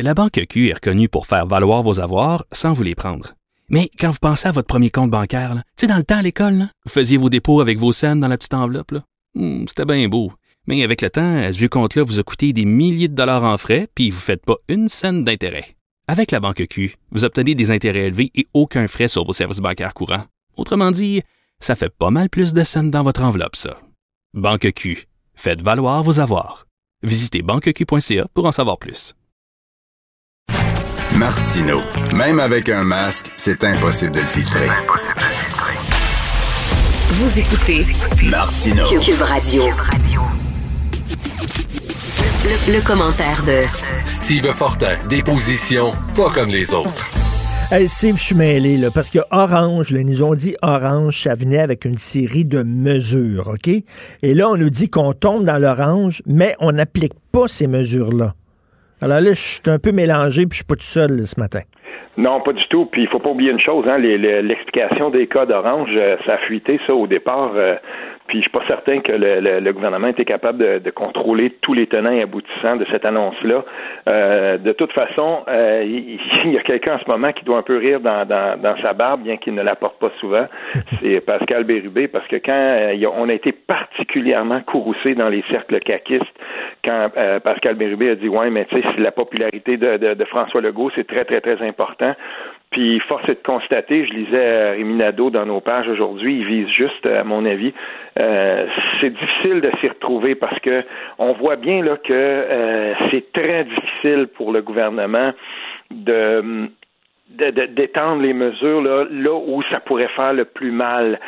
La 0.00 0.14
Banque 0.14 0.40
Q 0.48 0.68
est 0.68 0.74
reconnue 0.74 1.08
pour 1.08 1.26
faire 1.26 1.46
valoir 1.46 1.82
vos 1.82 2.00
avoirs 2.00 2.44
sans 2.52 2.72
vous 2.72 2.82
les 2.82 2.94
prendre. 2.94 3.34
Mais 3.68 3.88
quand 3.98 4.10
vous 4.10 4.18
pensez 4.20 4.48
à 4.48 4.52
votre 4.52 4.66
premier 4.66 4.90
compte 4.90 5.10
bancaire, 5.10 5.54
tu 5.54 5.62
sais, 5.76 5.86
dans 5.86 5.96
le 5.96 6.02
temps 6.02 6.18
à 6.18 6.22
l'école, 6.22 6.66
vous 6.84 6.90
faisiez 6.90 7.18
vos 7.18 7.30
dépôts 7.30 7.60
avec 7.60 7.78
vos 7.78 7.92
scènes 7.92 8.20
dans 8.20 8.28
la 8.28 8.36
petite 8.36 8.54
enveloppe. 8.54 8.94
Hmm, 9.34 9.64
c'était 9.66 9.84
bien 9.84 10.08
beau. 10.08 10.30
Mais 10.66 10.82
avec 10.84 11.02
le 11.02 11.10
temps, 11.10 11.42
ce 11.52 11.58
vieux 11.58 11.68
compte-là 11.68 12.04
vous 12.04 12.20
a 12.20 12.22
coûté 12.22 12.52
des 12.52 12.64
milliers 12.64 13.08
de 13.08 13.14
dollars 13.14 13.44
en 13.44 13.58
frais, 13.58 13.88
puis 13.94 14.10
vous 14.10 14.18
ne 14.18 14.22
faites 14.22 14.44
pas 14.44 14.56
une 14.68 14.88
scène 14.88 15.24
d'intérêt. 15.24 15.76
Avec 16.08 16.30
la 16.30 16.40
Banque 16.40 16.66
Q, 16.68 16.96
vous 17.10 17.24
obtenez 17.24 17.54
des 17.54 17.70
intérêts 17.70 18.06
élevés 18.06 18.30
et 18.34 18.46
aucun 18.54 18.86
frais 18.86 19.08
sur 19.08 19.24
vos 19.24 19.32
services 19.32 19.58
bancaires 19.58 19.94
courants. 19.94 20.24
Autrement 20.56 20.90
dit, 20.90 21.22
ça 21.60 21.74
fait 21.74 21.90
pas 21.90 22.10
mal 22.10 22.28
plus 22.28 22.52
de 22.52 22.64
scènes 22.64 22.90
dans 22.90 23.02
votre 23.02 23.22
enveloppe, 23.22 23.56
ça. 23.56 23.78
Banque 24.34 24.72
Q. 24.72 25.06
Faites 25.34 25.62
valoir 25.62 26.02
vos 26.02 26.20
avoirs. 26.20 26.66
Visitez 27.02 27.42
banqueq.ca 27.42 28.26
pour 28.34 28.46
en 28.46 28.52
savoir 28.52 28.78
plus. 28.78 29.14
Martino. 31.16 31.80
Même 32.14 32.40
avec 32.40 32.68
un 32.68 32.84
masque, 32.84 33.30
c'est 33.36 33.64
impossible 33.64 34.12
de 34.12 34.20
le 34.20 34.26
filtrer. 34.26 34.68
Vous 37.10 37.38
écoutez 37.38 37.86
Martino. 38.30 38.84
Cube 39.00 39.22
Radio. 39.22 39.64
Le, 42.44 42.74
le, 42.74 42.86
commentaire 42.86 43.42
de 43.46 43.62
Steve 44.04 44.46
Fortin. 44.52 44.96
Des 45.08 45.22
positions 45.22 45.92
pas 46.16 46.30
comme 46.34 46.48
les 46.48 46.74
autres. 46.74 47.10
Hey, 47.70 47.88
Steve, 47.88 48.16
je 48.16 48.22
suis 48.22 48.34
mêlé, 48.34 48.76
là, 48.76 48.88
parce 48.92 49.08
que 49.08 49.20
Orange, 49.30 49.92
là, 49.92 50.00
ils 50.00 50.06
nous 50.06 50.22
ont 50.22 50.34
dit 50.34 50.54
Orange, 50.62 51.22
ça 51.22 51.34
venait 51.34 51.60
avec 51.60 51.84
une 51.84 51.96
série 51.96 52.44
de 52.44 52.62
mesures, 52.62 53.48
OK? 53.48 53.68
Et 54.22 54.34
là, 54.34 54.50
on 54.50 54.56
nous 54.56 54.70
dit 54.70 54.90
qu'on 54.90 55.12
tombe 55.12 55.44
dans 55.44 55.58
l'orange, 55.58 56.22
mais 56.26 56.54
on 56.60 56.72
n'applique 56.72 57.14
pas 57.32 57.48
ces 57.48 57.68
mesures-là. 57.68 58.34
Alors 59.00 59.20
là, 59.20 59.32
je 59.32 59.40
suis 59.40 59.62
un 59.66 59.78
peu 59.78 59.92
mélangé, 59.92 60.42
puis 60.42 60.50
je 60.52 60.56
suis 60.56 60.64
pas 60.64 60.74
tout 60.74 60.82
seul 60.82 61.26
ce 61.26 61.40
matin. 61.40 61.60
Non, 62.16 62.40
pas 62.40 62.52
du 62.52 62.66
tout. 62.68 62.86
Puis 62.86 63.02
il 63.02 63.08
faut 63.08 63.20
pas 63.20 63.30
oublier 63.30 63.50
une 63.50 63.60
chose, 63.60 63.86
hein, 63.88 63.96
l'explication 63.98 65.10
des 65.10 65.26
cas 65.26 65.46
d'Orange, 65.46 65.88
euh, 65.94 66.16
ça 66.26 66.34
a 66.34 66.38
fuité 66.38 66.78
ça 66.86 66.94
au 66.94 67.06
départ. 67.06 67.52
Euh, 67.56 67.76
puis 68.32 68.38
je 68.38 68.44
suis 68.44 68.50
pas 68.50 68.66
certain 68.66 69.00
que 69.00 69.12
le, 69.12 69.72
gouvernement 69.72 70.08
était 70.08 70.24
capable 70.24 70.80
de, 70.80 70.90
contrôler 70.90 71.50
tous 71.60 71.74
les 71.74 71.86
tenants 71.86 72.12
et 72.12 72.22
aboutissants 72.22 72.76
de 72.76 72.86
cette 72.90 73.04
annonce-là. 73.04 73.62
Euh, 74.08 74.56
de 74.56 74.72
toute 74.72 74.90
façon, 74.94 75.40
euh, 75.48 75.84
il, 75.84 76.50
y 76.50 76.56
a 76.56 76.62
quelqu'un 76.62 76.94
en 76.94 76.98
ce 76.98 77.10
moment 77.10 77.30
qui 77.32 77.44
doit 77.44 77.58
un 77.58 77.62
peu 77.62 77.76
rire 77.76 78.00
dans, 78.00 78.76
sa 78.80 78.94
barbe, 78.94 79.24
bien 79.24 79.36
qu'il 79.36 79.54
ne 79.54 79.60
l'apporte 79.60 79.98
pas 79.98 80.10
souvent. 80.18 80.46
C'est 81.02 81.20
Pascal 81.20 81.64
Bérubé, 81.64 82.08
parce 82.08 82.26
que 82.26 82.36
quand 82.36 82.52
euh, 82.52 83.06
on 83.18 83.28
a 83.28 83.34
été 83.34 83.52
particulièrement 83.52 84.62
courroucé 84.62 85.14
dans 85.14 85.28
les 85.28 85.44
cercles 85.50 85.80
caquistes, 85.80 86.24
quand 86.82 87.10
Pascal 87.44 87.74
Bérubé 87.74 88.08
a 88.08 88.14
dit 88.14 88.30
ouais, 88.30 88.48
mais 88.48 88.64
tu 88.64 88.80
sais, 88.80 88.88
la 88.96 89.12
popularité 89.12 89.76
de, 89.76 90.14
de 90.14 90.24
François 90.24 90.62
Legault, 90.62 90.90
c'est 90.94 91.06
très 91.06 91.24
très 91.24 91.42
très 91.42 91.60
important. 91.60 92.14
Puis 92.72 93.00
force 93.00 93.28
est 93.28 93.34
de 93.34 93.46
constater, 93.46 94.06
je 94.06 94.12
lisais 94.14 94.70
Rémi 94.72 94.94
Nadeau 94.94 95.28
dans 95.30 95.44
nos 95.44 95.60
pages 95.60 95.88
aujourd'hui, 95.88 96.38
il 96.38 96.46
vise 96.46 96.68
juste, 96.68 97.04
à 97.04 97.22
mon 97.22 97.44
avis, 97.44 97.72
euh, 98.18 98.66
c'est 99.00 99.10
difficile 99.10 99.60
de 99.60 99.70
s'y 99.78 99.88
retrouver 99.88 100.34
parce 100.34 100.58
que 100.60 100.82
on 101.18 101.34
voit 101.34 101.56
bien 101.56 101.82
là 101.82 101.96
que 101.98 102.12
euh, 102.12 102.94
c'est 103.10 103.30
très 103.32 103.64
difficile 103.64 104.26
pour 104.34 104.52
le 104.52 104.62
gouvernement 104.62 105.32
de 105.90 106.68
d'étendre 107.28 108.20
les 108.20 108.34
mesures 108.34 108.82
là 108.82 109.32
où 109.32 109.62
ça 109.70 109.80
pourrait 109.80 110.08
faire 110.08 110.34
le 110.34 110.44
plus 110.44 110.70
mal. 110.70 111.18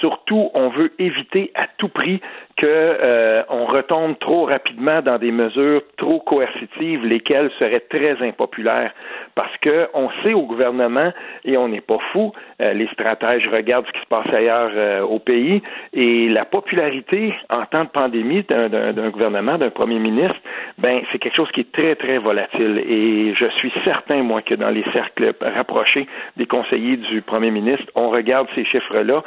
Surtout, 0.00 0.50
on 0.54 0.68
veut 0.68 0.92
éviter 0.98 1.50
à 1.54 1.66
tout 1.78 1.88
prix 1.88 2.20
qu'on 2.58 2.66
euh, 2.66 3.42
retombe 3.48 4.18
trop 4.18 4.46
rapidement 4.46 5.00
dans 5.00 5.16
des 5.16 5.30
mesures 5.30 5.82
trop 5.96 6.18
coercitives, 6.18 7.06
lesquelles 7.06 7.50
seraient 7.58 7.84
très 7.88 8.20
impopulaires. 8.20 8.92
Parce 9.36 9.56
que 9.58 9.88
on 9.94 10.10
sait 10.22 10.34
au 10.34 10.42
gouvernement, 10.42 11.12
et 11.44 11.56
on 11.56 11.68
n'est 11.68 11.80
pas 11.80 11.98
fou, 12.12 12.32
euh, 12.60 12.72
les 12.72 12.88
stratèges 12.88 13.48
regardent 13.48 13.86
ce 13.86 13.92
qui 13.92 14.00
se 14.00 14.06
passe 14.06 14.26
ailleurs 14.32 14.72
euh, 14.74 15.02
au 15.02 15.20
pays, 15.20 15.62
et 15.92 16.28
la 16.28 16.44
popularité 16.44 17.32
en 17.48 17.64
temps 17.66 17.84
de 17.84 17.90
pandémie 17.90 18.42
d'un 18.42 19.10
gouvernement, 19.10 19.56
d'un 19.56 19.70
premier 19.70 20.00
ministre, 20.00 20.38
ben 20.78 21.00
c'est 21.12 21.18
quelque 21.18 21.36
chose 21.36 21.50
qui 21.52 21.60
est 21.60 21.72
très, 21.72 21.94
très 21.94 22.18
volatile. 22.18 22.82
Et 22.88 23.34
je 23.34 23.46
suis 23.58 23.72
certain, 23.84 24.22
moi, 24.24 24.42
que 24.42 24.54
dans 24.54 24.70
les 24.70 24.84
cercles 24.92 25.32
rapprochés 25.40 26.08
des 26.36 26.46
conseillers 26.46 26.96
du 26.96 27.22
premier 27.22 27.52
ministre, 27.52 27.86
on 27.94 28.10
regarde 28.10 28.48
ces 28.56 28.64
chiffres-là, 28.64 29.22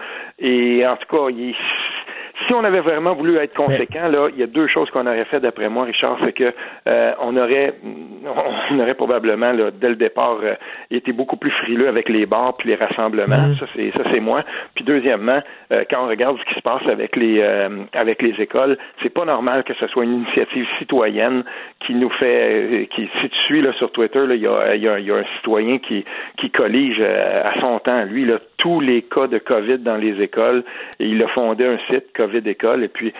en 0.85 0.95
tout 0.97 1.15
cas, 1.15 1.29
il 1.29 1.55
si 2.47 2.53
on 2.53 2.63
avait 2.63 2.81
vraiment 2.81 3.13
voulu 3.13 3.37
être 3.37 3.55
conséquent, 3.55 4.07
là, 4.07 4.29
il 4.33 4.39
y 4.39 4.43
a 4.43 4.47
deux 4.47 4.67
choses 4.67 4.89
qu'on 4.89 5.05
aurait 5.07 5.25
fait 5.25 5.39
d'après 5.39 5.69
moi, 5.69 5.85
Richard, 5.85 6.17
c'est 6.23 6.33
que 6.33 6.53
euh, 6.87 7.13
on 7.19 7.35
aurait 7.37 7.75
on 8.69 8.79
aurait 8.79 8.93
probablement 8.95 9.51
là, 9.51 9.71
dès 9.71 9.89
le 9.89 9.95
départ 9.95 10.39
euh, 10.43 10.55
été 10.89 11.11
beaucoup 11.11 11.37
plus 11.37 11.51
frileux 11.51 11.87
avec 11.87 12.09
les 12.09 12.25
bars 12.25 12.55
puis 12.57 12.69
les 12.69 12.75
rassemblements. 12.75 13.49
Mm. 13.49 13.57
Ça 13.57 13.65
c'est 13.75 13.91
ça 13.91 14.03
c'est 14.11 14.19
moi. 14.19 14.43
Puis 14.75 14.83
deuxièmement, 14.83 15.41
euh, 15.71 15.83
quand 15.89 16.03
on 16.03 16.07
regarde 16.07 16.37
ce 16.39 16.45
qui 16.45 16.55
se 16.55 16.61
passe 16.61 16.85
avec 16.87 17.15
les 17.15 17.41
avec 17.93 18.21
les 18.21 18.33
écoles, 18.39 18.77
c'est 19.01 19.09
pas 19.09 19.25
normal 19.25 19.63
que 19.63 19.73
ce 19.75 19.87
soit 19.87 20.03
une 20.03 20.21
initiative 20.21 20.65
citoyenne 20.79 21.43
qui 21.85 21.93
nous 21.93 22.09
fait 22.09 22.87
qui 22.93 23.09
si 23.21 23.29
tu 23.29 23.37
suis 23.45 23.61
là 23.61 23.73
sur 23.73 23.91
Twitter, 23.91 24.23
il 24.29 24.41
y 24.41 24.47
a, 24.47 24.75
y, 24.75 24.87
a, 24.87 24.99
y 24.99 25.11
a 25.11 25.15
un 25.15 25.25
citoyen 25.37 25.79
qui 25.79 26.05
qui 26.37 26.49
collige 26.49 27.01
à 27.01 27.59
son 27.59 27.79
temps, 27.79 28.03
lui 28.05 28.25
là 28.25 28.35
tous 28.61 28.79
les 28.79 29.01
cas 29.01 29.25
de 29.27 29.39
COVID 29.39 29.79
dans 29.79 29.97
les 29.97 30.21
écoles. 30.21 30.63
Et 30.99 31.07
il 31.07 31.21
a 31.23 31.27
fondé 31.29 31.65
un 31.65 31.79
site 31.89 32.13
COVID 32.15 32.47
école. 32.47 32.83
Et 32.83 32.87
puis 32.87 33.11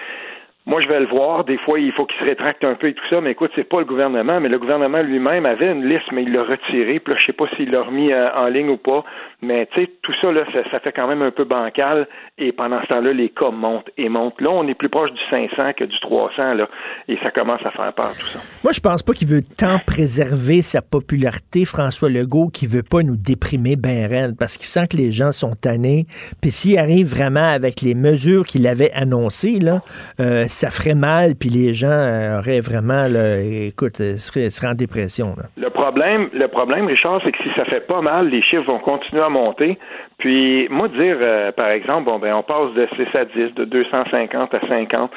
moi, 0.72 0.80
je 0.80 0.88
vais 0.88 1.02
le 1.02 1.08
voir. 1.08 1.44
Des 1.44 1.58
fois, 1.58 1.82
il 1.82 1.92
faut 1.92 2.06
qu'il 2.06 2.18
se 2.18 2.24
rétracte 2.24 2.64
un 2.64 2.76
peu 2.76 2.88
et 2.88 2.94
tout 2.94 3.04
ça. 3.10 3.20
Mais 3.20 3.32
écoute, 3.32 3.52
c'est 3.56 3.68
pas 3.68 3.80
le 3.80 3.86
gouvernement, 3.86 4.40
mais 4.40 4.48
le 4.48 4.58
gouvernement 4.58 5.02
lui-même 5.02 5.46
avait 5.46 5.70
une 5.70 5.86
liste, 5.86 6.10
mais 6.14 6.24
il 6.24 6.32
l'a 6.32 6.44
retiré. 6.44 7.02
Puis 7.02 7.14
là, 7.14 7.20
je 7.20 7.26
sais 7.26 7.34
pas 7.34 7.44
s'il 7.58 7.72
l'a 7.72 7.82
remis 7.82 8.14
euh, 8.14 8.34
en 8.34 8.48
ligne 8.48 8.70
ou 8.70 8.78
pas. 8.78 9.04
Mais 9.42 9.68
tu 9.74 9.82
sais, 9.82 9.92
tout 10.02 10.14
ça, 10.22 10.32
là, 10.32 10.46
ça, 10.72 10.80
fait 10.80 10.94
quand 10.94 11.10
même 11.10 11.22
un 11.24 11.32
peu 11.32 11.44
bancal. 11.44 12.08
Et 12.38 12.54
pendant 12.54 12.82
ce 12.84 12.88
temps-là, 12.88 13.12
les 13.12 13.28
cas 13.28 13.52
montent 13.52 13.90
et 13.98 14.08
montent. 14.08 14.40
Là, 14.40 14.50
on 14.50 14.66
est 14.70 14.74
plus 14.74 14.88
proche 14.88 15.12
du 15.12 15.20
500 15.30 15.74
que 15.76 15.84
du 15.84 16.00
300, 16.00 16.54
là. 16.54 16.70
Et 17.10 17.18
ça 17.22 17.32
commence 17.32 17.60
à 17.66 17.72
faire 17.72 17.92
peur, 17.92 18.14
tout 18.18 18.28
ça. 18.28 18.40
Moi, 18.64 18.72
je 18.72 18.80
pense 18.80 19.04
pas 19.04 19.12
qu'il 19.12 19.28
veut 19.28 19.44
tant 19.44 19.78
préserver 19.86 20.62
sa 20.62 20.82
popularité, 20.82 21.66
François 21.66 22.10
Legault, 22.10 22.48
qu'il 22.48 22.70
veut 22.70 22.84
pas 22.84 23.04
nous 23.04 23.18
déprimer 23.18 23.76
ben 23.76 24.08
raide, 24.08 24.38
parce 24.40 24.56
qu'il 24.56 24.68
sent 24.68 24.88
que 24.90 24.96
les 24.96 25.12
gens 25.12 25.34
sont 25.34 25.54
tannés. 25.54 26.06
Puis 26.42 26.52
s'il 26.52 26.78
arrive 26.78 27.08
vraiment 27.08 27.50
avec 27.50 27.82
les 27.82 27.94
mesures 27.94 28.46
qu'il 28.46 28.66
avait 28.68 28.94
annoncées, 28.94 29.60
là, 29.60 29.82
euh, 30.22 30.46
ça 30.62 30.70
ferait 30.70 30.94
mal, 30.94 31.34
puis 31.40 31.50
les 31.50 31.74
gens 31.74 31.90
euh, 31.90 32.38
auraient 32.38 32.60
vraiment, 32.60 33.08
écoute, 33.42 34.00
euh, 34.00 34.18
seraient, 34.18 34.70
en 34.70 34.76
dépression. 34.76 35.34
Le 35.58 35.70
problème, 35.72 36.30
le 36.34 36.48
problème, 36.48 36.86
Richard, 36.86 37.20
c'est 37.24 37.32
que 37.32 37.42
si 37.42 37.50
ça 37.56 37.66
fait 37.66 37.88
pas 37.88 38.02
mal, 38.02 38.30
les 38.30 38.44
chiffres 38.44 38.68
vont 38.68 38.78
continuer 38.78 39.24
à 39.24 39.30
monter. 39.30 39.80
Puis, 40.20 40.68
moi, 40.70 40.88
dire, 40.90 41.18
par 41.58 41.70
exemple, 41.70 42.04
bon, 42.04 42.20
ben, 42.20 42.36
on 42.36 42.44
passe 42.44 42.74
de 42.76 42.88
6 42.96 43.18
à 43.18 43.26
10, 43.26 43.56
de 43.56 43.66
250 43.66 44.54
à 44.54 44.60
50 44.68 45.10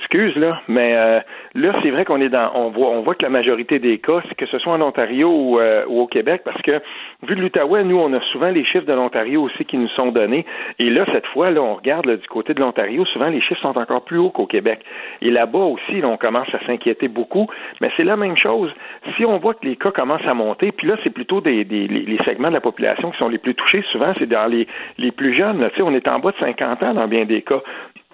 excuse 0.00 0.36
là, 0.36 0.62
mais 0.68 0.96
euh, 0.96 1.20
là 1.54 1.72
c'est 1.82 1.90
vrai 1.90 2.04
qu'on 2.04 2.20
est 2.20 2.28
dans, 2.28 2.50
on 2.54 2.70
voit, 2.70 2.88
on 2.90 3.02
voit 3.02 3.14
que 3.14 3.24
la 3.24 3.30
majorité 3.30 3.78
des 3.78 3.98
cas, 3.98 4.20
que 4.36 4.46
ce 4.46 4.58
soit 4.58 4.72
en 4.72 4.80
Ontario 4.80 5.28
ou, 5.30 5.58
euh, 5.58 5.84
au 5.86 6.06
Québec, 6.06 6.42
parce 6.44 6.60
que 6.62 6.80
vu 7.22 7.34
de 7.34 7.40
l'Outaouais, 7.40 7.84
nous 7.84 7.98
on 7.98 8.12
a 8.12 8.20
souvent 8.32 8.50
les 8.50 8.64
chiffres 8.64 8.86
de 8.86 8.92
l'Ontario 8.92 9.42
aussi 9.42 9.64
qui 9.64 9.76
nous 9.76 9.88
sont 9.88 10.12
donnés, 10.12 10.46
et 10.78 10.90
là 10.90 11.04
cette 11.12 11.26
fois 11.26 11.50
là 11.50 11.62
on 11.62 11.74
regarde 11.74 12.08
du 12.08 12.28
côté 12.28 12.54
de 12.54 12.60
l'Ontario, 12.60 13.04
souvent 13.06 13.28
les 13.28 13.40
chiffres 13.40 13.60
sont 13.60 13.76
encore 13.76 14.04
plus 14.04 14.18
hauts 14.18 14.30
qu'au 14.30 14.46
Québec, 14.46 14.80
et 15.20 15.30
là-bas 15.30 15.58
aussi 15.58 16.00
on 16.04 16.16
commence 16.16 16.48
à 16.54 16.64
s'inquiéter 16.66 17.08
beaucoup, 17.08 17.46
mais 17.80 17.90
c'est 17.96 18.04
la 18.04 18.16
même 18.16 18.36
chose. 18.36 18.72
Si 19.16 19.24
on 19.24 19.38
voit 19.38 19.54
que 19.54 19.66
les 19.66 19.76
cas 19.76 19.90
commencent 19.90 20.26
à 20.26 20.34
monter, 20.34 20.72
puis 20.72 20.86
là 20.86 20.96
c'est 21.02 21.10
plutôt 21.10 21.40
des, 21.40 21.64
des 21.64 21.88
les, 21.88 22.18
segments 22.24 22.48
de 22.48 22.54
la 22.54 22.60
population 22.60 23.10
qui 23.10 23.18
sont 23.18 23.28
les 23.28 23.38
plus 23.38 23.54
touchés, 23.54 23.84
souvent 23.92 24.12
c'est 24.18 24.28
dans 24.28 24.46
les 24.46 24.66
les 24.98 25.12
plus 25.12 25.34
jeunes, 25.34 25.68
tu 25.70 25.76
sais, 25.76 25.82
on 25.82 25.92
est 25.92 26.08
en 26.08 26.18
bas 26.18 26.32
de 26.32 26.36
50 26.38 26.82
ans 26.82 26.94
dans 26.94 27.08
bien 27.08 27.24
des 27.24 27.42
cas. 27.42 27.60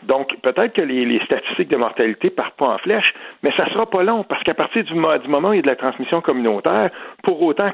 Donc, 0.07 0.37
peut-être 0.43 0.75
que 0.75 0.83
les, 0.83 1.21
statistiques 1.25 1.69
de 1.69 1.77
mortalité 1.77 2.31
partent 2.31 2.57
pas 2.57 2.67
en 2.67 2.79
flèche, 2.79 3.15
mais 3.43 3.53
ça 3.57 3.67
sera 3.71 3.87
pas 3.87 4.03
long, 4.03 4.25
parce 4.25 4.43
qu'à 4.43 4.55
partir 4.55 4.85
du, 4.85 4.95
moment 4.95 5.49
où 5.49 5.53
il 5.53 5.57
y 5.57 5.59
a 5.61 5.63
de 5.63 5.67
la 5.67 5.77
transmission 5.77 6.21
communautaire, 6.21 6.91
pour 7.23 7.41
autant 7.43 7.71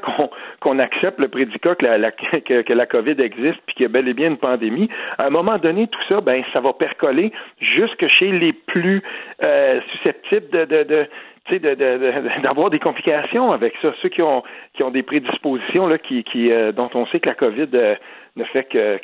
qu'on 0.59 0.79
accepte 0.79 1.19
le 1.19 1.27
prédicat 1.27 1.75
que 1.75 1.85
la, 1.85 2.11
que, 2.11 2.73
la 2.73 2.85
COVID 2.85 3.21
existe 3.21 3.59
puis 3.65 3.75
qu'il 3.75 3.83
y 3.83 3.85
a 3.85 3.89
bel 3.89 4.07
et 4.07 4.13
bien 4.13 4.29
une 4.29 4.37
pandémie, 4.37 4.89
à 5.17 5.27
un 5.27 5.29
moment 5.29 5.57
donné, 5.57 5.87
tout 5.87 6.01
ça, 6.07 6.21
ben, 6.21 6.43
ça 6.53 6.59
va 6.61 6.73
percoler 6.73 7.31
jusque 7.59 8.07
chez 8.07 8.31
les 8.31 8.53
plus 8.53 9.01
euh, 9.43 9.79
susceptibles 9.91 10.49
de, 10.49 10.65
de, 10.65 10.83
de 10.83 11.07
d'avoir 12.43 12.69
des 12.69 12.79
complications 12.79 13.51
avec 13.51 13.73
ça. 13.81 13.93
Ceux 14.01 14.09
qui 14.09 14.21
ont 14.21 14.43
qui 14.73 14.83
ont 14.83 14.91
des 14.91 15.03
prédispositions 15.03 15.87
là, 15.87 15.97
qui, 15.97 16.23
qui 16.23 16.51
euh, 16.51 16.71
dont 16.71 16.89
on 16.93 17.05
sait 17.07 17.19
que 17.19 17.29
la 17.29 17.35
COVID 17.35 17.67
euh, 17.73 17.95
ne 18.35 18.43
fait 18.45 18.63
que, 18.63 18.99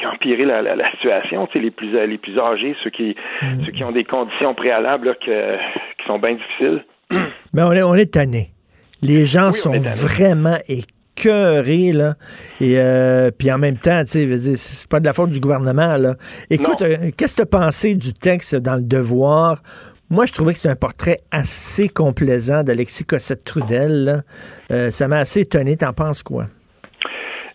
qu'empirer 0.00 0.44
la, 0.44 0.62
la, 0.62 0.90
situation. 0.92 1.46
Tu 1.48 1.54
sais, 1.54 1.64
les 1.64 1.70
plus 1.70 1.92
les 1.92 2.18
plus 2.18 2.38
âgés, 2.38 2.76
ceux 2.82 2.90
qui 2.90 3.16
mm. 3.42 3.64
ceux 3.64 3.72
qui 3.72 3.84
ont 3.84 3.92
des 3.92 4.04
conditions 4.04 4.54
préalables 4.54 5.16
qui 5.20 5.30
sont 6.06 6.18
bien 6.18 6.34
difficiles. 6.34 6.84
Mais 7.52 7.62
on 7.62 7.72
est 7.72 7.82
on 7.82 7.94
est 7.94 8.12
tanné. 8.12 8.50
Les 9.02 9.26
gens 9.26 9.52
sont 9.52 9.78
vraiment 9.78 10.56
écœurés 10.68 11.92
là. 11.92 12.14
Et 12.60 12.78
euh, 12.78 13.30
puis 13.36 13.50
en 13.50 13.58
même 13.58 13.76
temps, 13.76 14.02
tu 14.04 14.28
sais, 14.28 14.56
c'est 14.56 14.88
pas 14.88 15.00
de 15.00 15.04
la 15.04 15.12
faute 15.12 15.30
du 15.30 15.40
gouvernement 15.40 15.96
là. 15.96 16.14
Écoute, 16.50 16.82
euh, 16.82 17.10
qu'est-ce 17.16 17.36
que 17.36 17.42
tu 17.42 17.56
as 17.56 17.60
pensé 17.60 17.94
du 17.94 18.12
texte 18.12 18.56
dans 18.56 18.76
le 18.76 18.82
Devoir? 18.82 19.62
Moi, 20.08 20.24
je 20.24 20.32
trouvais 20.32 20.52
que 20.52 20.60
c'est 20.60 20.68
un 20.68 20.76
portrait 20.76 21.22
assez 21.32 21.88
complaisant 21.88 22.62
d'Alexis 22.62 23.04
Cossette-Trudel. 23.04 24.22
Euh, 24.70 24.92
ça 24.92 25.08
m'a 25.08 25.18
assez 25.18 25.40
étonné. 25.40 25.76
T'en 25.76 25.92
penses 25.92 26.22
quoi? 26.22 26.46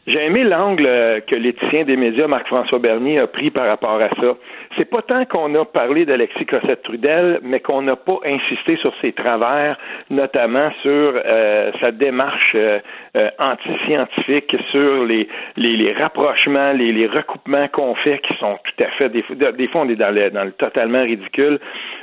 J'ai 0.08 0.26
aimé 0.26 0.44
l'angle 0.44 0.88
euh, 0.88 1.20
que 1.20 1.36
l'éthicien 1.36 1.84
des 1.84 1.96
médias, 1.96 2.26
Marc-François 2.26 2.80
Bernier, 2.80 3.20
a 3.20 3.28
pris 3.28 3.52
par 3.52 3.68
rapport 3.68 4.02
à 4.02 4.10
ça. 4.10 4.36
C'est 4.76 4.90
pas 4.90 5.04
tant 5.04 5.26
qu'on 5.26 5.54
a 5.54 5.64
parlé 5.64 6.06
d'Alexis 6.06 6.48
Cossette-Trudel, 6.48 7.40
mais 7.44 7.60
qu'on 7.60 7.84
n'a 7.84 7.96
pas 7.96 8.18
insisté 8.26 8.78
sur 8.78 8.94
ses 9.00 9.14
travers, 9.14 9.70
notamment 10.10 10.72
sur 10.82 11.14
euh, 11.24 11.72
sa 11.80 11.92
démarche 11.92 12.54
euh, 12.56 12.80
anti-scientifique, 13.40 14.56
sur 14.72 15.06
les, 15.06 15.28
les, 15.58 15.76
les 15.76 15.94
rapprochements, 15.94 16.72
les, 16.74 16.92
les 16.92 17.08
recoupements 17.08 17.68
qu'on 17.68 17.96
fait 17.96 18.20
qui 18.20 18.34
sont 18.38 18.58
tout 18.64 18.84
à 18.84 18.88
fait, 18.92 19.10
des, 19.10 19.24
des 19.58 19.68
fois 19.68 19.82
on 19.82 19.90
est 19.90 19.96
dans 19.96 20.14
le, 20.14 20.30
dans 20.30 20.44
le 20.44 20.52
totalement 20.54 21.02
ridicule. 21.02 21.60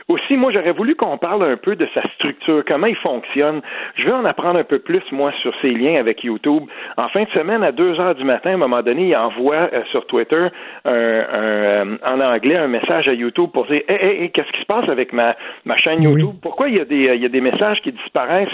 Aussi, 0.08 0.38
moi, 0.38 0.50
j'aurais 0.52 0.72
voulu 0.72 0.94
qu'on 0.94 1.18
parle 1.18 1.44
un 1.44 1.58
peu 1.58 1.76
de 1.76 1.86
sa 1.92 2.00
structure, 2.14 2.64
comment 2.66 2.86
il 2.86 2.96
fonctionne. 2.96 3.60
Je 3.94 4.06
veux 4.06 4.14
en 4.14 4.24
apprendre 4.24 4.58
un 4.58 4.64
peu 4.64 4.78
plus, 4.78 5.02
moi, 5.12 5.32
sur 5.42 5.52
ses 5.60 5.70
liens 5.70 6.00
avec 6.00 6.24
YouTube. 6.24 6.62
En 6.96 7.08
fin 7.08 7.24
de 7.24 7.28
semaine, 7.30 7.62
à 7.62 7.72
2 7.72 8.00
heures 8.00 8.14
du 8.14 8.24
matin, 8.24 8.52
à 8.52 8.54
un 8.54 8.56
moment 8.56 8.82
donné, 8.82 9.08
il 9.08 9.16
envoie 9.16 9.68
euh, 9.70 9.82
sur 9.90 10.06
Twitter 10.06 10.46
un, 10.86 10.90
euh, 10.90 11.96
en 12.06 12.20
anglais 12.20 12.56
un 12.56 12.68
message 12.68 13.06
à 13.06 13.12
YouTube 13.12 13.50
pour 13.52 13.66
dire 13.66 13.82
Hé, 13.86 13.94
hé, 13.94 14.24
hé, 14.24 14.30
qu'est-ce 14.30 14.50
qui 14.52 14.60
se 14.60 14.66
passe 14.66 14.88
avec 14.88 15.12
ma, 15.12 15.36
ma 15.66 15.76
chaîne 15.76 16.02
YouTube? 16.02 16.36
Pourquoi 16.40 16.70
il 16.70 16.76
y, 16.76 16.80
a 16.80 16.86
des, 16.86 17.12
il 17.14 17.22
y 17.22 17.26
a 17.26 17.28
des 17.28 17.42
messages 17.42 17.82
qui 17.82 17.92
disparaissent? 17.92 18.48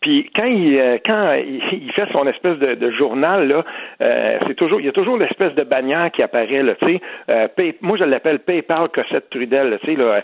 Puis 0.00 0.30
quand 0.34 0.44
il 0.44 0.78
euh, 0.78 0.98
quand 1.04 1.34
il 1.34 1.92
fait 1.92 2.06
son 2.12 2.26
espèce 2.26 2.58
de, 2.58 2.90
journal 2.92 3.48
là, 3.48 3.64
euh, 4.00 4.38
c'est 4.46 4.54
toujours 4.54 4.80
il 4.80 4.86
y 4.86 4.88
a 4.88 4.92
toujours 4.92 5.16
l'espèce 5.16 5.54
de 5.54 5.64
bannière 5.64 6.10
qui 6.10 6.22
apparaît 6.22 6.62
là, 6.62 6.74
tu 6.74 6.86
sais. 6.86 7.00
Euh, 7.30 7.72
moi 7.80 7.96
je 7.96 8.04
l'appelle 8.04 8.40
PayPal 8.40 8.84
Cossette 8.94 9.30
Trudel, 9.30 9.78
tu 9.82 9.86
sais 9.86 9.96
là, 9.96 10.22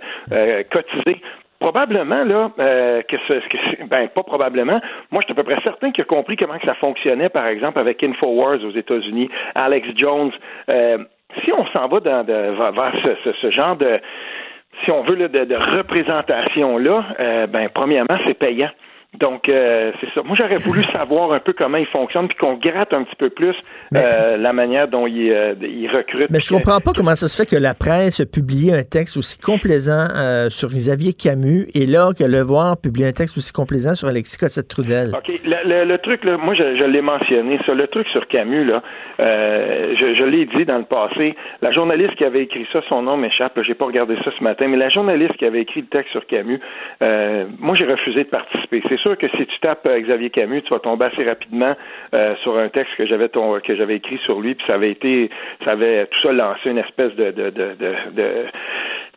cotisé. 0.70 1.20
Probablement 1.58 2.24
là 2.24 2.50
que, 2.56 3.16
ce, 3.28 3.34
ben 3.84 4.08
pas 4.08 4.24
probablement. 4.24 4.80
Moi, 5.12 5.22
je 5.22 5.26
suis 5.26 5.32
à 5.32 5.36
peu 5.36 5.44
près 5.44 5.62
certain 5.62 5.92
qu'il 5.92 6.02
a 6.02 6.06
compris 6.06 6.36
comment 6.36 6.58
que 6.58 6.66
ça 6.66 6.74
fonctionnait, 6.74 7.28
par 7.28 7.46
exemple 7.46 7.78
avec 7.78 8.02
Infowars 8.02 8.64
aux 8.64 8.72
États-Unis, 8.72 9.30
Alex 9.54 9.86
Jones. 9.94 10.32
si 11.44 11.52
on 11.52 11.64
s'en 11.66 11.86
va 11.86 12.00
dans, 12.00 12.24
vers 12.24 12.92
ce, 13.40 13.50
genre 13.52 13.76
de 13.76 14.00
si 14.82 14.90
on 14.90 15.02
veut 15.02 15.16
de, 15.16 15.28
de 15.28 15.54
représentation 15.76 16.78
là, 16.78 17.04
ben 17.46 17.68
premièrement 17.72 18.18
c'est 18.26 18.34
payant. 18.34 18.70
Donc, 19.18 19.46
euh, 19.48 19.92
c'est 20.00 20.08
ça. 20.14 20.22
Moi, 20.24 20.36
j'aurais 20.38 20.56
voulu 20.56 20.84
savoir 20.84 21.32
un 21.32 21.38
peu 21.38 21.52
comment 21.52 21.76
il 21.76 21.86
fonctionne, 21.86 22.28
puis 22.28 22.36
qu'on 22.38 22.54
gratte 22.54 22.94
un 22.94 23.04
petit 23.04 23.16
peu 23.16 23.28
plus 23.28 23.54
euh, 23.94 24.38
la 24.38 24.52
manière 24.54 24.88
dont 24.88 25.06
il, 25.06 25.30
euh, 25.30 25.54
il 25.60 25.86
recrute. 25.90 26.30
Mais 26.30 26.40
je 26.40 26.48
comprends 26.48 26.80
pas 26.80 26.92
comment 26.96 27.14
ça 27.14 27.28
se 27.28 27.36
fait 27.36 27.48
que 27.48 27.60
la 27.60 27.74
presse 27.74 28.20
a 28.20 28.26
publié 28.26 28.72
un 28.72 28.84
texte 28.84 29.18
aussi 29.18 29.38
complaisant 29.38 30.08
sur 30.48 30.70
Xavier 30.70 31.12
Camus, 31.12 31.66
et 31.74 31.86
là, 31.86 32.12
que 32.18 32.24
Le 32.24 32.40
Voir 32.40 32.76
publie 32.80 33.04
un 33.04 33.12
texte 33.12 33.36
aussi 33.36 33.52
complaisant 33.52 33.94
sur 33.94 34.08
Alexis 34.08 34.38
Cossette-Trudel. 34.38 35.10
OK. 35.14 35.30
Le, 35.44 35.96
truc, 35.98 36.24
là, 36.24 36.38
moi, 36.38 36.54
je, 36.54 36.84
l'ai 36.84 37.02
mentionné, 37.02 37.58
ça. 37.66 37.74
Le 37.74 37.86
truc 37.88 38.08
sur 38.08 38.26
Camus, 38.28 38.64
là, 38.64 38.82
je, 39.18 40.14
je 40.18 40.24
l'ai 40.24 40.46
dit 40.46 40.64
dans 40.64 40.78
le 40.78 40.84
passé. 40.84 41.36
La 41.60 41.70
journaliste 41.70 42.14
qui 42.14 42.24
avait 42.24 42.44
écrit 42.44 42.66
ça, 42.72 42.80
son 42.88 43.02
nom 43.02 43.18
m'échappe, 43.18 43.60
j'ai 43.62 43.74
pas 43.74 43.84
regardé 43.84 44.16
ça 44.24 44.30
ce 44.36 44.42
matin, 44.42 44.68
mais 44.68 44.78
la 44.78 44.88
journaliste 44.88 45.36
qui 45.36 45.44
avait 45.44 45.60
écrit 45.60 45.82
le 45.82 45.88
texte 45.88 46.12
sur 46.12 46.26
Camus, 46.26 46.60
moi, 47.58 47.76
j'ai 47.76 47.84
refusé 47.84 48.24
de 48.24 48.30
participer. 48.30 48.82
C'est 48.88 49.01
sûr 49.02 49.18
que 49.18 49.28
si 49.28 49.46
tu 49.46 49.58
tapes 49.60 49.86
euh, 49.86 50.00
Xavier 50.00 50.30
Camus, 50.30 50.62
tu 50.62 50.70
vas 50.70 50.78
tomber 50.78 51.06
assez 51.06 51.24
rapidement 51.24 51.74
euh, 52.14 52.34
sur 52.42 52.56
un 52.56 52.68
texte 52.68 52.94
que 52.96 53.06
j'avais 53.06 53.28
que 53.28 53.76
j'avais 53.76 53.96
écrit 53.96 54.18
sur 54.18 54.40
lui, 54.40 54.54
puis 54.54 54.64
ça 54.66 54.74
avait 54.74 54.90
été, 54.90 55.30
ça 55.64 55.72
avait 55.72 56.06
tout 56.06 56.20
ça 56.22 56.32
lancé 56.32 56.70
une 56.70 56.78
espèce 56.78 57.14
de, 57.14 57.30
de, 57.30 57.50
de, 57.50 57.74
de, 58.12 58.46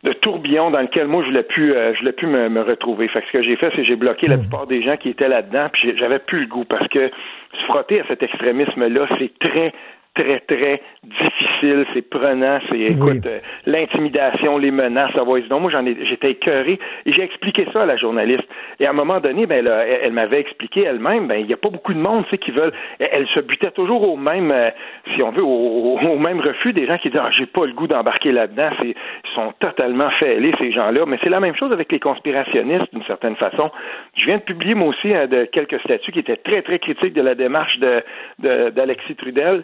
de 0.02 0.12
tourbillon 0.12 0.70
dans 0.70 0.80
lequel 0.80 1.06
moi 1.06 1.22
je 1.22 1.28
voulais 1.28 1.42
plus 1.42 1.74
euh, 1.74 1.94
je 1.94 2.00
voulais 2.00 2.12
plus 2.12 2.26
me, 2.26 2.48
me, 2.48 2.62
retrouver. 2.62 3.08
Fait 3.08 3.20
que 3.20 3.26
ce 3.28 3.32
que 3.32 3.42
j'ai 3.42 3.56
fait, 3.56 3.72
c'est 3.74 3.84
j'ai 3.84 3.96
bloqué 3.96 4.26
la 4.26 4.36
hmm. 4.36 4.40
plupart 4.40 4.66
des 4.66 4.82
gens 4.82 4.96
qui 4.96 5.08
étaient 5.08 5.28
là-dedans, 5.28 5.68
puis 5.72 5.96
j'avais 5.96 6.18
plus 6.18 6.40
le 6.40 6.46
goût 6.46 6.64
parce 6.64 6.88
que 6.88 7.10
se 7.52 7.64
frotter 7.64 8.00
à 8.00 8.04
cet 8.08 8.22
extrémisme-là, 8.22 9.06
c'est 9.18 9.38
très 9.38 9.72
très, 10.16 10.40
très 10.40 10.82
difficile, 11.04 11.86
c'est 11.94 12.08
prenant, 12.08 12.58
c'est, 12.68 12.78
écoute, 12.78 13.24
euh, 13.26 13.38
l'intimidation, 13.66 14.58
les 14.58 14.70
menaces, 14.70 15.12
ça 15.14 15.22
va 15.22 15.40
donc 15.40 15.60
moi 15.60 15.70
j'en 15.70 15.84
ai, 15.84 15.96
j'étais 16.06 16.32
écœuré. 16.32 16.78
Et 17.04 17.12
j'ai 17.12 17.22
expliqué 17.22 17.66
ça 17.72 17.82
à 17.82 17.86
la 17.86 17.96
journaliste. 17.96 18.44
Et 18.80 18.86
à 18.86 18.90
un 18.90 18.94
moment 18.94 19.20
donné, 19.20 19.46
ben, 19.46 19.64
là, 19.64 19.86
elle, 19.86 20.12
m'avait 20.12 20.40
expliqué 20.40 20.82
elle-même, 20.84 21.28
ben, 21.28 21.36
il 21.38 21.46
n'y 21.46 21.52
a 21.52 21.58
pas 21.58 21.68
beaucoup 21.68 21.92
de 21.92 21.98
monde, 21.98 22.24
tu 22.24 22.30
sais, 22.30 22.38
qui 22.38 22.50
veulent, 22.50 22.72
elle, 22.98 23.26
se 23.28 23.40
butait 23.40 23.70
toujours 23.70 24.10
au 24.10 24.16
même, 24.16 24.50
euh, 24.50 24.70
si 25.14 25.22
on 25.22 25.30
veut, 25.30 25.44
au, 25.44 26.18
même 26.18 26.40
refus 26.40 26.72
des 26.72 26.86
gens 26.86 26.96
qui 26.98 27.10
disent, 27.10 27.20
ah, 27.22 27.30
j'ai 27.30 27.46
pas 27.46 27.66
le 27.66 27.72
goût 27.72 27.86
d'embarquer 27.86 28.32
là-dedans, 28.32 28.70
c'est, 28.80 28.88
ils 28.88 29.34
sont 29.34 29.52
totalement 29.60 30.10
fêlés, 30.10 30.52
ces 30.58 30.72
gens-là. 30.72 31.04
Mais 31.06 31.18
c'est 31.22 31.28
la 31.28 31.40
même 31.40 31.54
chose 31.54 31.72
avec 31.72 31.92
les 31.92 32.00
conspirationnistes, 32.00 32.92
d'une 32.92 33.04
certaine 33.04 33.36
façon. 33.36 33.70
Je 34.16 34.24
viens 34.24 34.38
de 34.38 34.42
publier, 34.42 34.74
moi 34.74 34.88
aussi, 34.88 35.14
hein, 35.14 35.26
de 35.26 35.44
quelques 35.44 35.78
statuts 35.80 36.12
qui 36.12 36.20
étaient 36.20 36.36
très, 36.36 36.62
très 36.62 36.78
critiques 36.78 37.12
de 37.12 37.22
la 37.22 37.34
démarche 37.34 37.78
de, 37.78 38.70
d'Alexis 38.70 39.14
Trudel 39.16 39.62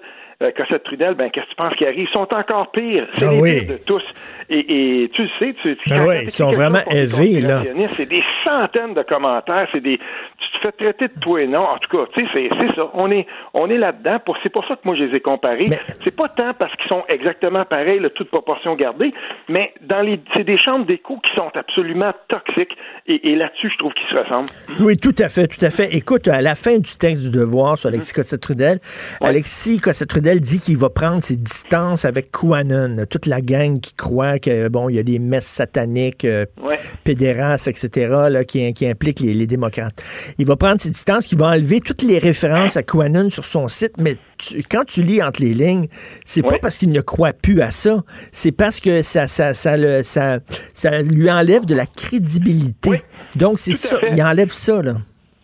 Cossette 0.51 0.82
Trudel, 0.85 1.14
ben, 1.14 1.31
qu'est-ce 1.31 1.47
que 1.47 1.51
tu 1.51 1.56
penses 1.56 1.74
qui 1.77 1.86
arrive? 1.86 2.09
Ils 2.09 2.12
sont 2.12 2.32
encore 2.35 2.70
pires. 2.73 3.06
C'est 3.14 3.27
ah 3.27 3.32
les 3.32 3.60
pires 3.60 3.74
de 3.74 3.81
tous. 3.85 4.02
Et, 4.51 5.10
tu 5.14 5.23
le 5.23 5.28
sais, 5.39 5.55
tu, 5.62 5.77
ben 5.89 6.06
oui, 6.06 6.14
ils 6.24 6.31
sont 6.31 6.52
vraiment 6.52 6.82
élevés, 6.90 7.40
là. 7.40 7.62
C'est 7.94 8.09
des 8.09 8.23
centaines 8.44 8.94
de 8.94 9.02
commentaires. 9.02 9.69
C'est 9.73 9.81
des, 9.81 9.98
tu 9.98 10.59
te 10.59 10.59
fait 10.62 10.73
traiter 10.73 11.09
de 11.09 11.20
tout 11.20 11.39
et 11.39 11.47
non. 11.47 11.62
En 11.62 11.78
tout 11.78 11.97
cas, 11.97 12.05
tu 12.12 12.27
sais, 12.27 12.48
c'est, 12.51 12.74
ça. 12.74 12.90
On 12.94 13.10
est, 13.10 13.27
on 13.55 13.70
est 13.70 13.78
là-dedans. 13.78 14.19
Pour, 14.24 14.36
c'est 14.43 14.51
pour 14.51 14.66
ça 14.66 14.74
que 14.74 14.81
moi, 14.85 14.94
je 14.97 15.05
les 15.05 15.16
ai 15.16 15.20
comparés. 15.20 15.70
C'est 16.05 16.14
pas 16.14 16.28
tant 16.28 16.52
parce 16.55 16.74
qu'ils 16.77 16.89
sont 16.89 17.05
exactement 17.09 17.64
pareils, 17.64 18.01
là, 18.01 18.10
toute 18.10 18.28
proportion 18.28 18.74
gardée, 18.74 19.14
mais 19.48 19.73
dans 19.81 20.02
les, 20.02 20.20
c'est 20.35 20.44
des 20.44 20.59
chambres 20.59 20.86
d'écho 20.86 21.19
qui 21.19 21.35
sont 21.35 21.51
absolument 21.55 22.12
toxiques. 22.28 22.77
Et, 23.06 23.35
là-dessus, 23.35 23.70
je 23.73 23.78
trouve 23.78 23.93
qu'ils 23.94 24.09
se 24.09 24.23
ressemblent. 24.23 24.47
Oui, 24.81 24.97
tout 24.97 25.14
à 25.19 25.28
fait, 25.28 25.48
tout 25.48 25.64
à 25.64 25.70
fait. 25.70 25.94
Écoute, 25.94 26.28
à 26.28 26.40
la 26.40 26.55
fin 26.55 26.78
du 26.78 26.94
texte 26.94 27.31
du 27.31 27.31
devoir 27.36 27.77
sur 27.78 27.89
Alexis 27.89 28.12
Cossette-Trudel, 28.12 28.78
Alexis 29.20 29.81
Cossette-Trudel 29.81 30.31
dit 30.40 30.60
qu'il 30.60 30.76
va 30.76 30.90
prendre 30.90 31.22
ses 31.22 31.36
distances 31.36 32.04
avec 32.04 32.30
QAnon, 32.32 33.04
toute 33.09 33.26
la 33.26 33.40
gang 33.40 33.80
qui 33.80 33.94
croit 33.94 34.38
que, 34.38 34.68
bon, 34.68 34.88
il 34.88 34.96
y 34.96 34.98
a 34.98 35.02
des 35.02 35.18
messes 35.18 35.46
sataniques, 35.46 36.24
euh, 36.24 36.44
pédérastes, 37.04 37.68
etc., 37.68 38.28
là, 38.30 38.44
qui, 38.44 38.72
qui 38.74 38.86
impliquent 38.86 39.20
les, 39.20 39.34
les 39.34 39.46
démocrates. 39.46 40.02
Il 40.38 40.46
va 40.46 40.56
prendre 40.56 40.80
ses 40.80 40.90
distances, 40.90 41.26
qu'il 41.26 41.38
va 41.38 41.48
enlever 41.48 41.80
toutes 41.80 42.02
les 42.02 42.18
références 42.18 42.76
à 42.76 42.82
QAnon 42.82 43.30
sur 43.30 43.44
son 43.44 43.68
site, 43.68 43.94
mais 43.98 44.16
quand 44.70 44.84
tu 44.84 45.02
lis 45.02 45.22
entre 45.22 45.42
les 45.42 45.54
lignes, 45.54 45.86
c'est 46.24 46.42
pas 46.42 46.59
parce 46.59 46.76
qu'il 46.76 46.90
ne 46.90 47.00
croit 47.00 47.32
plus 47.32 47.60
à 47.60 47.70
ça, 47.70 48.02
c'est 48.32 48.52
parce 48.52 48.80
que 48.80 49.02
ça, 49.02 49.28
ça, 49.28 49.54
ça, 49.54 49.76
le, 49.76 50.02
ça, 50.02 50.38
ça 50.74 51.02
lui 51.02 51.30
enlève 51.30 51.64
de 51.64 51.74
la 51.74 51.86
crédibilité. 51.86 53.02
Donc, 53.36 53.59
c'est 53.59 53.72
ça, 53.72 53.98
il 54.10 54.22
enlève 54.22 54.50
ça, 54.50 54.82
là. 54.82 54.94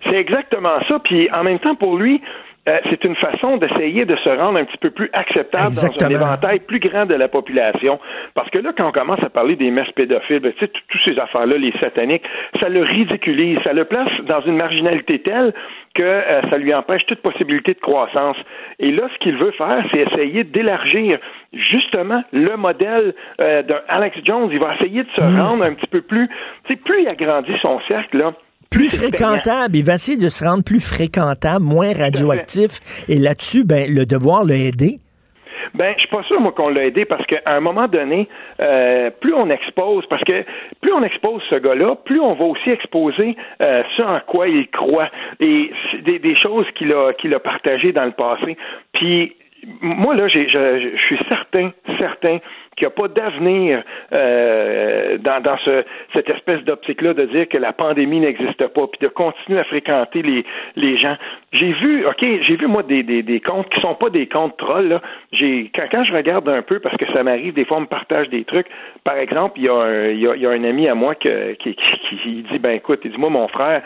C'est 0.04 0.16
exactement 0.16 0.78
ça. 0.88 0.98
Puis 1.04 1.30
en 1.32 1.44
même 1.44 1.58
temps, 1.58 1.74
pour 1.74 1.98
lui, 1.98 2.20
euh, 2.68 2.78
c'est 2.90 3.02
une 3.04 3.16
façon 3.16 3.56
d'essayer 3.56 4.04
de 4.04 4.14
se 4.16 4.28
rendre 4.28 4.58
un 4.58 4.64
petit 4.64 4.76
peu 4.76 4.90
plus 4.90 5.08
acceptable 5.14 5.74
dans 5.74 6.04
un 6.04 6.10
éventail 6.10 6.58
plus 6.60 6.80
grand 6.80 7.06
de 7.06 7.14
la 7.14 7.28
population. 7.28 7.98
Parce 8.34 8.50
que 8.50 8.58
là, 8.58 8.72
quand 8.76 8.88
on 8.88 8.92
commence 8.92 9.22
à 9.22 9.30
parler 9.30 9.56
des 9.56 9.70
messes 9.70 9.90
pédophiles, 9.92 10.40
ben, 10.40 10.52
tu 10.52 10.66
sais, 10.66 10.68
toutes 10.68 11.00
ces 11.04 11.18
affaires-là, 11.18 11.56
les 11.56 11.72
sataniques, 11.80 12.24
ça 12.60 12.68
le 12.68 12.82
ridiculise, 12.82 13.58
ça 13.64 13.72
le 13.72 13.84
place 13.84 14.10
dans 14.26 14.42
une 14.42 14.56
marginalité 14.56 15.20
telle 15.20 15.54
que 15.94 16.02
euh, 16.02 16.42
ça 16.50 16.58
lui 16.58 16.74
empêche 16.74 17.06
toute 17.06 17.22
possibilité 17.22 17.72
de 17.72 17.80
croissance. 17.80 18.36
Et 18.78 18.92
là, 18.92 19.08
ce 19.14 19.18
qu'il 19.18 19.36
veut 19.36 19.52
faire, 19.52 19.82
c'est 19.90 20.00
essayer 20.00 20.44
d'élargir 20.44 21.18
justement 21.54 22.22
le 22.32 22.56
modèle 22.56 23.14
euh, 23.40 23.62
d'un 23.62 23.80
Alex 23.88 24.18
Jones. 24.24 24.50
Il 24.52 24.58
va 24.58 24.74
essayer 24.74 25.04
de 25.04 25.10
se 25.16 25.22
mm. 25.22 25.40
rendre 25.40 25.64
un 25.64 25.72
petit 25.72 25.86
peu 25.86 26.02
plus, 26.02 26.28
tu 26.64 26.74
sais, 26.74 26.76
plus 26.76 27.02
il 27.02 27.08
agrandit 27.08 27.56
son 27.62 27.80
cercle, 27.88 28.18
là, 28.18 28.34
plus 28.70 28.90
fréquentable. 28.94 29.76
Il 29.76 29.84
va 29.84 29.94
essayer 29.94 30.18
de 30.18 30.28
se 30.28 30.44
rendre 30.44 30.64
plus 30.64 30.80
fréquentable, 30.80 31.64
moins 31.64 31.92
radioactif. 31.92 33.04
Et 33.08 33.16
là-dessus, 33.16 33.64
ben, 33.64 33.92
le 33.92 34.06
devoir 34.06 34.44
l'a 34.44 34.56
aidé. 34.56 34.98
Ben, 35.74 35.92
je 35.94 36.00
suis 36.00 36.08
pas 36.08 36.22
sûr, 36.24 36.40
moi, 36.40 36.52
qu'on 36.52 36.70
l'a 36.70 36.86
aidé 36.86 37.04
parce 37.04 37.24
qu'à 37.26 37.40
un 37.46 37.60
moment 37.60 37.88
donné, 37.88 38.28
euh, 38.60 39.10
plus 39.20 39.34
on 39.34 39.50
expose, 39.50 40.04
parce 40.06 40.24
que 40.24 40.44
plus 40.80 40.92
on 40.92 41.02
expose 41.02 41.42
ce 41.50 41.56
gars-là, 41.56 41.96
plus 42.04 42.20
on 42.20 42.34
va 42.34 42.44
aussi 42.44 42.70
exposer 42.70 43.36
euh, 43.60 43.82
ce 43.96 44.02
en 44.02 44.20
quoi 44.26 44.48
il 44.48 44.68
croit 44.68 45.10
et 45.40 45.70
des, 46.04 46.18
des 46.18 46.36
choses 46.36 46.66
qu'il 46.74 46.92
a, 46.92 47.12
qu'il 47.12 47.34
a 47.34 47.38
partagées 47.38 47.92
dans 47.92 48.06
le 48.06 48.12
passé. 48.12 48.56
Puis 48.92 49.36
moi, 49.80 50.14
là, 50.14 50.28
je, 50.28 50.48
je, 50.48 50.96
suis 51.06 51.18
certain, 51.28 51.72
certain 51.98 52.38
qu'il 52.76 52.86
n'y 52.86 52.86
a 52.86 52.90
pas 52.90 53.08
d'avenir 53.08 53.82
euh, 54.12 55.18
dans, 55.18 55.42
dans 55.42 55.58
ce, 55.58 55.84
cette 56.12 56.30
espèce 56.30 56.62
d'optique-là 56.62 57.12
de 57.14 57.24
dire 57.24 57.48
que 57.48 57.58
la 57.58 57.72
pandémie 57.72 58.20
n'existe 58.20 58.64
pas, 58.68 58.86
puis 58.86 59.00
de 59.00 59.08
continuer 59.08 59.58
à 59.58 59.64
fréquenter 59.64 60.22
les, 60.22 60.44
les 60.76 60.96
gens. 60.96 61.16
J'ai 61.52 61.72
vu, 61.72 62.06
OK, 62.06 62.20
j'ai 62.20 62.56
vu, 62.56 62.66
moi, 62.68 62.84
des, 62.84 63.02
des, 63.02 63.22
des 63.22 63.40
comptes 63.40 63.68
qui 63.70 63.80
sont 63.80 63.96
pas 63.96 64.10
des 64.10 64.28
comptes 64.28 64.56
trolls, 64.58 64.88
là. 64.88 65.00
J'ai, 65.32 65.70
quand, 65.74 65.86
quand 65.90 66.04
je 66.04 66.14
regarde 66.14 66.48
un 66.48 66.62
peu, 66.62 66.78
parce 66.78 66.96
que 66.96 67.06
ça 67.12 67.22
m'arrive, 67.24 67.54
des 67.54 67.64
fois, 67.64 67.78
on 67.78 67.82
me 67.82 67.86
partage 67.86 68.28
des 68.28 68.44
trucs. 68.44 68.68
Par 69.02 69.16
exemple, 69.16 69.58
il 69.58 69.64
y 69.64 69.68
a 69.68 69.74
un, 69.74 70.08
y 70.10 70.46
a, 70.46 70.50
un 70.50 70.64
ami 70.64 70.88
à 70.88 70.94
moi 70.94 71.16
qui, 71.16 71.28
qui, 71.58 71.74
qui, 71.74 72.18
qui 72.22 72.42
dit, 72.50 72.58
ben 72.58 72.72
écoute, 72.72 73.00
il 73.04 73.10
dit, 73.10 73.18
moi, 73.18 73.30
mon 73.30 73.48
frère, 73.48 73.82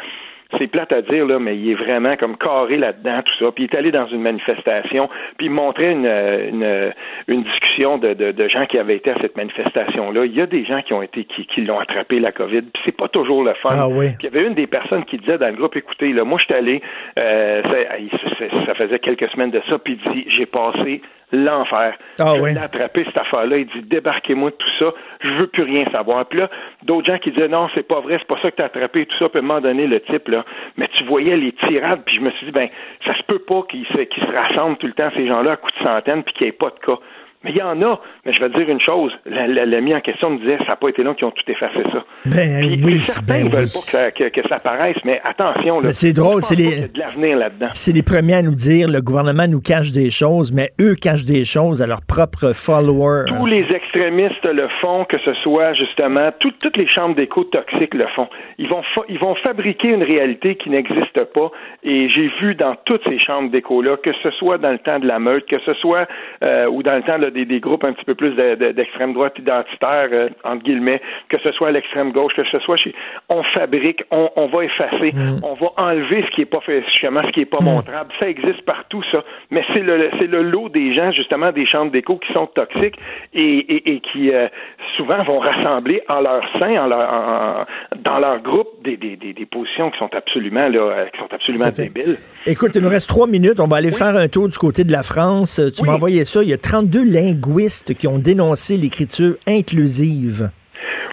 c'est 0.58 0.66
plate 0.66 0.92
à 0.92 1.02
dire, 1.02 1.26
là, 1.26 1.38
mais 1.38 1.56
il 1.56 1.70
est 1.70 1.74
vraiment 1.74 2.16
comme 2.16 2.36
carré 2.36 2.76
là-dedans, 2.76 3.22
tout 3.24 3.44
ça. 3.44 3.52
Puis 3.52 3.64
il 3.64 3.70
est 3.70 3.76
allé 3.76 3.90
dans 3.90 4.06
une 4.06 4.22
manifestation, 4.22 5.08
puis 5.36 5.46
il 5.46 5.50
montrait 5.50 5.92
une, 5.92 6.06
une, 6.06 6.92
une 7.28 7.40
discussion 7.40 7.98
de, 7.98 8.14
de, 8.14 8.32
de, 8.32 8.48
gens 8.48 8.66
qui 8.66 8.78
avaient 8.78 8.96
été 8.96 9.10
à 9.10 9.16
cette 9.20 9.36
manifestation-là. 9.36 10.24
Il 10.24 10.34
y 10.34 10.40
a 10.40 10.46
des 10.46 10.64
gens 10.64 10.82
qui 10.82 10.92
ont 10.92 11.02
été 11.02 11.24
qui, 11.24 11.46
qui 11.46 11.62
l'ont 11.62 11.78
attrapé, 11.78 12.20
la 12.20 12.32
COVID, 12.32 12.62
puis 12.62 12.82
c'est 12.84 12.96
pas 12.96 13.08
toujours 13.08 13.42
le 13.42 13.54
fun. 13.54 13.70
Ah 13.72 13.88
oui. 13.88 14.08
Puis 14.18 14.28
il 14.28 14.34
y 14.34 14.36
avait 14.36 14.46
une 14.46 14.54
des 14.54 14.66
personnes 14.66 15.04
qui 15.04 15.18
disait 15.18 15.38
dans 15.38 15.48
le 15.48 15.56
groupe, 15.56 15.76
écoutez, 15.76 16.12
là, 16.12 16.24
moi 16.24 16.38
je 16.38 16.44
suis 16.44 16.54
allé, 16.54 16.82
euh, 17.18 17.62
ça, 17.62 18.64
ça, 18.66 18.74
faisait 18.74 18.98
quelques 18.98 19.28
semaines 19.30 19.50
de 19.50 19.62
ça, 19.68 19.78
puis 19.78 19.98
il 20.04 20.12
dit, 20.12 20.24
j'ai 20.28 20.46
passé 20.46 21.00
l'enfer. 21.32 21.96
Ah, 22.20 22.34
je 22.36 22.59
attrapé 22.59 23.04
cette 23.04 23.16
affaire-là. 23.16 23.59
Il 23.59 23.66
dit 23.66 23.82
débarquez-moi 23.82 24.50
de 24.50 24.56
tout 24.56 24.70
ça. 24.78 24.92
Je 25.20 25.30
veux 25.30 25.46
plus 25.46 25.62
rien 25.62 25.84
savoir. 25.90 26.26
Puis 26.26 26.38
là, 26.38 26.50
d'autres 26.82 27.06
gens 27.06 27.18
qui 27.18 27.30
disaient 27.30 27.48
non, 27.48 27.68
c'est 27.74 27.86
pas 27.86 28.00
vrai, 28.00 28.18
c'est 28.18 28.28
pas 28.28 28.40
ça 28.42 28.50
que 28.50 28.56
t'as 28.56 28.66
attrapé, 28.66 29.06
tout 29.06 29.16
ça, 29.18 29.28
peut 29.28 29.40
m'en 29.40 29.60
donner 29.60 29.86
le 29.86 30.00
type 30.00 30.28
là. 30.28 30.44
Mais 30.76 30.88
tu 30.94 31.04
voyais 31.04 31.36
les 31.36 31.52
tirades, 31.52 32.02
puis 32.04 32.16
je 32.16 32.20
me 32.20 32.30
suis 32.32 32.46
dit 32.46 32.52
ben 32.52 32.68
ça 33.06 33.14
se 33.14 33.22
peut 33.22 33.40
pas 33.40 33.62
qu'ils 33.68 33.86
se, 33.86 33.98
qu'ils 33.98 34.22
se 34.24 34.32
rassemblent 34.32 34.76
tout 34.76 34.86
le 34.86 34.92
temps 34.92 35.10
ces 35.16 35.26
gens-là 35.26 35.52
à 35.52 35.56
coups 35.56 35.76
de 35.78 35.84
centaines, 35.84 36.22
puis 36.22 36.34
qu'il 36.34 36.46
n'y 36.46 36.48
ait 36.50 36.52
pas 36.52 36.70
de 36.70 36.78
cas. 36.84 36.98
Mais 37.44 37.51
il 37.51 37.56
y 37.56 37.62
en 37.62 37.81
a. 37.82 38.01
Mais 38.24 38.32
je 38.32 38.40
vais 38.40 38.48
te 38.48 38.59
dire 38.59 38.69
une 38.69 38.81
chose. 38.81 39.12
L'ami 39.27 39.94
en 39.94 40.01
question 40.01 40.31
me 40.31 40.39
disait, 40.39 40.59
ça 40.59 40.69
n'a 40.69 40.77
pas 40.77 40.89
été 40.89 41.02
long 41.02 41.14
qui 41.14 41.24
ont 41.24 41.31
tout 41.31 41.51
effacé 41.51 41.82
ça. 41.93 42.05
Ben 42.27 42.78
oui. 42.85 43.01
Certains 43.01 43.44
ben 43.44 43.44
ne 43.44 43.56
veulent 43.56 43.73
pas 43.73 43.81
que 43.81 43.90
ça, 43.90 44.10
que, 44.10 44.48
ça, 44.48 44.56
apparaisse, 44.56 44.98
mais 45.05 45.20
attention. 45.24 45.81
Là, 45.81 45.93
c'est 45.93 46.12
drôle. 46.12 46.43
C'est 46.43 46.56
les... 46.56 46.89
de 46.89 46.98
l'avenir 46.98 47.36
là-dedans. 47.36 47.69
C'est 47.73 47.93
les 47.93 48.02
premiers 48.02 48.35
à 48.35 48.43
nous 48.43 48.55
dire, 48.55 48.89
le 48.89 49.01
gouvernement 49.01 49.47
nous 49.48 49.60
cache 49.60 49.93
des 49.93 50.10
choses, 50.10 50.52
mais 50.52 50.70
eux 50.81 50.94
cachent 50.94 51.24
des 51.24 51.44
choses 51.44 51.82
à 51.82 51.86
leurs 51.86 52.02
propres 52.06 52.52
followers. 52.55 53.24
Tous 53.27 53.47
les 53.47 53.66
extrémistes 53.73 54.44
le 54.44 54.69
font, 54.81 55.05
que 55.05 55.19
ce 55.19 55.35
soit 55.35 55.74
justement, 55.74 56.31
toutes 56.39 56.77
les 56.77 56.86
chambres 56.86 57.14
d'écho 57.14 57.44
toxiques 57.44 57.94
le 57.94 58.06
font. 58.14 58.28
Ils 58.59 58.69
vont, 58.69 58.82
ils 59.09 59.19
vont 59.19 59.35
fabriquer 59.36 59.89
une 59.89 60.02
réalité 60.02 60.56
qui 60.56 60.70
n'existe 60.70 61.24
pas. 61.32 61.51
Et 61.82 62.09
j'ai 62.09 62.31
vu 62.40 62.55
dans 62.55 62.77
toutes 62.85 63.02
ces 63.09 63.19
chambres 63.19 63.51
d'écho-là, 63.51 63.97
que 63.97 64.12
ce 64.23 64.31
soit 64.32 64.59
dans 64.59 64.70
le 64.70 64.78
temps 64.78 64.98
de 64.98 65.06
la 65.06 65.19
meute, 65.19 65.47
que 65.47 65.59
ce 65.60 65.74
soit 65.74 66.06
euh, 66.43 66.66
ou 66.66 66.82
dans 66.82 66.97
le 66.97 67.02
temps 67.02 67.19
de 67.19 67.31
des, 67.32 67.60
groupes 67.60 67.84
un 67.84 67.92
petit 67.92 68.04
peu 68.04 68.14
plus 68.14 68.34
d'extrême 68.34 69.12
droite 69.12 69.38
identitaire, 69.38 70.09
euh, 70.12 70.28
entre 70.44 70.62
guillemets, 70.62 71.00
que 71.28 71.38
ce 71.42 71.52
soit 71.52 71.68
à 71.68 71.70
l'extrême 71.72 72.12
gauche, 72.12 72.34
que 72.34 72.44
ce 72.44 72.59
soit 72.60 72.76
chez. 72.76 72.94
On 73.28 73.42
fabrique, 73.42 74.02
on, 74.10 74.30
on 74.36 74.46
va 74.46 74.64
effacer, 74.64 75.12
mm. 75.12 75.40
on 75.42 75.54
va 75.54 75.72
enlever 75.76 76.24
ce 76.26 76.34
qui 76.34 76.42
est 76.42 76.46
pas 76.46 76.60
fait, 76.60 76.82
justement, 76.84 77.22
ce 77.24 77.32
qui 77.32 77.40
est 77.40 77.46
pas 77.46 77.60
mm. 77.60 77.64
montrable. 77.64 78.12
Ça 78.18 78.28
existe 78.28 78.62
partout, 78.62 79.02
ça. 79.10 79.24
Mais 79.50 79.64
c'est 79.72 79.80
le, 79.80 80.10
c'est 80.18 80.26
le 80.26 80.42
lot 80.42 80.68
des 80.68 80.94
gens, 80.94 81.10
justement, 81.12 81.52
des 81.52 81.66
chambres 81.66 81.92
d'écho 81.92 82.18
qui 82.18 82.32
sont 82.32 82.46
toxiques 82.46 82.98
et, 83.34 83.94
et, 83.94 84.00
qui 84.00 84.32
euh, 84.32 84.48
souvent 84.96 85.22
vont 85.24 85.38
rassembler 85.38 86.02
en 86.09 86.20
leur 86.20 86.42
sein, 86.59 86.84
en 86.84 86.86
leur, 86.86 87.66
dans 88.04 88.18
leur 88.18 88.40
groupe, 88.42 88.68
des, 88.84 88.96
des, 88.96 89.16
des, 89.16 89.32
des, 89.32 89.46
positions 89.46 89.90
qui 89.90 89.98
sont 89.98 90.10
absolument, 90.14 90.68
là, 90.68 90.78
euh, 90.78 91.06
qui 91.06 91.18
sont 91.18 91.32
absolument 91.32 91.70
débiles. 91.70 92.16
Écoute, 92.46 92.72
il 92.74 92.82
nous 92.82 92.88
reste 92.88 93.09
trois 93.09 93.26
minutes. 93.26 93.60
On 93.60 93.68
va 93.68 93.76
aller 93.76 93.92
faire 93.92 94.16
un 94.16 94.28
tour 94.28 94.48
du 94.48 94.59
côté 94.59 94.84
de 94.84 94.92
la 94.92 95.02
France. 95.02 95.60
Tu 95.74 95.84
m'as 95.84 95.94
envoyé 95.94 96.24
ça. 96.24 96.42
Il 96.42 96.48
y 96.48 96.52
a 96.52 96.59
32 96.59 97.04
linguistes 97.22 97.94
qui 97.94 98.08
ont 98.08 98.18
dénoncé 98.18 98.76
l'écriture 98.76 99.36
inclusive. 99.46 100.50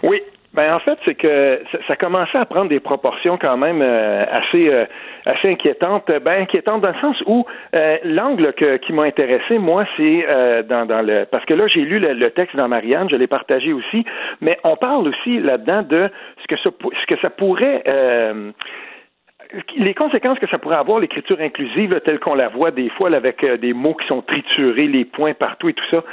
Oui, 0.02 0.22
ben 0.52 0.74
en 0.74 0.80
fait, 0.80 0.98
c'est 1.04 1.14
que 1.14 1.60
ça, 1.86 1.94
commençait 1.94 2.38
à 2.38 2.44
prendre 2.44 2.68
des 2.68 2.80
proportions 2.80 3.38
quand 3.38 3.56
même 3.56 3.80
euh, 3.82 4.24
assez 4.32 4.68
euh, 4.68 4.84
assez 5.24 5.48
inquiétantes. 5.48 6.10
Ben 6.24 6.42
inquiétantes 6.42 6.80
dans 6.80 6.88
le 6.88 7.00
sens 7.00 7.22
où 7.26 7.44
euh, 7.74 7.98
l'angle 8.04 8.52
qui 8.80 8.92
m'a 8.92 9.04
intéressé, 9.04 9.58
moi, 9.58 9.84
c'est 9.96 10.26
dans, 10.68 10.86
dans 10.86 11.02
le 11.02 11.24
parce 11.30 11.44
que 11.44 11.54
là 11.54 11.68
j'ai 11.68 11.82
lu 11.82 12.00
le, 12.00 12.30
texte 12.30 12.56
dans 12.56 12.68
Marianne, 12.68 13.08
je 13.10 13.16
l'ai 13.16 13.28
partagé 13.28 13.72
aussi, 13.72 14.04
mais 14.40 14.58
on 14.64 14.76
parle 14.76 15.06
aussi 15.08 15.38
là-dedans 15.38 15.82
de 15.82 16.10
ce 16.42 16.46
que 16.48 16.60
ça, 16.60 16.70
ce 17.00 17.06
que 17.06 17.20
ça 17.20 17.30
pourrait 17.30 17.82
les 19.76 19.94
conséquences 19.94 20.38
que 20.38 20.48
ça 20.48 20.58
pourrait 20.58 20.76
avoir, 20.76 21.00
l'écriture 21.00 21.38
inclusive, 21.40 22.00
telle 22.04 22.20
qu'on 22.20 22.34
la 22.34 22.48
voit 22.48 22.70
des 22.70 22.88
fois, 22.90 23.12
avec 23.14 23.44
des 23.44 23.72
mots 23.72 23.94
qui 23.94 24.06
sont 24.06 24.22
triturés, 24.22 24.86
les 24.86 25.04
points 25.04 25.34
partout 25.34 25.68
et 25.68 25.74
tout 25.74 25.84
ça, 25.90 26.04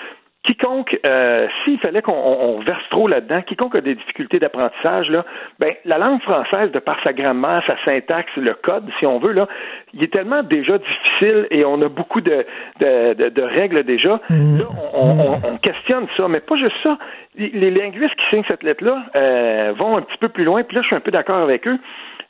quiconque, 0.48 0.98
euh, 1.06 1.48
s'il 1.64 1.78
fallait 1.80 2.02
qu'on 2.02 2.60
verse 2.66 2.84
trop 2.90 3.08
là-dedans, 3.08 3.42
quiconque 3.42 3.76
a 3.76 3.82
des 3.82 3.96
difficultés 3.96 4.40
d'apprentissage, 4.40 5.10
là, 5.10 5.26
ben, 5.60 5.74
la 5.84 5.98
langue 5.98 6.22
française, 6.22 6.72
de 6.72 6.80
par 6.80 6.98
sa 7.04 7.12
grammaire, 7.12 7.62
sa 7.68 7.76
syntaxe, 7.84 8.32
le 8.38 8.54
code, 8.54 8.86
si 8.98 9.06
on 9.06 9.20
veut, 9.20 9.34
là, 9.34 9.48
il 9.94 10.04
est 10.04 10.12
tellement 10.12 10.44
déjà 10.44 10.78
difficile 10.78 11.48
et 11.52 11.66
on 11.66 11.82
a 11.82 11.90
beaucoup 11.90 12.22
de, 12.22 12.46
de, 12.80 13.30
de, 13.30 13.42
règles 13.42 13.84
déjà. 13.84 14.22
Là, 14.30 14.66
on, 14.94 15.38
on, 15.44 15.58
questionne 15.58 16.08
ça, 16.16 16.28
mais 16.30 16.40
pas 16.40 16.56
juste 16.56 16.78
ça. 16.82 16.98
Les 17.36 17.70
linguistes 17.70 18.16
qui 18.16 18.26
signent 18.30 18.46
cette 18.48 18.64
lettre-là 18.64 19.04
euh, 19.16 19.74
vont 19.78 19.98
un 19.98 20.02
petit 20.02 20.18
peu 20.18 20.30
plus 20.30 20.46
loin, 20.46 20.64
puis 20.64 20.76
là, 20.76 20.82
je 20.82 20.88
suis 20.88 20.96
un 20.96 21.02
peu 21.02 21.12
d'accord 21.12 21.38
avec 21.38 21.68
eux 21.68 21.78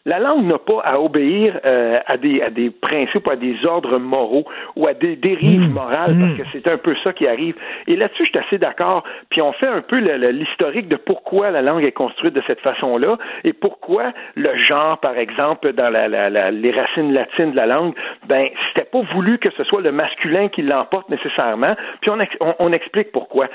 la 0.07 0.19
langue 0.19 0.45
n'a 0.45 0.57
pas 0.57 0.79
à 0.85 0.99
obéir 0.99 1.59
euh, 1.65 1.99
à, 2.07 2.15
des, 2.15 2.41
à 2.41 2.49
des 2.49 2.69
principes, 2.69 3.27
à 3.27 3.35
des 3.35 3.65
ordres 3.65 3.99
moraux 3.99 4.45
ou 4.77 4.87
à 4.87 4.93
des 4.93 5.17
dérives 5.17 5.69
mmh. 5.69 5.73
morales, 5.73 6.15
parce 6.17 6.31
mmh. 6.31 6.37
que 6.37 6.43
c'est 6.53 6.67
un 6.69 6.77
peu 6.77 6.95
ça 7.03 7.11
qui 7.11 7.27
arrive. 7.27 7.55
Et 7.87 7.97
là-dessus, 7.97 8.23
je 8.23 8.29
suis 8.29 8.39
assez 8.39 8.57
d'accord. 8.57 9.03
Puis 9.29 9.41
on 9.41 9.51
fait 9.51 9.67
un 9.67 9.81
peu 9.81 9.97
l'historique 9.97 10.87
de 10.87 10.95
pourquoi 10.95 11.51
la 11.51 11.61
langue 11.61 11.83
est 11.83 11.91
construite 11.91 12.33
de 12.33 12.41
cette 12.47 12.61
façon-là 12.61 13.17
et 13.43 13.51
pourquoi 13.51 14.13
le 14.35 14.57
genre, 14.57 14.97
par 14.99 15.17
exemple, 15.17 15.73
dans 15.73 15.89
la, 15.89 16.07
la, 16.07 16.51
les 16.51 16.71
racines 16.71 17.13
latines 17.13 17.51
de 17.51 17.57
la 17.57 17.65
langue, 17.65 17.93
ben 18.27 18.47
c'était 18.69 18.89
pas 18.89 19.01
voulu 19.13 19.39
que 19.39 19.49
ce 19.57 19.65
soit 19.65 19.81
le 19.81 19.91
masculin 19.91 20.47
qui 20.47 20.61
l'emporte 20.61 21.09
nécessairement. 21.09 21.75
Puis 21.99 22.11
on, 22.11 22.17
on 22.59 22.71
explique 22.71 23.11
pourquoi 23.11 23.47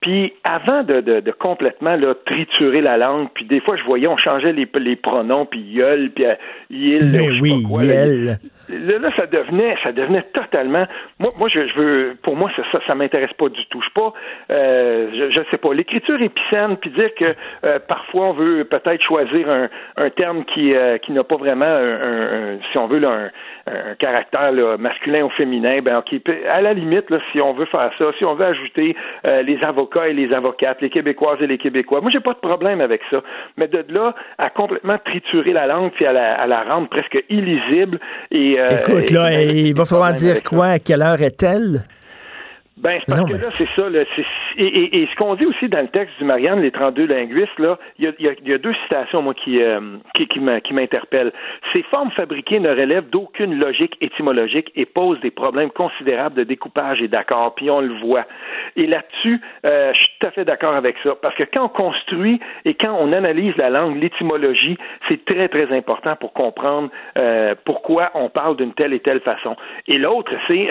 Puis 0.00 0.32
avant 0.44 0.84
de, 0.84 1.00
de, 1.00 1.20
de, 1.20 1.30
complètement 1.32 1.96
là, 1.96 2.14
triturer 2.24 2.80
la 2.80 2.96
langue, 2.96 3.28
puis 3.34 3.44
des 3.44 3.60
fois 3.60 3.76
je 3.76 3.82
voyais 3.82 4.06
on 4.06 4.16
changeait 4.16 4.52
les, 4.52 4.68
les 4.76 4.96
pronoms, 4.96 5.44
puis 5.44 5.74
gueule, 5.74 6.10
puis 6.14 6.24
euh, 6.24 6.34
il, 6.70 7.10
ben 7.10 7.40
oui, 7.40 7.62
quoi, 7.64 7.82
Là, 7.82 8.36
là, 8.68 9.10
ça 9.16 9.26
devenait, 9.26 9.76
ça 9.82 9.92
devenait 9.92 10.22
totalement. 10.32 10.86
Moi, 11.18 11.30
moi, 11.38 11.48
je, 11.48 11.66
je 11.66 11.74
veux, 11.74 12.16
pour 12.22 12.36
moi, 12.36 12.50
ça, 12.56 12.62
ça, 12.72 12.80
ça 12.86 12.94
m'intéresse 12.94 13.32
pas 13.34 13.48
du 13.48 13.64
tout. 13.66 13.80
Je 13.82 13.90
pas, 13.90 14.12
euh, 14.50 15.08
je, 15.12 15.30
je 15.30 15.40
sais 15.50 15.58
pas. 15.58 15.72
L'écriture 15.72 16.20
épicène, 16.20 16.76
puis 16.76 16.90
dire 16.90 17.14
que 17.14 17.34
euh, 17.64 17.78
parfois 17.86 18.26
on 18.26 18.32
veut 18.32 18.64
peut-être 18.64 19.02
choisir 19.02 19.48
un, 19.50 19.68
un 19.96 20.10
terme 20.10 20.44
qui, 20.44 20.74
euh, 20.74 20.98
qui 20.98 21.12
n'a 21.12 21.24
pas 21.24 21.36
vraiment, 21.36 21.64
un, 21.64 22.54
un, 22.54 22.58
si 22.70 22.78
on 22.78 22.86
veut, 22.86 22.98
là, 22.98 23.10
un, 23.10 23.94
caractère 23.98 24.52
là, 24.52 24.76
masculin 24.78 25.24
ou 25.24 25.30
féminin. 25.30 25.80
Ben, 25.82 25.98
ok, 25.98 26.20
à 26.48 26.60
la 26.60 26.72
limite, 26.72 27.10
là, 27.10 27.18
si 27.32 27.40
on 27.40 27.52
veut 27.52 27.66
faire 27.66 27.90
ça, 27.98 28.06
si 28.18 28.24
on 28.24 28.34
veut 28.34 28.46
ajouter 28.46 28.96
euh, 29.26 29.42
les 29.42 29.62
avocats 29.62 30.08
et 30.08 30.14
les 30.14 30.32
avocates, 30.32 30.80
les 30.80 30.90
Québécoises 30.90 31.40
et 31.42 31.46
les 31.46 31.58
Québécois, 31.58 32.00
moi, 32.00 32.10
j'ai 32.10 32.20
pas 32.20 32.32
de 32.32 32.38
problème 32.38 32.80
avec 32.80 33.02
ça. 33.10 33.22
Mais 33.56 33.68
de 33.68 33.84
là 33.88 34.14
à 34.38 34.50
complètement 34.50 34.98
triturer 34.98 35.52
la 35.52 35.66
langue 35.66 35.92
puis 35.92 36.06
à 36.06 36.12
la, 36.12 36.34
à 36.40 36.46
la 36.46 36.62
rendre 36.62 36.88
presque 36.88 37.22
illisible 37.28 37.98
et 38.30 38.57
Écoute, 38.70 39.10
là, 39.10 39.42
il 39.42 39.74
va 39.74 39.84
falloir 39.84 40.12
dire 40.12 40.42
quoi? 40.42 40.66
À 40.66 40.78
quelle 40.78 41.02
heure 41.02 41.22
est-elle? 41.22 41.84
Ben, 42.80 43.00
c'est 43.00 43.06
parce 43.08 43.28
que 43.28 43.36
là, 43.36 43.50
c'est 43.54 43.68
ça. 43.74 43.88
Là, 43.88 44.02
et, 44.56 45.02
et, 45.02 45.08
ce 45.10 45.16
qu'on 45.16 45.34
dit 45.34 45.46
aussi 45.46 45.68
dans 45.68 45.80
le 45.80 45.88
texte 45.88 46.16
du 46.18 46.24
Marianne, 46.24 46.60
les 46.60 46.70
32 46.70 47.06
linguistes, 47.06 47.58
là, 47.58 47.76
il 47.98 48.04
y 48.04 48.08
a, 48.08 48.12
y 48.20 48.28
a, 48.28 48.32
y 48.44 48.52
a 48.52 48.58
deux 48.58 48.74
citations, 48.84 49.20
moi, 49.20 49.34
qui, 49.34 49.60
euh, 49.60 49.80
qui, 50.14 50.28
qui 50.28 50.74
m'interpellent. 50.74 51.32
Ces 51.72 51.82
formes 51.84 52.10
fabriquées 52.12 52.60
ne 52.60 52.68
relèvent 52.68 53.10
d'aucune 53.10 53.58
logique 53.58 53.96
étymologique 54.00 54.70
et 54.76 54.86
posent 54.86 55.20
des 55.20 55.32
problèmes 55.32 55.70
considérables 55.70 56.36
de 56.36 56.44
découpage 56.44 57.02
et 57.02 57.08
d'accord, 57.08 57.54
puis 57.56 57.68
on 57.68 57.80
le 57.80 57.94
voit. 57.94 58.26
Et 58.76 58.86
là-dessus, 58.86 59.40
euh, 59.64 59.92
je 59.92 59.98
suis 59.98 60.08
tout 60.20 60.26
à 60.26 60.30
fait 60.30 60.44
d'accord 60.44 60.74
avec 60.74 60.96
ça, 61.02 61.16
parce 61.20 61.34
que 61.34 61.44
quand 61.52 61.64
on 61.64 61.68
construit 61.68 62.38
et 62.64 62.74
quand 62.74 62.96
on 62.96 63.12
analyse 63.12 63.56
la 63.56 63.70
langue, 63.70 64.00
l'étymologie, 64.00 64.78
c'est 65.08 65.24
très, 65.24 65.48
très 65.48 65.76
important 65.76 66.14
pour 66.14 66.32
comprendre 66.32 66.90
euh, 67.16 67.56
pourquoi 67.64 68.10
on 68.14 68.28
parle 68.28 68.56
d'une 68.56 68.74
telle 68.74 68.92
et 68.92 69.00
telle 69.00 69.20
façon. 69.20 69.56
Et 69.88 69.98
l'autre, 69.98 70.32
c'est... 70.46 70.68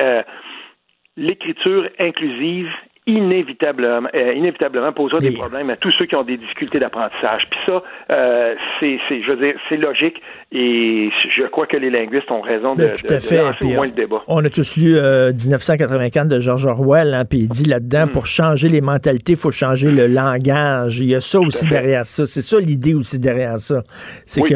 L'écriture 1.17 1.89
inclusive 1.97 2.69
inévitablement, 3.07 4.09
euh, 4.13 4.33
inévitablement 4.33 4.91
posera 4.91 5.19
des 5.19 5.31
problèmes 5.31 5.69
à 5.69 5.77
tous 5.77 5.91
ceux 5.97 6.05
qui 6.05 6.15
ont 6.15 6.23
des 6.23 6.35
difficultés 6.35 6.77
d'apprentissage. 6.77 7.47
Puis 7.49 7.59
ça, 7.65 7.81
euh, 8.11 8.55
c'est, 8.79 8.99
je 9.09 9.31
veux 9.31 9.37
dire, 9.37 9.55
c'est 9.69 9.77
logique 9.77 10.21
et 10.51 11.09
je 11.35 11.43
crois 11.47 11.67
que 11.67 11.77
les 11.77 11.89
linguistes 11.89 12.29
ont 12.29 12.41
raison 12.41 12.75
de, 12.75 12.85
ben, 12.85 12.95
tout 12.95 13.13
à 13.13 13.19
fait. 13.21 13.41
au 13.63 13.67
moins 13.69 13.85
le 13.85 13.93
débat. 13.93 14.23
On 14.27 14.43
a 14.43 14.49
tous 14.49 14.75
lu 14.75 14.91
1984 14.91 16.25
euh, 16.25 16.35
de 16.35 16.39
George 16.41 16.65
Orwell, 16.65 17.13
hein, 17.13 17.23
puis 17.23 17.39
il 17.39 17.49
dit 17.49 17.63
là-dedans, 17.63 18.07
hmm. 18.07 18.11
pour 18.11 18.25
changer 18.27 18.67
les 18.67 18.81
mentalités, 18.81 19.33
il 19.33 19.37
faut 19.37 19.51
changer 19.51 19.89
le 19.89 20.07
langage. 20.07 20.99
Il 20.99 21.07
y 21.07 21.15
a 21.15 21.21
ça 21.21 21.39
aussi 21.39 21.65
derrière 21.67 22.05
ça. 22.05 22.25
C'est 22.25 22.41
ça 22.41 22.59
l'idée 22.59 22.93
aussi 22.93 23.19
derrière 23.19 23.57
ça. 23.57 23.83
C'est 24.25 24.41
que 24.41 24.53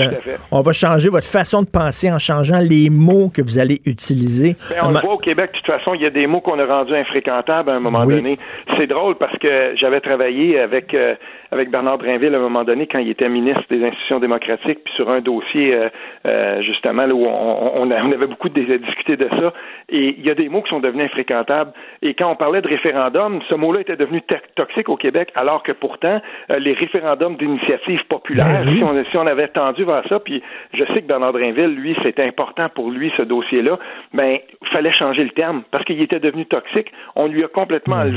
on 0.52 0.62
va 0.62 0.74
changer 0.74 1.10
votre 1.10 1.28
façon 1.28 1.62
de 1.62 1.70
penser 1.70 2.12
en 2.12 2.20
changeant 2.20 2.60
les 2.60 2.90
mots 2.90 3.30
que 3.34 3.42
vous 3.42 3.60
allez 3.60 3.80
utiliser. 3.86 4.56
Ben, 4.70 4.82
on 4.84 4.92
le 4.92 5.00
voit 5.00 5.14
au 5.14 5.18
Québec, 5.18 5.52
de 5.54 5.58
toute 5.58 5.68
façon, 5.68 5.94
il 5.94 6.02
y 6.02 6.06
a 6.06 6.10
des 6.10 6.28
mots 6.28 6.42
qu'on 6.42 6.60
a 6.60 6.66
rendus 6.66 6.96
infréquentables 6.96 7.70
à 7.70 7.76
un 7.76 7.80
moment 7.80 8.06
donné. 8.06 8.38
C'est 8.78 8.88
drôle 8.88 9.16
parce 9.16 9.38
que 9.38 9.74
j'avais 9.76 10.00
travaillé 10.00 10.60
avec 10.60 10.94
euh, 10.94 11.16
avec 11.52 11.70
Bernard 11.70 11.98
Drinville 11.98 12.34
à 12.34 12.38
un 12.38 12.42
moment 12.42 12.64
donné 12.64 12.88
quand 12.88 13.00
il 13.00 13.10
était 13.10 13.28
ministre 13.28 13.64
des 13.70 13.84
institutions 13.84 14.20
démocratiques, 14.20 14.84
puis 14.84 14.94
sur 14.96 15.10
un 15.10 15.20
dossier 15.20 15.74
euh, 15.74 15.90
euh, 16.26 16.62
justement 16.62 17.06
là 17.06 17.14
où 17.14 17.26
on, 17.26 17.82
on, 17.82 17.92
avait 17.92 18.28
beaucoup 18.28 18.50
discuté 18.50 19.18
de 19.18 19.28
ça. 19.30 19.54
Et 19.90 20.16
il 20.18 20.26
y 20.26 20.30
a 20.30 20.36
des 20.36 20.48
mots 20.48 20.62
qui 20.62 20.70
sont 20.70 20.80
devenus 20.80 21.06
infréquentables. 21.06 21.74
Et 22.02 22.14
quand 22.14 22.30
on 22.30 22.36
parlait 22.36 22.62
de 22.62 22.68
référendum, 22.68 23.42
ce 23.50 23.56
mot-là 23.56 23.82
était 23.82 23.98
devenu 23.98 24.22
toxique 24.56 24.90
au 24.90 24.96
Québec, 24.96 25.30
alors 25.36 25.64
que 25.64 25.72
pourtant 25.72 26.22
les 26.50 26.74
référendums 26.74 27.36
d'initiative 27.36 28.06
populaire, 28.08 28.64
ben 28.64 28.76
si, 28.76 28.84
on, 28.84 29.04
si 29.04 29.18
on 29.18 29.28
avait 29.28 29.50
tendu 29.50 29.84
vers 29.84 30.04
ça, 30.08 30.20
puis 30.20 30.42
je 30.74 30.84
sais 30.86 31.02
que 31.02 31.08
Bernard 31.08 31.34
Drinville, 31.34 31.76
lui, 31.76 31.96
c'était 32.04 32.24
important 32.24 32.70
pour 32.70 32.92
lui 32.92 33.12
ce 33.18 33.24
dossier-là, 33.24 33.78
ben 34.14 34.38
fallait 34.72 34.94
changer 34.94 35.24
le 35.24 35.32
terme 35.32 35.64
parce 35.72 35.84
qu'il 35.86 36.02
était 36.02 36.20
devenu 36.20 36.46
toxique. 36.46 36.92
On 37.16 37.28
lui 37.28 37.44
a 37.44 37.48
complètement 37.48 37.98
ben 37.98 38.12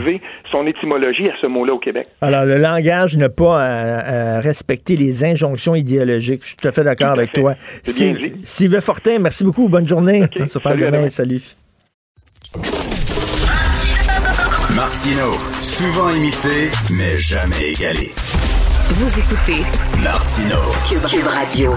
son 0.50 0.66
étymologie 0.66 1.28
à 1.28 1.34
ce 1.40 1.46
mot-là 1.46 1.74
au 1.74 1.78
Québec. 1.78 2.06
Alors, 2.20 2.44
le 2.44 2.56
langage 2.58 3.16
n'a 3.16 3.28
pas 3.28 3.60
à, 3.60 4.40
respecter 4.40 4.96
les 4.96 5.24
injonctions 5.24 5.74
idéologiques. 5.74 6.42
Je 6.42 6.48
suis 6.48 6.56
tout 6.56 6.68
à 6.68 6.72
fait 6.72 6.84
d'accord 6.84 7.10
avec 7.10 7.32
toi. 7.32 7.54
Sylvain 7.84 8.80
Fortin, 8.80 9.18
merci 9.18 9.44
beaucoup. 9.44 9.68
Bonne 9.68 9.88
journée. 9.88 10.24
On 10.38 10.48
se 10.48 10.58
parle 10.58 10.78
demain. 10.78 11.08
Salut. 11.08 11.42
Martino, 14.74 15.32
souvent 15.62 16.10
imité, 16.10 16.70
mais 16.90 17.16
jamais 17.16 17.72
égalé. 17.72 18.10
Vous 18.90 19.18
écoutez 19.18 19.62
Martino, 20.02 20.58
Cube 20.88 21.26
Radio. 21.26 21.72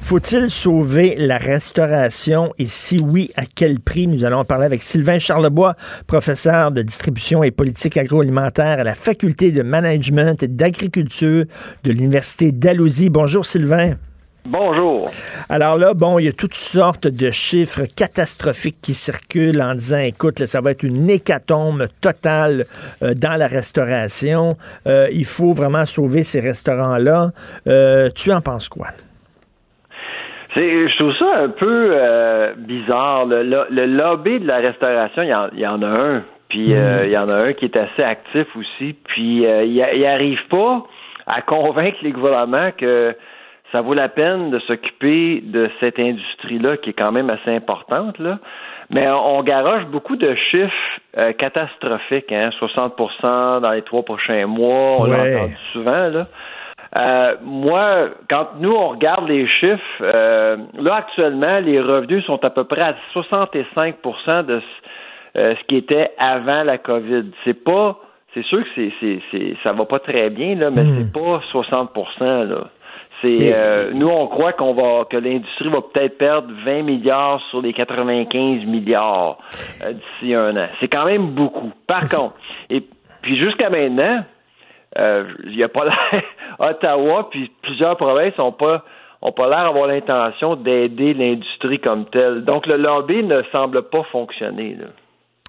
Faut-il 0.00 0.50
sauver 0.50 1.16
la 1.18 1.36
restauration? 1.36 2.54
Et 2.58 2.66
si 2.66 2.98
oui, 2.98 3.30
à 3.36 3.42
quel 3.44 3.80
prix? 3.80 4.06
Nous 4.06 4.24
allons 4.24 4.38
en 4.38 4.44
parler 4.44 4.64
avec 4.64 4.82
Sylvain 4.82 5.18
Charlebois, 5.18 5.74
professeur 6.06 6.70
de 6.70 6.82
distribution 6.82 7.42
et 7.42 7.50
politique 7.50 7.96
agroalimentaire 7.96 8.80
à 8.80 8.84
la 8.84 8.94
Faculté 8.94 9.52
de 9.52 9.62
management 9.62 10.42
et 10.42 10.48
d'agriculture 10.48 11.44
de 11.84 11.92
l'Université 11.92 12.52
d'Alousie. 12.52 13.10
Bonjour 13.10 13.44
Sylvain. 13.44 13.96
Bonjour. 14.46 15.10
Alors 15.50 15.76
là, 15.76 15.92
bon, 15.92 16.18
il 16.18 16.24
y 16.24 16.28
a 16.28 16.32
toutes 16.32 16.54
sortes 16.54 17.06
de 17.06 17.30
chiffres 17.30 17.84
catastrophiques 17.84 18.78
qui 18.80 18.94
circulent 18.94 19.60
en 19.60 19.74
disant, 19.74 19.98
écoute, 19.98 20.46
ça 20.46 20.62
va 20.62 20.70
être 20.70 20.84
une 20.84 21.10
hécatombe 21.10 21.86
totale 22.00 22.64
euh, 23.02 23.12
dans 23.12 23.36
la 23.36 23.46
restauration. 23.46 24.56
Euh, 24.86 25.08
il 25.12 25.26
faut 25.26 25.52
vraiment 25.52 25.84
sauver 25.84 26.22
ces 26.22 26.40
restaurants-là. 26.40 27.32
Euh, 27.66 28.08
tu 28.14 28.32
en 28.32 28.40
penses 28.40 28.70
quoi? 28.70 28.86
Je 30.62 30.96
trouve 30.96 31.14
ça 31.16 31.42
un 31.42 31.48
peu 31.48 31.90
euh, 31.92 32.54
bizarre. 32.56 33.26
Le, 33.26 33.42
le, 33.42 33.86
lobby 33.86 34.40
de 34.40 34.46
la 34.46 34.58
restauration, 34.58 35.22
il 35.22 35.60
y 35.60 35.66
en, 35.66 35.82
a 35.82 35.86
un. 35.86 36.22
Puis 36.48 36.74
euh, 36.74 37.02
mm. 37.02 37.04
il 37.04 37.10
y 37.10 37.18
en 37.18 37.28
a 37.28 37.34
un 37.34 37.52
qui 37.52 37.66
est 37.66 37.76
assez 37.76 38.02
actif 38.02 38.46
aussi. 38.56 38.94
Puis 39.04 39.46
euh, 39.46 39.64
il, 39.64 39.76
il 39.76 40.06
arrive 40.06 40.40
pas 40.48 40.84
à 41.26 41.42
convaincre 41.42 41.98
les 42.02 42.12
gouvernements 42.12 42.70
que 42.76 43.14
ça 43.70 43.82
vaut 43.82 43.92
la 43.92 44.08
peine 44.08 44.50
de 44.50 44.58
s'occuper 44.60 45.42
de 45.44 45.70
cette 45.78 45.98
industrie-là 45.98 46.78
qui 46.78 46.90
est 46.90 46.94
quand 46.94 47.12
même 47.12 47.28
assez 47.28 47.54
importante. 47.54 48.18
Là. 48.18 48.38
Mais 48.88 49.06
on, 49.10 49.42
garoche 49.42 49.84
beaucoup 49.84 50.16
de 50.16 50.34
chiffres 50.50 51.32
catastrophiques, 51.36 52.32
hein, 52.32 52.48
60% 52.58 53.60
dans 53.60 53.72
les 53.72 53.82
trois 53.82 54.02
prochains 54.02 54.46
mois, 54.46 55.00
on 55.00 55.04
l'a 55.04 55.18
entendu 55.18 55.56
souvent. 55.74 56.08
Là. 56.08 56.24
Euh, 56.96 57.34
moi, 57.42 58.08
quand 58.30 58.48
nous, 58.60 58.72
on 58.72 58.88
regarde 58.88 59.28
les 59.28 59.46
chiffres, 59.46 59.82
euh, 60.00 60.56
là, 60.78 60.96
actuellement, 60.96 61.60
les 61.60 61.80
revenus 61.80 62.24
sont 62.24 62.42
à 62.44 62.50
peu 62.50 62.64
près 62.64 62.80
à 62.80 62.94
65% 63.14 64.46
de 64.46 64.60
euh, 65.36 65.54
ce, 65.54 65.64
qui 65.66 65.76
était 65.76 66.12
avant 66.18 66.62
la 66.62 66.78
COVID. 66.78 67.26
C'est 67.44 67.62
pas, 67.62 67.98
c'est 68.32 68.44
sûr 68.44 68.62
que 68.62 68.68
c'est, 68.74 68.92
c'est, 69.00 69.20
c'est, 69.30 69.56
ça 69.62 69.72
va 69.72 69.84
pas 69.84 69.98
très 69.98 70.30
bien, 70.30 70.54
là, 70.54 70.70
mais 70.70 70.82
hmm. 70.82 70.96
c'est 70.98 71.12
pas 71.12 71.42
60 71.50 71.90
là. 72.18 72.70
C'est, 73.20 73.52
euh, 73.52 73.90
nous, 73.94 74.08
on 74.08 74.28
croit 74.28 74.52
qu'on 74.52 74.74
va, 74.74 75.04
que 75.04 75.16
l'industrie 75.16 75.68
va 75.68 75.80
peut-être 75.82 76.18
perdre 76.18 76.48
20 76.64 76.82
milliards 76.82 77.42
sur 77.50 77.60
les 77.60 77.72
95 77.72 78.64
milliards 78.64 79.38
d'ici 79.84 80.34
un 80.34 80.56
an. 80.56 80.68
C'est 80.78 80.86
quand 80.86 81.04
même 81.04 81.30
beaucoup. 81.30 81.72
Par 81.88 82.08
contre, 82.08 82.34
et 82.70 82.80
puis 83.22 83.36
jusqu'à 83.36 83.70
maintenant, 83.70 84.20
euh, 84.20 84.37
il 85.44 85.56
n'y 85.56 85.62
a 85.62 85.68
pas 85.68 85.84
l'air. 85.84 86.22
Ottawa, 86.58 87.28
puis 87.30 87.50
plusieurs 87.62 87.96
provinces 87.96 88.36
n'ont 88.38 88.52
pas 88.52 88.84
ont 89.20 89.32
pas 89.32 89.48
l'air 89.48 89.64
d'avoir 89.64 89.88
l'intention 89.88 90.56
d'aider 90.56 91.14
l'industrie 91.14 91.80
comme 91.80 92.04
telle. 92.06 92.44
Donc 92.44 92.66
le 92.66 92.76
lobby 92.76 93.22
ne 93.22 93.42
semble 93.50 93.82
pas 93.82 94.04
fonctionner. 94.04 94.76
Là. 94.78 94.86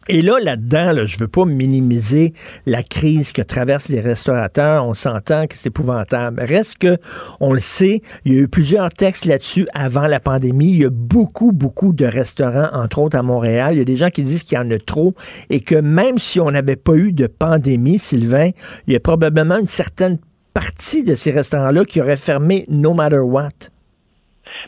Et 0.08 0.22
là, 0.22 0.40
là-dedans, 0.40 0.92
là, 0.92 1.06
je 1.06 1.18
veux 1.20 1.28
pas 1.28 1.46
minimiser 1.46 2.34
la 2.66 2.82
crise 2.82 3.32
que 3.32 3.42
traversent 3.42 3.90
les 3.90 4.00
restaurateurs. 4.00 4.86
On 4.86 4.94
s'entend 4.94 5.46
que 5.46 5.56
c'est 5.56 5.68
épouvantable. 5.68 6.42
Reste 6.42 6.80
que, 6.80 6.98
on 7.40 7.54
le 7.54 7.60
sait, 7.60 8.02
il 8.26 8.34
y 8.34 8.38
a 8.38 8.40
eu 8.40 8.48
plusieurs 8.48 8.90
textes 8.90 9.26
là-dessus 9.26 9.68
avant 9.74 10.08
la 10.08 10.20
pandémie. 10.20 10.70
Il 10.70 10.78
y 10.78 10.86
a 10.86 10.90
beaucoup, 10.90 11.52
beaucoup 11.52 11.94
de 11.94 12.06
restaurants, 12.06 12.70
entre 12.74 13.00
autres 13.00 13.18
à 13.18 13.24
Montréal. 13.24 13.76
Il 13.76 13.78
y 13.78 13.82
a 13.82 13.86
des 13.86 13.98
gens 13.98 14.10
qui 14.10 14.24
disent 14.24 14.44
qu'il 14.44 14.58
y 14.58 14.62
en 14.62 14.72
a 14.72 14.80
trop 14.80 15.14
et 15.50 15.60
que 15.60 15.76
même 15.76 16.18
si 16.18 16.40
on 16.40 16.50
n'avait 16.50 16.76
pas 16.76 16.96
eu 16.96 17.14
de 17.14 17.28
pandémie, 17.28 18.00
Sylvain, 18.00 18.50
il 18.88 18.94
y 18.94 18.96
a 18.96 19.00
probablement 19.00 19.60
une 19.60 19.68
certaine 19.68 20.18
partie 20.54 21.04
de 21.04 21.14
ces 21.14 21.32
restaurants-là 21.32 21.86
qui 21.86 22.02
auraient 22.02 22.16
fermé 22.16 22.66
no 22.68 22.94
matter 22.94 23.20
what. 23.20 23.50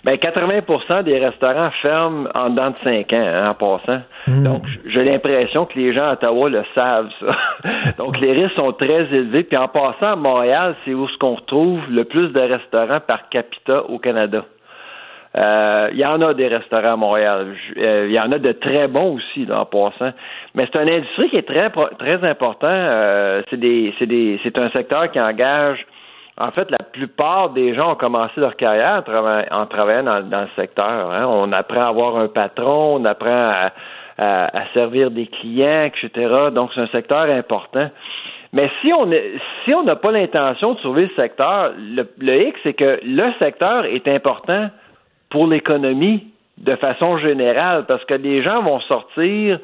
Ben 0.03 0.15
80% 0.15 1.03
des 1.03 1.19
restaurants 1.19 1.69
ferment 1.82 2.28
en 2.34 2.49
dedans 2.49 2.72
de 2.72 2.78
5 2.78 3.14
ans, 3.14 3.18
hein, 3.18 3.49
en 3.49 3.53
passant. 3.53 4.02
Hmm. 4.26 4.44
Donc, 4.44 4.64
j'ai 4.88 5.03
l'impression 5.03 5.65
que 5.68 5.78
les 5.78 5.94
gens 5.94 6.06
à 6.06 6.14
Ottawa 6.14 6.49
le 6.49 6.64
savent, 6.73 7.10
ça. 7.19 7.36
Donc, 7.99 8.19
les 8.19 8.32
risques 8.32 8.56
sont 8.56 8.73
très 8.73 9.03
élevés. 9.14 9.44
Puis 9.44 9.57
en 9.57 9.68
passant 9.68 10.14
à 10.14 10.15
Montréal, 10.15 10.76
c'est 10.84 10.95
où 10.95 11.07
ce 11.07 11.18
qu'on 11.19 11.36
retrouve 11.36 11.82
le 11.90 12.06
plus 12.06 12.30
de 12.30 12.40
restaurants 12.40 12.99
par 12.99 13.30
capita 13.30 13.84
au 13.84 13.99
Canada. 13.99 14.44
Euh, 15.38 15.90
il 15.94 15.99
y 15.99 16.06
en 16.06 16.22
a 16.22 16.34
des 16.34 16.48
restaurants 16.48 16.94
à 16.94 16.95
Montréal. 16.98 17.56
Euh, 17.78 18.06
il 18.10 18.14
y 18.14 18.19
en 18.19 18.32
a 18.32 18.40
de 18.40 18.52
très 18.52 18.88
bons 18.88 19.15
aussi, 19.15 19.45
là, 19.45 19.61
en 19.61 19.65
passant. 19.65 20.11
Mais 20.56 20.68
c'est 20.72 20.82
une 20.82 20.90
industrie 20.90 21.30
qui 21.30 21.38
est 21.38 21.48
très 21.48 21.69
très 21.69 22.28
important. 22.28 22.68
Euh, 22.68 23.41
c'est 23.49 23.60
des, 23.60 23.94
c'est 23.98 24.07
des, 24.07 24.40
c'est 24.44 24.57
un 24.57 24.69
secteur 24.72 25.10
qui 25.11 25.22
engage. 25.22 25.86
En 26.41 26.49
fait, 26.51 26.72
la 26.72 26.80
plupart 26.80 27.51
des 27.51 27.76
gens 27.76 27.91
ont 27.91 27.95
commencé 27.95 28.34
leur 28.38 28.55
carrière 28.55 29.03
en, 29.51 29.65
travaillant 29.68 30.23
dans, 30.23 30.41
le 30.41 30.47
secteur. 30.55 31.11
Hein. 31.11 31.26
On 31.27 31.51
apprend 31.51 31.81
à 31.81 31.88
avoir 31.89 32.18
un 32.18 32.27
patron, 32.27 32.95
on 32.95 33.05
apprend 33.05 33.53
à, 34.18 34.63
servir 34.73 35.11
des 35.11 35.27
clients, 35.27 35.84
etc. 35.84 36.49
Donc, 36.51 36.72
c'est 36.73 36.81
un 36.81 36.88
secteur 36.88 37.30
important. 37.30 37.89
Mais 38.53 38.69
si 38.81 38.91
on 38.91 39.09
si 39.63 39.73
on 39.73 39.84
n'a 39.84 39.95
pas 39.95 40.11
l'intention 40.11 40.73
de 40.73 40.80
sauver 40.80 41.03
le 41.03 41.11
secteur, 41.15 41.73
le, 41.77 42.09
le 42.18 42.47
X, 42.47 42.59
c'est 42.63 42.73
que 42.73 42.99
le 43.03 43.31
secteur 43.39 43.85
est 43.85 44.07
important 44.07 44.69
pour 45.30 45.47
l'économie 45.47 46.27
de 46.57 46.76
façon 46.76 47.18
générale, 47.18 47.85
parce 47.88 48.03
que 48.05 48.13
les 48.13 48.43
gens 48.43 48.61
vont 48.61 48.80
sortir 48.81 49.59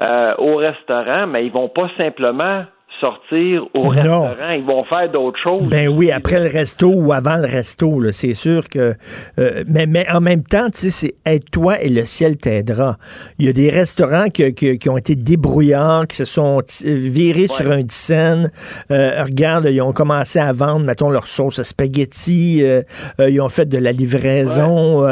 euh, 0.00 0.34
au 0.38 0.56
restaurant, 0.56 1.26
mais 1.26 1.44
ils 1.44 1.52
vont 1.52 1.68
pas 1.68 1.88
simplement 1.96 2.64
sortir 3.00 3.62
au 3.74 3.88
restaurant, 3.88 4.50
ils 4.50 4.64
vont 4.64 4.84
faire 4.84 5.10
d'autres 5.10 5.38
choses. 5.42 5.62
Ben 5.62 5.88
oui, 5.88 6.10
après 6.10 6.38
le 6.38 6.50
resto 6.50 6.88
ou 6.88 7.12
avant 7.12 7.36
le 7.36 7.46
resto, 7.46 8.10
c'est 8.12 8.34
sûr 8.34 8.68
que. 8.68 8.94
Euh, 9.38 9.64
mais, 9.66 9.86
mais 9.86 10.06
en 10.10 10.20
même 10.20 10.42
temps, 10.42 10.68
tu 10.70 10.78
sais, 10.78 10.90
c'est 10.90 11.14
aide-toi 11.24 11.80
et 11.80 11.88
le 11.88 12.04
ciel 12.04 12.36
t'aidera. 12.36 12.96
Il 13.38 13.46
y 13.46 13.48
a 13.48 13.52
des 13.52 13.70
restaurants 13.70 14.28
qui, 14.28 14.54
qui, 14.54 14.88
ont 14.88 14.98
été 14.98 15.14
débrouillards, 15.14 16.06
qui 16.06 16.16
se 16.16 16.24
sont 16.24 16.62
virés 16.84 17.46
sur 17.46 17.70
un 17.70 17.82
scène. 17.88 18.50
Euh, 18.90 19.22
regarde, 19.22 19.66
ils 19.70 19.80
ont 19.80 19.92
commencé 19.92 20.38
à 20.38 20.52
vendre, 20.52 20.84
mettons, 20.84 21.10
leur 21.10 21.26
sauce 21.26 21.58
à 21.58 21.64
spaghetti. 21.64 22.62
Euh, 22.62 22.82
ils 23.18 23.40
ont 23.40 23.48
fait 23.48 23.68
de 23.68 23.78
la 23.78 23.92
livraison. 23.92 25.06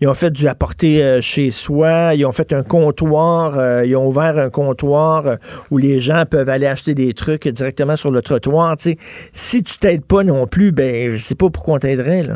ils 0.00 0.08
ont 0.08 0.14
fait 0.14 0.30
du 0.30 0.46
apporter 0.46 1.20
chez 1.22 1.50
soi. 1.50 2.14
Ils 2.14 2.26
ont 2.26 2.32
fait 2.32 2.52
un 2.52 2.62
comptoir. 2.62 3.84
ils 3.84 3.96
ont 3.96 4.06
ouvert 4.06 4.38
un 4.38 4.50
comptoir 4.50 5.36
où 5.70 5.78
les 5.78 6.00
gens 6.00 6.24
peuvent 6.30 6.48
aller 6.48 6.66
acheter 6.66 6.94
des 6.94 7.14
trucs 7.14 7.19
directement 7.28 7.96
sur 7.96 8.10
le 8.10 8.22
trottoir. 8.22 8.74
Si 8.78 9.62
tu 9.62 9.78
t'aides 9.78 10.06
pas 10.06 10.24
non 10.24 10.46
plus, 10.46 10.72
ben 10.72 11.12
je 11.12 11.22
sais 11.22 11.34
pas 11.34 11.50
pourquoi 11.50 11.74
on 11.74 11.78
t'aiderait. 11.78 12.22
Là. 12.22 12.34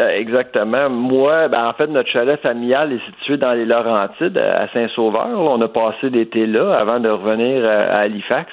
Euh, 0.00 0.08
exactement. 0.08 0.90
Moi, 0.90 1.48
ben, 1.48 1.66
en 1.66 1.72
fait, 1.72 1.86
notre 1.86 2.10
chalet 2.10 2.40
familial 2.40 2.92
est 2.92 3.04
situé 3.06 3.36
dans 3.36 3.52
les 3.52 3.64
Laurentides, 3.64 4.36
à 4.36 4.66
Saint-Sauveur. 4.72 5.38
On 5.38 5.60
a 5.60 5.68
passé 5.68 6.10
l'été 6.10 6.46
là 6.46 6.74
avant 6.74 6.98
de 6.98 7.08
revenir 7.08 7.64
à 7.64 7.98
Halifax. 8.00 8.50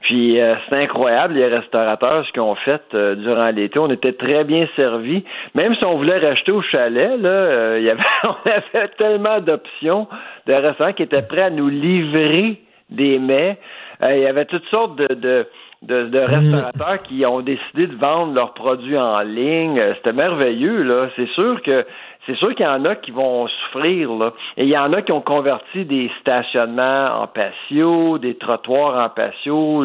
Puis 0.00 0.40
euh, 0.40 0.56
c'est 0.68 0.74
incroyable 0.74 1.34
les 1.34 1.46
restaurateurs 1.46 2.26
ce 2.26 2.32
qu'ils 2.32 2.42
ont 2.42 2.56
fait 2.56 2.82
euh, 2.94 3.14
durant 3.14 3.50
l'été. 3.50 3.78
On 3.78 3.90
était 3.90 4.14
très 4.14 4.42
bien 4.42 4.66
servis. 4.74 5.22
Même 5.54 5.76
si 5.76 5.84
on 5.84 5.96
voulait 5.96 6.18
racheter 6.18 6.50
au 6.50 6.62
chalet, 6.62 7.16
là, 7.20 7.78
y 7.78 7.88
on 8.24 8.50
avait 8.50 8.88
tellement 8.98 9.38
d'options 9.38 10.08
de 10.48 10.54
restaurants 10.60 10.92
qui 10.92 11.04
étaient 11.04 11.22
prêts 11.22 11.42
à 11.42 11.50
nous 11.50 11.68
livrer 11.68 12.60
des 12.90 13.20
mets. 13.20 13.56
Euh, 14.02 14.16
il 14.16 14.22
y 14.22 14.26
avait 14.26 14.46
toutes 14.46 14.66
sortes 14.66 14.96
de, 14.96 15.14
de 15.14 15.46
de, 15.82 16.04
de, 16.04 16.18
restaurateurs 16.18 17.02
qui 17.02 17.26
ont 17.26 17.40
décidé 17.40 17.88
de 17.88 17.96
vendre 17.96 18.34
leurs 18.34 18.54
produits 18.54 18.98
en 18.98 19.20
ligne. 19.20 19.78
Euh, 19.78 19.94
c'était 19.96 20.12
merveilleux, 20.12 20.82
là. 20.82 21.08
C'est 21.16 21.28
sûr 21.30 21.60
que 21.62 21.84
c'est 22.24 22.36
sûr 22.36 22.54
qu'il 22.54 22.64
y 22.64 22.68
en 22.68 22.84
a 22.84 22.94
qui 22.94 23.10
vont 23.10 23.48
souffrir, 23.48 24.12
là. 24.12 24.32
Et 24.56 24.62
il 24.62 24.68
y 24.68 24.78
en 24.78 24.92
a 24.92 25.02
qui 25.02 25.10
ont 25.10 25.20
converti 25.20 25.84
des 25.84 26.08
stationnements 26.20 27.22
en 27.22 27.26
patio, 27.26 28.18
des 28.18 28.36
trottoirs 28.36 29.04
en 29.04 29.08
patio. 29.08 29.84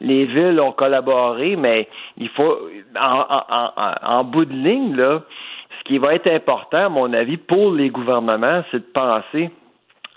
Les 0.00 0.26
villes 0.26 0.60
ont 0.60 0.72
collaboré, 0.72 1.56
mais 1.56 1.88
il 2.18 2.28
faut, 2.28 2.58
en, 3.00 3.24
en, 3.30 3.70
en, 3.74 3.94
en 4.18 4.24
bout 4.24 4.44
de 4.44 4.52
ligne, 4.52 4.96
là, 4.96 5.22
ce 5.78 5.84
qui 5.84 5.96
va 5.96 6.14
être 6.14 6.30
important, 6.30 6.86
à 6.86 6.88
mon 6.90 7.10
avis, 7.14 7.38
pour 7.38 7.72
les 7.72 7.88
gouvernements, 7.88 8.62
c'est 8.70 8.80
de 8.80 8.92
penser 8.92 9.50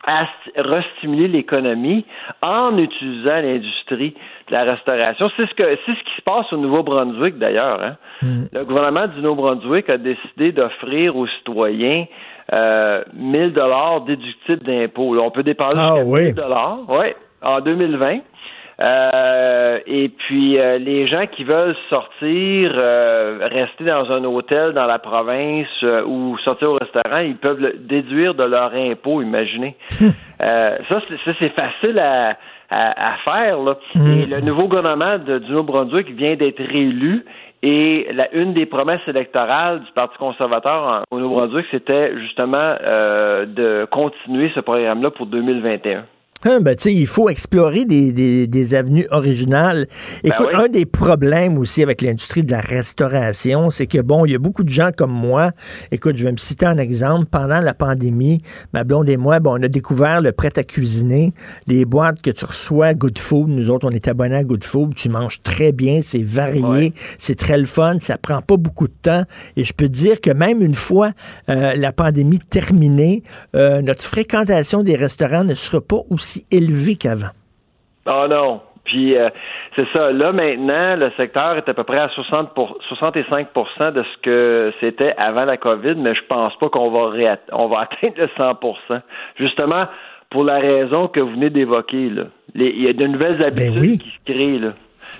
à 0.06 0.26
restimuler 0.56 1.28
l'économie 1.28 2.06
en 2.42 2.78
utilisant 2.78 3.42
l'industrie 3.42 4.16
de 4.48 4.54
la 4.54 4.64
restauration. 4.64 5.30
C'est 5.38 5.48
ce 5.48 5.54
que 5.54 5.64
c'est 5.86 5.94
ce 5.94 6.04
qui 6.04 6.16
se 6.18 6.22
passe 6.24 6.52
au 6.52 6.58
Nouveau-Brunswick 6.58 7.38
d'ailleurs. 7.38 7.82
Hein? 7.82 7.98
Mm. 8.22 8.44
Le 8.52 8.66
gouvernement 8.66 9.08
du 9.08 9.22
Nouveau-Brunswick 9.22 9.90
a 9.90 9.98
décidé 9.98 10.52
d'offrir 10.52 11.16
aux 11.16 11.28
citoyens 11.28 12.06
euh, 12.54 13.04
1000 13.14 13.54
dollars 13.54 14.02
déductibles 14.02 14.64
d'impôts. 14.64 15.18
On 15.20 15.32
peut 15.32 15.44
dépenser 15.44 15.78
ah, 15.78 15.98
jusqu'à 15.98 16.20
1000 16.20 16.34
dollars, 16.34 16.90
ouais, 16.90 17.16
en 17.42 17.62
2020. 17.62 18.20
Euh, 18.82 19.80
et 19.86 20.10
puis 20.10 20.58
euh, 20.58 20.80
les 20.80 21.08
gens 21.08 21.28
qui 21.28 21.44
veulent 21.44 21.76
sortir, 21.90 22.72
euh, 22.76 23.38
rester 23.42 23.84
dans 23.84 24.12
un 24.12 24.24
hôtel 24.24 24.74
dans 24.74 24.86
la 24.86 24.98
province 24.98 25.68
ou 26.08 26.38
sortir 26.40 26.72
au 26.72 26.78
restaurant, 26.78 27.20
ils 27.20 27.36
peuvent 27.36 27.60
le 27.60 27.74
déduire 27.78 28.34
de 28.34 28.44
leur 28.44 28.74
impôt, 28.74 29.22
imaginez. 29.22 29.76
ça, 30.40 31.02
c'est 31.40 31.54
facile 31.54 32.00
à, 32.00 32.38
à, 32.70 33.18
faire. 33.24 33.60
Là. 33.60 33.78
Hmm. 33.94 34.12
Et 34.12 34.26
le 34.26 34.42
nouveau 34.42 34.68
gouvernement 34.68 35.20
de, 35.20 35.38
du 35.40 35.52
Nouveau-Brunswick 35.52 36.10
vient 36.12 36.36
d'être 36.36 36.64
réélu. 36.64 37.26
Et 37.64 38.08
la, 38.14 38.34
une 38.34 38.54
des 38.54 38.66
promesses 38.66 39.08
électorales 39.08 39.82
du 39.82 39.92
Parti 39.92 40.18
conservateur 40.18 41.04
au 41.12 41.20
Nouveau-Brunswick, 41.20 41.68
c'était 41.70 42.18
justement 42.18 42.76
de 43.46 43.86
continuer 43.92 44.52
ce 44.56 44.62
programme-là 44.62 45.12
pour 45.12 45.28
2021. 45.28 46.06
Hein, 46.44 46.60
ben, 46.62 46.76
il 46.86 47.06
faut 47.06 47.30
explorer 47.30 47.86
des, 47.86 48.12
des, 48.12 48.48
des 48.48 48.74
avenues 48.74 49.06
originales. 49.12 49.88
Ben 50.24 50.32
Écoute, 50.32 50.48
un 50.54 50.68
des 50.68 50.88
problèmes 50.88 51.60
aussi 51.60 51.84
avec 51.84 52.02
l'industrie 52.02 52.44
de 52.44 52.52
la 52.52 52.62
restauration, 52.62 53.70
c'est 53.70 53.86
que, 53.86 54.00
bon, 54.00 54.26
il 54.26 54.32
y 54.32 54.36
a 54.36 54.40
beaucoup 54.40 54.64
de 54.64 54.70
gens 54.70 54.90
comme 54.96 55.12
moi. 55.12 55.52
Écoute, 55.92 56.18
je 56.18 56.26
vais 56.26 56.32
me 56.32 56.38
citer 56.38 56.66
un 56.66 56.78
exemple. 56.78 57.26
Pendant 57.30 57.60
la 57.60 57.76
pandémie, 57.76 58.42
ma 58.74 58.84
blonde 58.84 59.08
et 59.10 59.18
moi, 59.18 59.40
bon, 59.40 59.60
on 59.60 59.64
a 59.64 59.68
découvert 59.68 60.22
le 60.22 60.32
prêt 60.32 60.52
à 60.56 60.64
cuisiner, 60.64 61.34
les 61.68 61.86
boîtes 61.86 62.22
que 62.24 62.32
tu 62.32 62.46
reçois 62.46 62.96
Good 62.96 63.20
Food. 63.20 63.50
Nous 63.50 63.70
autres, 63.70 63.88
on 63.88 63.92
est 63.92 64.08
abonnés 64.08 64.38
à 64.38 64.44
Good 64.44 64.64
Food. 64.64 64.96
Tu 64.96 65.10
manges 65.10 65.44
très 65.44 65.72
bien, 65.72 66.02
c'est 66.02 66.24
varié, 66.24 66.94
c'est 67.20 67.36
très 67.36 67.58
le 67.58 67.66
fun, 67.66 67.98
ça 68.00 68.18
prend 68.18 68.42
pas 68.42 68.58
beaucoup 68.58 68.88
de 68.88 68.94
temps. 69.00 69.24
Et 69.58 69.64
je 69.64 69.74
peux 69.74 69.88
te 69.88 69.94
dire 69.94 70.20
que 70.20 70.32
même 70.32 70.62
une 70.62 70.76
fois 70.76 71.12
euh, 71.50 71.76
la 71.76 71.92
pandémie 71.92 72.40
terminée, 72.40 73.22
euh, 73.56 73.82
notre 73.84 74.04
fréquentation 74.04 74.82
des 74.82 74.96
restaurants 74.96 75.44
ne 75.44 75.54
sera 75.54 75.82
pas 75.82 76.02
aussi 76.10 76.31
élevé 76.52 76.96
qu'avant. 76.96 77.32
Oh 78.06 78.26
non. 78.30 78.62
Puis 78.84 79.16
euh, 79.16 79.30
c'est 79.76 79.88
ça. 79.94 80.12
Là 80.12 80.32
maintenant, 80.32 80.96
le 80.96 81.12
secteur 81.18 81.58
est 81.58 81.70
à 81.70 81.74
peu 81.74 81.84
près 81.84 82.00
à 82.00 82.10
60 82.10 82.54
pour, 82.54 82.78
65% 82.90 83.94
de 83.94 84.04
ce 84.04 84.18
que 84.22 84.74
c'était 84.80 85.14
avant 85.18 85.46
la 85.46 85.58
COVID, 85.58 85.96
mais 85.98 86.16
je 86.16 86.22
pense 86.28 86.56
pas 86.58 86.70
qu'on 86.70 86.90
va 86.90 87.38
on 87.52 87.68
va 87.68 87.80
atteindre 87.92 88.16
le 88.18 88.28
100% 88.28 89.02
Justement 89.38 89.86
pour 90.30 90.44
la 90.44 90.60
raison 90.60 91.08
que 91.08 91.20
vous 91.20 91.32
venez 91.32 91.50
d'évoquer. 91.50 92.10
Là. 92.10 92.24
il 92.56 92.82
y 92.82 92.88
a 92.88 92.94
de 92.94 93.06
nouvelles 93.06 93.38
ben 93.38 93.48
habitudes 93.48 94.02
qui 94.02 94.10
se 94.10 94.32
créent. 94.32 94.60
Là. 94.60 94.74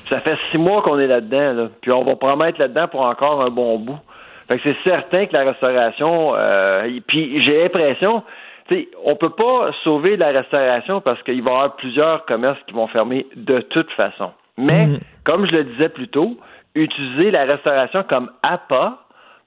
Ça 0.10 0.20
fait 0.20 0.38
six 0.50 0.58
mois 0.58 0.82
qu'on 0.82 1.00
est 1.00 1.08
là-dedans, 1.08 1.54
là. 1.54 1.70
puis 1.82 1.92
on 1.92 2.04
va 2.04 2.16
promettre 2.16 2.60
là-dedans 2.60 2.88
pour 2.88 3.02
encore 3.02 3.42
un 3.42 3.54
bon 3.54 3.78
bout. 3.78 4.00
Fait 4.48 4.58
que 4.58 4.64
c'est 4.64 4.90
certain 4.90 5.28
que 5.28 5.34
la 5.34 5.44
restauration, 5.44 6.34
euh, 6.36 6.90
puis 7.08 7.42
j'ai 7.42 7.62
l'impression, 7.62 8.24
on 9.04 9.16
peut 9.16 9.32
pas 9.32 9.72
sauver 9.84 10.18
la 10.18 10.28
restauration 10.28 11.02
parce 11.02 11.22
qu'il 11.24 11.42
va 11.42 11.52
y 11.52 11.54
avoir 11.54 11.76
plusieurs 11.76 12.26
commerces 12.26 12.60
qui 12.68 12.74
vont 12.74 12.88
fermer 12.88 13.28
de 13.36 13.60
toute 13.60 13.92
façon. 13.92 14.32
Mais, 14.58 14.88
mm. 14.88 15.00
comme 15.24 15.46
je 15.46 15.52
le 15.52 15.64
disais 15.66 15.90
plus 15.90 16.08
tôt, 16.08 16.38
utiliser 16.76 17.32
la 17.32 17.46
restauration 17.46 18.04
comme 18.08 18.32
appât 18.44 18.98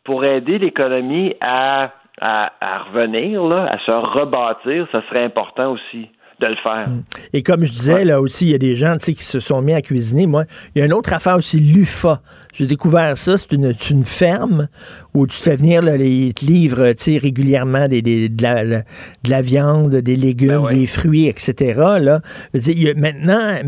pour 0.04 0.24
aider 0.24 0.58
l'économie 0.58 1.34
à, 1.40 1.90
à, 2.20 2.78
revenir, 2.92 3.42
à 3.52 3.78
se 3.78 3.90
rebâtir, 3.90 4.86
ça 4.92 5.02
serait 5.08 5.24
important 5.24 5.72
aussi 5.72 6.08
de 6.40 6.46
le 6.46 6.56
faire. 6.62 6.88
Mm. 6.88 7.02
Et 7.32 7.42
comme 7.42 7.64
je 7.64 7.72
disais, 7.72 8.04
là 8.04 8.20
aussi, 8.20 8.46
il 8.46 8.50
y 8.50 8.54
a 8.54 8.58
des 8.58 8.74
gens 8.74 8.94
qui 8.96 9.24
se 9.24 9.40
sont 9.40 9.62
mis 9.62 9.72
à 9.72 9.82
cuisiner. 9.82 10.26
Moi, 10.26 10.44
il 10.74 10.78
y 10.78 10.82
a 10.82 10.86
une 10.86 10.92
autre 10.92 11.12
affaire 11.12 11.36
aussi, 11.36 11.60
l'UFA. 11.60 12.20
J'ai 12.52 12.66
découvert 12.66 13.18
ça. 13.18 13.36
C'est 13.36 13.52
une, 13.52 13.74
une, 13.90 14.04
ferme 14.04 14.68
où 15.12 15.26
tu 15.26 15.38
fais 15.38 15.56
venir, 15.56 15.82
là, 15.82 15.96
les, 15.96 16.32
te 16.32 16.44
livrent 16.44 16.92
régulièrement 17.20 17.88
des, 17.88 18.02
des, 18.02 18.28
de, 18.28 18.42
la, 18.42 18.64
de, 18.64 18.84
la, 19.28 19.42
viande, 19.42 19.96
des 19.96 20.16
légumes, 20.16 20.64
ben 20.66 20.76
des 20.76 20.86
fruits, 20.86 21.26
etc. 21.26 21.80
Là. 22.00 22.20
il 22.52 22.82
y 22.82 22.90
a, 22.90 22.94
maintenant, 22.94 23.58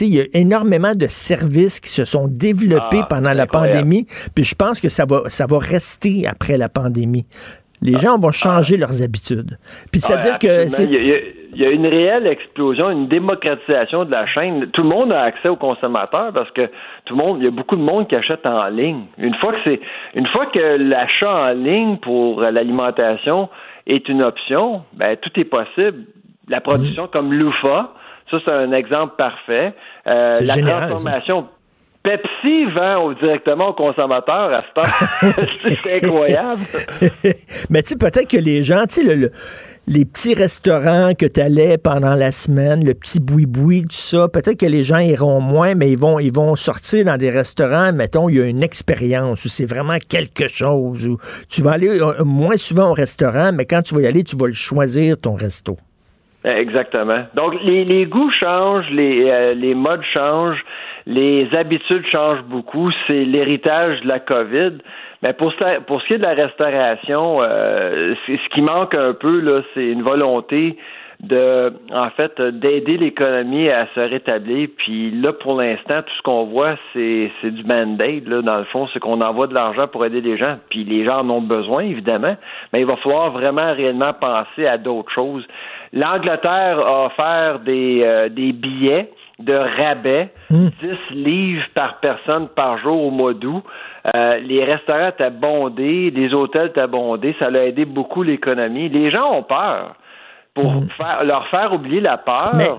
il 0.00 0.14
y 0.14 0.20
a 0.20 0.24
énormément 0.32 0.94
de 0.94 1.06
services 1.06 1.80
qui 1.80 1.90
se 1.90 2.04
sont 2.04 2.28
développés 2.28 3.00
ah, 3.02 3.06
pendant 3.08 3.32
la 3.32 3.46
pandémie. 3.46 4.06
Puis 4.34 4.44
je 4.44 4.54
pense 4.54 4.80
que 4.80 4.88
ça 4.88 5.04
va, 5.04 5.24
ça 5.28 5.46
va 5.46 5.58
rester 5.58 6.26
après 6.26 6.56
la 6.56 6.68
pandémie. 6.68 7.26
Les 7.82 7.94
ah. 7.96 7.98
gens 7.98 8.18
vont 8.18 8.30
changer 8.30 8.76
leurs 8.76 9.02
habitudes. 9.02 9.58
Puis 9.90 10.00
c'est-à-dire 10.00 10.38
que... 10.38 10.66
Il 11.56 11.62
y, 11.62 11.64
a, 11.64 11.70
une 11.70 11.86
réelle 11.86 12.26
explosion, 12.26 12.90
une 12.90 13.08
démocratisation 13.08 14.04
de 14.04 14.10
la 14.10 14.26
chaîne. 14.26 14.66
Tout 14.72 14.82
le 14.82 14.88
monde 14.88 15.10
a 15.10 15.22
accès 15.22 15.48
aux 15.48 15.56
consommateurs 15.56 16.30
parce 16.34 16.50
que 16.50 16.66
tout 17.06 17.16
le 17.16 17.24
monde, 17.24 17.38
il 17.40 17.44
y 17.44 17.48
a 17.48 17.50
beaucoup 17.50 17.76
de 17.76 17.80
monde 17.80 18.08
qui 18.08 18.14
achète 18.14 18.44
en 18.44 18.68
ligne. 18.68 19.04
Une 19.16 19.34
fois 19.36 19.52
que 19.52 19.58
c'est, 19.64 19.80
une 20.14 20.26
fois 20.26 20.46
que 20.46 20.76
l'achat 20.76 21.30
en 21.30 21.52
ligne 21.52 21.96
pour 21.96 22.42
l'alimentation 22.42 23.48
est 23.86 24.06
une 24.10 24.22
option, 24.22 24.82
ben 24.92 25.16
tout 25.16 25.30
est 25.40 25.44
possible. 25.44 26.04
La 26.48 26.60
production 26.60 27.04
mm. 27.04 27.08
comme 27.08 27.32
l'UFA, 27.32 27.94
ça 28.30 28.36
c'est 28.44 28.52
un 28.52 28.72
exemple 28.72 29.14
parfait. 29.16 29.72
Euh, 30.06 30.34
la 30.42 30.56
transformation 30.56 31.46
Pepsi 32.06 32.66
vend 32.66 33.12
directement 33.14 33.70
aux 33.70 33.72
consommateurs 33.72 34.52
à 34.52 34.62
ce 34.62 34.72
temps. 34.74 35.42
c'est 35.82 36.04
incroyable. 36.04 36.60
Mais 37.70 37.82
tu 37.82 37.88
sais, 37.88 37.96
peut-être 37.96 38.30
que 38.30 38.36
les 38.36 38.62
gens, 38.62 38.84
tu 38.86 39.02
sais, 39.02 39.30
les 39.88 40.04
petits 40.04 40.34
restaurants 40.34 41.14
que 41.18 41.26
tu 41.26 41.40
allais 41.40 41.78
pendant 41.78 42.14
la 42.14 42.30
semaine, 42.30 42.86
le 42.86 42.94
petit 42.94 43.18
boui-boui, 43.18 43.82
tout 43.82 43.88
ça, 43.90 44.28
peut-être 44.28 44.60
que 44.60 44.66
les 44.66 44.84
gens 44.84 44.98
iront 44.98 45.40
moins, 45.40 45.74
mais 45.74 45.90
ils 45.90 45.98
vont, 45.98 46.20
ils 46.20 46.32
vont 46.32 46.54
sortir 46.54 47.06
dans 47.06 47.16
des 47.16 47.30
restaurants, 47.30 47.92
mettons, 47.92 48.28
il 48.28 48.36
y 48.36 48.40
a 48.40 48.46
une 48.46 48.62
expérience 48.62 49.44
où 49.44 49.48
c'est 49.48 49.68
vraiment 49.68 49.98
quelque 50.08 50.46
chose, 50.46 51.08
où 51.08 51.18
tu 51.50 51.62
vas 51.62 51.72
aller 51.72 51.88
euh, 51.88 52.22
moins 52.24 52.56
souvent 52.56 52.90
au 52.90 52.94
restaurant, 52.94 53.50
mais 53.52 53.64
quand 53.64 53.82
tu 53.82 53.96
vas 53.96 54.02
y 54.02 54.06
aller, 54.06 54.22
tu 54.22 54.36
vas 54.36 54.46
le 54.46 54.52
choisir, 54.52 55.20
ton 55.20 55.34
resto. 55.34 55.76
Exactement. 56.44 57.24
Donc, 57.34 57.54
les, 57.64 58.06
goûts 58.06 58.30
changent, 58.30 58.88
les, 58.92 59.28
euh, 59.28 59.54
les 59.54 59.74
modes 59.74 60.04
changent, 60.14 60.64
les 61.06 61.48
habitudes 61.54 62.04
changent 62.10 62.42
beaucoup. 62.42 62.90
C'est 63.06 63.24
l'héritage 63.24 64.00
de 64.02 64.08
la 64.08 64.18
COVID. 64.20 64.72
Mais 65.22 65.32
pour, 65.32 65.52
pour 65.86 66.02
ce 66.02 66.06
qui 66.06 66.14
est 66.14 66.18
de 66.18 66.22
la 66.22 66.34
restauration, 66.34 67.38
euh, 67.40 68.14
ce 68.26 68.48
qui 68.54 68.60
manque 68.60 68.94
un 68.94 69.12
peu, 69.12 69.40
là, 69.40 69.62
c'est 69.74 69.86
une 69.86 70.02
volonté 70.02 70.76
de, 71.20 71.72
en 71.94 72.10
fait, 72.10 72.40
d'aider 72.40 72.98
l'économie 72.98 73.70
à 73.70 73.86
se 73.94 74.00
rétablir. 74.00 74.68
Puis 74.76 75.10
là, 75.12 75.32
pour 75.32 75.58
l'instant, 75.60 76.02
tout 76.02 76.14
ce 76.14 76.22
qu'on 76.22 76.44
voit, 76.44 76.74
c'est, 76.92 77.30
c'est 77.40 77.50
du 77.50 77.62
band-aid, 77.62 78.28
là, 78.28 78.42
dans 78.42 78.58
le 78.58 78.64
fond, 78.64 78.86
c'est 78.92 79.00
qu'on 79.00 79.20
envoie 79.22 79.46
de 79.46 79.54
l'argent 79.54 79.86
pour 79.88 80.04
aider 80.04 80.20
les 80.20 80.36
gens. 80.36 80.58
Puis 80.68 80.84
les 80.84 81.04
gens 81.04 81.20
en 81.20 81.30
ont 81.30 81.40
besoin, 81.40 81.84
évidemment, 81.84 82.36
mais 82.72 82.80
il 82.80 82.86
va 82.86 82.96
falloir 82.96 83.30
vraiment 83.30 83.72
réellement 83.72 84.12
penser 84.12 84.66
à 84.66 84.76
d'autres 84.76 85.12
choses. 85.12 85.46
L'Angleterre 85.92 86.78
a 86.80 87.06
offert 87.06 87.60
des, 87.60 88.02
euh, 88.04 88.28
des 88.28 88.52
billets 88.52 89.08
de 89.38 89.54
rabais, 89.54 90.30
10 90.50 90.56
hmm. 90.56 90.70
livres 91.12 91.66
par 91.74 92.00
personne 92.00 92.48
par 92.48 92.78
jour 92.78 93.04
au 93.04 93.10
mois 93.10 93.34
d'août. 93.34 93.62
Euh, 94.14 94.38
les 94.38 94.64
restaurants 94.64 95.08
étaient 95.08 95.30
bondés, 95.30 96.10
les 96.10 96.32
hôtels 96.32 96.68
étaient 96.68 96.86
bondés, 96.86 97.36
ça 97.38 97.46
a 97.46 97.58
aidé 97.58 97.84
beaucoup 97.84 98.22
l'économie. 98.22 98.88
Les 98.88 99.10
gens 99.10 99.32
ont 99.32 99.42
peur 99.42 99.94
pour 100.54 100.72
hmm. 100.72 100.88
faire, 100.96 101.24
leur 101.24 101.46
faire 101.48 101.72
oublier 101.74 102.00
la 102.00 102.16
peur. 102.16 102.54
Mais, 102.54 102.70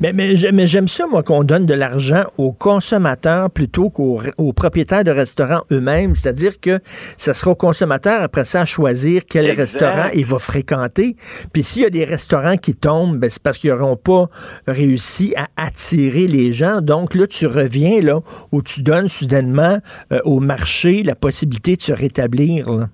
mais, 0.00 0.36
j'aime 0.36 0.88
ça, 0.88 1.06
moi, 1.06 1.22
qu'on 1.22 1.44
donne 1.44 1.66
de 1.66 1.74
l'argent 1.74 2.24
aux 2.38 2.52
consommateurs 2.52 3.50
plutôt 3.50 3.90
qu'aux 3.90 4.52
propriétaires 4.54 5.04
de 5.04 5.10
restaurants 5.10 5.62
eux-mêmes. 5.70 6.16
C'est-à-dire 6.16 6.58
que 6.60 6.80
ce 7.18 7.32
sera 7.32 7.50
aux 7.50 7.56
consommateurs, 7.56 8.22
après 8.22 8.44
ça, 8.44 8.62
à 8.62 8.64
choisir 8.64 9.22
quel 9.28 9.50
restaurant 9.50 10.08
il 10.14 10.24
va 10.24 10.38
fréquenter. 10.38 11.16
Puis 11.52 11.64
s'il 11.64 11.82
y 11.82 11.86
a 11.86 11.90
des 11.90 12.04
restaurants 12.04 12.56
qui 12.56 12.74
tombent, 12.74 13.18
ben, 13.18 13.28
c'est 13.30 13.42
parce 13.42 13.58
qu'ils 13.58 13.70
n'auront 13.70 13.96
pas 13.96 14.28
réussi 14.66 15.34
à 15.36 15.48
attirer 15.56 16.26
les 16.26 16.52
gens. 16.52 16.80
Donc 16.80 17.14
là, 17.14 17.26
tu 17.26 17.46
reviens 17.46 18.00
là 18.00 18.20
où 18.52 18.62
tu 18.62 18.82
donnes 18.82 19.08
soudainement 19.08 19.78
euh, 20.12 20.20
au 20.24 20.40
marché 20.40 21.02
la 21.02 21.14
possibilité 21.14 21.76
de 21.76 21.82
se 21.82 21.92
rétablir. 21.92 22.70
Là. 22.70 22.88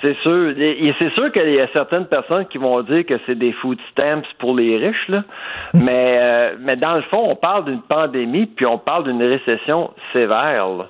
C'est 0.00 0.16
sûr. 0.18 0.50
Et 0.56 0.94
c'est 0.98 1.10
sûr 1.14 1.32
qu'il 1.32 1.50
y 1.50 1.60
a 1.60 1.66
certaines 1.72 2.06
personnes 2.06 2.46
qui 2.46 2.58
vont 2.58 2.82
dire 2.82 3.04
que 3.04 3.14
c'est 3.26 3.34
des 3.34 3.52
food 3.52 3.78
stamps 3.90 4.22
pour 4.38 4.56
les 4.56 4.76
riches, 4.76 5.08
là. 5.08 5.24
mais, 5.74 6.18
euh, 6.20 6.54
mais 6.60 6.76
dans 6.76 6.94
le 6.94 7.02
fond, 7.02 7.24
on 7.28 7.34
parle 7.34 7.64
d'une 7.64 7.82
pandémie, 7.82 8.46
puis 8.46 8.64
on 8.64 8.78
parle 8.78 9.04
d'une 9.04 9.22
récession 9.22 9.90
sévère. 10.12 10.68
Là. 10.68 10.86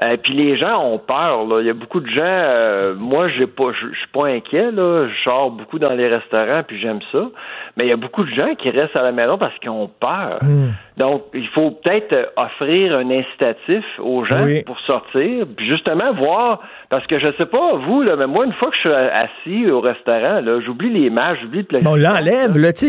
Euh, 0.00 0.16
puis 0.22 0.32
les 0.34 0.56
gens 0.56 0.80
ont 0.84 0.98
peur. 0.98 1.44
Là. 1.46 1.60
Il 1.60 1.66
y 1.66 1.70
a 1.70 1.74
beaucoup 1.74 2.00
de 2.00 2.08
gens. 2.08 2.22
Euh, 2.22 2.94
moi, 2.96 3.28
j'ai 3.28 3.46
pas, 3.46 3.72
je 3.72 3.96
suis 3.96 4.08
pas 4.12 4.26
inquiet. 4.26 4.70
Là. 4.70 5.08
Je 5.08 5.22
sors 5.24 5.50
beaucoup 5.50 5.78
dans 5.78 5.92
les 5.92 6.08
restaurants, 6.08 6.62
puis 6.66 6.80
j'aime 6.80 7.00
ça. 7.10 7.28
Mais 7.76 7.86
il 7.86 7.88
y 7.88 7.92
a 7.92 7.96
beaucoup 7.96 8.24
de 8.24 8.30
gens 8.30 8.54
qui 8.56 8.70
restent 8.70 8.96
à 8.96 9.02
la 9.02 9.12
maison 9.12 9.38
parce 9.38 9.56
qu'ils 9.58 9.70
ont 9.70 9.90
peur. 10.00 10.38
Hmm. 10.42 10.70
Donc, 10.98 11.26
il 11.32 11.46
faut 11.48 11.70
peut-être 11.70 12.32
offrir 12.36 12.96
un 12.96 13.08
incitatif 13.10 13.84
aux 14.00 14.24
gens 14.24 14.44
pour 14.66 14.78
sortir, 14.80 15.46
puis 15.56 15.66
justement 15.68 16.12
voir, 16.12 16.60
parce 16.90 17.06
que 17.06 17.20
je 17.20 17.28
sais 17.38 17.46
pas 17.46 17.76
vous 17.76 18.02
là, 18.02 18.16
mais 18.16 18.26
moi 18.26 18.46
une 18.46 18.52
fois 18.54 18.70
que 18.70 18.74
je 18.74 18.80
suis 18.80 18.90
assis 18.90 19.70
au 19.70 19.80
restaurant, 19.80 20.40
là, 20.40 20.60
j'oublie 20.66 20.90
les 20.90 21.08
masques, 21.08 21.42
j'oublie 21.42 21.62
de 21.62 21.86
On 21.86 21.94
l'enlève, 21.94 22.58
là, 22.58 22.72
tu, 22.72 22.88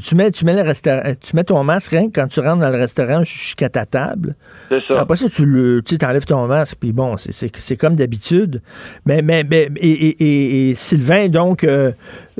tu 0.00 0.14
mets, 0.14 0.30
tu 0.30 0.44
mets 0.44 0.56
le 0.56 0.68
restaurant, 0.68 1.00
tu 1.18 1.34
mets 1.34 1.44
ton 1.44 1.64
masque 1.64 1.92
rien 1.92 2.08
quand 2.14 2.26
tu 2.28 2.40
rentres 2.40 2.60
dans 2.60 2.70
le 2.70 2.78
restaurant 2.78 3.22
jusqu'à 3.22 3.70
ta 3.70 3.86
table. 3.86 4.34
C'est 4.68 4.82
ça. 4.86 5.00
Après 5.00 5.16
ça, 5.16 5.30
tu 5.30 5.46
le, 5.46 5.80
tu 5.82 5.96
enlèves 6.04 6.26
ton 6.26 6.37
puis 6.78 6.92
bon, 6.92 7.16
c'est 7.16 7.76
comme 7.76 7.96
d'habitude. 7.96 8.62
Mais, 9.06 9.22
mais, 9.22 9.44
mais 9.44 9.70
et, 9.76 10.70
et, 10.70 10.74
Sylvain, 10.74 11.28
donc, 11.28 11.64
euh, 11.64 11.92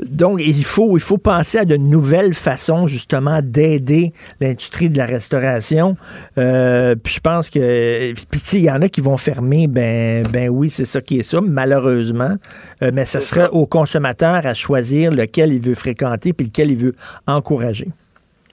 donc 0.03 0.39
il 0.43 0.63
faut, 0.63 0.97
il 0.97 1.01
faut 1.01 1.17
penser 1.17 1.59
à 1.59 1.65
de 1.65 1.75
nouvelles 1.75 2.33
façons 2.33 2.87
justement 2.87 3.41
d'aider 3.43 4.13
l'industrie 4.39 4.89
de 4.89 4.97
la 4.97 5.05
restauration. 5.05 5.95
Euh, 6.37 6.95
puis 6.95 7.15
je 7.15 7.19
pense 7.19 7.49
que, 7.49 8.13
puis 8.29 8.41
il 8.53 8.61
y 8.61 8.71
en 8.71 8.81
a 8.81 8.89
qui 8.89 9.01
vont 9.01 9.17
fermer, 9.17 9.67
ben, 9.67 10.25
ben 10.31 10.49
oui, 10.49 10.69
c'est 10.69 10.85
ça 10.85 11.01
qui 11.01 11.19
est 11.19 11.23
ça, 11.23 11.41
malheureusement. 11.41 12.35
Euh, 12.81 12.91
mais 12.93 13.05
ce 13.05 13.19
serait 13.19 13.49
au 13.49 13.65
consommateur 13.65 14.45
à 14.45 14.53
choisir 14.53 15.11
lequel 15.11 15.53
il 15.53 15.61
veut 15.61 15.75
fréquenter 15.75 16.33
puis 16.33 16.47
lequel 16.47 16.71
il 16.71 16.77
veut 16.77 16.95
encourager. 17.27 17.89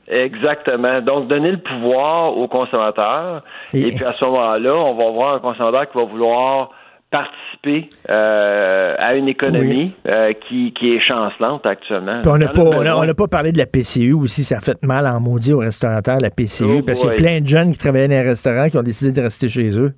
Exactement. 0.08 1.00
Donc, 1.00 1.28
donner 1.28 1.52
le 1.52 1.58
pouvoir 1.58 2.36
au 2.36 2.48
consommateur. 2.48 3.42
Et, 3.74 3.82
et 3.82 3.92
puis, 3.92 4.04
à 4.04 4.14
ce 4.18 4.24
moment-là, 4.24 4.74
on 4.74 4.94
va 4.94 5.12
voir 5.12 5.34
un 5.34 5.40
consommateur 5.40 5.90
qui 5.90 5.98
va 5.98 6.04
vouloir 6.04 6.70
participer 7.10 7.88
euh, 8.10 8.94
à 8.98 9.16
une 9.16 9.28
économie 9.28 9.92
euh, 10.08 10.32
qui, 10.48 10.72
qui, 10.72 10.94
est 10.94 11.00
chancelante 11.00 11.64
actuellement. 11.64 12.22
on 12.26 12.38
n'a 12.38 12.48
pas, 12.48 12.62
on 12.62 13.14
pas 13.14 13.28
parlé 13.28 13.52
de 13.52 13.58
la 13.58 13.66
PCU 13.66 14.12
aussi, 14.12 14.42
ça 14.42 14.56
a 14.56 14.60
fait 14.60 14.82
mal 14.84 15.06
en 15.06 15.20
maudit 15.20 15.52
aux 15.52 15.60
restaurateurs, 15.60 16.18
la 16.20 16.30
PCU, 16.30 16.78
oh 16.78 16.82
parce 16.84 17.00
qu'il 17.00 17.10
y 17.10 17.12
a 17.12 17.16
plein 17.16 17.40
de 17.40 17.46
jeunes 17.46 17.72
qui 17.72 17.78
travaillaient 17.78 18.08
dans 18.08 18.22
les 18.22 18.28
restaurants 18.28 18.68
qui 18.68 18.76
ont 18.76 18.82
décidé 18.82 19.12
de 19.12 19.24
rester 19.24 19.48
chez 19.48 19.78
eux. 19.78 19.92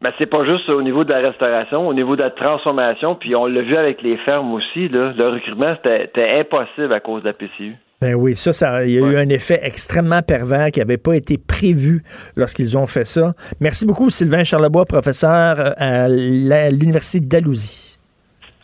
Ben, 0.00 0.10
c'est 0.18 0.26
pas 0.26 0.44
juste 0.44 0.68
au 0.68 0.82
niveau 0.82 1.04
de 1.04 1.10
la 1.10 1.20
restauration, 1.20 1.86
au 1.86 1.94
niveau 1.94 2.16
de 2.16 2.22
la 2.22 2.30
transformation, 2.30 3.14
puis 3.14 3.36
on 3.36 3.46
l'a 3.46 3.62
vu 3.62 3.76
avec 3.76 4.02
les 4.02 4.16
fermes 4.18 4.52
aussi, 4.52 4.88
là, 4.88 5.12
le 5.16 5.28
recrutement, 5.28 5.74
c'était 5.76 6.40
impossible 6.40 6.92
à 6.92 7.00
cause 7.00 7.22
de 7.22 7.28
la 7.28 7.34
PCU. 7.34 7.76
Ben 8.04 8.14
oui, 8.14 8.36
ça, 8.36 8.52
ça, 8.52 8.84
il 8.84 8.92
y 8.92 8.98
a 8.98 9.00
eu 9.00 9.16
un 9.16 9.30
effet 9.30 9.58
extrêmement 9.62 10.20
pervers 10.20 10.70
qui 10.70 10.78
n'avait 10.78 10.98
pas 10.98 11.16
été 11.16 11.38
prévu 11.38 12.02
lorsqu'ils 12.36 12.76
ont 12.76 12.86
fait 12.86 13.06
ça. 13.06 13.32
Merci 13.60 13.86
beaucoup, 13.86 14.10
Sylvain 14.10 14.44
Charlebois, 14.44 14.84
professeur 14.84 15.58
euh, 15.58 15.72
à 15.80 16.06
l'Université 16.68 17.20
d'Alousie. 17.20 17.96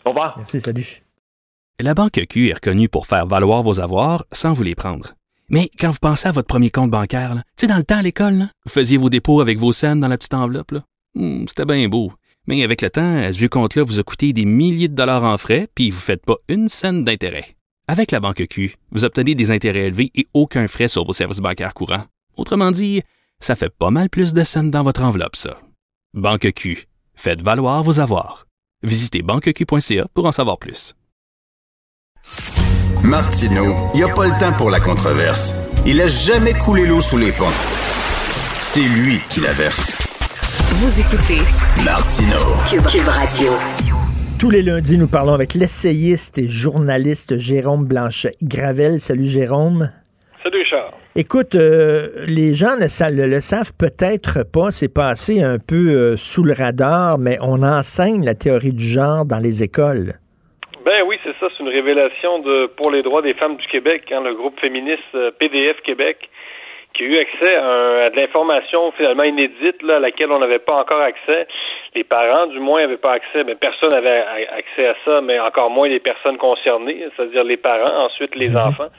Au 0.05 0.09
revoir. 0.09 0.35
Merci, 0.37 0.61
salut. 0.61 1.01
La 1.79 1.95
Banque 1.95 2.23
Q 2.29 2.49
est 2.49 2.53
reconnue 2.53 2.87
pour 2.87 3.07
faire 3.07 3.25
valoir 3.25 3.63
vos 3.63 3.79
avoirs 3.79 4.27
sans 4.31 4.53
vous 4.53 4.61
les 4.61 4.75
prendre. 4.75 5.15
Mais 5.49 5.71
quand 5.79 5.89
vous 5.89 5.97
pensez 5.99 6.27
à 6.27 6.31
votre 6.31 6.47
premier 6.47 6.69
compte 6.69 6.91
bancaire, 6.91 7.33
tu 7.33 7.41
sais, 7.61 7.67
dans 7.67 7.77
le 7.77 7.83
temps 7.83 7.97
à 7.97 8.03
l'école, 8.03 8.45
vous 8.65 8.71
faisiez 8.71 8.97
vos 8.99 9.09
dépôts 9.09 9.41
avec 9.41 9.57
vos 9.57 9.71
scènes 9.71 10.01
dans 10.01 10.07
la 10.07 10.19
petite 10.19 10.35
enveloppe. 10.35 10.75
Hmm, 11.15 11.45
c'était 11.47 11.65
bien 11.65 11.89
beau. 11.89 12.11
Mais 12.45 12.63
avec 12.63 12.83
le 12.83 12.91
temps, 12.91 13.23
ce 13.23 13.39
vieux 13.39 13.49
compte-là 13.49 13.81
vous 13.81 13.99
a 13.99 14.03
coûté 14.03 14.33
des 14.33 14.45
milliers 14.45 14.87
de 14.87 14.93
dollars 14.93 15.23
en 15.23 15.39
frais, 15.39 15.67
puis 15.73 15.89
vous 15.89 15.97
ne 15.97 16.01
faites 16.03 16.27
pas 16.27 16.37
une 16.47 16.67
scène 16.67 17.03
d'intérêt. 17.03 17.55
Avec 17.87 18.11
la 18.11 18.19
banque 18.19 18.45
Q, 18.47 18.75
vous 18.91 19.03
obtenez 19.05 19.35
des 19.35 19.51
intérêts 19.51 19.87
élevés 19.87 20.11
et 20.15 20.27
aucun 20.33 20.67
frais 20.67 20.87
sur 20.87 21.05
vos 21.05 21.13
services 21.13 21.39
bancaires 21.39 21.73
courants. 21.73 22.05
Autrement 22.37 22.71
dit, 22.71 23.01
ça 23.39 23.55
fait 23.55 23.69
pas 23.69 23.89
mal 23.91 24.09
plus 24.09 24.33
de 24.33 24.43
scènes 24.43 24.71
dans 24.71 24.83
votre 24.83 25.03
enveloppe, 25.03 25.35
ça. 25.35 25.59
Banque 26.13 26.51
Q, 26.53 26.87
faites 27.15 27.41
valoir 27.41 27.83
vos 27.83 27.99
avoirs. 27.99 28.47
Visitez 28.83 29.21
banqueq.ca 29.21 30.07
pour 30.13 30.25
en 30.25 30.31
savoir 30.31 30.57
plus. 30.57 30.95
Martino, 33.03 33.75
il 33.93 33.97
n'y 33.97 34.03
a 34.03 34.13
pas 34.13 34.27
le 34.27 34.39
temps 34.39 34.53
pour 34.53 34.69
la 34.69 34.79
controverse. 34.79 35.55
Il 35.85 35.99
a 36.01 36.07
jamais 36.07 36.53
coulé 36.53 36.85
l'eau 36.85 37.01
sous 37.01 37.17
les 37.17 37.31
ponts. 37.31 37.45
C'est 38.61 38.87
lui 38.87 39.19
qui 39.29 39.39
la 39.41 39.53
verse. 39.53 39.97
Vous 40.75 40.99
écoutez 40.99 41.41
Martino 41.83 42.37
Cube 42.87 43.07
Radio. 43.07 43.51
Tous 44.41 44.49
les 44.49 44.63
lundis, 44.63 44.97
nous 44.97 45.07
parlons 45.07 45.35
avec 45.35 45.53
l'essayiste 45.53 46.39
et 46.39 46.47
journaliste 46.47 47.37
Jérôme 47.37 47.85
Blanchet-Gravel. 47.85 48.99
Salut 48.99 49.27
Jérôme. 49.27 49.91
Salut 50.41 50.65
Charles. 50.65 50.95
Écoute, 51.15 51.53
euh, 51.53 52.25
les 52.25 52.55
gens 52.55 52.75
ne 52.75 53.25
le, 53.27 53.39
savent 53.39 53.71
peut-être 53.77 54.41
pas, 54.51 54.71
c'est 54.71 54.91
passé 54.91 55.43
un 55.43 55.59
peu 55.59 55.93
euh, 55.93 56.17
sous 56.17 56.41
le 56.41 56.53
radar, 56.53 57.19
mais 57.19 57.37
on 57.39 57.61
enseigne 57.61 58.25
la 58.25 58.33
théorie 58.33 58.73
du 58.73 58.83
genre 58.83 59.27
dans 59.27 59.37
les 59.37 59.61
écoles. 59.61 60.13
Ben 60.85 61.03
oui, 61.05 61.17
c'est 61.23 61.37
ça, 61.39 61.45
c'est 61.55 61.61
une 61.61 61.69
révélation 61.69 62.39
de 62.39 62.65
pour 62.65 62.89
les 62.89 63.03
droits 63.03 63.21
des 63.21 63.35
femmes 63.35 63.57
du 63.57 63.67
Québec, 63.67 64.11
hein, 64.11 64.23
le 64.25 64.33
groupe 64.33 64.59
féministe 64.59 65.03
euh, 65.13 65.29
PDF 65.37 65.77
Québec 65.85 66.17
qui 66.93 67.03
a 67.03 67.05
eu 67.05 67.17
accès 67.19 67.55
à, 67.55 68.09
de 68.09 68.15
l'information 68.15 68.91
finalement 68.91 69.23
inédite 69.23 69.81
là, 69.83 69.95
à 69.95 69.99
laquelle 69.99 70.31
on 70.31 70.39
n'avait 70.39 70.59
pas 70.59 70.75
encore 70.75 71.01
accès. 71.01 71.47
Les 71.95 72.03
parents, 72.03 72.47
du 72.47 72.59
moins, 72.59 72.81
n'avaient 72.81 72.97
pas 72.97 73.13
accès, 73.13 73.43
mais 73.43 73.55
personne 73.55 73.89
n'avait 73.89 74.23
accès 74.57 74.87
à 74.87 74.95
ça, 75.05 75.21
mais 75.21 75.39
encore 75.39 75.69
moins 75.69 75.87
les 75.87 75.99
personnes 75.99 76.37
concernées, 76.37 77.05
c'est-à-dire 77.15 77.43
les 77.43 77.57
parents, 77.57 78.05
ensuite 78.05 78.35
les 78.35 78.49
mhm. 78.49 78.57
enfants. 78.57 78.89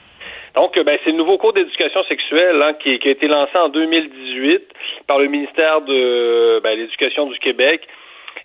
Donc, 0.55 0.77
ben, 0.79 0.97
c'est 1.03 1.11
le 1.11 1.17
nouveau 1.17 1.37
cours 1.37 1.53
d'éducation 1.53 2.03
sexuelle 2.03 2.61
hein, 2.61 2.73
qui, 2.73 2.89
a 2.89 3.09
été 3.09 3.27
lancé 3.27 3.57
en 3.57 3.69
2018 3.69 4.61
par 5.07 5.17
le 5.17 5.27
ministère 5.27 5.81
de 5.81 6.59
ben, 6.63 6.77
l'Éducation 6.77 7.25
du 7.25 7.37
Québec 7.39 7.87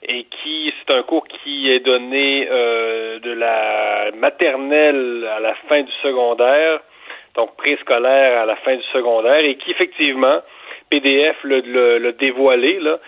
et 0.02 0.24
qui 0.24 0.72
c'est 0.78 0.94
un 0.94 1.02
cours 1.02 1.26
qui 1.26 1.70
est 1.70 1.80
donné 1.80 2.48
euh, 2.50 3.18
de 3.18 3.32
la 3.32 4.10
maternelle 4.16 5.28
à 5.36 5.40
la 5.40 5.54
fin 5.68 5.82
du 5.82 5.92
secondaire 6.02 6.80
donc 7.34 7.56
préscolaire 7.56 8.42
à 8.42 8.46
la 8.46 8.56
fin 8.56 8.76
du 8.76 8.82
secondaire, 8.92 9.44
et 9.44 9.56
qui 9.56 9.70
effectivement 9.70 10.40
PDF 10.90 11.36
l'a 11.44 12.12
dévoilé, 12.12 12.78
là, 12.80 12.98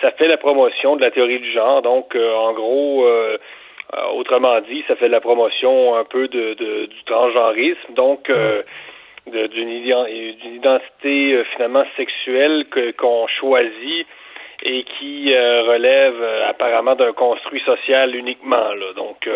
ça 0.00 0.10
fait 0.12 0.28
la 0.28 0.36
promotion 0.36 0.96
de 0.96 1.02
la 1.02 1.10
théorie 1.10 1.38
du 1.38 1.52
genre. 1.52 1.82
Donc, 1.82 2.16
en 2.16 2.52
gros, 2.52 3.06
autrement 4.14 4.60
dit, 4.62 4.82
ça 4.88 4.96
fait 4.96 5.08
la 5.08 5.20
promotion 5.20 5.94
un 5.96 6.04
peu 6.04 6.28
de, 6.28 6.54
du 6.54 7.04
transgenrisme. 7.04 7.94
Donc, 7.94 8.32
d'une 9.26 9.70
identité 10.54 11.44
finalement 11.54 11.84
sexuelle 11.96 12.64
qu'on 12.96 13.26
choisit 13.26 14.06
et 14.62 14.84
qui 14.84 15.34
relève 15.36 16.22
apparemment 16.48 16.94
d'un 16.94 17.12
construit 17.12 17.60
social 17.66 18.14
uniquement. 18.16 18.72
Là. 18.72 18.92
Donc, 18.96 19.28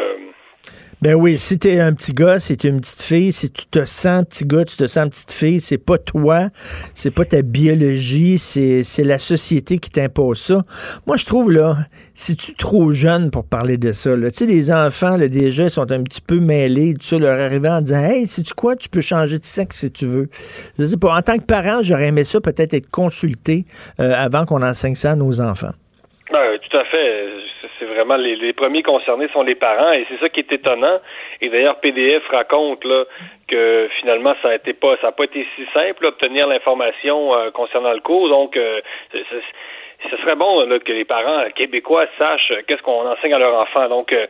ben 1.00 1.14
oui, 1.14 1.38
si 1.38 1.60
t'es 1.60 1.78
un 1.78 1.94
petit 1.94 2.12
gars, 2.12 2.40
c'est 2.40 2.64
une 2.64 2.80
petite 2.80 3.02
fille, 3.02 3.30
si 3.30 3.52
tu 3.52 3.66
te 3.66 3.86
sens 3.86 4.24
petit 4.24 4.44
gars, 4.44 4.64
tu 4.64 4.76
te 4.76 4.88
sens 4.88 5.08
petite 5.08 5.30
fille, 5.30 5.60
c'est 5.60 5.78
pas 5.78 5.96
toi, 5.96 6.48
c'est 6.92 7.12
pas 7.12 7.24
ta 7.24 7.42
biologie, 7.42 8.36
c'est, 8.36 8.82
c'est 8.82 9.04
la 9.04 9.18
société 9.18 9.78
qui 9.78 9.90
t'impose 9.90 10.40
ça. 10.40 10.64
Moi, 11.06 11.16
je 11.16 11.24
trouve, 11.24 11.52
là, 11.52 11.76
si 12.14 12.34
tu 12.34 12.50
es 12.50 12.54
trop 12.54 12.90
jeune 12.90 13.30
pour 13.30 13.44
parler 13.44 13.76
de 13.76 13.92
ça, 13.92 14.16
là, 14.16 14.32
tu 14.32 14.38
sais, 14.38 14.46
les 14.46 14.72
enfants, 14.72 15.16
là, 15.16 15.28
déjà, 15.28 15.68
sont 15.68 15.92
un 15.92 16.02
petit 16.02 16.20
peu 16.20 16.40
mêlés, 16.40 16.94
tu 16.98 17.06
sais, 17.06 17.18
leur 17.20 17.38
arriver 17.38 17.68
en 17.68 17.80
disant, 17.80 18.02
hey, 18.02 18.26
sais-tu 18.26 18.54
quoi, 18.54 18.74
tu 18.74 18.88
peux 18.88 19.00
changer 19.00 19.38
de 19.38 19.44
sexe 19.44 19.76
si 19.76 19.92
tu 19.92 20.06
veux. 20.06 20.28
Je 20.80 20.84
sais 20.84 20.96
pas, 20.96 21.16
en 21.16 21.22
tant 21.22 21.36
que 21.36 21.44
parent, 21.44 21.80
j'aurais 21.80 22.08
aimé 22.08 22.24
ça 22.24 22.40
peut-être 22.40 22.74
être 22.74 22.90
consulté 22.90 23.66
euh, 24.00 24.14
avant 24.16 24.44
qu'on 24.44 24.62
enseigne 24.62 24.96
ça 24.96 25.12
à 25.12 25.14
nos 25.14 25.40
enfants. 25.40 25.74
Ben, 26.32 26.58
tout 26.58 26.76
à 26.76 26.84
fait 26.86 27.47
c'est 27.78 27.86
vraiment 27.86 28.16
les, 28.16 28.52
premiers 28.52 28.82
concernés 28.82 29.28
sont 29.32 29.42
les 29.42 29.54
parents 29.54 29.92
et 29.92 30.06
c'est 30.08 30.18
ça 30.18 30.28
qui 30.28 30.40
est 30.40 30.52
étonnant. 30.52 30.98
Et 31.40 31.48
d'ailleurs, 31.48 31.80
PDF 31.80 32.22
raconte 32.28 32.84
là, 32.84 33.04
que 33.46 33.88
finalement 34.00 34.34
ça 34.42 34.50
a 34.50 34.54
été 34.54 34.72
pas 34.72 34.96
ça 34.96 35.08
n'a 35.08 35.12
pas 35.12 35.24
été 35.24 35.46
si 35.56 35.64
simple 35.72 36.02
d'obtenir 36.02 36.46
l'information 36.46 37.34
euh, 37.34 37.50
concernant 37.50 37.92
le 37.92 38.00
cours. 38.00 38.28
Donc 38.28 38.56
euh, 38.56 38.80
ce 39.12 40.16
serait 40.18 40.36
bon 40.36 40.66
là, 40.66 40.78
que 40.78 40.92
les 40.92 41.04
parents 41.04 41.44
québécois 41.54 42.06
sachent 42.18 42.52
qu'est-ce 42.66 42.82
qu'on 42.82 43.08
enseigne 43.08 43.34
à 43.34 43.38
leurs 43.38 43.60
enfants. 43.60 43.88
Donc 43.88 44.12
euh, 44.12 44.26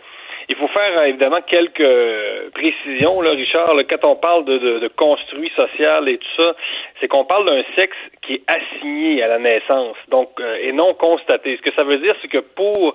il 0.49 0.57
faut 0.57 0.69
faire 0.69 1.03
évidemment 1.03 1.43
quelques 1.43 2.53
précisions, 2.55 3.21
là, 3.21 3.31
Richard. 3.33 3.71
quand 3.89 4.05
on 4.05 4.17
parle 4.17 4.47
de, 4.47 4.57
de, 4.79 4.89
construit 4.89 5.53
social 5.55 6.09
et 6.09 6.17
tout 6.17 6.29
ça, 6.39 6.55
c'est 6.99 7.09
qu'on 7.09 7.27
parle 7.27 7.45
d'un 7.45 7.63
sexe 7.77 7.97
qui 8.23 8.35
est 8.35 8.43
assigné 8.47 9.23
à 9.23 9.29
la 9.29 9.39
naissance, 9.39 9.97
donc 10.09 10.31
et 10.63 10.73
non 10.73 10.95
constaté. 10.95 11.59
Ce 11.59 11.63
que 11.63 11.75
ça 11.75 11.85
veut 11.85 11.99
dire, 11.99 12.15
c'est 12.23 12.29
que 12.29 12.39
pour 12.39 12.95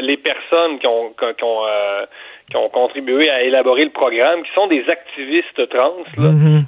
les 0.00 0.16
personnes 0.16 0.78
qui 0.78 0.86
ont, 0.86 1.12
qui, 1.12 1.44
ont, 1.44 1.66
euh, 1.66 2.06
qui 2.50 2.56
ont 2.56 2.68
contribué 2.68 3.28
à 3.30 3.42
élaborer 3.42 3.84
le 3.84 3.90
programme, 3.90 4.42
qui 4.42 4.52
sont 4.54 4.66
des 4.66 4.88
activistes 4.88 5.68
trans. 5.68 6.04
Là. 6.16 6.30
Mm 6.30 6.64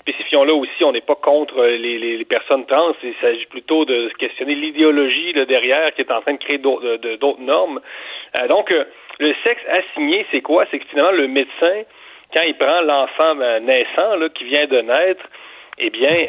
spécifions 0.00 0.44
là 0.44 0.54
aussi, 0.54 0.84
on 0.84 0.92
n'est 0.92 1.00
pas 1.00 1.16
contre 1.16 1.64
les, 1.64 1.98
les, 1.98 2.24
personnes 2.24 2.64
trans. 2.66 2.94
Il 3.02 3.14
s'agit 3.20 3.46
plutôt 3.46 3.84
de 3.84 4.10
questionner 4.18 4.54
l'idéologie 4.54 5.32
derrière 5.46 5.92
qui 5.94 6.02
est 6.02 6.10
en 6.10 6.20
train 6.20 6.34
de 6.34 6.38
créer 6.38 6.58
d'autres 6.58 7.40
normes. 7.40 7.80
Euh, 8.38 8.48
donc, 8.48 8.72
le 9.18 9.34
sexe 9.44 9.62
assigné, 9.68 10.26
c'est 10.30 10.40
quoi? 10.40 10.64
C'est 10.70 10.78
que 10.78 10.86
finalement, 10.88 11.12
le 11.12 11.28
médecin, 11.28 11.82
quand 12.32 12.42
il 12.46 12.54
prend 12.54 12.80
l'enfant 12.82 13.34
naissant 13.60 14.16
là, 14.16 14.28
qui 14.28 14.44
vient 14.44 14.66
de 14.66 14.80
naître, 14.80 15.24
eh 15.78 15.90
bien, 15.90 16.26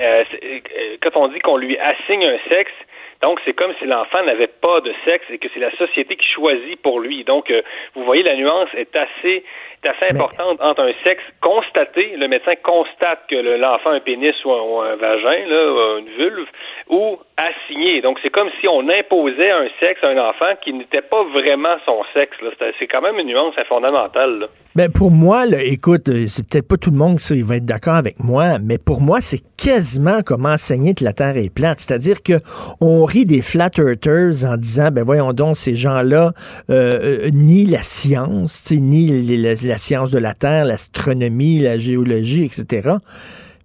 quand 1.03 1.11
on 1.15 1.27
dit 1.27 1.39
qu'on 1.39 1.57
lui 1.57 1.77
assigne 1.77 2.25
un 2.25 2.39
sexe, 2.49 2.73
donc, 3.21 3.39
c'est 3.45 3.53
comme 3.53 3.73
si 3.79 3.85
l'enfant 3.85 4.23
n'avait 4.23 4.47
pas 4.47 4.81
de 4.81 4.93
sexe 5.05 5.25
et 5.29 5.37
que 5.37 5.47
c'est 5.53 5.59
la 5.59 5.75
société 5.77 6.15
qui 6.15 6.27
choisit 6.27 6.81
pour 6.81 6.99
lui. 6.99 7.23
Donc, 7.23 7.49
euh, 7.49 7.61
vous 7.95 8.03
voyez, 8.03 8.23
la 8.23 8.35
nuance 8.35 8.69
est 8.75 8.95
assez, 8.95 9.43
assez 9.83 10.05
importante 10.11 10.59
entre 10.61 10.81
un 10.81 10.93
sexe 11.03 11.23
constaté, 11.41 12.15
le 12.17 12.27
médecin 12.27 12.55
constate 12.55 13.21
que 13.29 13.35
l'enfant 13.35 13.91
a 13.91 13.93
un 13.93 13.99
pénis 13.99 14.35
ou 14.43 14.51
un, 14.51 14.95
vagin, 14.95 15.45
là, 15.47 15.99
une 15.99 16.09
vulve, 16.17 16.47
ou 16.89 17.17
assigné. 17.37 18.01
Donc, 18.01 18.17
c'est 18.23 18.29
comme 18.29 18.49
si 18.61 18.67
on 18.67 18.87
imposait 18.87 19.51
un 19.51 19.67
sexe 19.79 20.03
à 20.03 20.07
un 20.07 20.17
enfant 20.17 20.55
qui 20.63 20.73
n'était 20.73 21.01
pas 21.01 21.23
vraiment 21.23 21.75
son 21.85 22.01
sexe. 22.13 22.37
C'est 22.79 22.87
quand 22.87 23.01
même 23.01 23.19
une 23.19 23.27
nuance 23.27 23.55
fondamentale. 23.67 24.47
Ben 24.75 24.91
pour 24.91 25.11
moi, 25.11 25.45
là, 25.45 25.61
écoute, 25.61 26.09
euh, 26.09 26.25
c'est 26.27 26.47
peut-être 26.47 26.67
pas 26.67 26.77
tout 26.77 26.91
le 26.91 26.97
monde 26.97 27.17
qui 27.17 27.41
va 27.41 27.57
être 27.57 27.65
d'accord 27.65 27.95
avec 27.95 28.19
moi, 28.19 28.59
mais 28.59 28.77
pour 28.77 29.01
moi, 29.01 29.19
c'est 29.21 29.41
quasiment 29.57 30.21
comme 30.21 30.45
enseigner 30.45 30.93
que 30.93 31.03
la 31.03 31.13
Terre 31.13 31.37
est 31.37 31.53
plate. 31.53 31.79
C'est-à-dire 31.79 32.21
que 32.23 32.33
on 32.81 33.05
rit 33.05 33.25
des 33.25 33.41
flat 33.41 33.71
earthers 33.77 34.45
en 34.45 34.57
disant, 34.57 34.89
ben 34.91 35.03
voyons 35.03 35.33
donc, 35.33 35.55
ces 35.55 35.75
gens-là 35.75 36.31
euh, 36.69 37.27
euh 37.27 37.65
la 37.69 37.83
science, 37.83 38.69
ni 38.71 39.07
la, 39.37 39.77
science 39.77 40.11
de 40.11 40.19
la 40.19 40.33
Terre, 40.33 40.65
l'astronomie, 40.65 41.59
la 41.59 41.77
géologie, 41.77 42.45
etc. 42.45 42.97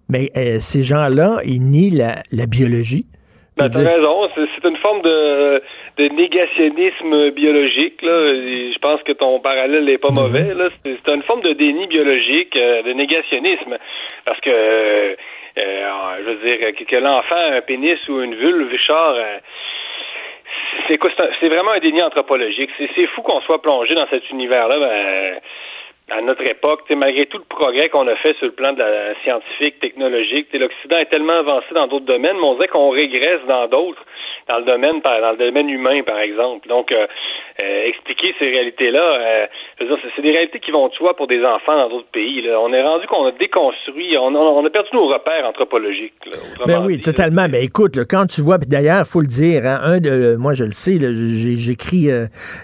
Mais 0.09 0.31
euh, 0.35 0.57
ces 0.59 0.83
gens-là, 0.83 1.39
ils 1.45 1.61
nient 1.61 1.91
la, 1.91 2.21
la 2.31 2.45
biologie. 2.45 3.05
Ben, 3.57 3.69
t'as 3.69 3.83
raison, 3.83 4.29
c'est 4.35 4.67
une 4.67 4.77
forme 4.77 5.01
de 5.01 5.61
de 5.97 6.07
négationnisme 6.07 7.31
biologique. 7.31 8.01
Là. 8.01 8.33
je 8.33 8.79
pense 8.79 9.01
que 9.03 9.11
ton 9.11 9.39
parallèle 9.39 9.85
n'est 9.85 9.97
pas 9.97 10.09
mhm. 10.09 10.15
mauvais. 10.15 10.53
Là. 10.53 10.69
C'est, 10.83 11.07
une 11.07 11.23
forme 11.23 11.41
de 11.41 11.53
déni 11.53 11.87
biologique, 11.87 12.55
euh, 12.55 12.81
de 12.83 12.93
négationnisme. 12.93 13.77
Parce 14.25 14.39
que, 14.39 14.49
euh, 14.49 15.15
je 15.55 16.23
veux 16.23 16.35
dire, 16.49 16.73
que, 16.87 16.95
l'enfant 16.95 17.35
a 17.35 17.55
un 17.57 17.61
pénis 17.61 17.99
ou 18.07 18.21
une 18.21 18.35
vulve, 18.35 18.69
Richard, 18.69 19.15
euh, 19.15 19.37
c'est, 20.87 20.99
c'est 21.39 21.49
vraiment 21.49 21.71
un 21.71 21.79
déni 21.79 22.01
anthropologique. 22.01 22.69
C'est, 22.77 23.07
fou 23.07 23.21
qu'on 23.21 23.41
soit 23.41 23.61
plongé 23.61 23.95
dans 23.95 24.07
cet 24.07 24.29
univers-là. 24.29 24.79
Ben, 24.79 25.39
à 26.11 26.21
notre 26.21 26.45
époque, 26.45 26.81
malgré 26.89 27.25
tout 27.25 27.37
le 27.37 27.43
progrès 27.45 27.89
qu'on 27.89 28.07
a 28.07 28.15
fait 28.17 28.35
sur 28.37 28.47
le 28.47 28.51
plan 28.51 28.73
de 28.73 28.79
la 28.79 29.15
scientifique, 29.23 29.79
technologique, 29.79 30.47
l'Occident 30.53 30.97
est 30.97 31.05
tellement 31.05 31.39
avancé 31.39 31.67
dans 31.73 31.87
d'autres 31.87 32.05
domaines, 32.05 32.35
mais 32.35 32.43
on 32.43 32.55
dirait 32.55 32.67
qu'on 32.67 32.89
régresse 32.89 33.41
dans 33.47 33.67
d'autres 33.67 34.03
dans 34.47 34.57
le 34.57 34.65
domaine 34.65 34.99
dans 35.03 35.31
le 35.31 35.37
domaine 35.37 35.69
humain, 35.69 36.01
par 36.03 36.19
exemple. 36.19 36.67
Donc, 36.67 36.91
euh, 36.91 37.07
euh, 37.61 37.87
expliquer 37.87 38.33
ces 38.39 38.45
réalités-là, 38.45 38.99
euh, 38.99 39.45
c'est 40.15 40.21
des 40.21 40.31
réalités 40.31 40.59
qui 40.59 40.71
vont 40.71 40.87
de 40.87 40.93
soi 40.93 41.15
pour 41.15 41.27
des 41.27 41.43
enfants 41.43 41.75
dans 41.75 41.89
d'autres 41.89 42.11
pays. 42.11 42.43
On 42.49 42.73
est 42.73 42.81
rendu 42.81 43.07
qu'on 43.07 43.25
a 43.25 43.31
déconstruit, 43.31 44.17
on, 44.17 44.65
a 44.65 44.69
perdu 44.69 44.89
nos 44.93 45.07
repères 45.07 45.45
anthropologiques. 45.45 46.13
ben 46.65 46.83
oui, 46.85 46.99
totalement. 46.99 47.47
Ben 47.49 47.63
écoute, 47.63 47.97
quand 48.09 48.25
tu 48.27 48.41
vois, 48.41 48.59
puis 48.59 48.67
d'ailleurs, 48.67 49.05
faut 49.05 49.21
le 49.21 49.27
dire, 49.27 49.65
hein, 49.65 49.79
un 49.83 49.99
de, 49.99 50.35
moi 50.35 50.53
je 50.53 50.63
le 50.63 50.71
sais, 50.71 50.97
j'écris 50.99 52.09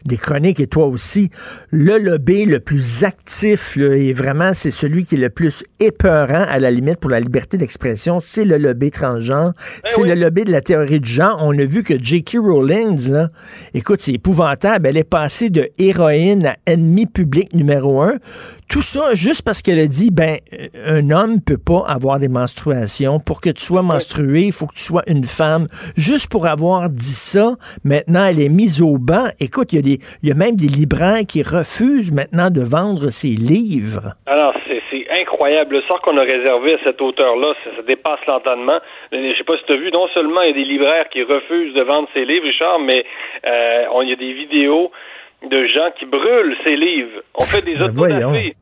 des 0.05 0.17
chroniques 0.17 0.59
et 0.59 0.67
toi 0.67 0.85
aussi. 0.85 1.29
Le 1.71 1.97
lobby 1.97 2.45
le 2.45 2.59
plus 2.59 3.03
actif 3.03 3.77
et 3.77 4.13
vraiment 4.13 4.53
c'est 4.53 4.71
celui 4.71 5.03
qui 5.05 5.15
est 5.15 5.19
le 5.19 5.29
plus 5.29 5.63
épeurant 5.79 6.45
à 6.49 6.59
la 6.59 6.71
limite 6.71 6.99
pour 6.99 7.09
la 7.09 7.19
liberté 7.19 7.57
d'expression, 7.57 8.19
c'est 8.19 8.45
le 8.45 8.57
lobby 8.57 8.91
transgenre, 8.91 9.53
ben 9.53 9.81
c'est 9.85 10.03
le 10.03 10.13
lobby 10.13 10.45
de 10.45 10.51
la 10.51 10.61
théorie 10.61 10.99
du 10.99 11.09
genre. 11.09 11.37
On 11.41 11.57
a 11.57 11.65
vu 11.65 11.83
que 11.83 11.93
J.K. 11.99 12.37
Rowling, 12.39 13.11
là, 13.11 13.29
écoute, 13.73 14.01
c'est 14.01 14.13
épouvantable. 14.13 14.86
Elle 14.87 14.97
est 14.97 15.09
passée 15.09 15.49
de 15.49 15.67
héroïne 15.77 16.45
à 16.45 16.55
ennemi 16.65 17.07
public 17.07 17.53
numéro 17.53 18.01
un. 18.01 18.13
Tout 18.69 18.81
ça 18.81 19.15
juste 19.15 19.43
parce 19.43 19.61
qu'elle 19.61 19.79
a 19.79 19.87
dit, 19.87 20.11
ben, 20.11 20.37
un 20.85 21.09
homme 21.11 21.41
peut 21.45 21.57
pas 21.57 21.83
avoir 21.87 22.19
des 22.19 22.29
menstruations. 22.29 23.19
Pour 23.19 23.41
que 23.41 23.49
tu 23.49 23.61
sois 23.61 23.81
menstrué, 23.81 24.43
il 24.43 24.53
faut 24.53 24.65
que 24.65 24.75
tu 24.75 24.83
sois 24.83 25.03
une 25.07 25.25
femme. 25.25 25.67
Juste 25.97 26.31
pour 26.31 26.47
avoir 26.47 26.89
dit 26.89 27.03
ça, 27.03 27.55
maintenant, 27.83 28.25
elle 28.25 28.39
est 28.39 28.49
mise 28.49 28.81
au 28.81 28.97
banc. 28.97 29.27
Écoute, 29.41 29.73
il 29.73 29.75
y, 29.75 29.79
a 29.79 29.81
des, 29.81 29.99
il 30.23 30.29
y 30.29 30.31
a 30.31 30.35
même 30.35 30.55
des 30.55 30.67
libraires 30.67 31.25
qui 31.27 31.43
refusent 31.43 32.13
maintenant 32.13 32.49
de 32.49 32.61
vendre 32.61 33.09
ses 33.09 33.35
livres. 33.35 34.15
Alors, 34.25 34.53
c'est 34.65 34.77
incroyable. 35.09 35.75
Le 35.75 35.81
sort 35.83 36.01
qu'on 36.01 36.17
a 36.17 36.23
réservé 36.23 36.75
à 36.75 36.77
cet 36.83 37.01
auteur-là, 37.01 37.53
ça, 37.63 37.81
dépasse 37.81 38.25
l'entendement. 38.27 38.79
Je 39.11 39.33
sais 39.37 39.43
pas 39.43 39.57
si 39.57 39.63
tu 39.65 39.73
as 39.73 39.77
vu, 39.77 39.91
non 39.91 40.07
seulement 40.13 40.41
il 40.41 40.49
y 40.49 40.51
a 40.51 40.53
des 40.53 40.65
libraires 40.65 41.09
qui 41.09 41.23
refusent 41.23 41.73
de 41.73 41.81
vendre 41.81 42.07
ses 42.13 42.25
livres, 42.25 42.45
Richard, 42.45 42.79
mais 42.79 43.05
euh, 43.45 43.85
il 44.03 44.09
y 44.09 44.13
a 44.13 44.15
des 44.15 44.33
vidéos 44.33 44.66
de 45.43 45.67
gens 45.67 45.91
qui 45.97 46.05
brûlent 46.05 46.57
ses 46.63 46.75
livres. 46.75 47.21
On 47.35 47.45
fait 47.45 47.63
des 47.63 47.75
ben 47.75 47.85
autodafés. 47.85 48.55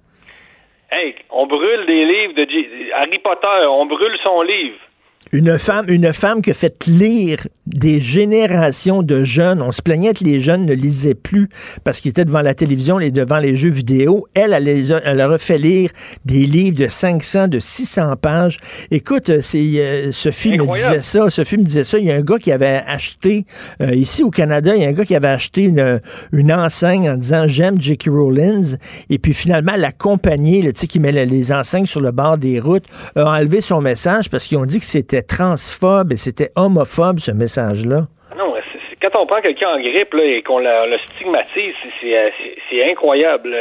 Hey, 0.91 1.15
on 1.31 1.47
brûle 1.47 1.85
des 1.85 2.05
livres 2.05 2.33
de 2.33 2.93
Harry 2.93 3.19
Potter, 3.19 3.65
on 3.67 3.85
brûle 3.85 4.17
son 4.23 4.41
livre. 4.41 4.77
Une 5.31 5.57
femme, 5.57 5.85
une 5.87 6.13
femme 6.13 6.41
qui 6.41 6.51
a 6.51 6.53
fait 6.53 6.85
lire 6.87 7.47
des 7.65 7.99
générations 7.99 9.01
de 9.01 9.23
jeunes. 9.23 9.61
On 9.61 9.71
se 9.71 9.81
plaignait 9.81 10.13
que 10.13 10.23
les 10.23 10.39
jeunes 10.39 10.65
ne 10.65 10.73
lisaient 10.73 11.15
plus 11.15 11.49
parce 11.83 11.99
qu'ils 11.99 12.11
étaient 12.11 12.25
devant 12.25 12.41
la 12.41 12.53
télévision 12.53 12.99
et 12.99 13.11
devant 13.11 13.37
les 13.37 13.55
jeux 13.55 13.69
vidéo. 13.69 14.27
Elle, 14.33 14.53
elle, 14.53 14.67
elle 14.67 15.17
leur 15.17 15.31
a 15.31 15.37
fait 15.37 15.57
lire 15.57 15.89
des 16.25 16.45
livres 16.45 16.77
de 16.77 16.87
500, 16.87 17.47
de 17.47 17.59
600 17.59 18.15
pages. 18.17 18.57
Écoute, 18.91 19.29
euh, 19.29 19.39
c'est 19.41 19.57
euh, 19.59 20.11
Sophie 20.11 20.57
me 20.57 20.71
disait 20.71 21.01
ça. 21.01 21.29
Sophie 21.29 21.57
me 21.57 21.63
disait 21.63 21.83
ça. 21.83 21.97
Il 21.97 22.05
y 22.05 22.11
a 22.11 22.15
un 22.15 22.21
gars 22.21 22.37
qui 22.37 22.51
avait 22.51 22.83
acheté 22.85 23.45
euh, 23.81 23.95
ici 23.95 24.23
au 24.23 24.29
Canada, 24.29 24.75
il 24.75 24.83
y 24.83 24.85
a 24.85 24.89
un 24.89 24.93
gars 24.93 25.05
qui 25.05 25.15
avait 25.15 25.27
acheté 25.27 25.63
une, 25.63 26.01
une 26.31 26.53
enseigne 26.53 27.09
en 27.09 27.17
disant 27.17 27.47
j'aime 27.47 27.81
J.K. 27.81 28.09
Rowling. 28.09 28.77
Et 29.09 29.17
puis 29.17 29.33
finalement, 29.33 29.75
la 29.75 29.91
compagnie, 29.91 30.61
tu 30.61 30.71
sais, 30.75 30.87
qui 30.87 30.99
met 30.99 31.11
les 31.11 31.51
enseignes 31.51 31.87
sur 31.87 32.01
le 32.01 32.11
bord 32.11 32.37
des 32.37 32.59
routes, 32.59 32.85
a 33.15 33.25
enlevé 33.25 33.61
son 33.61 33.81
message 33.81 34.29
parce 34.29 34.45
qu'ils 34.45 34.57
ont 34.57 34.65
dit 34.65 34.79
que 34.79 34.85
c'était 34.85 35.14
transphobe 35.21 36.11
et 36.11 36.17
c'était 36.17 36.49
homophobe, 36.55 37.19
ce 37.19 37.31
message-là? 37.31 38.07
Non, 38.37 38.53
quand 39.01 39.21
on 39.21 39.25
prend 39.25 39.41
quelqu'un 39.41 39.69
en 39.69 39.79
grippe 39.79 40.15
et 40.15 40.41
qu'on 40.41 40.59
le 40.59 40.97
stigmatise, 41.07 41.75
c'est 42.01 42.91
incroyable. 42.91 43.55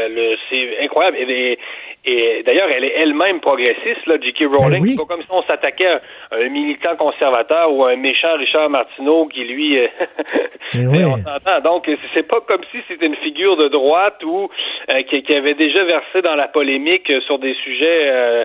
C'est 0.49 0.83
incroyable. 0.83 1.17
Et, 1.19 1.59
Et 2.07 2.43
d'ailleurs, 2.45 2.69
elle 2.71 2.85
est 2.85 2.95
elle-même 2.97 3.41
progressiste, 3.41 4.07
là, 4.07 4.17
J.K. 4.21 4.45
Rowling. 4.47 4.83
Ben 4.83 4.89
C'est 4.91 4.97
pas 4.97 5.15
comme 5.15 5.23
si 5.23 5.29
on 5.31 5.43
s'attaquait 5.45 5.87
à 5.87 6.01
un 6.33 6.49
militant 6.49 6.97
conservateur 6.97 7.73
ou 7.73 7.85
à 7.85 7.93
un 7.93 7.97
méchant 7.97 8.37
Richard 8.37 8.69
Martineau 8.69 9.27
qui, 9.27 9.45
lui, 9.45 9.79
euh, 9.79 9.87
Ben 10.75 10.89
oui. 10.93 11.05
on 11.05 11.17
s'entend. 11.17 11.61
Donc, 11.63 11.91
c'est 12.13 12.27
pas 12.29 12.41
comme 12.43 12.63
si 12.71 12.79
c'était 12.89 13.07
une 13.07 13.17
figure 13.17 13.57
de 13.57 13.69
droite 13.69 14.23
ou 14.23 14.51
euh, 14.91 15.03
qui, 15.05 15.23
qui 15.23 15.35
avait 15.35 15.55
déjà 15.55 15.85
versé 15.85 16.23
dans 16.23 16.35
la 16.35 16.49
polémique 16.49 17.09
euh, 17.11 17.21
sur 17.23 17.39
des 17.39 17.55
sujets, 17.55 18.11
euh, 18.11 18.45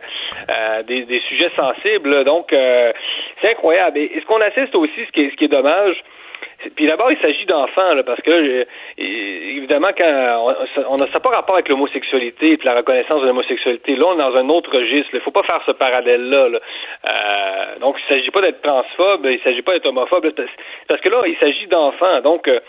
euh, 0.49 0.83
des, 0.83 1.03
des 1.03 1.19
sujets 1.21 1.51
sensibles. 1.55 2.23
Donc, 2.23 2.53
euh, 2.53 2.93
c'est 3.41 3.51
incroyable. 3.51 3.97
Et, 3.97 4.11
ce 4.19 4.25
qu'on 4.25 4.41
assiste 4.41 4.75
aussi, 4.75 5.05
ce 5.05 5.11
qui 5.11 5.21
est, 5.21 5.31
ce 5.31 5.35
qui 5.35 5.45
est 5.45 5.49
dommage, 5.49 5.95
puis 6.75 6.87
d'abord, 6.87 7.11
il 7.11 7.17
s'agit 7.19 7.45
d'enfants, 7.45 7.93
là, 7.93 8.03
parce 8.03 8.21
que 8.21 8.65
et- 8.97 9.57
évidemment, 9.57 9.89
quand 9.97 10.05
on, 10.05 10.55
on 10.91 10.95
a 11.01 11.07
ça 11.07 11.13
n'a 11.13 11.19
pas 11.19 11.29
rapport 11.29 11.55
avec 11.55 11.69
l'homosexualité 11.69 12.53
et 12.53 12.59
la 12.63 12.75
reconnaissance 12.75 13.21
de 13.21 13.27
l'homosexualité. 13.27 13.95
Là, 13.95 14.05
on 14.07 14.13
est 14.15 14.17
dans 14.17 14.35
un 14.35 14.49
autre 14.49 14.75
registre. 14.75 15.09
Il 15.13 15.17
ne 15.17 15.21
faut 15.21 15.31
pas 15.31 15.43
faire 15.43 15.61
ce 15.65 15.71
parallèle-là. 15.71 16.49
là. 16.49 16.59
Euh, 17.07 17.79
donc, 17.79 17.97
il 17.99 18.13
ne 18.13 18.17
s'agit 18.19 18.31
pas 18.31 18.41
d'être 18.41 18.61
transphobe, 18.61 19.25
il 19.25 19.33
ne 19.37 19.39
s'agit 19.39 19.61
pas 19.61 19.73
d'être 19.73 19.85
homophobe, 19.85 20.25
là, 20.25 20.31
parce, 20.87 21.01
que 21.01 21.09
là, 21.09 21.23
il 21.25 21.37
s'agit 21.37 21.67
d'enfants. 21.67 22.21
Donc, 22.21 22.47
euh, 22.47 22.59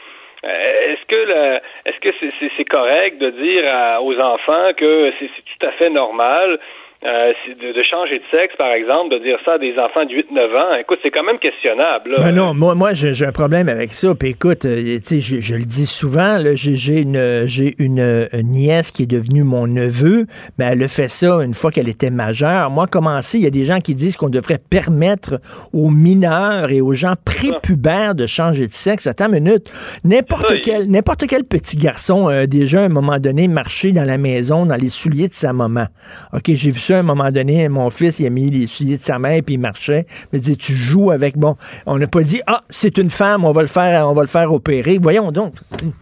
est-ce 0.42 1.04
que 1.06 1.60
est-ce 1.84 1.98
que 2.00 2.10
c'est 2.56 2.64
correct 2.64 3.18
de 3.18 3.30
dire 3.30 3.64
à- 3.66 4.00
aux 4.02 4.18
enfants 4.18 4.70
que 4.76 5.12
c'est 5.18 5.26
tout 5.26 5.66
à 5.66 5.72
fait 5.72 5.90
normal 5.90 6.58
euh, 7.02 7.32
de, 7.48 7.72
de 7.72 7.82
changer 7.82 8.18
de 8.18 8.24
sexe, 8.30 8.54
par 8.56 8.72
exemple, 8.72 9.14
de 9.14 9.20
dire 9.20 9.38
ça 9.42 9.54
à 9.54 9.58
des 9.58 9.72
enfants 9.78 10.04
de 10.04 10.10
8-9 10.12 10.54
ans? 10.54 10.74
Écoute, 10.78 10.98
c'est 11.02 11.10
quand 11.10 11.22
même 11.22 11.38
questionnable. 11.38 12.10
là. 12.10 12.18
Ben 12.20 12.34
non, 12.34 12.52
moi, 12.52 12.74
moi 12.74 12.92
j'ai 12.92 13.24
un 13.24 13.32
problème 13.32 13.70
avec 13.70 13.92
ça. 13.92 14.14
Puis 14.14 14.30
écoute, 14.30 14.66
euh, 14.66 14.98
tu 14.98 15.00
sais, 15.02 15.20
je, 15.20 15.40
je 15.40 15.54
le 15.54 15.64
dis 15.64 15.86
souvent, 15.86 16.36
j'ai 16.54 17.00
une, 17.00 17.44
j'ai 17.46 17.74
une, 17.78 18.00
euh, 18.00 18.26
nièce 18.42 18.90
qui 18.90 19.04
est 19.04 19.10
devenue 19.10 19.44
mon 19.44 19.66
neveu, 19.66 20.26
mais 20.58 20.66
elle 20.66 20.82
a 20.82 20.88
fait 20.88 21.08
ça 21.08 21.42
une 21.42 21.54
fois 21.54 21.70
qu'elle 21.70 21.88
était 21.88 22.10
majeure. 22.10 22.68
Moi, 22.70 22.86
commencé, 22.86 23.38
il 23.38 23.44
y 23.44 23.46
a 23.46 23.50
des 23.50 23.64
gens 23.64 23.80
qui 23.80 23.94
disent 23.94 24.16
qu'on 24.18 24.28
devrait 24.28 24.58
permettre 24.58 25.40
aux 25.72 25.88
mineurs 25.88 26.70
et 26.70 26.82
aux 26.82 26.92
gens 26.92 27.14
prépubères 27.24 28.14
de 28.14 28.26
changer 28.26 28.66
de 28.66 28.74
sexe. 28.74 29.06
Attends 29.06 29.32
une 29.32 29.44
minute. 29.44 29.70
N'importe 30.04 30.60
quel, 30.62 30.90
n'importe 30.90 31.26
quel 31.26 31.44
petit 31.44 31.78
garçon 31.78 32.28
a 32.28 32.46
déjà 32.46 32.82
à 32.82 32.84
un 32.84 32.88
moment 32.90 33.18
donné 33.18 33.48
marché 33.48 33.92
dans 33.92 34.04
la 34.04 34.18
maison 34.18 34.66
dans 34.66 34.76
les 34.76 34.90
souliers 34.90 35.28
de 35.28 35.34
sa 35.34 35.54
maman. 35.54 35.86
OK, 36.34 36.44
j'ai 36.48 36.70
vu 36.70 36.78
ça 36.78 36.89
à 36.94 37.00
un 37.00 37.02
moment 37.02 37.30
donné. 37.30 37.68
Mon 37.68 37.90
fils, 37.90 38.20
il 38.20 38.26
a 38.26 38.30
mis 38.30 38.50
les 38.50 38.66
souliers 38.66 38.96
de 38.96 39.02
sa 39.02 39.18
mère 39.18 39.40
puis 39.44 39.54
il 39.54 39.60
marchait. 39.60 40.04
Il 40.32 40.38
me 40.38 40.42
dit, 40.42 40.56
tu 40.56 40.72
joues 40.72 41.10
avec, 41.10 41.36
bon, 41.36 41.54
on 41.86 41.98
n'a 41.98 42.06
pas 42.06 42.20
dit, 42.20 42.40
ah, 42.46 42.60
c'est 42.68 42.98
une 42.98 43.10
femme, 43.10 43.44
on 43.44 43.52
va 43.52 43.62
le 43.62 43.68
faire, 43.68 44.06
on 44.08 44.14
va 44.14 44.22
le 44.22 44.28
faire 44.28 44.52
opérer. 44.52 44.98
Voyons 45.00 45.32
donc. 45.32 45.54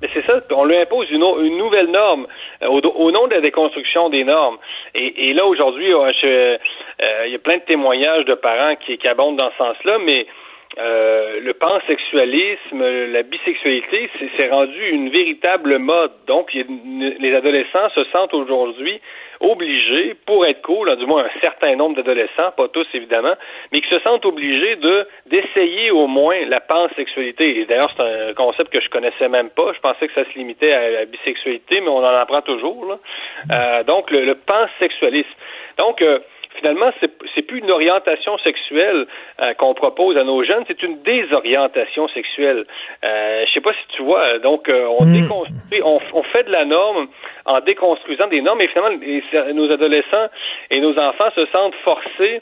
Mais 0.03 0.09
c'est 0.13 0.25
ça, 0.27 0.41
on 0.51 0.65
lui 0.65 0.77
impose 0.77 1.11
une, 1.11 1.21
nouvelle 1.57 1.91
norme 1.91 2.27
euh, 2.63 2.67
au, 2.69 3.11
nom 3.11 3.27
de 3.27 3.35
la 3.35 3.41
déconstruction 3.41 4.09
des 4.09 4.25
normes. 4.25 4.59
Et, 4.95 5.33
là, 5.33 5.47
aujourd'hui, 5.47 5.93
euh, 5.93 6.57
il 7.27 7.33
y 7.33 7.35
a 7.35 7.39
plein 7.39 7.59
de 7.59 7.63
témoignages 7.63 8.25
de 8.25 8.35
parents 8.35 8.75
qui, 8.77 8.99
abondent 9.07 9.37
dans 9.37 9.51
ce 9.53 9.57
sens-là, 9.59 9.99
mais 10.05 10.27
euh, 10.79 11.41
le 11.41 11.55
pansexualisme, 11.55 12.85
la 13.13 13.23
bisexualité, 13.23 14.11
c'est 14.37 14.49
rendu 14.49 14.89
une 14.91 15.11
véritable 15.11 15.79
mode. 15.79 16.13
Donc, 16.27 16.53
les 16.53 17.35
adolescents 17.35 17.89
se 17.95 18.05
sentent 18.13 18.35
aujourd'hui 18.35 19.01
obligés, 19.41 20.15
pour 20.27 20.47
être 20.47 20.63
cool, 20.63 20.91
hein, 20.91 20.97
du 20.97 21.07
moins 21.07 21.25
un 21.25 21.41
certain 21.41 21.77
nombre 21.77 21.97
d'adolescents, 21.97 22.53
pas 22.57 22.69
tous 22.69 22.87
évidemment, 22.95 23.35
mais 23.73 23.81
qui 23.81 23.89
se 23.89 23.99
sentent 24.01 24.25
obligés 24.25 24.77
de 24.77 25.07
d'essayer 25.27 25.91
au 25.91 26.07
moins 26.07 26.37
la 26.47 26.61
pansexualité. 26.61 27.61
Et 27.61 27.65
d'ailleurs, 27.67 27.93
c'est 27.97 28.03
un 28.03 28.35
concept 28.35 28.73
que 28.73 28.81
je 28.81 28.89
connaissais 28.89 29.29
même 29.29 29.51
pas. 29.51 29.73
Je 29.73 29.81
pensais 29.81 30.09
que 30.09 30.15
ça 30.15 30.25
se 30.25 30.39
limitait 30.39 30.73
à 30.73 30.91
la 30.91 31.05
bisexualité, 31.05 31.81
mais 31.81 31.89
on 31.89 31.99
en 31.99 32.05
apprend 32.05 32.43
toujours. 32.43 32.87
Là. 32.87 32.99
Euh, 33.51 33.85
donc, 33.85 34.11
le, 34.11 34.25
le 34.25 34.35
pansexualisme. 34.35 35.29
Donc, 35.77 36.03
euh, 36.03 36.19
finalement, 36.59 36.91
c'est 37.01 37.11
c'est 37.35 37.43
plus 37.43 37.59
une 37.61 37.71
orientation 37.71 38.37
sexuelle 38.39 39.07
euh, 39.41 39.55
qu'on 39.55 39.75
propose 39.75 40.17
à 40.17 40.25
nos 40.25 40.43
jeunes, 40.45 40.65
c'est 40.69 40.83
une 40.83 41.03
désorientation 41.03 42.09
sexuelle. 42.09 42.65
Euh, 43.05 43.45
je 43.47 43.53
sais 43.53 43.61
pas 43.61 43.73
si 43.73 43.97
tu 43.97 44.03
vois. 44.03 44.39
Donc, 44.41 44.69
euh, 44.69 44.87
on 44.99 45.05
déconstruit, 45.13 45.81
on, 45.85 46.01
on 46.15 46.23
fait 46.25 46.45
de 46.45 46.51
la 46.53 46.65
norme 46.65 47.09
en 47.47 47.61
déconstruisant 47.61 48.27
des 48.29 48.41
normes, 48.43 48.61
et 48.61 48.69
finalement, 48.69 48.99
les- 49.01 49.53
nos 49.55 49.71
adolescents 49.73 50.29
et 50.71 50.81
nos 50.81 50.99
enfants 50.99 51.31
se 51.35 51.47
sentent 51.47 51.75
forcés 51.85 52.41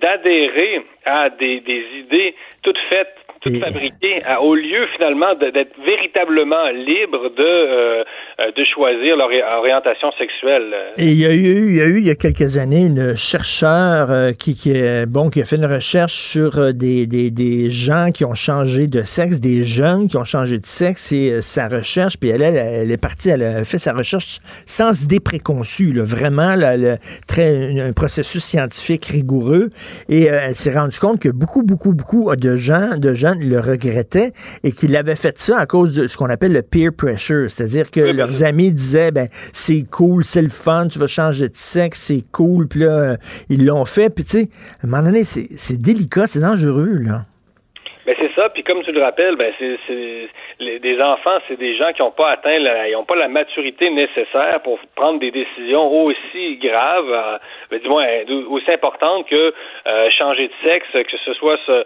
d'adhérer 0.00 0.82
à 1.04 1.28
des, 1.30 1.60
des 1.60 1.84
idées 1.98 2.34
toutes 2.62 2.78
faites, 2.88 3.14
fabriquées, 3.60 4.22
à- 4.24 4.40
au 4.42 4.54
lieu 4.54 4.86
finalement 4.96 5.34
d'être 5.34 5.74
véritablement 5.84 6.68
libres 6.70 7.30
de 7.36 7.42
euh, 7.42 8.02
euh, 8.40 8.50
de 8.56 8.64
choisir 8.74 9.16
leur 9.16 9.26
ori- 9.28 9.42
orientation 9.58 10.10
sexuelle. 10.18 10.74
Et 10.96 11.10
il 11.10 11.18
y 11.20 11.26
a 11.26 11.32
eu, 11.32 11.66
il 11.68 11.76
y 11.76 11.80
a 11.80 11.86
eu 11.86 11.98
il 11.98 12.06
y 12.06 12.10
a 12.10 12.14
quelques 12.14 12.56
années 12.58 12.84
une 12.86 13.16
chercheure 13.16 14.10
euh, 14.10 14.32
qui, 14.32 14.56
qui 14.56 14.72
est 14.72 15.06
bon 15.06 15.30
qui 15.30 15.40
a 15.40 15.44
fait 15.44 15.56
une 15.56 15.66
recherche 15.66 16.12
sur 16.14 16.72
des, 16.74 17.06
des, 17.06 17.30
des 17.30 17.70
gens 17.70 18.10
qui 18.12 18.24
ont 18.24 18.34
changé 18.34 18.86
de 18.86 19.02
sexe, 19.02 19.40
des 19.40 19.62
jeunes 19.62 20.08
qui 20.08 20.16
ont 20.16 20.24
changé 20.24 20.58
de 20.58 20.66
sexe 20.66 21.12
et 21.12 21.30
euh, 21.32 21.40
sa 21.40 21.68
recherche 21.68 22.16
puis 22.18 22.30
elle, 22.30 22.42
elle 22.42 22.56
elle 22.56 22.90
est 22.90 23.00
partie 23.00 23.28
elle 23.30 23.42
a 23.42 23.64
fait 23.64 23.78
sa 23.78 23.92
recherche 23.92 24.38
sans 24.66 25.04
idée 25.04 25.20
préconçue 25.20 25.92
là, 25.92 26.02
vraiment 26.04 26.54
là, 26.54 26.76
le- 26.76 26.96
très 27.26 27.78
un 27.80 27.92
processus 27.92 28.42
scientifique 28.42 29.06
rigoureux 29.06 29.70
et 30.08 30.24
elle 30.24 30.54
s'est 30.54 30.72
rendue 30.72 30.98
compte 30.98 31.20
que 31.20 31.28
beaucoup 31.28 31.62
beaucoup 31.62 31.92
beaucoup 31.92 32.34
de 32.34 32.56
gens 32.56 32.96
de 32.96 33.14
le 33.40 33.60
regrettaient 33.60 34.32
et 34.62 34.72
qu'ils 34.72 34.96
avaient 34.96 35.16
fait 35.16 35.38
ça 35.38 35.58
à 35.58 35.66
cause 35.66 35.94
de 35.94 36.06
ce 36.06 36.16
qu'on 36.16 36.30
appelle 36.30 36.52
le 36.52 36.62
peer 36.62 36.90
pressure, 36.92 37.50
c'est-à-dire 37.50 37.90
que 37.90 38.00
leurs 38.00 38.42
amis 38.42 38.72
disaient 38.72 39.10
ben 39.10 39.28
c'est 39.52 39.84
cool, 39.90 40.24
c'est 40.24 40.42
le 40.42 40.48
fun, 40.48 40.88
tu 40.88 40.98
vas 40.98 41.06
changer 41.06 41.48
de 41.48 41.56
sexe, 41.56 42.00
c'est 42.00 42.24
cool, 42.32 42.68
puis 42.68 42.80
là 42.80 42.98
euh, 42.98 43.16
ils 43.48 43.64
l'ont 43.64 43.84
fait, 43.84 44.10
puis 44.10 44.24
tu 44.24 44.30
sais, 44.30 44.48
à 44.82 44.86
un 44.86 44.90
moment 44.90 45.02
donné 45.02 45.24
c'est 45.24 45.48
c'est 45.56 45.80
délicat, 45.80 46.26
c'est 46.26 46.40
dangereux 46.40 46.94
là. 46.98 47.26
Ben 48.06 48.14
c'est 48.18 48.34
ça. 48.34 48.48
Puis 48.50 48.62
comme 48.62 48.82
tu 48.82 48.92
le 48.92 49.02
rappelles, 49.02 49.36
ben 49.36 49.52
c'est 49.58 50.28
des 50.60 51.00
enfants, 51.00 51.38
c'est 51.48 51.58
des 51.58 51.76
gens 51.76 51.92
qui 51.92 52.02
n'ont 52.02 52.10
pas 52.10 52.30
atteint, 52.30 52.58
la, 52.58 52.88
ils 52.88 52.96
ont 52.96 53.04
pas 53.04 53.16
la 53.16 53.28
maturité 53.28 53.88
nécessaire 53.90 54.60
pour 54.62 54.78
prendre 54.94 55.20
des 55.20 55.30
décisions 55.30 55.90
aussi 56.04 56.56
graves, 56.56 57.10
euh, 57.10 57.38
ben, 57.70 57.80
du 57.80 57.88
moins 57.88 58.06
euh, 58.06 58.44
aussi 58.50 58.70
importantes 58.70 59.26
que 59.28 59.54
euh, 59.86 60.10
changer 60.10 60.48
de 60.48 60.52
sexe, 60.62 60.86
que 60.92 61.16
ce 61.16 61.32
soit 61.34 61.58
ce, 61.66 61.72
euh, 61.72 61.84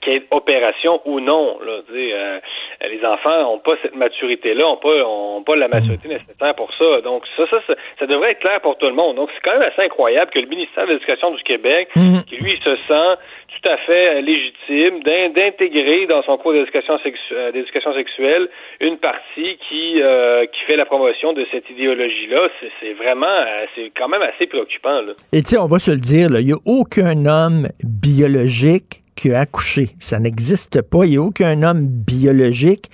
qu'il 0.00 0.12
y 0.12 0.16
ait 0.16 0.22
opération 0.30 1.00
ou 1.06 1.20
non. 1.20 1.58
Là, 1.64 1.80
euh, 1.90 2.40
les 2.82 3.04
enfants 3.04 3.42
n'ont 3.42 3.58
pas 3.58 3.74
cette 3.82 3.96
maturité-là, 3.96 4.64
n'ont 4.64 4.76
pas, 4.76 5.04
ont 5.06 5.42
pas 5.42 5.56
la 5.56 5.68
maturité 5.68 6.08
nécessaire 6.08 6.54
pour 6.56 6.72
ça. 6.74 7.00
Donc 7.00 7.24
ça, 7.36 7.46
ça, 7.48 7.60
ça, 7.66 7.74
ça 7.98 8.06
devrait 8.06 8.32
être 8.32 8.40
clair 8.40 8.60
pour 8.60 8.76
tout 8.76 8.86
le 8.86 8.92
monde. 8.92 9.16
Donc 9.16 9.30
c'est 9.34 9.40
quand 9.42 9.58
même 9.58 9.68
assez 9.70 9.82
incroyable 9.82 10.30
que 10.30 10.40
le 10.40 10.46
ministère 10.46 10.86
de 10.86 10.92
l'Éducation 10.92 11.30
du 11.30 11.42
Québec, 11.42 11.88
qui 12.28 12.36
lui 12.36 12.58
se 12.62 12.76
sent 12.88 13.16
tout 13.60 13.68
à 13.68 13.76
fait 13.78 14.16
euh, 14.16 14.20
légitime 14.20 15.02
d'in- 15.02 15.30
d'intégrer 15.30 16.06
dans 16.06 16.22
son 16.22 16.36
cours 16.38 16.52
euh, 16.52 17.52
d'éducation 17.52 17.92
sexuelle 17.94 18.48
une 18.80 18.98
partie 18.98 19.56
qui 19.68 20.00
euh, 20.02 20.46
qui 20.46 20.60
fait 20.66 20.76
la 20.76 20.86
promotion 20.86 21.32
de 21.32 21.44
cette 21.50 21.68
idéologie-là. 21.70 22.48
C'est- 22.60 22.70
C'est 22.80 22.92
vraiment, 22.94 23.26
euh, 23.26 23.64
c'est 23.74 23.90
quand 23.96 24.08
même 24.08 24.22
assez 24.22 24.46
préoccupant. 24.46 25.00
Là. 25.02 25.12
Et 25.32 25.42
tu 25.42 25.50
sais, 25.50 25.58
on 25.58 25.66
va 25.66 25.78
se 25.78 25.90
le 25.90 25.98
dire, 25.98 26.28
là, 26.30 26.40
il 26.40 26.46
n'y 26.46 26.52
a 26.52 26.62
aucun 26.66 27.24
homme 27.26 27.68
biologique 27.82 29.02
qui 29.16 29.32
a 29.32 29.40
accouché. 29.40 29.90
Ça 30.00 30.18
n'existe 30.18 30.82
pas. 30.82 31.04
Il 31.04 31.10
n'y 31.12 31.16
a 31.18 31.22
aucun 31.22 31.62
homme 31.62 31.86
biologique 31.88 32.86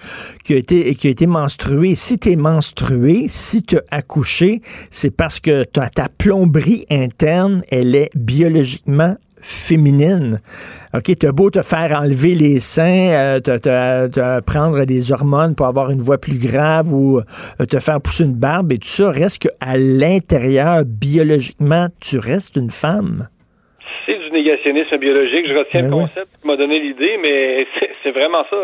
qui 0.45 0.53
a 0.55 0.59
été, 0.59 0.95
qui 0.95 1.09
a 1.09 1.11
été 1.11 1.27
menstrué. 1.27 1.95
Si 1.95 2.19
tu 2.19 2.33
es 2.33 2.37
menstrué, 2.37 3.27
si 3.29 3.63
tu 3.65 3.77
as 3.79 3.83
accouché, 3.91 4.61
c'est 4.91 5.17
parce 5.17 5.41
que 5.41 5.65
ta 5.65 5.89
plomberie 6.19 6.85
interne, 6.91 7.63
elle 7.73 7.95
est 7.95 8.11
biologiquement 8.15 9.15
féminine. 9.43 10.41
OK, 10.95 11.17
t'as 11.19 11.33
beau 11.33 11.51
te 11.51 11.63
faire 11.63 11.99
enlever 12.01 12.35
les 12.35 12.61
seins, 12.61 13.11
euh, 13.13 13.41
te, 13.41 13.57
te- 13.59 14.09
te 14.09 14.41
prendre 14.45 14.85
des 14.85 15.13
hormones 15.13 15.55
pour 15.55 15.67
avoir 15.67 15.91
une 15.91 16.03
voix 16.03 16.19
plus 16.19 16.39
grave 16.39 16.93
ou 16.93 17.19
euh, 17.19 17.65
te 17.69 17.79
faire 17.79 18.01
pousser 18.03 18.25
une 18.25 18.35
barbe 18.39 18.73
et 18.73 18.79
tout 18.79 18.89
ça, 18.89 19.11
reste 19.11 19.39
qu'à 19.43 19.77
l'intérieur, 19.77 20.83
biologiquement, 20.85 21.87
tu 22.01 22.19
restes 22.19 22.57
une 22.57 22.71
femme. 22.71 23.29
C'est 24.07 24.19
du 24.19 24.31
négationnisme 24.33 24.97
biologique. 24.99 25.47
Je 25.47 25.55
retiens 25.55 25.83
le 25.83 25.91
concept 25.91 26.29
qui 26.41 26.47
m'a 26.47 26.57
donné 26.57 26.81
l'idée, 26.81 27.17
mais 27.23 27.67
c'est- 28.03 28.11
vraiment 28.11 28.43
ça. 28.51 28.57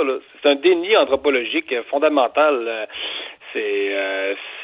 C'est 0.42 0.48
un 0.48 0.56
déni 0.56 0.96
anthropologique 0.96 1.72
euh, 1.72 1.82
fondamental. 1.90 2.86
C'est 3.52 3.60
euh, 3.94 4.34
c'est- 4.34 4.55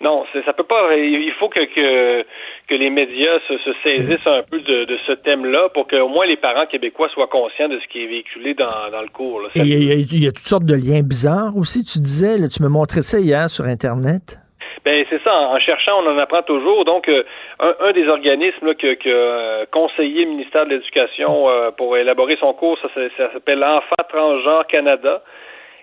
non, 0.00 0.24
ça 0.44 0.52
peut 0.52 0.64
pas. 0.64 0.94
Il 0.96 1.32
faut 1.38 1.48
que 1.48 1.60
que, 1.64 2.22
que 2.68 2.74
les 2.74 2.90
médias 2.90 3.38
se, 3.48 3.56
se 3.58 3.70
saisissent 3.82 4.26
un 4.26 4.42
peu 4.42 4.60
de, 4.60 4.84
de 4.84 4.98
ce 5.06 5.12
thème-là 5.12 5.68
pour 5.70 5.86
qu'au 5.88 6.08
moins 6.08 6.26
les 6.26 6.36
parents 6.36 6.66
québécois 6.66 7.08
soient 7.14 7.28
conscients 7.28 7.68
de 7.68 7.78
ce 7.80 7.86
qui 7.88 8.02
est 8.04 8.06
véhiculé 8.06 8.54
dans, 8.54 8.90
dans 8.92 9.02
le 9.02 9.08
cours. 9.08 9.40
là. 9.40 9.48
Et 9.56 9.60
il 9.60 9.84
y, 9.84 9.92
a- 9.92 9.94
il 9.94 10.24
y 10.24 10.26
a 10.28 10.32
toutes 10.32 10.46
sortes 10.46 10.64
de 10.66 10.74
liens 10.74 11.02
bizarres 11.02 11.56
aussi, 11.56 11.82
tu 11.84 11.98
disais, 11.98 12.38
là, 12.38 12.48
tu 12.48 12.62
me 12.62 12.68
montrais 12.68 13.02
ça 13.02 13.18
hier 13.18 13.48
sur 13.48 13.64
Internet. 13.64 14.38
Ben 14.84 15.04
c'est 15.10 15.20
ça. 15.24 15.34
En 15.34 15.58
cherchant, 15.58 15.92
on 16.04 16.06
en 16.10 16.18
apprend 16.18 16.42
toujours. 16.42 16.84
Donc, 16.84 17.08
euh, 17.08 17.24
un, 17.58 17.74
un 17.80 17.92
des 17.92 18.06
organismes 18.06 18.66
là, 18.66 18.74
que, 18.74 18.94
que 18.94 19.08
euh, 19.08 19.64
conseillé 19.72 20.24
le 20.24 20.30
ministère 20.30 20.64
de 20.66 20.70
l'Éducation 20.74 21.48
euh, 21.48 21.70
pour 21.72 21.96
élaborer 21.96 22.36
son 22.38 22.52
cours, 22.52 22.78
ça, 22.80 22.88
ça- 22.94 23.00
ça 23.16 23.32
s'appelle 23.32 23.64
Enfants 23.64 24.04
transgenres 24.08 24.66
Canada. 24.68 25.22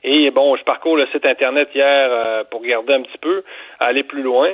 Et 0.03 0.31
bon, 0.31 0.55
je 0.55 0.63
parcours 0.63 0.97
le 0.97 1.07
site 1.07 1.25
internet 1.25 1.69
hier 1.73 2.09
euh, 2.11 2.43
pour 2.49 2.61
regarder 2.61 2.93
un 2.93 3.01
petit 3.01 3.17
peu, 3.19 3.43
aller 3.79 4.03
plus 4.03 4.21
loin. 4.21 4.49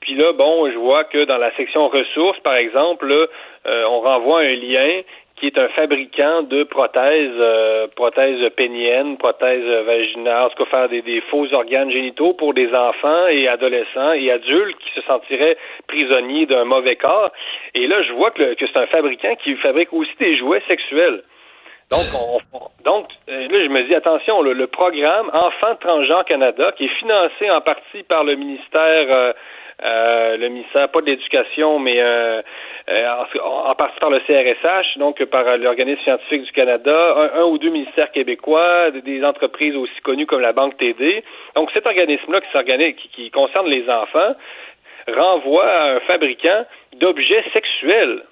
Puis 0.00 0.14
là, 0.14 0.32
bon, 0.32 0.70
je 0.70 0.76
vois 0.76 1.04
que 1.04 1.24
dans 1.24 1.38
la 1.38 1.54
section 1.56 1.88
ressources, 1.88 2.38
par 2.40 2.54
exemple, 2.56 3.10
euh, 3.10 3.84
on 3.88 4.00
renvoie 4.00 4.40
un 4.40 4.54
lien 4.54 5.00
qui 5.36 5.46
est 5.46 5.58
un 5.58 5.68
fabricant 5.68 6.42
de 6.42 6.62
prothèses, 6.62 7.30
euh, 7.38 7.86
prothèses 7.96 8.48
péniennes, 8.56 9.16
prothèses 9.18 9.66
vaginales, 9.84 10.50
tout 10.50 10.64
cas 10.64 10.70
faire 10.70 10.88
des, 10.88 11.02
des, 11.02 11.20
faux 11.22 11.52
organes 11.52 11.90
génitaux 11.90 12.34
pour 12.34 12.54
des 12.54 12.72
enfants 12.72 13.26
et 13.26 13.48
adolescents 13.48 14.12
et 14.12 14.30
adultes 14.30 14.78
qui 14.78 14.90
se 14.94 15.02
sentiraient 15.02 15.56
prisonniers 15.88 16.46
d'un 16.46 16.64
mauvais 16.64 16.96
corps. 16.96 17.30
Et 17.74 17.86
là, 17.86 18.02
je 18.02 18.12
vois 18.12 18.30
que, 18.30 18.54
que 18.54 18.66
c'est 18.66 18.78
un 18.78 18.86
fabricant 18.86 19.34
qui 19.36 19.56
fabrique 19.56 19.92
aussi 19.92 20.14
des 20.20 20.36
jouets 20.36 20.62
sexuels. 20.68 21.22
Donc, 21.90 22.40
on, 22.52 22.60
donc 22.84 23.06
euh, 23.28 23.48
là, 23.48 23.64
je 23.64 23.68
me 23.68 23.82
dis, 23.84 23.94
attention, 23.94 24.42
le, 24.42 24.52
le 24.52 24.66
programme 24.66 25.30
Enfants 25.32 25.76
transgenres 25.80 26.24
Canada, 26.24 26.72
qui 26.76 26.86
est 26.86 26.98
financé 26.98 27.50
en 27.50 27.60
partie 27.60 28.02
par 28.04 28.24
le 28.24 28.36
ministère 28.36 29.06
euh, 29.10 29.32
euh, 29.82 30.36
le 30.36 30.48
ministère, 30.48 30.88
pas 30.90 31.00
de 31.00 31.06
l'éducation, 31.06 31.78
mais 31.78 32.00
euh, 32.00 32.42
euh, 32.88 33.08
en, 33.42 33.70
en, 33.70 33.74
partie 33.74 33.98
par 33.98 34.10
le 34.10 34.20
CRSH, 34.20 34.98
donc 34.98 35.22
par 35.24 35.58
l'organisme 35.58 36.00
scientifique 36.02 36.42
du 36.44 36.52
Canada, 36.52 37.14
un, 37.16 37.40
un, 37.40 37.44
ou 37.44 37.58
deux 37.58 37.70
ministères 37.70 38.12
québécois, 38.12 38.92
des 38.92 39.24
entreprises 39.24 39.74
aussi 39.74 40.00
connues 40.02 40.26
comme 40.26 40.40
la 40.40 40.52
Banque 40.52 40.76
TD. 40.76 41.24
Donc 41.56 41.70
cet 41.72 41.86
organisme-là 41.86 42.40
qui, 42.40 42.94
qui, 42.94 43.08
qui 43.08 43.30
concerne 43.30 43.66
les 43.68 43.88
enfants 43.90 44.34
renvoie 45.08 45.66
à 45.66 45.96
un 45.96 46.00
fabricant 46.00 46.64
d'objets 46.94 47.44
sexuels. 47.52 48.22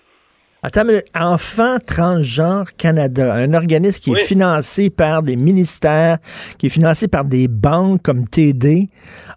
Attends, 0.64 0.84
mais 0.84 1.04
Enfants 1.18 1.78
Transgenres 1.84 2.76
Canada, 2.76 3.34
un 3.34 3.52
organisme 3.52 4.00
qui 4.00 4.12
est 4.12 4.22
financé 4.22 4.90
par 4.90 5.24
des 5.24 5.34
ministères, 5.34 6.18
qui 6.56 6.66
est 6.66 6.68
financé 6.68 7.08
par 7.08 7.24
des 7.24 7.48
banques 7.48 8.00
comme 8.02 8.28
TD. 8.28 8.88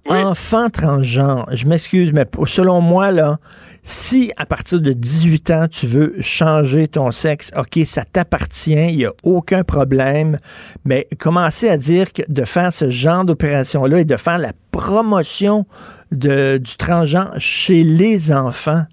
Oui. 0.08 0.18
Enfants 0.18 0.70
transgenres, 0.70 1.48
je 1.52 1.66
m'excuse, 1.66 2.14
mais 2.14 2.28
selon 2.46 2.80
moi, 2.80 3.12
là, 3.12 3.40
si 3.82 4.34
à 4.38 4.46
partir 4.46 4.80
de 4.80 4.94
18 4.94 5.50
ans, 5.50 5.68
tu 5.68 5.88
veux 5.88 6.14
changer 6.20 6.88
ton 6.88 7.10
sexe, 7.10 7.52
OK, 7.58 7.84
ça 7.86 8.04
t'appartient, 8.04 8.90
il 8.90 8.98
n'y 8.98 9.06
a 9.06 9.14
aucun 9.24 9.64
problème, 9.64 10.38
mais 10.84 11.08
commencer 11.18 11.70
à 11.70 11.78
dire 11.80 12.14
que 12.14 12.22
de 12.28 12.46
faire 12.46 12.72
ce 12.72 12.92
genre 12.92 13.26
d'opération-là 13.26 14.02
et 14.02 14.06
de 14.06 14.16
faire 14.16 14.38
la 14.38 14.52
promotion 14.70 15.66
de, 16.12 16.58
du 16.58 16.78
transgenre 16.78 17.34
chez 17.40 17.84
les 17.84 18.32
enfants, 18.32 18.84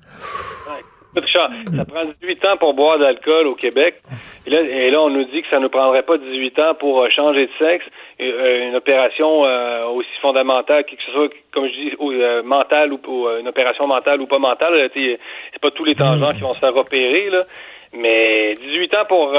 Richard, 1.15 1.51
ça 1.77 1.85
prend 1.85 2.01
18 2.23 2.47
ans 2.47 2.57
pour 2.57 2.73
boire 2.73 2.99
d'alcool 2.99 3.47
au 3.47 3.55
Québec. 3.55 3.97
Et 4.47 4.91
là, 4.91 5.03
on 5.03 5.11
nous 5.11 5.25
dit 5.25 5.43
que 5.43 5.49
ça 5.49 5.59
ne 5.59 5.69
prendrait 5.69 6.03
pas 6.03 6.17
18 6.17 6.59
ans 6.59 6.75
pour 6.75 7.03
euh, 7.03 7.11
changer 7.11 7.47
de 7.47 7.53
sexe. 7.59 7.85
Euh, 8.21 8.69
une 8.69 8.77
opération 8.77 9.45
euh, 9.45 9.87
aussi 9.89 10.09
fondamentale, 10.23 10.85
que 10.85 10.93
ce 10.99 11.13
soit, 11.13 11.29
comme 11.53 11.67
je 11.67 11.73
dis, 11.73 12.45
mentale 12.45 12.93
ou, 12.93 13.29
une 13.39 13.49
opération 13.49 13.87
mentale 13.87 14.23
ou 14.23 14.27
pas 14.27 14.39
mentale, 14.39 14.91
c'est 14.95 15.19
pas 15.61 15.71
tous 15.71 15.85
les 15.85 15.95
tangents 15.95 16.33
qui 16.33 16.41
vont 16.41 16.55
se 16.55 16.61
faire 16.61 16.77
opérer, 16.77 17.29
là. 17.31 17.45
Mais 17.95 18.55
18 18.55 18.95
ans 18.95 19.05
pour 19.07 19.33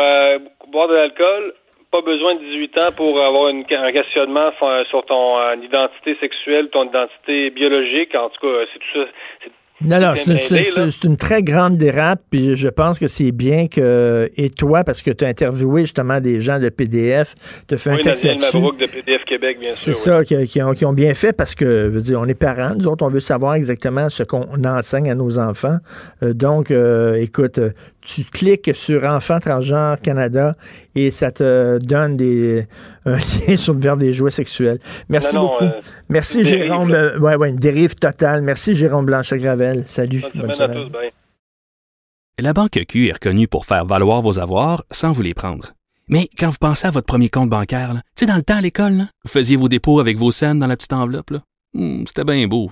boire 0.67 0.87
de 0.87 0.93
l'alcool, 0.93 1.55
pas 1.91 2.01
besoin 2.01 2.35
de 2.35 2.39
18 2.39 2.77
ans 2.83 2.91
pour 2.95 3.19
avoir 3.19 3.47
un 3.47 3.91
questionnement 3.91 4.51
sur 4.89 5.03
ton 5.05 5.39
identité 5.59 6.15
sexuelle, 6.19 6.69
ton 6.69 6.85
identité 6.85 7.49
biologique. 7.49 8.13
En 8.13 8.29
tout 8.29 8.47
cas, 8.47 8.65
c'est 8.71 8.79
tout 8.79 8.99
ça. 8.99 9.49
Non, 9.85 9.99
non, 9.99 10.13
c'est 10.15 11.03
une 11.03 11.17
très 11.17 11.43
grande 11.43 11.77
dérape, 11.77 12.21
puis 12.29 12.55
je 12.55 12.69
pense 12.69 12.99
que 12.99 13.07
c'est 13.07 13.31
bien 13.31 13.67
que, 13.67 14.29
et 14.37 14.49
toi, 14.49 14.83
parce 14.83 15.01
que 15.01 15.11
tu 15.11 15.25
as 15.25 15.27
interviewé 15.27 15.81
justement 15.81 16.21
des 16.21 16.39
gens 16.39 16.59
de 16.59 16.69
PDF, 16.69 17.35
tu 17.67 17.75
as 17.75 17.77
fait 17.77 17.89
oui, 17.91 17.97
un 17.99 18.01
texte 18.01 18.53
Mabrouk 18.53 18.79
de 18.79 18.85
PDF 18.85 19.25
Québec, 19.25 19.57
bien 19.59 19.73
sûr. 19.73 19.77
C'est 19.77 19.93
ça, 19.93 20.19
oui. 20.19 20.25
qui, 20.25 20.47
qui, 20.47 20.61
ont, 20.61 20.71
qui, 20.73 20.85
ont, 20.85 20.93
bien 20.93 21.13
fait, 21.13 21.33
parce 21.33 21.53
que, 21.53 21.65
je 21.65 21.89
veux 21.89 22.01
dire, 22.01 22.19
on 22.21 22.25
est 22.25 22.33
parents, 22.33 22.75
nous 22.77 22.87
autres, 22.87 23.05
on 23.05 23.09
veut 23.09 23.19
savoir 23.19 23.55
exactement 23.55 24.09
ce 24.09 24.23
qu'on 24.23 24.63
enseigne 24.63 25.11
à 25.11 25.15
nos 25.15 25.37
enfants. 25.37 25.77
Euh, 26.21 26.33
donc, 26.33 26.71
euh, 26.71 27.15
écoute, 27.15 27.59
tu 28.03 28.23
cliques 28.23 28.75
sur 28.75 29.03
Enfants 29.05 29.39
transgenres 29.39 29.99
Canada 30.01 30.55
et 30.95 31.11
ça 31.11 31.31
te 31.31 31.77
donne 31.79 32.17
des, 32.17 32.67
un 33.05 33.15
lien 33.15 33.57
sur, 33.57 33.77
vers 33.77 33.97
des 33.97 34.13
jouets 34.13 34.31
sexuels. 34.31 34.79
Merci 35.09 35.35
non, 35.35 35.43
non, 35.43 35.47
beaucoup. 35.49 35.63
Euh, 35.65 35.81
Merci, 36.09 36.43
Jérôme. 36.43 36.91
Euh, 36.91 37.17
ouais, 37.19 37.35
ouais, 37.35 37.49
une 37.49 37.57
dérive 37.57 37.95
totale. 37.95 38.41
Merci, 38.41 38.73
Jérôme 38.73 39.05
Blanchet-Gravel. 39.05 39.83
Salut. 39.87 40.21
Bonne, 40.21 40.47
Bonne 40.47 40.53
semaine 40.53 40.71
à 40.71 40.75
tous. 40.75 40.89
Bye. 40.89 41.11
La 42.39 42.53
Banque 42.53 42.83
Q 42.87 43.09
est 43.09 43.13
reconnue 43.13 43.47
pour 43.47 43.65
faire 43.65 43.85
valoir 43.85 44.21
vos 44.21 44.39
avoirs 44.39 44.83
sans 44.91 45.11
vous 45.11 45.21
les 45.21 45.33
prendre. 45.33 45.73
Mais 46.09 46.29
quand 46.37 46.49
vous 46.49 46.57
pensez 46.59 46.87
à 46.87 46.91
votre 46.91 47.05
premier 47.05 47.29
compte 47.29 47.49
bancaire, 47.49 47.93
tu 48.15 48.21
sais, 48.21 48.25
dans 48.25 48.35
le 48.35 48.41
temps 48.41 48.57
à 48.57 48.61
l'école, 48.61 49.05
vous 49.23 49.29
faisiez 49.29 49.55
vos 49.55 49.69
dépôts 49.69 49.99
avec 49.99 50.17
vos 50.17 50.31
scènes 50.31 50.59
dans 50.59 50.67
la 50.67 50.75
petite 50.75 50.93
enveloppe. 50.93 51.33
Hum, 51.75 52.03
C'était 52.07 52.23
bien 52.23 52.45
beau. 52.47 52.71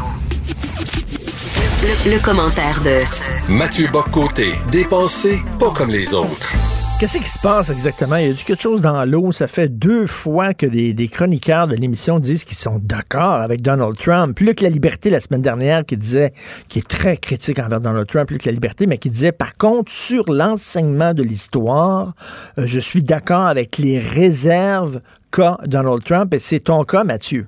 Le, 1.81 2.11
le, 2.11 2.19
commentaire 2.23 2.81
de 2.83 3.51
Mathieu 3.51 3.87
Boccoté, 3.91 4.53
dépensé 4.71 5.41
pas 5.59 5.71
comme 5.71 5.89
les 5.89 6.13
autres. 6.13 6.53
Qu'est-ce 7.01 7.17
qui 7.17 7.27
se 7.27 7.39
passe 7.39 7.71
exactement? 7.71 8.17
Il 8.17 8.27
y 8.27 8.29
a 8.29 8.33
du 8.33 8.43
quelque 8.43 8.61
chose 8.61 8.79
dans 8.79 9.03
l'eau. 9.05 9.31
Ça 9.31 9.47
fait 9.47 9.67
deux 9.67 10.05
fois 10.05 10.53
que 10.53 10.67
des, 10.67 10.93
des 10.93 11.07
chroniqueurs 11.07 11.65
de 11.67 11.75
l'émission 11.75 12.19
disent 12.19 12.43
qu'ils 12.43 12.57
sont 12.57 12.79
d'accord 12.79 13.41
avec 13.41 13.63
Donald 13.63 13.97
Trump. 13.97 14.39
Luc 14.39 14.61
La 14.61 14.69
Liberté, 14.69 15.09
la 15.09 15.19
semaine 15.19 15.41
dernière, 15.41 15.83
qui 15.83 15.97
disait, 15.97 16.31
qui 16.69 16.77
est 16.77 16.87
très 16.87 17.17
critique 17.17 17.57
envers 17.57 17.81
Donald 17.81 18.05
Trump, 18.05 18.29
Luc 18.29 18.45
La 18.45 18.51
Liberté, 18.51 18.85
mais 18.85 18.99
qui 18.99 19.09
disait, 19.09 19.31
par 19.31 19.57
contre, 19.57 19.91
sur 19.91 20.31
l'enseignement 20.31 21.15
de 21.15 21.23
l'histoire, 21.23 22.13
euh, 22.59 22.67
je 22.67 22.79
suis 22.79 23.01
d'accord 23.01 23.47
avec 23.47 23.79
les 23.79 23.97
réserves 23.97 25.01
qu'a 25.31 25.57
Donald 25.65 26.03
Trump. 26.03 26.31
Et 26.35 26.39
c'est 26.39 26.59
ton 26.59 26.83
cas, 26.83 27.03
Mathieu. 27.03 27.47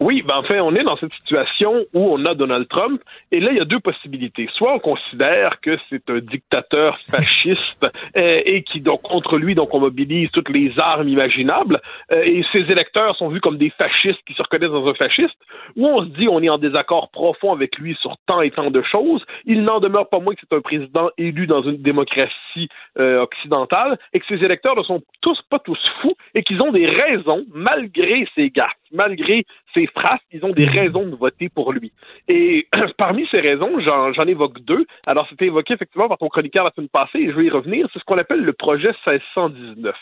Oui, 0.00 0.22
ben 0.22 0.34
enfin, 0.38 0.58
on 0.60 0.74
est 0.74 0.82
dans 0.82 0.96
cette 0.96 1.12
situation 1.12 1.84
où 1.94 2.00
on 2.14 2.24
a 2.24 2.34
Donald 2.34 2.66
Trump, 2.68 3.00
et 3.30 3.38
là, 3.38 3.52
il 3.52 3.58
y 3.58 3.60
a 3.60 3.64
deux 3.64 3.78
possibilités. 3.78 4.48
Soit 4.54 4.74
on 4.74 4.78
considère 4.80 5.60
que 5.60 5.78
c'est 5.88 6.10
un 6.10 6.18
dictateur 6.18 6.98
fasciste 7.10 7.86
euh, 8.16 8.42
et 8.44 8.64
qui, 8.64 8.80
donc, 8.80 9.02
contre 9.02 9.38
lui, 9.38 9.54
donc, 9.54 9.72
on 9.72 9.80
mobilise 9.80 10.30
toutes 10.32 10.48
les 10.48 10.72
armes 10.78 11.08
imaginables, 11.08 11.80
euh, 12.10 12.22
et 12.24 12.44
ses 12.52 12.70
électeurs 12.72 13.16
sont 13.16 13.28
vus 13.28 13.40
comme 13.40 13.56
des 13.56 13.70
fascistes 13.70 14.20
qui 14.26 14.34
se 14.34 14.42
reconnaissent 14.42 14.70
dans 14.72 14.86
un 14.88 14.94
fasciste, 14.94 15.36
ou 15.76 15.86
on 15.86 16.02
se 16.02 16.08
dit 16.08 16.26
on 16.28 16.42
est 16.42 16.48
en 16.48 16.58
désaccord 16.58 17.10
profond 17.10 17.52
avec 17.52 17.78
lui 17.78 17.96
sur 18.00 18.16
tant 18.26 18.40
et 18.42 18.50
tant 18.50 18.70
de 18.72 18.82
choses. 18.82 19.24
Il 19.44 19.62
n'en 19.62 19.78
demeure 19.78 20.08
pas 20.08 20.18
moins 20.18 20.34
que 20.34 20.40
c'est 20.40 20.56
un 20.56 20.60
président 20.60 21.08
élu 21.18 21.46
dans 21.46 21.62
une 21.62 21.80
démocratie 21.82 22.68
euh, 22.98 23.20
occidentale, 23.22 23.96
et 24.12 24.18
que 24.18 24.26
ses 24.26 24.44
électeurs 24.44 24.76
ne 24.76 24.82
sont 24.82 25.02
tous 25.20 25.40
pas 25.50 25.60
tous 25.60 25.78
fous, 26.02 26.16
et 26.34 26.42
qu'ils 26.42 26.60
ont 26.62 26.72
des 26.72 26.86
raisons, 26.86 27.44
malgré 27.54 28.26
ses 28.34 28.50
gaffes, 28.50 28.72
malgré 28.92 29.44
ses 29.74 29.86
phrases, 29.86 30.20
ils 30.32 30.44
ont 30.44 30.52
des 30.52 30.66
raisons 30.66 31.06
de 31.06 31.16
voter 31.16 31.48
pour 31.48 31.72
lui. 31.72 31.92
Et 32.28 32.66
parmi 32.98 33.26
ces 33.30 33.40
raisons, 33.40 33.80
j'en 33.80 34.26
évoque 34.26 34.60
deux. 34.60 34.86
Alors, 35.06 35.26
c'était 35.28 35.46
évoqué 35.46 35.74
effectivement 35.74 36.08
par 36.08 36.18
ton 36.18 36.28
chroniqueur 36.28 36.64
la 36.64 36.70
semaine 36.70 36.88
passée, 36.88 37.18
et 37.18 37.30
je 37.30 37.36
vais 37.36 37.46
y 37.46 37.50
revenir. 37.50 37.88
C'est 37.92 37.98
ce 37.98 38.04
qu'on 38.04 38.18
appelle 38.18 38.42
le 38.42 38.52
projet 38.52 38.94
1619. 39.06 39.94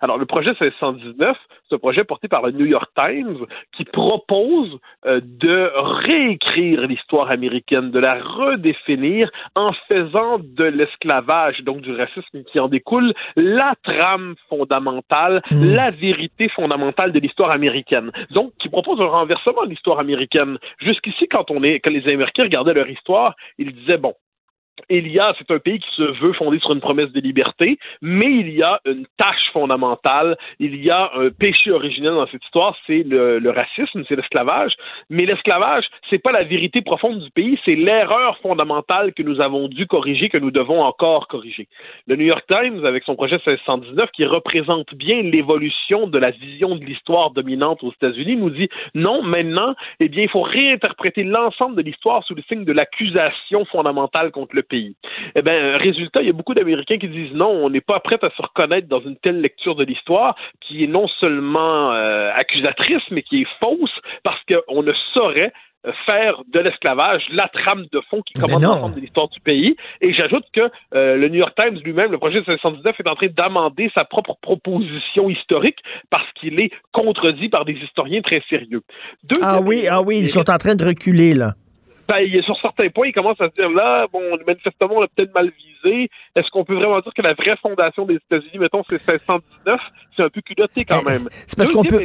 Alors, 0.00 0.18
le 0.18 0.26
projet 0.26 0.50
1619, 0.60 1.36
c'est 1.68 1.74
un 1.74 1.78
projet 1.78 2.04
porté 2.04 2.28
par 2.28 2.42
le 2.42 2.52
New 2.52 2.66
York 2.66 2.90
Times 2.94 3.46
qui 3.72 3.84
propose 3.84 4.78
euh, 5.06 5.20
de 5.22 5.70
réécrire 5.74 6.82
l'histoire 6.82 7.30
américaine, 7.30 7.90
de 7.90 7.98
la 7.98 8.20
redéfinir 8.20 9.30
en 9.54 9.72
faisant 9.88 10.38
de 10.38 10.64
l'esclavage, 10.64 11.62
donc 11.62 11.80
du 11.80 11.94
racisme 11.94 12.42
qui 12.44 12.60
en 12.60 12.68
découle, 12.68 13.14
la 13.36 13.74
trame 13.82 14.34
fondamentale, 14.48 15.42
mmh. 15.50 15.74
la 15.74 15.90
vérité 15.90 16.48
fondamentale 16.48 17.12
de 17.12 17.18
l'histoire 17.18 17.50
américaine. 17.50 18.10
Donc, 18.30 18.52
qui 18.58 18.68
propose 18.68 19.00
un 19.00 19.08
renversement 19.12 19.64
de 19.64 19.70
l'histoire 19.70 19.98
américaine. 19.98 20.58
Jusqu'ici, 20.80 21.28
quand 21.28 21.50
on 21.50 21.62
est, 21.62 21.80
quand 21.80 21.90
les 21.90 22.06
Américains 22.08 22.44
regardaient 22.44 22.74
leur 22.74 22.88
histoire, 22.88 23.36
ils 23.58 23.72
disaient 23.72 23.98
bon, 23.98 24.14
il 24.88 25.08
y 25.08 25.18
a, 25.18 25.34
c'est 25.38 25.50
un 25.50 25.58
pays 25.58 25.78
qui 25.78 25.88
se 25.96 26.02
veut 26.20 26.32
fondé 26.32 26.58
sur 26.58 26.72
une 26.72 26.80
promesse 26.80 27.10
de 27.12 27.20
liberté, 27.20 27.78
mais 28.00 28.30
il 28.30 28.50
y 28.50 28.62
a 28.62 28.80
une 28.86 29.06
tâche 29.16 29.50
fondamentale, 29.52 30.36
il 30.58 30.82
y 30.82 30.90
a 30.90 31.10
un 31.14 31.30
péché 31.30 31.70
originel 31.70 32.14
dans 32.14 32.26
cette 32.26 32.44
histoire, 32.44 32.76
c'est 32.86 33.02
le, 33.02 33.50
racisme, 33.50 34.02
c'est 34.08 34.16
l'esclavage. 34.16 34.72
Mais 35.10 35.26
l'esclavage, 35.26 35.84
c'est 36.10 36.18
pas 36.18 36.32
la 36.32 36.44
vérité 36.44 36.82
profonde 36.82 37.20
du 37.20 37.30
pays, 37.30 37.58
c'est 37.64 37.74
l'erreur 37.74 38.38
fondamentale 38.38 39.12
que 39.12 39.22
nous 39.22 39.40
avons 39.40 39.68
dû 39.68 39.86
corriger, 39.86 40.28
que 40.28 40.38
nous 40.38 40.50
devons 40.50 40.82
encore 40.82 41.28
corriger. 41.28 41.68
Le 42.06 42.16
New 42.16 42.26
York 42.26 42.44
Times, 42.48 42.84
avec 42.84 43.04
son 43.04 43.14
projet 43.14 43.36
1619, 43.36 44.10
qui 44.12 44.24
représente 44.24 44.94
bien 44.94 45.22
l'évolution 45.22 46.06
de 46.06 46.18
la 46.18 46.30
vision 46.30 46.76
de 46.76 46.84
l'histoire 46.84 47.30
dominante 47.30 47.82
aux 47.82 47.92
États-Unis, 47.92 48.36
nous 48.36 48.50
dit 48.50 48.68
non, 48.94 49.22
maintenant, 49.22 49.74
eh 50.00 50.08
bien, 50.08 50.24
il 50.24 50.28
faut 50.28 50.42
réinterpréter 50.42 51.24
l'ensemble 51.24 51.76
de 51.76 51.82
l'histoire 51.82 52.24
sous 52.24 52.34
le 52.34 52.42
signe 52.42 52.64
de 52.64 52.72
l'accusation 52.72 53.64
fondamentale 53.66 54.30
contre 54.30 54.54
le 54.54 54.62
pays. 54.72 54.96
Eh 55.34 55.42
bien, 55.42 55.76
résultat, 55.76 56.22
il 56.22 56.26
y 56.26 56.30
a 56.30 56.32
beaucoup 56.32 56.54
d'Américains 56.54 56.98
qui 56.98 57.08
disent 57.08 57.34
non, 57.34 57.50
on 57.50 57.70
n'est 57.70 57.82
pas 57.92 58.00
prêt 58.00 58.18
à 58.22 58.30
se 58.30 58.42
reconnaître 58.42 58.88
dans 58.88 59.00
une 59.00 59.16
telle 59.16 59.40
lecture 59.40 59.74
de 59.76 59.84
l'histoire 59.84 60.34
qui 60.60 60.82
est 60.82 60.86
non 60.86 61.06
seulement 61.20 61.92
euh, 61.92 62.30
accusatrice, 62.34 63.02
mais 63.10 63.22
qui 63.22 63.42
est 63.42 63.48
fausse 63.60 63.96
parce 64.22 64.40
qu'on 64.48 64.82
ne 64.82 64.92
saurait 65.12 65.52
euh, 65.84 65.92
faire 66.06 66.40
de 66.52 66.60
l'esclavage 66.60 67.22
la 67.32 67.48
trame 67.48 67.86
de 67.92 68.00
fond 68.08 68.22
qui 68.22 68.32
commande 68.40 68.62
l'ensemble 68.62 68.94
de 68.94 69.00
l'histoire 69.00 69.28
du 69.28 69.40
pays. 69.40 69.76
Et 70.00 70.14
j'ajoute 70.14 70.44
que 70.52 70.70
euh, 70.94 71.16
le 71.16 71.28
New 71.28 71.40
York 71.44 71.54
Times 71.56 71.78
lui-même, 71.84 72.12
le 72.12 72.18
projet 72.18 72.40
de 72.40 72.44
519, 72.44 72.96
est 72.98 73.08
en 73.08 73.14
train 73.16 73.26
d'amender 73.26 73.90
sa 73.94 74.04
propre 74.04 74.36
proposition 74.40 75.28
historique 75.28 75.78
parce 76.08 76.30
qu'il 76.40 76.60
est 76.60 76.70
contredit 76.92 77.48
par 77.48 77.64
des 77.64 77.74
historiens 77.74 78.22
très 78.22 78.42
sérieux. 78.48 78.82
ah 79.42 79.60
oui, 79.60 79.86
ah 79.90 80.00
oui, 80.00 80.20
ils 80.20 80.30
sont 80.30 80.48
en 80.48 80.58
train 80.58 80.76
de 80.76 80.84
reculer 80.84 81.34
là. 81.34 81.54
Ben, 82.12 82.42
sur 82.42 82.60
certains 82.60 82.90
points, 82.90 83.08
il 83.08 83.14
commence 83.14 83.40
à 83.40 83.48
se 83.48 83.54
dire 83.54 83.70
là, 83.70 84.06
bon, 84.12 84.20
manifestement, 84.46 84.96
on 84.96 85.00
l'a 85.00 85.06
peut-être 85.16 85.32
mal 85.32 85.50
visé. 85.50 86.10
Est-ce 86.36 86.50
qu'on 86.50 86.62
peut 86.62 86.74
vraiment 86.74 87.00
dire 87.00 87.12
que 87.16 87.22
la 87.22 87.32
vraie 87.32 87.56
fondation 87.62 88.04
des 88.04 88.16
États-Unis, 88.16 88.58
mettons, 88.58 88.82
c'est 88.86 88.96
1619? 89.08 89.80
C'est 90.14 90.22
un 90.22 90.28
peu 90.28 90.42
culotté 90.42 90.84
quand 90.84 91.02
même. 91.04 91.26
C'est 91.46 91.56
parce 91.56 91.70
qu'on 91.70 91.82
peut. 91.82 92.04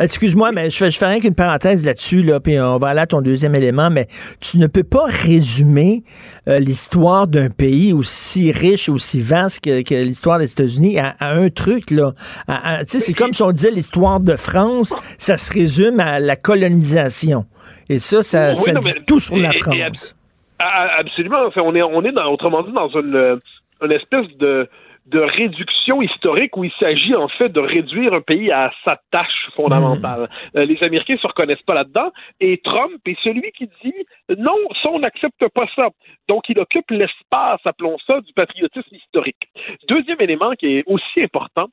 Excuse-moi, 0.00 0.50
mais 0.50 0.70
je 0.70 0.76
fais, 0.76 0.90
je 0.90 0.98
fais 0.98 1.06
rien 1.06 1.20
qu'une 1.20 1.36
parenthèse 1.36 1.86
là-dessus, 1.86 2.24
là, 2.24 2.40
puis 2.40 2.58
on 2.58 2.78
va 2.78 2.88
aller 2.88 3.02
à 3.02 3.06
ton 3.06 3.22
deuxième 3.22 3.54
élément, 3.54 3.88
mais 3.88 4.08
tu 4.40 4.58
ne 4.58 4.66
peux 4.66 4.82
pas 4.82 5.04
résumer 5.04 6.02
euh, 6.48 6.58
l'histoire 6.58 7.28
d'un 7.28 7.48
pays 7.48 7.92
aussi 7.92 8.50
riche, 8.50 8.88
aussi 8.88 9.20
vaste 9.20 9.64
que, 9.64 9.94
l'histoire 9.94 10.40
des 10.40 10.50
États-Unis 10.50 10.98
à, 10.98 11.14
un 11.20 11.50
truc, 11.50 11.92
là. 11.92 12.14
Tu 12.48 12.54
sais, 12.88 13.00
c'est 13.00 13.14
comme 13.14 13.32
si 13.32 13.44
on 13.44 13.52
disait 13.52 13.70
l'histoire 13.70 14.18
de 14.18 14.34
France, 14.34 14.92
ça 15.18 15.36
se 15.36 15.52
résume 15.52 16.00
à 16.00 16.18
la 16.18 16.34
colonisation. 16.34 17.46
Et 17.88 17.98
ça, 17.98 18.22
ça, 18.22 18.52
dit 18.54 19.04
tout 19.06 19.20
sur 19.20 19.36
la 19.36 19.52
France. 19.52 20.16
absolument. 20.58 21.48
on 21.56 21.74
est, 21.74 21.82
on 21.82 22.02
est 22.04 22.12
dans, 22.12 22.26
autrement 22.26 22.62
dit, 22.62 22.72
dans 22.72 22.88
une, 22.88 23.40
une 23.82 23.92
espèce 23.92 24.28
de, 24.38 24.68
de 25.06 25.20
réduction 25.20 26.02
historique 26.02 26.56
où 26.56 26.64
il 26.64 26.72
s'agit 26.78 27.14
en 27.14 27.28
fait 27.28 27.48
de 27.48 27.60
réduire 27.60 28.12
un 28.12 28.20
pays 28.20 28.50
à 28.50 28.72
sa 28.84 29.00
tâche 29.12 29.48
fondamentale. 29.54 30.28
Hmm. 30.54 30.58
Euh, 30.58 30.64
les 30.64 30.82
Américains 30.82 31.16
se 31.16 31.26
reconnaissent 31.26 31.62
pas 31.62 31.74
là-dedans 31.74 32.10
et 32.40 32.60
Trump 32.64 33.00
est 33.06 33.18
celui 33.22 33.52
qui 33.52 33.68
dit 33.84 33.94
non, 34.36 34.56
ça 34.82 34.90
on 34.90 34.98
n'accepte 34.98 35.46
pas 35.54 35.66
ça. 35.76 35.88
Donc 36.28 36.48
il 36.48 36.58
occupe 36.58 36.90
l'espace, 36.90 37.60
appelons 37.64 37.96
ça, 38.06 38.20
du 38.20 38.32
patriotisme 38.32 38.94
historique. 38.94 39.48
Deuxième 39.88 40.20
élément 40.20 40.52
qui 40.58 40.78
est 40.78 40.84
aussi 40.86 41.22
important, 41.22 41.68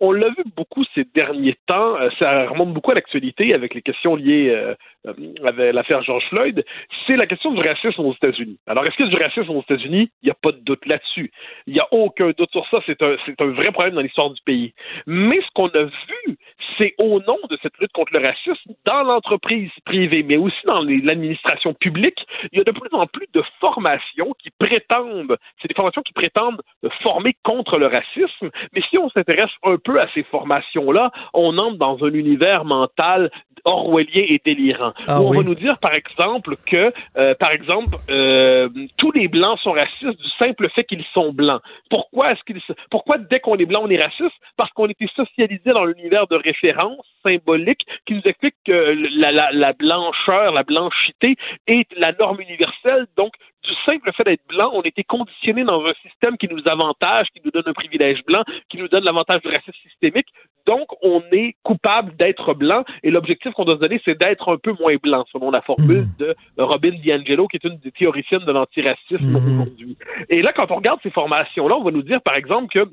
on 0.00 0.12
l'a 0.12 0.28
vu 0.28 0.44
beaucoup 0.56 0.84
ces 0.94 1.04
derniers 1.14 1.56
temps, 1.66 1.96
euh, 1.96 2.08
ça 2.18 2.46
remonte 2.46 2.72
beaucoup 2.72 2.92
à 2.92 2.94
l'actualité 2.94 3.54
avec 3.54 3.74
les 3.74 3.82
questions 3.82 4.16
liées 4.16 4.50
euh, 4.50 4.74
euh, 5.06 5.12
avec 5.44 5.74
l'affaire 5.74 6.02
George 6.02 6.26
Floyd, 6.28 6.64
c'est 7.06 7.16
la 7.16 7.26
question 7.26 7.52
du 7.52 7.60
racisme 7.60 8.02
aux 8.02 8.14
États-Unis. 8.14 8.58
Alors, 8.66 8.84
est-ce 8.86 8.96
qu'il 8.96 9.06
y 9.06 9.08
a 9.08 9.16
du 9.16 9.22
racisme 9.22 9.50
aux 9.50 9.62
États-Unis? 9.62 10.10
Il 10.22 10.26
n'y 10.26 10.30
a 10.30 10.36
pas 10.40 10.52
de 10.52 10.58
doute 10.58 10.86
là-dessus. 10.86 11.30
Il 11.66 11.74
n'y 11.74 11.80
a 11.80 11.86
aucun 11.92 12.30
doute 12.36 12.50
sur 12.50 12.66
ça. 12.68 12.78
C'est 12.86 13.00
un, 13.02 13.16
vrai 13.38 13.70
problème 13.72 13.94
dans 13.94 14.00
l'histoire 14.00 14.30
du 14.30 14.40
pays. 14.42 14.72
Mais 15.06 15.40
ce 15.40 15.46
qu'on 15.54 15.68
a 15.68 15.84
vu, 15.84 16.36
c'est 16.76 16.94
au 16.98 17.20
nom 17.20 17.38
de 17.48 17.58
cette 17.62 17.76
lutte 17.78 17.92
contre 17.92 18.12
le 18.12 18.20
racisme, 18.20 18.72
dans 18.84 19.02
l'entreprise 19.02 19.70
privée, 19.84 20.22
mais 20.22 20.36
aussi 20.36 20.58
dans 20.64 20.82
l'administration 20.82 21.74
publique, 21.74 22.18
il 22.52 22.58
y 22.58 22.60
a 22.60 22.64
de 22.64 22.72
plus 22.72 22.90
en 22.92 23.06
plus 23.06 23.26
de 23.32 23.42
formations 23.60 24.34
qui 24.38 24.50
prétendent, 24.58 25.36
c'est 25.60 25.68
des 25.68 25.74
formations 25.74 26.02
qui 26.02 26.12
prétendent 26.12 26.62
former 27.02 27.36
contre 27.44 27.78
le 27.78 27.86
racisme. 27.86 28.50
Mais 28.72 28.82
si 28.90 28.98
on 28.98 29.08
s'intéresse 29.10 29.50
un 29.62 29.76
peu 29.76 29.87
à 29.96 30.08
ces 30.14 30.22
formations-là, 30.24 31.10
on 31.32 31.56
entre 31.58 31.78
dans 31.78 32.04
un 32.04 32.12
univers 32.12 32.64
mental 32.64 33.30
orwellien 33.64 34.24
et 34.28 34.40
délirant. 34.44 34.92
Ah 35.06 35.20
on 35.20 35.32
va 35.32 35.42
nous 35.42 35.54
dire, 35.54 35.78
par 35.78 35.94
exemple, 35.94 36.56
que, 36.66 36.92
euh, 37.16 37.34
par 37.34 37.50
exemple, 37.50 37.96
euh, 38.10 38.68
tous 38.96 39.12
les 39.12 39.28
blancs 39.28 39.58
sont 39.60 39.72
racistes 39.72 40.20
du 40.20 40.28
simple 40.38 40.68
fait 40.70 40.84
qu'ils 40.84 41.04
sont 41.12 41.32
blancs. 41.32 41.60
Pourquoi 41.90 42.32
est-ce 42.32 42.42
qu'ils, 42.44 42.60
pourquoi 42.90 43.18
dès 43.18 43.40
qu'on 43.40 43.56
est 43.56 43.66
blanc 43.66 43.82
on 43.84 43.90
est 43.90 44.02
raciste? 44.02 44.36
Parce 44.56 44.70
qu'on 44.72 44.86
était 44.86 45.08
socialisé 45.14 45.70
dans 45.72 45.84
l'univers 45.84 46.26
de 46.28 46.36
référence 46.36 47.04
symbolique 47.22 47.84
qui 48.06 48.14
nous 48.14 48.22
explique 48.24 48.54
que 48.64 48.96
la, 49.18 49.32
la, 49.32 49.50
la 49.52 49.72
blancheur, 49.72 50.52
la 50.52 50.62
blanchité 50.62 51.36
est 51.66 51.88
la 51.96 52.12
norme 52.12 52.40
universelle. 52.40 53.06
Donc, 53.16 53.32
du 53.64 53.72
simple 53.84 54.10
fait 54.12 54.24
d'être 54.24 54.46
blanc, 54.48 54.70
on 54.72 54.82
était 54.82 55.04
conditionné 55.04 55.64
dans 55.64 55.84
un 55.84 55.92
système 56.02 56.36
qui 56.38 56.48
nous 56.48 56.62
avantage, 56.66 57.26
qui 57.34 57.40
nous 57.44 57.50
donne 57.50 57.64
un 57.66 57.72
privilège 57.72 58.24
blanc, 58.24 58.42
qui 58.68 58.78
nous 58.78 58.88
donne 58.88 59.04
l'avantage 59.04 59.42
du 59.42 59.48
racisme 59.48 59.72
systémique. 59.82 60.28
Donc, 60.66 60.86
on 61.02 61.22
est 61.32 61.56
coupable 61.62 62.14
d'être 62.16 62.54
blanc 62.54 62.84
et 63.02 63.10
l'objectif 63.10 63.52
qu'on 63.52 63.64
doit 63.64 63.76
se 63.76 63.80
donner, 63.80 64.00
c'est 64.04 64.18
d'être 64.18 64.52
un 64.52 64.58
peu 64.58 64.74
moins 64.78 64.96
blanc, 65.02 65.24
selon 65.32 65.50
la 65.50 65.62
formule 65.62 66.04
hmm. 66.04 66.16
de 66.18 66.36
Robin 66.58 66.90
DiAngelo, 66.90 67.48
qui 67.48 67.56
est 67.56 67.64
une 67.64 67.78
des 67.78 67.92
théoriciennes 67.92 68.44
de 68.44 68.52
l'antiracisme 68.52 69.24
hmm. 69.24 69.36
aujourd'hui. 69.36 69.96
Et 70.28 70.42
là, 70.42 70.52
quand 70.52 70.70
on 70.70 70.76
regarde 70.76 71.00
ces 71.02 71.10
formations-là, 71.10 71.76
on 71.76 71.84
va 71.84 71.90
nous 71.90 72.02
dire, 72.02 72.20
par 72.22 72.36
exemple, 72.36 72.68
que 72.72 72.88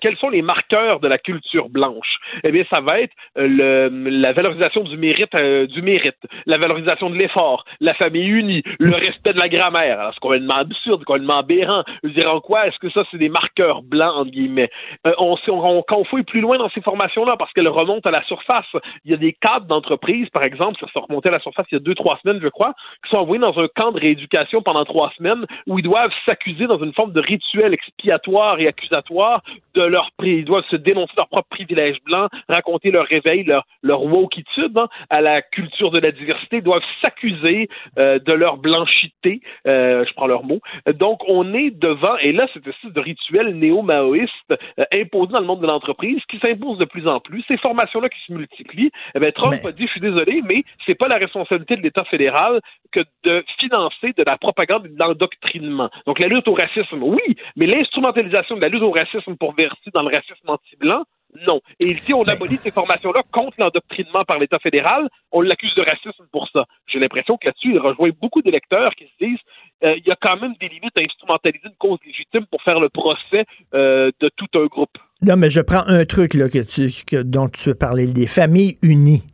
quels 0.00 0.16
sont 0.16 0.30
les 0.30 0.42
marqueurs 0.42 1.00
de 1.00 1.08
la 1.08 1.18
culture 1.18 1.68
blanche? 1.68 2.16
Eh 2.42 2.52
bien, 2.52 2.64
ça 2.70 2.80
va 2.80 3.00
être 3.00 3.12
euh, 3.38 3.88
la 3.92 4.32
valorisation 4.32 4.82
du 4.82 4.96
mérite, 4.96 5.34
euh, 5.34 5.66
du 5.66 5.82
mérite, 5.82 6.18
la 6.46 6.58
valorisation 6.58 7.10
de 7.10 7.16
l'effort, 7.16 7.64
la 7.80 7.94
famille 7.94 8.26
unie, 8.26 8.62
le 8.78 8.94
respect 8.94 9.32
de 9.32 9.38
la 9.38 9.48
grammaire. 9.48 10.00
Alors, 10.00 10.12
c'est 10.14 10.20
complètement 10.20 10.56
absurde, 10.56 11.04
complètement 11.04 11.38
aberrant. 11.38 11.84
Je 12.02 12.08
veux 12.08 12.14
dire, 12.14 12.32
en 12.32 12.40
quoi 12.40 12.66
est-ce 12.66 12.78
que 12.78 12.90
ça, 12.90 13.04
c'est 13.10 13.18
des 13.18 13.28
marqueurs 13.28 13.82
blancs 13.82 14.14
entre 14.16 14.30
guillemets? 14.30 14.70
Euh, 15.06 15.12
on, 15.18 15.36
on, 15.48 15.84
on 15.88 16.04
fouille 16.04 16.24
plus 16.24 16.40
loin 16.40 16.58
dans 16.58 16.70
ces 16.70 16.80
formations-là, 16.80 17.36
parce 17.36 17.52
qu'elles 17.52 17.68
remontent 17.68 18.08
à 18.08 18.12
la 18.12 18.24
surface, 18.24 18.66
il 19.04 19.10
y 19.10 19.14
a 19.14 19.18
des 19.18 19.32
cadres 19.32 19.66
d'entreprise, 19.66 20.28
par 20.30 20.44
exemple, 20.44 20.78
ça 20.80 20.86
se 20.92 20.98
remontait 20.98 21.28
à 21.28 21.32
la 21.32 21.40
surface 21.40 21.66
il 21.70 21.74
y 21.74 21.78
a 21.78 21.80
deux, 21.80 21.94
trois 21.94 22.18
semaines, 22.22 22.40
je 22.42 22.48
crois, 22.48 22.74
qui 23.04 23.10
sont 23.10 23.18
envoyés 23.18 23.40
dans 23.40 23.58
un 23.58 23.68
camp 23.68 23.92
de 23.92 24.00
rééducation 24.00 24.62
pendant 24.62 24.84
trois 24.84 25.12
semaines 25.16 25.46
où 25.66 25.78
ils 25.78 25.82
doivent 25.82 26.12
s'accuser 26.26 26.66
dans 26.66 26.78
une 26.78 26.92
forme 26.92 27.12
de 27.12 27.20
rituel 27.20 27.72
expiatoire 27.74 28.60
et 28.60 28.66
accusatoire 28.66 29.42
de 29.74 29.82
leur 29.82 30.10
ils 30.22 30.44
doivent 30.44 30.64
se 30.70 30.76
dénoncer 30.76 31.12
leur 31.16 31.28
propre 31.28 31.48
privilège 31.48 31.96
blanc, 32.04 32.28
raconter 32.48 32.90
leur 32.90 33.06
réveil, 33.06 33.44
leur, 33.44 33.64
leur 33.82 34.04
wokitude 34.04 34.76
hein, 34.76 34.88
à 35.10 35.20
la 35.20 35.42
culture 35.42 35.90
de 35.90 35.98
la 35.98 36.12
diversité, 36.12 36.60
doivent 36.60 36.84
s'accuser 37.00 37.68
euh, 37.98 38.18
de 38.18 38.32
leur 38.32 38.56
blanchité, 38.56 39.40
euh, 39.66 40.04
je 40.06 40.14
prends 40.14 40.26
leur 40.26 40.44
mot. 40.44 40.60
Donc, 40.94 41.20
on 41.28 41.54
est 41.54 41.70
devant, 41.70 42.16
et 42.18 42.32
là, 42.32 42.46
cette 42.54 42.66
espèce 42.66 42.92
de 42.92 43.00
rituel 43.00 43.56
néo-maoïste 43.58 44.32
euh, 44.50 44.84
imposé 44.92 45.32
dans 45.32 45.40
le 45.40 45.46
monde 45.46 45.60
de 45.60 45.66
l'entreprise 45.66 46.20
qui 46.30 46.38
s'impose 46.38 46.78
de 46.78 46.84
plus 46.84 47.06
en 47.06 47.20
plus. 47.20 47.44
Ces 47.48 47.56
formations-là 47.58 48.08
qui 48.08 48.20
se 48.26 48.32
multiplient, 48.32 48.90
eh 49.14 49.18
bien, 49.18 49.30
Trump 49.32 49.54
a 49.64 49.72
dit, 49.72 49.86
je 49.86 49.92
suis 49.92 50.00
désolé, 50.00 50.42
mais 50.44 50.64
c'est 50.86 50.94
pas 50.94 51.08
la 51.08 51.16
responsabilité 51.16 51.76
de 51.76 51.82
l'État 51.82 52.04
fédéral 52.04 52.60
que 52.92 53.00
de 53.24 53.44
financer 53.58 54.12
de 54.16 54.22
la 54.24 54.38
propagande 54.38 54.86
et 54.86 54.88
de 54.88 54.98
l'endoctrinement. 54.98 55.90
Donc, 56.06 56.18
la 56.18 56.28
lutte 56.28 56.48
au 56.48 56.54
racisme, 56.54 57.02
oui, 57.02 57.36
mais 57.56 57.66
l'instrumentalisation 57.66 58.56
de 58.56 58.60
la 58.60 58.68
lutte 58.68 58.82
au 58.82 58.90
racisme 58.90 59.36
pour 59.36 59.54
dans 59.92 60.02
le 60.02 60.14
racisme 60.14 60.48
anti-blanc, 60.48 61.04
non. 61.46 61.60
Et 61.80 61.94
si 61.94 62.14
on 62.14 62.22
abolit 62.24 62.58
ces 62.62 62.70
formations-là 62.70 63.22
contre 63.32 63.56
l'endoctrinement 63.58 64.24
par 64.24 64.38
l'État 64.38 64.58
fédéral, 64.58 65.08
on 65.32 65.40
l'accuse 65.40 65.74
de 65.74 65.82
racisme 65.82 66.24
pour 66.30 66.48
ça. 66.52 66.64
J'ai 66.86 67.00
l'impression 67.00 67.36
que 67.36 67.46
là-dessus, 67.46 67.72
il 67.72 67.78
rejoint 67.78 68.10
beaucoup 68.20 68.40
d'électeurs 68.40 68.94
qui 68.94 69.04
se 69.04 69.24
disent 69.24 69.38
euh, 69.82 69.96
il 69.96 70.06
y 70.06 70.12
a 70.12 70.16
quand 70.20 70.36
même 70.36 70.54
des 70.60 70.68
limites 70.68 70.96
à 70.96 71.02
instrumentaliser 71.02 71.66
une 71.66 71.76
cause 71.76 71.98
légitime 72.06 72.46
pour 72.50 72.62
faire 72.62 72.78
le 72.78 72.88
procès 72.88 73.44
euh, 73.74 74.12
de 74.20 74.30
tout 74.36 74.46
un 74.54 74.66
groupe. 74.66 74.96
Non, 75.22 75.36
mais 75.36 75.50
je 75.50 75.60
prends 75.60 75.84
un 75.86 76.04
truc 76.04 76.34
là, 76.34 76.48
que 76.48 76.62
tu, 76.62 77.24
dont 77.24 77.48
tu 77.48 77.70
veux 77.70 77.74
parler, 77.74 78.06
les 78.06 78.26
familles 78.26 78.76
unies. 78.82 79.24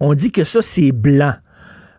On 0.00 0.14
dit 0.14 0.32
que 0.32 0.44
ça, 0.44 0.62
c'est 0.62 0.92
blanc. 0.92 1.34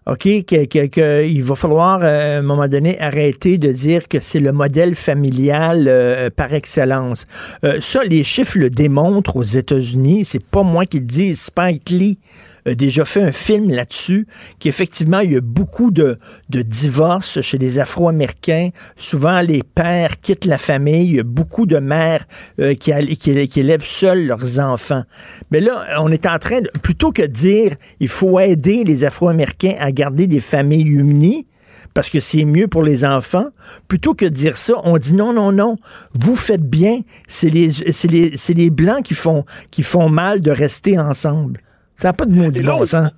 OK, 0.08 0.28
qu'il 0.46 1.44
va 1.44 1.56
falloir, 1.56 2.00
euh, 2.02 2.38
à 2.38 2.40
un 2.40 2.42
moment 2.42 2.68
donné, 2.68 3.00
arrêter 3.00 3.60
de 3.60 3.72
dire 3.72 4.08
que 4.08 4.20
c'est 4.20 4.40
le 4.40 4.52
modèle 4.52 4.96
familial 4.96 5.86
euh, 5.88 6.32
par 6.36 6.56
excellence. 6.56 7.28
Euh, 7.64 7.80
ça, 7.82 8.04
les 8.04 8.24
chiffres 8.24 8.58
le 8.58 8.72
démontrent 8.72 9.36
aux 9.36 9.44
États-Unis. 9.44 10.26
C'est 10.26 10.44
pas 10.44 10.64
moi 10.64 10.88
qui 10.88 10.98
le 10.98 11.06
dis, 11.06 11.36
Spike 11.36 11.92
Lee 11.92 12.18
déjà 12.66 13.06
fait 13.06 13.22
un 13.22 13.32
film 13.32 13.70
là-dessus, 13.70 14.28
qu'effectivement, 14.60 15.20
il 15.20 15.34
y 15.34 15.38
a 15.38 15.42
beaucoup 15.42 15.92
de, 15.92 16.18
de 16.50 16.62
divorces 16.62 17.42
chez 17.42 17.58
les 17.58 17.80
Afro-Américains. 17.80 18.70
Souvent, 18.96 19.40
les 19.42 19.64
pères 19.64 20.20
quittent 20.22 20.46
la 20.46 20.58
famille. 20.58 21.10
Il 21.10 21.16
y 21.16 21.20
a 21.20 21.24
beaucoup 21.24 21.66
de 21.66 21.78
mères 21.78 22.26
euh, 22.60 22.76
qui, 22.76 22.92
qui, 23.18 23.48
qui, 23.48 23.60
élèvent 23.60 23.86
seuls 23.86 24.26
leurs 24.26 24.60
enfants. 24.60 25.04
Mais 25.52 25.60
là, 25.60 25.86
on 26.00 26.12
est 26.12 26.26
en 26.26 26.38
train 26.40 26.62
de, 26.62 26.70
plutôt 26.82 27.12
que 27.12 27.22
de 27.24 27.28
dire 27.28 27.76
il 28.00 28.08
faut 28.08 28.40
aider 28.40 28.84
les 28.84 29.04
Afro-Américains 29.06 29.76
à 29.80 29.92
garder 29.92 30.28
des 30.28 30.40
familles 30.40 30.88
unies, 30.88 31.48
parce 31.94 32.10
que 32.10 32.20
c'est 32.20 32.46
mieux 32.46 32.68
pour 32.68 32.84
les 32.84 33.04
enfants. 33.04 33.48
Plutôt 33.88 34.14
que 34.14 34.26
de 34.26 34.30
dire 34.30 34.58
ça, 34.58 34.74
on 34.84 34.98
dit 34.98 35.14
non, 35.14 35.34
non, 35.34 35.52
non, 35.52 35.78
vous 36.14 36.36
faites 36.36 36.68
bien. 36.68 37.02
C'est 37.28 37.50
les, 37.50 37.70
les, 38.10 38.34
les 38.54 38.70
Blancs 38.70 39.04
qui 39.04 39.14
font, 39.14 39.46
qui 39.72 39.84
font 39.84 40.10
mal 40.10 40.42
de 40.42 40.52
rester 40.52 40.98
ensemble. 40.98 41.62
Ça 42.02 42.08
n'a 42.08 42.14
pas 42.14 42.26
de 42.26 42.32
maudit 42.32 42.64
bon 42.64 42.84
sens 42.84 43.12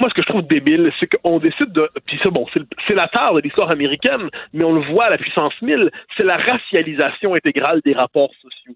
moi, 0.00 0.08
ce 0.08 0.14
que 0.14 0.22
je 0.22 0.26
trouve 0.26 0.42
débile, 0.42 0.90
c'est 0.98 1.06
qu'on 1.06 1.38
décide 1.38 1.72
de. 1.72 1.88
Puis 2.06 2.18
ça, 2.22 2.30
bon, 2.30 2.46
c'est 2.86 2.94
la 2.94 3.08
tare 3.08 3.34
de 3.34 3.40
l'histoire 3.40 3.70
américaine, 3.70 4.28
mais 4.52 4.64
on 4.64 4.72
le 4.72 4.80
voit 4.80 5.04
à 5.04 5.10
la 5.10 5.18
puissance 5.18 5.52
1000, 5.62 5.90
c'est 6.16 6.24
la 6.24 6.36
racialisation 6.36 7.34
intégrale 7.34 7.80
des 7.84 7.92
rapports 7.92 8.32
sociaux. 8.42 8.74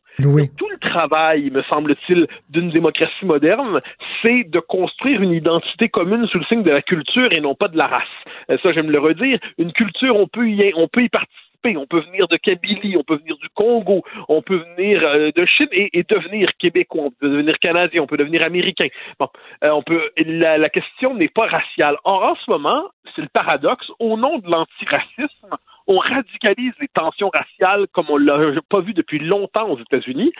Tout 0.56 0.68
le 0.68 0.78
travail, 0.78 1.50
me 1.50 1.62
semble-t-il, 1.62 2.26
d'une 2.50 2.70
démocratie 2.70 3.24
moderne, 3.24 3.80
c'est 4.22 4.44
de 4.44 4.60
construire 4.60 5.22
une 5.22 5.32
identité 5.32 5.88
commune 5.88 6.26
sous 6.28 6.38
le 6.38 6.44
signe 6.44 6.62
de 6.62 6.70
la 6.70 6.82
culture 6.82 7.32
et 7.32 7.40
non 7.40 7.54
pas 7.54 7.68
de 7.68 7.76
la 7.76 7.86
race. 7.86 8.02
Euh, 8.50 8.58
ça, 8.62 8.72
j'aime 8.72 8.90
le 8.90 8.98
redire. 8.98 9.38
Une 9.58 9.72
culture, 9.72 10.16
on 10.16 10.28
peut 10.28 10.48
y, 10.48 10.72
on 10.76 10.88
peut 10.88 11.02
y 11.02 11.08
participer 11.08 11.49
on 11.64 11.86
peut 11.86 12.00
venir 12.00 12.26
de 12.28 12.36
Kabylie, 12.36 12.96
on 12.96 13.04
peut 13.04 13.16
venir 13.16 13.36
du 13.36 13.48
Congo, 13.54 14.02
on 14.28 14.42
peut 14.42 14.64
venir 14.76 15.02
euh, 15.04 15.30
de 15.34 15.44
Chine 15.44 15.68
et, 15.72 16.04
devenir 16.08 16.50
québécois, 16.58 17.04
on 17.04 17.10
peut 17.10 17.28
devenir 17.28 17.58
canadien, 17.58 18.02
on 18.02 18.06
peut 18.06 18.16
devenir 18.16 18.42
américain. 18.42 18.88
Bon, 19.18 19.28
euh, 19.64 19.70
on 19.70 19.82
peut. 19.82 20.10
La, 20.16 20.68
question 20.70 21.14
n'est 21.14 21.28
pas 21.28 21.46
raciale. 21.46 21.96
Or, 22.04 22.22
en 22.22 22.34
ce 22.36 22.50
moment, 22.50 22.84
c'est 23.14 23.22
le 23.22 23.28
paradoxe. 23.28 23.90
Au 23.98 24.16
nom 24.16 24.38
de 24.38 24.50
l'antiracisme, 24.50 25.50
on 25.86 25.98
radicalise 25.98 26.72
les 26.80 26.88
tensions 26.88 27.30
raciales 27.32 27.86
comme 27.92 28.06
on 28.08 28.16
l'a 28.16 28.38
pas 28.68 28.80
vu 28.80 28.94
depuis 28.94 29.18
longtemps 29.18 29.68
aux 29.68 29.78
États-Unis. 29.78 30.32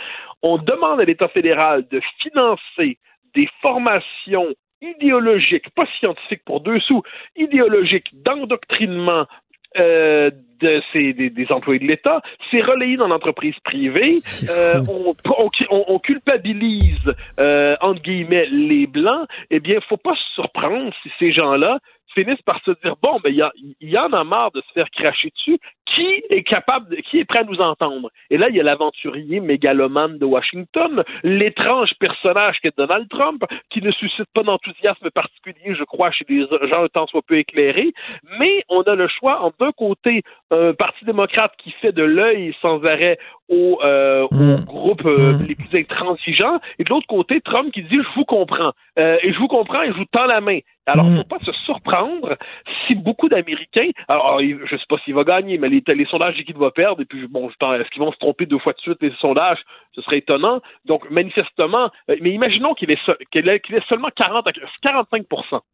On 0.43 0.59
demande 0.59 1.01
à 1.01 1.05
l'État 1.05 1.29
fédéral 1.29 1.87
de 1.91 2.01
financer 2.23 2.99
des 3.35 3.49
formations 3.61 4.55
idéologiques, 4.81 5.69
pas 5.75 5.87
scientifiques 5.99 6.45
pour 6.45 6.61
deux 6.61 6.81
sous, 6.81 7.03
idéologiques 7.37 8.11
d'endoctrinement 8.13 9.27
euh, 9.79 10.31
de, 10.61 10.83
ces, 10.93 11.15
des, 11.15 11.47
employés 11.53 11.79
de 11.79 11.87
l'État, 11.87 12.21
c'est 12.51 12.61
relayé 12.61 12.97
dans 12.99 13.09
l'entreprise 13.09 13.55
privée. 13.65 14.19
Euh, 14.51 14.81
on, 14.91 15.15
on, 15.71 15.99
culpabilise, 15.99 17.15
euh, 17.41 17.77
entre 17.81 18.03
guillemets, 18.03 18.47
les 18.51 18.87
Blancs. 18.87 19.27
Eh 19.51 19.59
bien, 19.59 19.77
il 19.77 19.83
faut 19.89 19.97
pas 19.97 20.15
se 20.15 20.35
surprendre 20.35 20.93
si 21.03 21.11
ces 21.19 21.33
gens-là 21.33 21.79
finissent 22.15 22.43
par 22.43 22.61
se 22.65 22.73
dire 22.83 22.97
bon, 23.03 23.21
ben, 23.23 23.33
il 23.33 23.75
y, 23.81 23.93
y, 23.93 23.99
en 23.99 24.13
a 24.13 24.25
marre 24.25 24.51
de 24.53 24.61
se 24.61 24.73
faire 24.75 24.91
cracher 24.91 25.31
dessus 25.31 25.59
qui 25.95 26.23
est 26.31 26.43
capable, 26.43 26.97
qui 27.03 27.19
est 27.19 27.25
prêt 27.25 27.41
à 27.41 27.45
nous 27.45 27.61
entendre? 27.61 28.11
Et 28.31 28.39
là, 28.39 28.49
il 28.49 28.57
y 28.57 28.61
a 28.61 28.63
l'aventurier 28.63 29.41
mégalomane 29.41 30.19
de 30.19 30.25
Washington, 30.25 31.05
l'étrange 31.23 31.91
personnage 31.99 32.59
qu'est 32.61 32.77
Donald 32.77 33.09
Trump, 33.09 33.45
qui 33.71 33.83
ne 33.83 33.91
suscite 33.91 34.29
pas 34.35 34.43
d'enthousiasme 34.43 35.11
particulier, 35.11 35.75
je 35.75 35.85
crois, 35.85 36.11
chez 36.11 36.25
des 36.29 36.47
gens 36.69 36.87
temps 36.89 37.07
soit 37.07 37.23
peu 37.23 37.39
éclairés. 37.39 37.93
Mais 38.39 38.63
on 38.69 38.83
a 38.83 38.95
le 38.95 39.09
choix, 39.09 39.43
en 39.43 39.53
d'un 39.59 39.73
côté, 39.73 40.23
un 40.51 40.73
parti 40.73 41.05
démocrate 41.05 41.53
qui 41.59 41.71
fait 41.73 41.93
de 41.93 42.03
l'œil 42.03 42.55
sans 42.61 42.85
arrêt 42.85 43.19
aux, 43.51 43.81
euh, 43.83 44.27
mmh. 44.31 44.65
groupes 44.65 45.07
euh, 45.07 45.35
mmh. 45.35 45.47
les 45.47 45.55
plus 45.57 45.79
intransigeants, 45.79 46.61
et 46.79 46.85
de 46.85 46.91
l'autre 46.91 47.07
côté, 47.09 47.41
Trump 47.41 47.73
qui 47.73 47.83
dit 47.83 47.97
je 47.97 48.15
vous 48.15 48.25
comprends, 48.25 48.73
euh, 48.99 49.19
et 49.23 49.33
je 49.33 49.39
vous 49.39 49.49
comprends 49.49 49.83
et 49.83 49.89
je 49.89 49.97
vous 49.97 50.05
tends 50.11 50.27
la 50.27 50.41
main. 50.41 50.61
Alors, 50.87 51.07
il 51.07 51.13
ne 51.13 51.15
mmh. 51.17 51.23
faut 51.23 51.39
pas 51.39 51.45
se 51.45 51.53
surprendre 51.65 52.37
si 52.87 52.95
beaucoup 52.95 53.29
d'Américains, 53.29 53.91
alors 54.09 54.41
je 54.41 54.55
ne 54.55 54.79
sais 54.79 54.87
pas 54.89 54.99
s'il 55.05 55.15
va 55.15 55.25
gagner, 55.25 55.59
mais 55.59 55.69
les, 55.69 55.80
les 55.89 56.07
sondages 56.07 56.35
disent 56.35 56.45
qu'il 56.45 56.57
va 56.57 56.71
perdre, 56.71 57.03
et 57.03 57.05
puis 57.05 57.27
bon, 57.29 57.49
est-ce 57.49 57.91
qu'ils 57.91 58.03
vont 58.03 58.13
se 58.13 58.19
tromper 58.19 58.47
deux 58.47 58.59
fois 58.59 58.73
de 58.73 58.81
suite 58.81 58.99
les 59.01 59.13
sondages? 59.21 59.61
Ce 59.95 60.03
serait 60.03 60.19
étonnant. 60.19 60.61
Donc, 60.85 61.11
manifestement, 61.11 61.91
mais 62.09 62.31
imaginons 62.31 62.75
qu'il 62.75 62.91
est, 62.91 62.99
qu'il 63.33 63.49
est, 63.49 63.89
seulement 63.89 64.09
40 64.15 64.47
à 64.47 64.53
45 64.83 65.27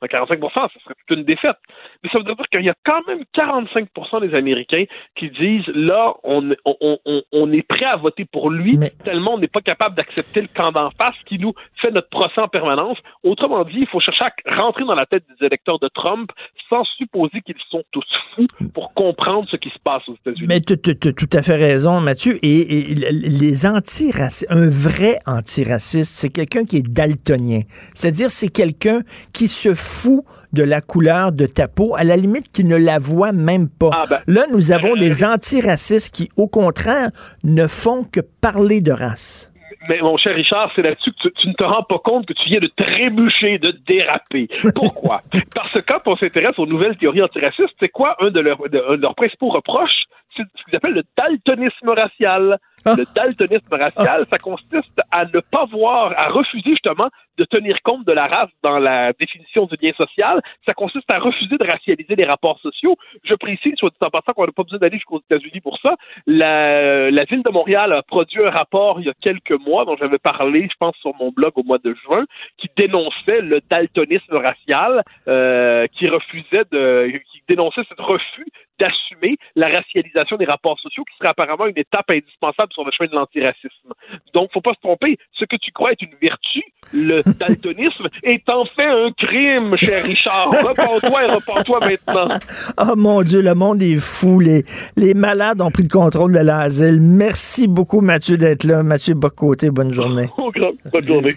45 0.08 0.40
ça 0.52 0.68
serait 0.82 0.94
une 1.10 1.24
défaite. 1.24 1.56
Mais 2.02 2.10
ça 2.10 2.18
veut 2.18 2.24
dire 2.24 2.34
qu'il 2.50 2.62
y 2.62 2.70
a 2.70 2.74
quand 2.84 3.06
même 3.06 3.22
45% 3.34 4.20
des 4.26 4.34
Américains 4.34 4.84
qui 5.16 5.30
disent 5.30 5.66
là, 5.68 6.14
on, 6.24 6.50
on, 6.64 6.98
on, 7.04 7.22
on 7.32 7.52
est 7.52 7.66
prêt 7.66 7.84
à 7.84 7.96
voter 7.96 8.24
pour 8.24 8.50
lui, 8.50 8.78
tellement 9.04 9.34
on 9.34 9.38
n'est 9.38 9.48
pas 9.48 9.60
capable 9.60 9.96
d'accepter 9.96 10.42
le 10.42 10.48
camp 10.48 10.72
d'en 10.72 10.90
face 10.90 11.16
qui 11.26 11.38
nous 11.38 11.52
fait 11.76 11.90
notre 11.90 12.08
procès 12.08 12.40
en 12.40 12.48
permanence. 12.48 12.98
Autrement 13.22 13.64
dit, 13.64 13.80
il 13.80 13.86
faut 13.86 14.00
chercher 14.00 14.24
à 14.24 14.54
rentrer 14.56 14.84
dans 14.84 14.94
la 14.94 15.06
tête 15.06 15.24
des 15.28 15.46
électeurs 15.46 15.78
de 15.78 15.88
Trump 15.88 16.30
sans 16.68 16.84
supposer 16.84 17.40
qu'ils 17.42 17.56
sont 17.70 17.82
tous 17.90 18.06
fous 18.34 18.46
pour 18.74 18.94
comprendre 18.94 19.48
ce 19.48 19.56
qui 19.56 19.70
se 19.70 19.78
passe 19.78 19.95
aux 20.09 20.14
États-Unis. 20.14 20.47
Mais 20.48 20.60
tu 20.60 20.74
as 20.74 21.12
tout 21.12 21.31
à 21.32 21.43
fait 21.43 21.56
raison, 21.56 22.01
Mathieu. 22.01 22.39
Et, 22.43 22.94
les 22.94 23.66
antiracistes, 23.66 24.47
un 24.51 24.68
vrai 24.68 25.18
antiraciste, 25.27 26.12
c'est 26.12 26.31
quelqu'un 26.31 26.64
qui 26.64 26.78
est 26.78 26.89
daltonien. 26.89 27.62
C'est-à-dire, 27.94 28.31
c'est 28.31 28.48
quelqu'un 28.48 29.02
qui 29.32 29.48
se 29.48 29.74
fout 29.74 30.24
de 30.52 30.62
la 30.62 30.81
couleur 30.81 31.32
de 31.32 31.47
ta 31.47 31.68
peau, 31.68 31.94
à 31.97 32.05
la 32.05 32.16
limite 32.16 32.51
qui 32.52 32.64
ne 32.64 32.77
la 32.77 32.98
voit 32.98 33.32
même 33.32 33.68
pas. 33.68 33.90
Ah, 33.93 34.05
ben, 34.09 34.20
Là, 34.27 34.47
nous 34.52 34.73
avons 34.73 34.97
des 34.97 35.24
antiracistes 35.24 36.14
qui, 36.14 36.31
au 36.36 36.48
contraire, 36.48 37.10
ne 37.44 37.66
font 37.66 38.05
que 38.05 38.20
parler 38.20 38.81
de 38.81 38.93
race. 38.93 39.52
Mais 39.88 40.00
mon 40.00 40.16
cher 40.16 40.34
Richard, 40.34 40.70
c'est 40.74 40.82
là-dessus 40.82 41.12
que 41.12 41.28
tu, 41.28 41.48
ne 41.48 41.52
te 41.52 41.64
rends 41.64 41.82
pas 41.82 41.98
compte 41.98 42.26
que 42.26 42.32
tu 42.32 42.48
viens 42.48 42.60
de 42.60 42.70
trébucher, 42.76 43.58
de 43.58 43.72
déraper. 43.86 44.48
Pourquoi? 44.74 45.20
Parce 45.54 45.72
que 45.72 45.80
quand 45.80 46.00
on 46.06 46.16
s'intéresse 46.16 46.58
aux 46.58 46.66
nouvelles 46.66 46.96
théories 46.96 47.22
antiracistes, 47.22 47.74
c'est 47.80 47.88
quoi 47.88 48.16
un 48.20 48.30
de 48.30 48.40
leurs, 48.40 48.68
de 48.68 48.96
leurs 49.00 49.14
principaux 49.14 49.48
reproches? 49.48 50.04
Ce 50.36 50.64
qu'ils 50.64 50.76
appellent 50.76 50.94
le 50.94 51.04
daltonisme 51.16 51.88
racial. 51.90 52.58
Ah. 52.84 52.94
Le 52.96 53.04
daltonisme 53.14 53.74
racial, 53.74 54.26
ça 54.30 54.38
consiste 54.38 55.00
à 55.10 55.24
ne 55.24 55.40
pas 55.40 55.64
voir, 55.64 56.14
à 56.16 56.28
refuser 56.28 56.70
justement 56.70 57.08
de 57.36 57.44
tenir 57.44 57.82
compte 57.82 58.06
de 58.06 58.12
la 58.12 58.26
race 58.26 58.50
dans 58.62 58.78
la 58.78 59.12
définition 59.12 59.66
du 59.66 59.74
lien 59.82 59.92
social. 59.94 60.40
Ça 60.64 60.72
consiste 60.72 61.10
à 61.10 61.18
refuser 61.18 61.56
de 61.58 61.66
racialiser 61.66 62.14
les 62.14 62.24
rapports 62.24 62.60
sociaux. 62.60 62.96
Je 63.24 63.34
précise, 63.34 63.74
soit 63.76 63.90
dit 63.90 63.96
en 64.00 64.10
passant, 64.10 64.32
qu'on 64.32 64.46
n'a 64.46 64.52
pas 64.52 64.62
besoin 64.62 64.78
d'aller 64.78 64.96
jusqu'aux 64.96 65.20
États-Unis 65.20 65.60
pour 65.60 65.78
ça. 65.78 65.96
La, 66.26 67.10
la 67.10 67.24
ville 67.24 67.42
de 67.42 67.50
Montréal 67.50 67.92
a 67.92 68.02
produit 68.02 68.44
un 68.44 68.50
rapport 68.50 69.00
il 69.00 69.06
y 69.06 69.10
a 69.10 69.14
quelques 69.20 69.58
mois 69.66 69.84
dont 69.84 69.96
j'avais 69.96 70.18
parlé, 70.18 70.68
je 70.70 70.76
pense, 70.78 70.96
sur 70.96 71.14
mon 71.16 71.30
blog 71.30 71.52
au 71.56 71.62
mois 71.62 71.78
de 71.78 71.94
juin, 72.04 72.24
qui 72.56 72.70
dénonçait 72.76 73.40
le 73.40 73.60
daltonisme 73.68 74.36
racial, 74.36 75.02
euh, 75.28 75.86
qui 75.88 76.08
refusait 76.08 76.64
de, 76.70 77.12
qui 77.32 77.42
dénonçait 77.48 77.82
ce 77.88 78.02
refus 78.02 78.46
d'assumer 78.78 79.36
la 79.54 79.68
racialisation 79.68 80.36
des 80.36 80.44
rapports 80.44 80.78
sociaux, 80.80 81.04
qui 81.04 81.16
serait 81.16 81.28
apparemment 81.28 81.66
une 81.66 81.78
étape 81.78 82.10
indispensable 82.10 82.72
sur 82.72 82.84
le 82.84 82.90
chemin 82.92 83.08
de 83.08 83.14
l'antiracisme. 83.14 83.92
Donc, 84.34 84.50
faut 84.52 84.60
pas 84.60 84.74
se 84.74 84.80
tromper. 84.80 85.18
Ce 85.32 85.44
que 85.44 85.56
tu 85.56 85.72
crois 85.72 85.92
être 85.92 86.02
une 86.02 86.16
vertu, 86.20 86.62
le 86.92 87.22
daltonisme, 87.38 88.08
est 88.22 88.48
en 88.48 88.64
fait 88.64 88.84
un 88.84 89.10
crime, 89.12 89.76
cher 89.76 90.04
Richard. 90.04 90.50
Repends-toi 90.50 91.24
et 91.24 91.26
repends-toi 91.26 91.80
maintenant. 91.80 92.38
Oh 92.78 92.96
mon 92.96 93.22
Dieu, 93.22 93.42
le 93.42 93.54
monde 93.54 93.82
est 93.82 94.00
fou. 94.00 94.40
Les, 94.40 94.64
les 94.96 95.14
malades 95.14 95.60
ont 95.60 95.70
pris 95.70 95.82
le 95.82 95.88
contrôle 95.88 96.32
de 96.32 96.38
l'asile. 96.38 97.00
Merci 97.00 97.68
beaucoup, 97.68 98.00
Mathieu, 98.00 98.36
d'être 98.36 98.64
là. 98.64 98.82
Mathieu 98.82 99.14
Bocoté, 99.14 99.70
bonne 99.70 99.92
journée. 99.92 100.28
Oh, 100.38 100.52
bonne 100.92 101.06
journée. 101.06 101.32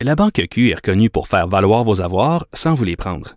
La 0.00 0.16
Banque 0.16 0.42
Q 0.50 0.70
est 0.70 0.74
reconnue 0.74 1.10
pour 1.10 1.28
faire 1.28 1.46
valoir 1.46 1.84
vos 1.84 2.02
avoirs 2.02 2.46
sans 2.52 2.74
vous 2.74 2.84
les 2.84 2.96
prendre. 2.96 3.36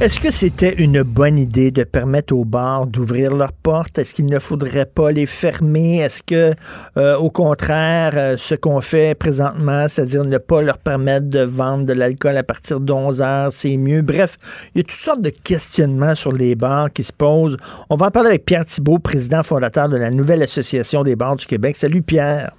Est-ce 0.00 0.20
que 0.20 0.30
c'était 0.30 0.76
une 0.76 1.02
bonne 1.02 1.38
idée 1.38 1.72
de 1.72 1.82
permettre 1.82 2.32
aux 2.32 2.44
bars 2.44 2.86
d'ouvrir 2.86 3.34
leurs 3.34 3.52
portes? 3.52 3.98
Est-ce 3.98 4.14
qu'il 4.14 4.26
ne 4.26 4.38
faudrait 4.38 4.86
pas 4.86 5.10
les 5.10 5.26
fermer? 5.26 5.96
Est-ce 5.98 6.22
que, 6.22 6.54
euh, 6.96 7.16
au 7.16 7.30
contraire, 7.30 8.12
euh, 8.14 8.36
ce 8.36 8.54
qu'on 8.54 8.80
fait 8.80 9.18
présentement, 9.18 9.88
c'est-à-dire 9.88 10.22
ne 10.22 10.38
pas 10.38 10.62
leur 10.62 10.78
permettre 10.78 11.26
de 11.26 11.40
vendre 11.40 11.82
de 11.82 11.92
l'alcool 11.92 12.36
à 12.36 12.44
partir 12.44 12.78
de 12.78 12.92
11 12.92 13.20
heures, 13.20 13.52
c'est 13.52 13.76
mieux? 13.76 14.02
Bref, 14.02 14.38
il 14.72 14.78
y 14.78 14.80
a 14.82 14.84
toutes 14.84 14.92
sortes 14.92 15.22
de 15.22 15.30
questionnements 15.30 16.14
sur 16.14 16.30
les 16.30 16.54
bars 16.54 16.92
qui 16.92 17.02
se 17.02 17.12
posent. 17.12 17.56
On 17.90 17.96
va 17.96 18.06
en 18.06 18.10
parler 18.12 18.28
avec 18.28 18.44
Pierre 18.44 18.66
Thibault, 18.66 19.00
président 19.00 19.42
fondateur 19.42 19.88
de 19.88 19.96
la 19.96 20.12
nouvelle 20.12 20.44
Association 20.44 21.02
des 21.02 21.16
bars 21.16 21.34
du 21.34 21.44
Québec. 21.44 21.76
Salut 21.76 22.02
Pierre. 22.02 22.52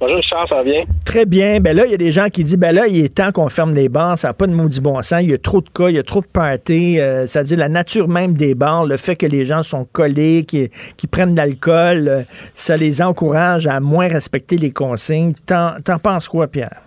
Bonjour 0.00 0.20
ça? 0.24 0.44
Très 1.04 1.26
bien. 1.26 1.60
Ben 1.60 1.76
là, 1.76 1.84
il 1.86 1.92
y 1.92 1.94
a 1.94 1.98
des 1.98 2.12
gens 2.12 2.28
qui 2.28 2.44
disent, 2.44 2.56
ben 2.56 2.74
là, 2.74 2.86
il 2.86 3.04
est 3.04 3.14
temps 3.14 3.32
qu'on 3.32 3.48
ferme 3.48 3.74
les 3.74 3.88
bars, 3.88 4.18
ça 4.18 4.28
n'a 4.28 4.34
pas 4.34 4.46
de 4.46 4.52
maudit 4.52 4.80
bon 4.80 5.00
sens, 5.02 5.20
il 5.22 5.30
y 5.30 5.34
a 5.34 5.38
trop 5.38 5.60
de 5.60 5.68
cas, 5.68 5.88
il 5.88 5.96
y 5.96 5.98
a 5.98 6.02
trop 6.02 6.20
de 6.20 6.26
parties, 6.26 6.98
euh, 7.00 7.26
c'est-à-dire 7.26 7.58
la 7.58 7.68
nature 7.68 8.08
même 8.08 8.34
des 8.34 8.54
bars, 8.54 8.84
le 8.84 8.96
fait 8.96 9.16
que 9.16 9.26
les 9.26 9.44
gens 9.44 9.62
sont 9.62 9.84
collés, 9.84 10.44
qui, 10.44 10.68
prennent 11.06 11.32
de 11.32 11.36
l'alcool, 11.36 12.08
euh, 12.08 12.22
ça 12.54 12.76
les 12.76 13.02
encourage 13.02 13.66
à 13.66 13.80
moins 13.80 14.08
respecter 14.08 14.56
les 14.56 14.72
consignes. 14.72 15.34
T'en 15.46 15.98
penses 16.02 16.28
quoi, 16.28 16.46
Pierre? 16.46 16.80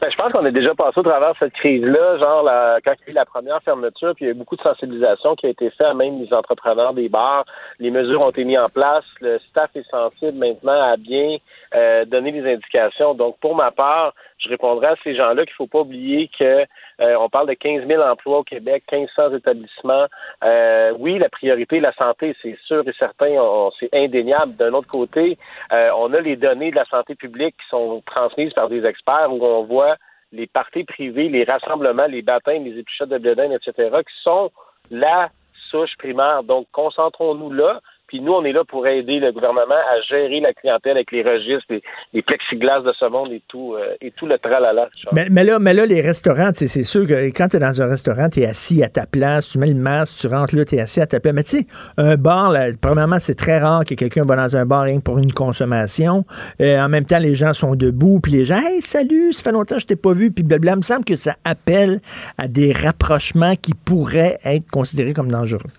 Ben, 0.00 0.10
je 0.10 0.16
pense 0.16 0.32
qu'on 0.32 0.44
est 0.44 0.52
déjà 0.52 0.74
passé 0.74 0.98
au 0.98 1.02
travers 1.02 1.32
de 1.32 1.38
cette 1.38 1.54
crise-là, 1.54 2.18
genre 2.18 2.42
la, 2.42 2.78
quand 2.84 2.92
il 2.92 3.06
y 3.06 3.08
a 3.08 3.10
eu 3.12 3.14
la 3.14 3.24
première 3.24 3.62
fermeture, 3.62 4.14
puis 4.14 4.24
il 4.24 4.28
y 4.28 4.30
a 4.30 4.32
eu 4.32 4.36
beaucoup 4.36 4.56
de 4.56 4.62
sensibilisation 4.62 5.34
qui 5.36 5.46
a 5.46 5.48
été 5.48 5.70
faite, 5.70 5.94
même 5.94 6.20
les 6.20 6.32
entrepreneurs 6.34 6.92
des 6.92 7.08
bars. 7.08 7.44
Les 7.78 7.90
mesures 7.90 8.22
ont 8.24 8.30
été 8.30 8.44
mises 8.44 8.58
en 8.58 8.68
place. 8.68 9.04
Le 9.20 9.38
staff 9.48 9.70
est 9.74 9.88
sensible 9.90 10.38
maintenant 10.38 10.80
à 10.82 10.96
bien 10.96 11.38
euh, 11.74 12.04
donner 12.04 12.30
les 12.30 12.52
indications. 12.52 13.14
Donc, 13.14 13.38
pour 13.40 13.56
ma 13.56 13.70
part, 13.70 14.12
je 14.38 14.48
répondrai 14.50 14.88
à 14.88 14.96
ces 15.02 15.14
gens-là 15.14 15.46
qu'il 15.46 15.54
faut 15.54 15.66
pas 15.66 15.80
oublier 15.80 16.30
que 16.38 16.66
on 16.98 17.28
parle 17.28 17.48
de 17.48 17.54
15 17.54 17.86
000 17.86 18.02
emplois 18.02 18.38
au 18.38 18.44
Québec, 18.44 18.84
1500 18.90 19.34
établissements. 19.34 20.06
Euh, 20.44 20.92
oui, 20.98 21.18
la 21.18 21.28
priorité, 21.28 21.80
la 21.80 21.92
santé, 21.92 22.34
c'est 22.42 22.56
sûr 22.64 22.86
et 22.86 22.92
certain, 22.98 23.36
c'est 23.78 23.90
indéniable. 23.92 24.56
D'un 24.56 24.72
autre 24.72 24.88
côté, 24.88 25.36
euh, 25.72 25.90
on 25.96 26.12
a 26.14 26.20
les 26.20 26.36
données 26.36 26.70
de 26.70 26.76
la 26.76 26.84
santé 26.86 27.14
publique 27.14 27.56
qui 27.56 27.68
sont 27.68 28.02
transmises 28.06 28.52
par 28.52 28.68
des 28.68 28.84
experts 28.84 29.28
où 29.30 29.44
on 29.44 29.64
voit 29.64 29.96
les 30.32 30.46
parties 30.46 30.84
privées, 30.84 31.28
les 31.28 31.44
rassemblements, 31.44 32.06
les 32.06 32.22
baptêmes, 32.22 32.64
les 32.64 32.78
épluchettes 32.78 33.08
de 33.08 33.18
bledin, 33.18 33.50
etc., 33.50 33.72
qui 34.00 34.22
sont 34.22 34.50
la 34.90 35.30
souche 35.70 35.96
primaire. 35.98 36.42
Donc, 36.42 36.66
concentrons-nous 36.72 37.52
là. 37.52 37.80
Puis 38.08 38.20
nous, 38.20 38.32
on 38.32 38.44
est 38.44 38.52
là 38.52 38.64
pour 38.64 38.86
aider 38.86 39.18
le 39.18 39.32
gouvernement 39.32 39.74
à 39.74 40.00
gérer 40.08 40.40
la 40.40 40.52
clientèle 40.52 40.92
avec 40.92 41.10
les 41.10 41.22
registres, 41.22 41.66
les, 41.70 41.82
les 42.12 42.22
plexiglas 42.22 42.80
de 42.80 42.92
ce 42.92 43.04
monde 43.06 43.32
et 43.32 43.42
tout, 43.48 43.74
euh, 43.74 43.96
et 44.00 44.12
tout 44.12 44.26
le 44.26 44.38
tralala. 44.38 44.88
Mais, 45.12 45.26
mais, 45.30 45.44
là, 45.44 45.58
mais 45.58 45.74
là, 45.74 45.86
les 45.86 46.00
restaurants, 46.00 46.50
c'est 46.52 46.84
sûr 46.84 47.06
que 47.06 47.26
quand 47.30 47.48
tu 47.48 47.56
es 47.56 47.60
dans 47.60 47.82
un 47.82 47.86
restaurant, 47.86 48.28
tu 48.28 48.40
es 48.40 48.46
assis 48.46 48.82
à 48.82 48.88
ta 48.88 49.06
place, 49.06 49.50
tu 49.50 49.58
mets 49.58 49.66
le 49.66 49.74
masque, 49.74 50.20
tu 50.20 50.26
rentres 50.28 50.54
là, 50.54 50.64
tu 50.64 50.76
es 50.76 50.80
assis 50.80 51.00
à 51.00 51.06
ta 51.06 51.20
place. 51.20 51.34
Mais 51.34 51.42
tu 51.42 51.58
sais, 51.58 51.66
un 51.96 52.16
bar, 52.16 52.50
là, 52.50 52.68
premièrement, 52.80 53.18
c'est 53.20 53.34
très 53.34 53.58
rare 53.58 53.84
que 53.84 53.94
quelqu'un 53.94 54.22
va 54.22 54.36
dans 54.36 54.56
un 54.56 54.66
bar 54.66 54.84
rien 54.84 54.98
que 54.98 55.02
pour 55.02 55.18
une 55.18 55.32
consommation. 55.32 56.24
Euh, 56.60 56.78
en 56.78 56.88
même 56.88 57.04
temps, 57.04 57.18
les 57.18 57.34
gens 57.34 57.52
sont 57.52 57.74
debout, 57.74 58.20
puis 58.20 58.32
les 58.32 58.44
gens, 58.44 58.58
hey, 58.58 58.80
salut, 58.80 59.32
ça 59.32 59.42
fait 59.42 59.52
longtemps 59.52 59.76
que 59.76 59.82
je 59.82 59.86
t'ai 59.86 59.96
pas 59.96 60.12
vu, 60.12 60.30
puis 60.30 60.44
blabla. 60.44 60.72
Il 60.72 60.78
me 60.78 60.82
semble 60.82 61.04
que 61.04 61.16
ça 61.16 61.34
appelle 61.44 62.00
à 62.38 62.48
des 62.48 62.72
rapprochements 62.72 63.56
qui 63.56 63.72
pourraient 63.74 64.38
être 64.44 64.70
considérés 64.70 65.12
comme 65.12 65.30
dangereux. 65.30 65.70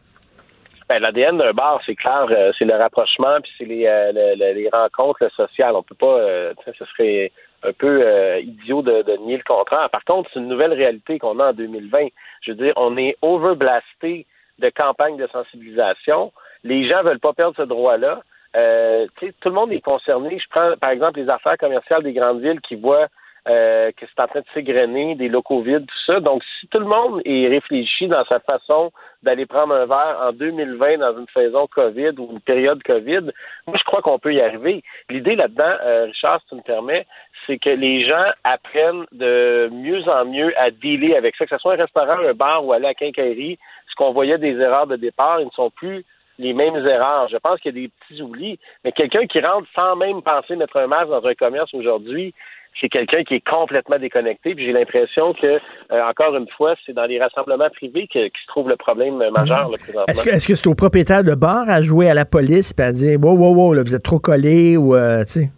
Ben, 0.90 1.00
l'ADN 1.00 1.38
d'un 1.38 1.52
bar, 1.52 1.82
c'est 1.86 1.96
clair, 1.96 2.28
euh, 2.30 2.54
c'est 2.58 2.64
le 2.64 2.76
rapprochement, 2.76 3.42
puis 3.44 3.52
c'est 3.58 3.66
les, 3.66 3.86
euh, 3.88 4.36
les 4.36 4.70
rencontres 4.72 5.30
sociales. 5.34 5.76
On 5.76 5.84
peut 5.84 5.96
pas, 5.96 6.20
euh, 6.20 6.54
ce 6.66 6.86
serait 6.86 7.32
un 7.64 7.74
peu 7.74 8.40
idiot 8.40 8.82
de, 8.82 9.02
de, 9.02 9.18
nier 9.18 9.38
le 9.38 9.44
contraire. 9.44 9.90
Par 9.90 10.06
contre, 10.06 10.30
c'est 10.32 10.40
une 10.40 10.48
nouvelle 10.48 10.72
réalité 10.72 11.20
qu'on 11.20 11.40
a 11.40 11.50
en 11.50 11.54
2020. 11.54 12.08
Je 12.42 12.52
veux 12.52 12.58
dire, 12.58 12.74
on 12.78 12.96
est 12.96 13.18
overblasté 13.22 14.26
de 14.60 14.70
campagnes 14.70 15.18
de 15.18 15.28
sensibilisation. 15.28 16.32
Les 16.64 16.88
gens 16.88 17.04
veulent 17.04 17.20
pas 17.20 17.34
perdre 17.34 17.58
ce 17.58 17.64
droit-là. 17.64 18.22
tout 18.54 19.50
le 19.50 19.52
monde 19.52 19.74
est 19.74 19.82
concerné. 19.82 20.40
Je 20.40 20.48
prends, 20.50 20.78
par 20.80 20.92
exemple, 20.92 21.20
les 21.20 21.30
affaires 21.30 21.58
commerciales 21.58 22.04
des 22.04 22.14
grandes 22.14 22.42
villes 22.42 22.62
qui 22.62 22.76
voient 22.76 23.08
euh, 23.48 23.92
que 23.92 24.06
c'est 24.06 24.22
en 24.22 24.28
train 24.28 24.42
de 24.42 24.46
s'égrener, 24.54 25.16
des 25.16 25.30
locaux 25.30 25.62
vides, 25.62 25.86
tout 25.86 26.06
ça. 26.06 26.20
Donc, 26.20 26.44
si 26.60 26.68
tout 26.68 26.80
le 26.80 26.86
monde 26.86 27.22
est 27.24 27.48
réfléchi 27.48 28.08
dans 28.08 28.26
sa 28.26 28.40
façon 28.40 28.92
d'aller 29.24 29.46
prendre 29.46 29.74
un 29.74 29.86
verre 29.86 30.20
en 30.22 30.34
2020 30.34 30.98
dans 30.98 31.18
une 31.18 31.28
saison 31.34 31.66
COVID 31.68 32.12
ou 32.18 32.30
une 32.34 32.42
période 32.42 32.84
COVID, 32.84 33.32
moi, 33.68 33.78
je 33.78 33.84
crois 33.86 34.02
qu'on 34.02 34.20
peut 34.20 34.34
y 34.34 34.42
arriver. 34.42 34.84
L'idée 35.10 35.36
là-dedans, 35.36 35.76
euh, 35.82 36.06
Richard, 36.06 36.42
si 36.42 36.48
tu 36.50 36.56
me 36.56 36.62
permets, 36.62 37.06
c'est 37.46 37.58
que 37.58 37.70
les 37.70 38.06
gens 38.06 38.26
apprennent 38.44 39.06
de 39.14 39.70
mieux 39.72 40.08
en 40.10 40.26
mieux 40.26 40.54
à 40.60 40.70
dealer 40.70 41.16
avec 41.16 41.36
ça, 41.38 41.46
que 41.46 41.56
ce 41.56 41.62
soit 41.62 41.74
un 41.74 41.78
restaurant, 41.78 42.20
un 42.20 42.34
bar 42.34 42.66
ou 42.66 42.74
aller 42.74 42.88
à 42.88 42.94
quincaillerie. 42.94 43.58
Ce 43.90 43.96
qu'on 43.96 44.12
voyait 44.12 44.38
des 44.38 44.60
erreurs 44.60 44.88
de 44.88 44.98
départ, 44.98 45.40
ils 45.40 45.46
ne 45.46 45.52
sont 45.52 45.70
plus 45.70 46.04
les 46.40 46.54
mêmes 46.54 46.76
erreurs. 46.76 47.30
Je 47.30 47.38
pense 47.38 47.60
qu'il 47.60 47.76
y 47.76 47.80
a 47.80 47.82
des 47.82 47.92
petits 48.02 48.22
oublis, 48.22 48.60
mais 48.84 48.92
quelqu'un 48.92 49.26
qui 49.26 49.40
rentre 49.40 49.68
sans 49.74 49.96
même 49.96 50.22
penser 50.22 50.56
mettre 50.56 50.78
un 50.78 50.88
masque 50.88 51.10
dans 51.10 51.26
un 51.26 51.34
commerce 51.34 51.74
aujourd'hui, 51.74 52.34
c'est 52.80 52.90
quelqu'un 52.90 53.24
qui 53.24 53.36
est 53.36 53.48
complètement 53.48 54.00
déconnecté. 54.00 54.56
Puis 54.56 54.66
j'ai 54.66 54.74
l'impression 54.74 55.34
que, 55.34 55.48
euh, 55.48 56.10
encore 56.10 56.36
une 56.36 56.48
fois, 56.56 56.76
c'est 56.86 56.94
dans 56.94 57.06
les 57.06 57.20
rassemblements 57.20 57.70
privés 57.70 58.08
que, 58.08 58.28
qui 58.28 58.42
se 58.42 58.48
trouve 58.48 58.70
le 58.70 58.76
problème 58.76 59.18
majeur. 59.32 59.70
présentement. 59.70 60.06
Est-ce 60.08 60.24
que, 60.24 60.30
est-ce 60.30 60.48
que 60.48 60.56
c'est 60.56 60.68
au 60.68 60.76
propriétaire 60.76 61.24
de 61.24 61.36
bar 61.36 61.70
à 61.70 61.82
jouer 61.82 62.10
à 62.10 62.14
la 62.14 62.26
police 62.26 62.74
et 62.78 62.82
à 62.82 62.92
dire 62.92 63.20
wow, 63.22 63.36
wow, 63.36 63.54
wow, 63.54 63.74
là, 63.74 63.84
vous 63.84 63.96
êtes 63.96 64.04
trop 64.04 64.20
collé 64.20 64.78
ou, 64.78 64.96
euh, 64.96 65.24
tu 65.26 65.42
sais? 65.42 65.52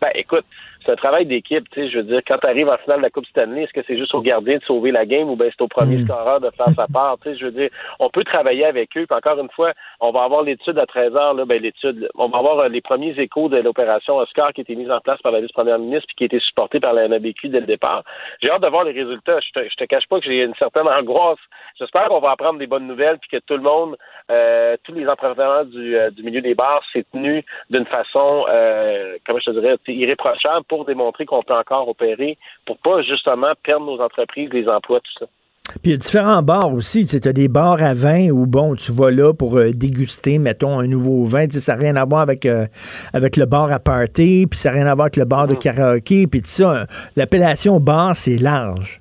Ben, 0.00 0.10
écoute, 0.14 0.44
c'est 0.88 0.92
un 0.92 0.96
travail 0.96 1.26
d'équipe. 1.26 1.68
Tu 1.70 1.82
sais, 1.82 1.90
je 1.90 1.98
veux 1.98 2.04
dire, 2.04 2.20
quand 2.26 2.38
tu 2.38 2.46
arrives 2.46 2.68
en 2.68 2.78
finale 2.78 2.98
de 2.98 3.02
la 3.02 3.10
Coupe 3.10 3.26
Stanley, 3.26 3.64
est-ce 3.64 3.72
que 3.74 3.82
c'est 3.86 3.98
juste 3.98 4.14
au 4.14 4.22
gardien 4.22 4.56
de 4.56 4.62
sauver 4.62 4.90
la 4.90 5.04
game 5.04 5.28
ou 5.28 5.36
bien 5.36 5.48
c'est 5.50 5.62
au 5.62 5.68
premier 5.68 5.98
mm. 5.98 6.04
scoreur 6.04 6.40
de 6.40 6.50
faire 6.50 6.70
sa 6.70 6.86
part? 6.86 7.18
Tu 7.22 7.28
sais, 7.28 7.36
je 7.36 7.44
veux 7.44 7.50
dire, 7.50 7.68
on 7.98 8.08
peut 8.08 8.24
travailler 8.24 8.64
avec 8.64 8.96
eux. 8.96 9.04
Puis 9.06 9.16
encore 9.16 9.38
une 9.38 9.50
fois, 9.50 9.72
on 10.00 10.12
va 10.12 10.22
avoir 10.22 10.42
l'étude 10.42 10.78
à 10.78 10.86
13 10.86 11.14
heures. 11.14 11.34
Là, 11.34 11.44
ben, 11.44 11.60
l'étude, 11.60 12.08
on 12.14 12.28
va 12.28 12.38
avoir 12.38 12.60
euh, 12.60 12.68
les 12.68 12.80
premiers 12.80 13.14
échos 13.18 13.50
de 13.50 13.58
l'opération 13.58 14.16
Oscar 14.16 14.52
qui 14.54 14.60
a 14.60 14.62
été 14.62 14.76
mise 14.76 14.90
en 14.90 15.00
place 15.00 15.20
par 15.20 15.32
la 15.32 15.42
vice-première 15.42 15.78
ministre 15.78 16.06
puis 16.08 16.16
qui 16.16 16.24
a 16.24 16.26
été 16.26 16.40
supportée 16.40 16.80
par 16.80 16.94
la 16.94 17.06
NABQ 17.06 17.50
dès 17.50 17.60
le 17.60 17.66
départ. 17.66 18.02
J'ai 18.42 18.50
hâte 18.50 18.62
de 18.62 18.68
voir 18.68 18.84
les 18.84 18.92
résultats. 18.92 19.40
Je 19.40 19.60
te, 19.60 19.68
je 19.68 19.74
te 19.74 19.84
cache 19.84 20.06
pas 20.08 20.20
que 20.20 20.24
j'ai 20.24 20.42
une 20.42 20.54
certaine 20.54 20.88
angoisse. 20.88 21.38
J'espère 21.78 22.08
qu'on 22.08 22.20
va 22.20 22.30
apprendre 22.30 22.58
des 22.58 22.66
bonnes 22.66 22.86
nouvelles 22.86 23.18
puis 23.18 23.28
que 23.38 23.44
tout 23.44 23.56
le 23.56 23.62
monde, 23.62 23.96
euh, 24.30 24.76
tous 24.84 24.94
les 24.94 25.06
entrepreneurs 25.06 25.66
du, 25.66 25.96
euh, 25.96 26.10
du 26.10 26.22
milieu 26.22 26.40
des 26.40 26.54
bars 26.54 26.82
s'est 26.92 27.04
tenu 27.12 27.44
d'une 27.68 27.86
façon, 27.86 28.46
euh, 28.48 29.16
comment 29.26 29.38
je 29.38 29.50
te 29.50 29.60
dirais, 29.60 29.76
irréprochable 29.86 30.64
pour 30.68 30.77
démontrer 30.84 31.26
qu'on 31.26 31.42
peut 31.42 31.54
encore 31.54 31.88
opérer, 31.88 32.38
pour 32.66 32.78
pas 32.78 33.02
justement 33.02 33.52
perdre 33.62 33.86
nos 33.86 34.00
entreprises, 34.00 34.50
les 34.52 34.68
emplois, 34.68 35.00
tout 35.00 35.24
ça. 35.24 35.26
Puis 35.68 35.80
il 35.84 35.90
y 35.90 35.94
a 35.94 35.96
différents 35.98 36.42
bars 36.42 36.72
aussi. 36.72 37.06
Tu 37.06 37.28
as 37.28 37.32
des 37.32 37.48
bars 37.48 37.82
à 37.82 37.92
vin 37.92 38.30
où, 38.30 38.46
bon, 38.46 38.74
tu 38.74 38.92
vas 38.92 39.10
là 39.10 39.34
pour 39.34 39.58
euh, 39.58 39.72
déguster, 39.72 40.38
mettons, 40.38 40.78
un 40.78 40.86
nouveau 40.86 41.26
vin. 41.26 41.46
Ça 41.50 41.76
n'a 41.76 41.82
rien 41.82 41.96
à 41.96 42.04
voir 42.04 42.22
avec, 42.22 42.46
euh, 42.46 42.66
avec 43.12 43.36
le 43.36 43.44
bar 43.44 43.70
à 43.70 43.78
party, 43.78 44.46
puis 44.50 44.58
ça 44.58 44.70
n'a 44.70 44.76
rien 44.76 44.86
à 44.86 44.94
voir 44.94 45.06
avec 45.06 45.16
le 45.16 45.26
bar 45.26 45.46
de 45.46 45.54
mm. 45.54 45.58
karaoké, 45.58 46.26
puis 46.26 46.40
tout 46.40 46.48
ça. 46.48 46.86
L'appellation 47.16 47.80
bar, 47.80 48.16
c'est 48.16 48.38
large. 48.38 49.00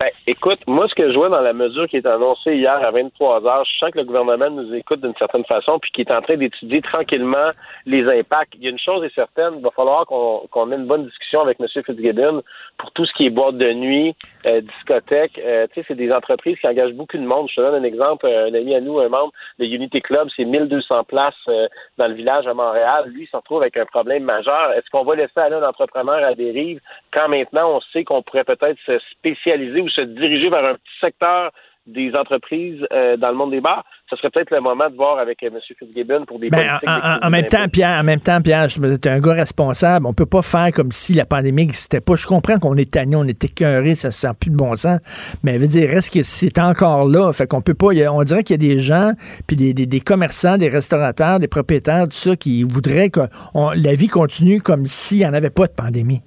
Ben, 0.00 0.10
écoute, 0.26 0.58
moi, 0.66 0.88
ce 0.88 0.94
que 0.94 1.12
je 1.12 1.16
vois 1.16 1.28
dans 1.28 1.40
la 1.40 1.52
mesure 1.52 1.86
qui 1.86 1.96
est 1.96 2.06
annoncée 2.06 2.56
hier 2.56 2.84
à 2.84 2.90
23 2.90 3.46
heures, 3.46 3.64
je 3.64 3.78
sens 3.78 3.90
que 3.92 3.98
le 3.98 4.04
gouvernement 4.04 4.50
nous 4.50 4.74
écoute 4.74 5.00
d'une 5.00 5.14
certaine 5.14 5.44
façon, 5.44 5.78
puis 5.78 5.92
qui 5.92 6.00
est 6.00 6.10
en 6.10 6.20
train 6.20 6.36
d'étudier 6.36 6.82
tranquillement 6.82 7.50
les 7.86 8.04
impacts. 8.08 8.54
Il 8.56 8.64
y 8.64 8.66
a 8.66 8.70
une 8.70 8.78
chose 8.78 9.04
est 9.04 9.14
certaine, 9.14 9.54
il 9.58 9.62
va 9.62 9.70
falloir 9.70 10.04
qu'on 10.06 10.72
ait 10.72 10.74
une 10.74 10.86
bonne 10.86 11.06
discussion 11.06 11.42
avec 11.42 11.60
M. 11.60 11.68
Fitzgibbon 11.68 12.42
pour 12.76 12.90
tout 12.90 13.06
ce 13.06 13.12
qui 13.12 13.26
est 13.26 13.30
boîte 13.30 13.56
de 13.56 13.72
nuit, 13.72 14.16
euh, 14.46 14.60
discothèque. 14.62 15.38
Euh, 15.38 15.68
tu 15.72 15.80
sais, 15.80 15.86
c'est 15.86 15.94
des 15.94 16.10
entreprises 16.12 16.58
qui 16.58 16.66
engagent 16.66 16.94
beaucoup 16.94 17.16
de 17.16 17.22
monde. 17.22 17.46
Je 17.48 17.54
te 17.54 17.60
donne 17.60 17.80
un 17.80 17.86
exemple. 17.86 18.26
Un 18.26 18.52
ami 18.52 18.74
à 18.74 18.80
nous, 18.80 18.98
un 18.98 19.08
membre 19.08 19.32
de 19.60 19.64
Unity 19.64 20.00
Club, 20.00 20.28
c'est 20.36 20.44
1200 20.44 21.04
places 21.04 21.34
euh, 21.48 21.68
dans 21.98 22.08
le 22.08 22.14
village 22.14 22.48
à 22.48 22.54
Montréal. 22.54 23.04
Lui, 23.06 23.24
il 23.24 23.28
se 23.28 23.36
retrouve 23.36 23.62
avec 23.62 23.76
un 23.76 23.86
problème 23.86 24.24
majeur. 24.24 24.72
Est-ce 24.72 24.90
qu'on 24.90 25.04
va 25.04 25.14
laisser 25.14 25.38
aller 25.38 25.54
un 25.54 25.68
entrepreneur 25.68 26.24
à 26.24 26.34
dérive 26.34 26.80
quand 27.12 27.28
maintenant 27.28 27.76
on 27.76 27.80
sait 27.92 28.02
qu'on 28.02 28.22
pourrait 28.22 28.44
peut-être 28.44 28.78
se 28.84 28.98
spécialiser 29.12 29.83
ou 29.84 29.88
se 29.88 30.00
diriger 30.00 30.48
vers 30.48 30.64
un 30.64 30.74
petit 30.74 30.98
secteur 31.00 31.52
des 31.86 32.14
entreprises 32.14 32.80
euh, 32.92 33.16
dans 33.18 33.28
le 33.28 33.34
monde 33.34 33.50
des 33.50 33.60
bars, 33.60 33.84
ce 34.08 34.16
serait 34.16 34.30
peut-être 34.30 34.50
le 34.50 34.60
moment 34.60 34.88
de 34.88 34.96
voir 34.96 35.18
avec 35.18 35.42
euh, 35.42 35.48
M. 35.48 35.58
Fitzgibbon 35.78 36.24
pour 36.24 36.38
des 36.38 36.48
ben, 36.48 36.78
en, 36.86 37.30
même 37.30 37.46
temps, 37.46 37.68
Pierre, 37.70 38.00
en 38.00 38.04
même 38.04 38.20
temps, 38.20 38.40
Pierre, 38.40 38.68
tu 38.68 38.80
es 38.82 39.08
un 39.08 39.20
gars 39.20 39.34
responsable. 39.34 40.06
On 40.06 40.14
peut 40.14 40.26
pas 40.26 40.40
faire 40.40 40.70
comme 40.72 40.90
si 40.90 41.12
la 41.12 41.26
pandémie 41.26 41.66
n'existait 41.66 42.00
pas. 42.00 42.14
Je 42.14 42.26
comprends 42.26 42.58
qu'on 42.58 42.76
est 42.76 42.90
tanné, 42.90 43.16
on 43.16 43.24
est 43.24 43.44
écœuré, 43.44 43.94
ça 43.94 44.10
se 44.10 44.20
sent 44.20 44.32
plus 44.40 44.50
de 44.50 44.56
bon 44.56 44.74
sens. 44.76 44.98
Mais 45.42 45.58
veut 45.58 45.66
dire, 45.66 45.90
reste 45.90 46.14
que 46.14 46.22
c'est 46.22 46.58
encore 46.58 47.06
là. 47.06 47.30
Fait 47.32 47.46
qu'on 47.46 47.60
peut 47.60 47.74
pas. 47.74 47.88
on 47.88 48.22
dirait 48.22 48.44
qu'il 48.44 48.62
y 48.62 48.72
a 48.72 48.74
des 48.74 48.80
gens, 48.80 49.12
puis 49.46 49.56
des, 49.56 49.74
des, 49.74 50.00
commerçants, 50.00 50.56
des 50.56 50.70
restaurateurs, 50.70 51.38
des 51.38 51.48
propriétaires, 51.48 52.04
tout 52.04 52.12
ça, 52.12 52.34
qui 52.34 52.62
voudraient 52.62 53.10
que 53.10 53.20
la 53.54 53.94
vie 53.94 54.08
continue 54.08 54.62
comme 54.62 54.86
s'il 54.86 55.18
n'y 55.18 55.26
en 55.26 55.34
avait 55.34 55.50
pas 55.50 55.66
de 55.66 55.72
pandémie. 55.72 56.22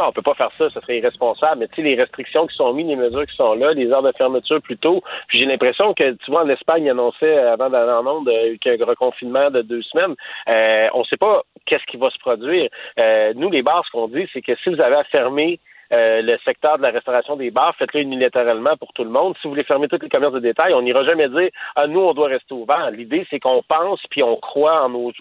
Non, 0.00 0.06
on 0.08 0.12
peut 0.12 0.22
pas 0.22 0.32
faire 0.32 0.50
ça, 0.56 0.70
ça 0.70 0.80
serait 0.80 0.96
irresponsable. 0.96 1.60
Mais 1.60 1.68
tu 1.68 1.76
sais, 1.76 1.82
les 1.82 1.94
restrictions 1.94 2.46
qui 2.46 2.56
sont 2.56 2.72
mises, 2.72 2.86
les 2.86 2.96
mesures 2.96 3.26
qui 3.26 3.36
sont 3.36 3.52
là, 3.52 3.74
les 3.74 3.92
heures 3.92 4.02
de 4.02 4.12
fermeture 4.16 4.62
plus 4.62 4.78
tôt. 4.78 5.02
Puis 5.28 5.38
j'ai 5.38 5.44
l'impression 5.44 5.92
que, 5.92 6.12
tu 6.12 6.30
vois, 6.30 6.44
en 6.44 6.48
Espagne, 6.48 6.86
ils 6.86 6.90
annonçaient 6.90 7.36
avant 7.36 7.68
d'aller 7.68 7.92
en 7.92 8.06
onde 8.06 8.26
euh, 8.30 8.56
qu'il 8.62 8.72
y 8.72 8.80
a 8.80 8.82
un 8.82 8.86
reconfinement 8.86 9.50
de 9.50 9.60
deux 9.60 9.82
semaines. 9.82 10.14
Euh, 10.48 10.88
on 10.94 11.00
ne 11.00 11.04
sait 11.04 11.18
pas 11.18 11.42
qu'est-ce 11.66 11.84
qui 11.84 11.98
va 11.98 12.08
se 12.08 12.18
produire. 12.18 12.66
Euh, 12.98 13.34
nous, 13.36 13.50
les 13.50 13.60
bars, 13.60 13.84
ce 13.84 13.90
qu'on 13.90 14.08
dit, 14.08 14.26
c'est 14.32 14.40
que 14.40 14.56
si 14.64 14.70
vous 14.70 14.80
avez 14.80 14.96
à 14.96 15.04
fermer 15.04 15.60
le 15.92 16.36
secteur 16.44 16.78
de 16.78 16.82
la 16.82 16.90
restauration 16.90 17.34
des 17.34 17.50
bars, 17.50 17.74
faites-le 17.76 18.02
unilatéralement 18.02 18.76
pour 18.76 18.92
tout 18.92 19.02
le 19.02 19.10
monde. 19.10 19.34
Si 19.36 19.40
vous 19.42 19.50
voulez 19.50 19.64
fermer 19.64 19.88
tous 19.88 19.98
les 20.00 20.08
commerces 20.08 20.34
de 20.34 20.38
détail, 20.38 20.72
on 20.72 20.82
n'ira 20.82 21.02
jamais 21.02 21.28
dire 21.28 21.48
ah 21.74 21.88
nous 21.88 21.98
on 21.98 22.14
doit 22.14 22.28
rester 22.28 22.54
ouvert. 22.54 22.92
L'idée 22.92 23.26
c'est 23.28 23.40
qu'on 23.40 23.64
pense 23.64 24.00
puis 24.08 24.22
on 24.22 24.36
croit 24.36 24.84
en, 24.84 24.88
nos, 24.88 25.12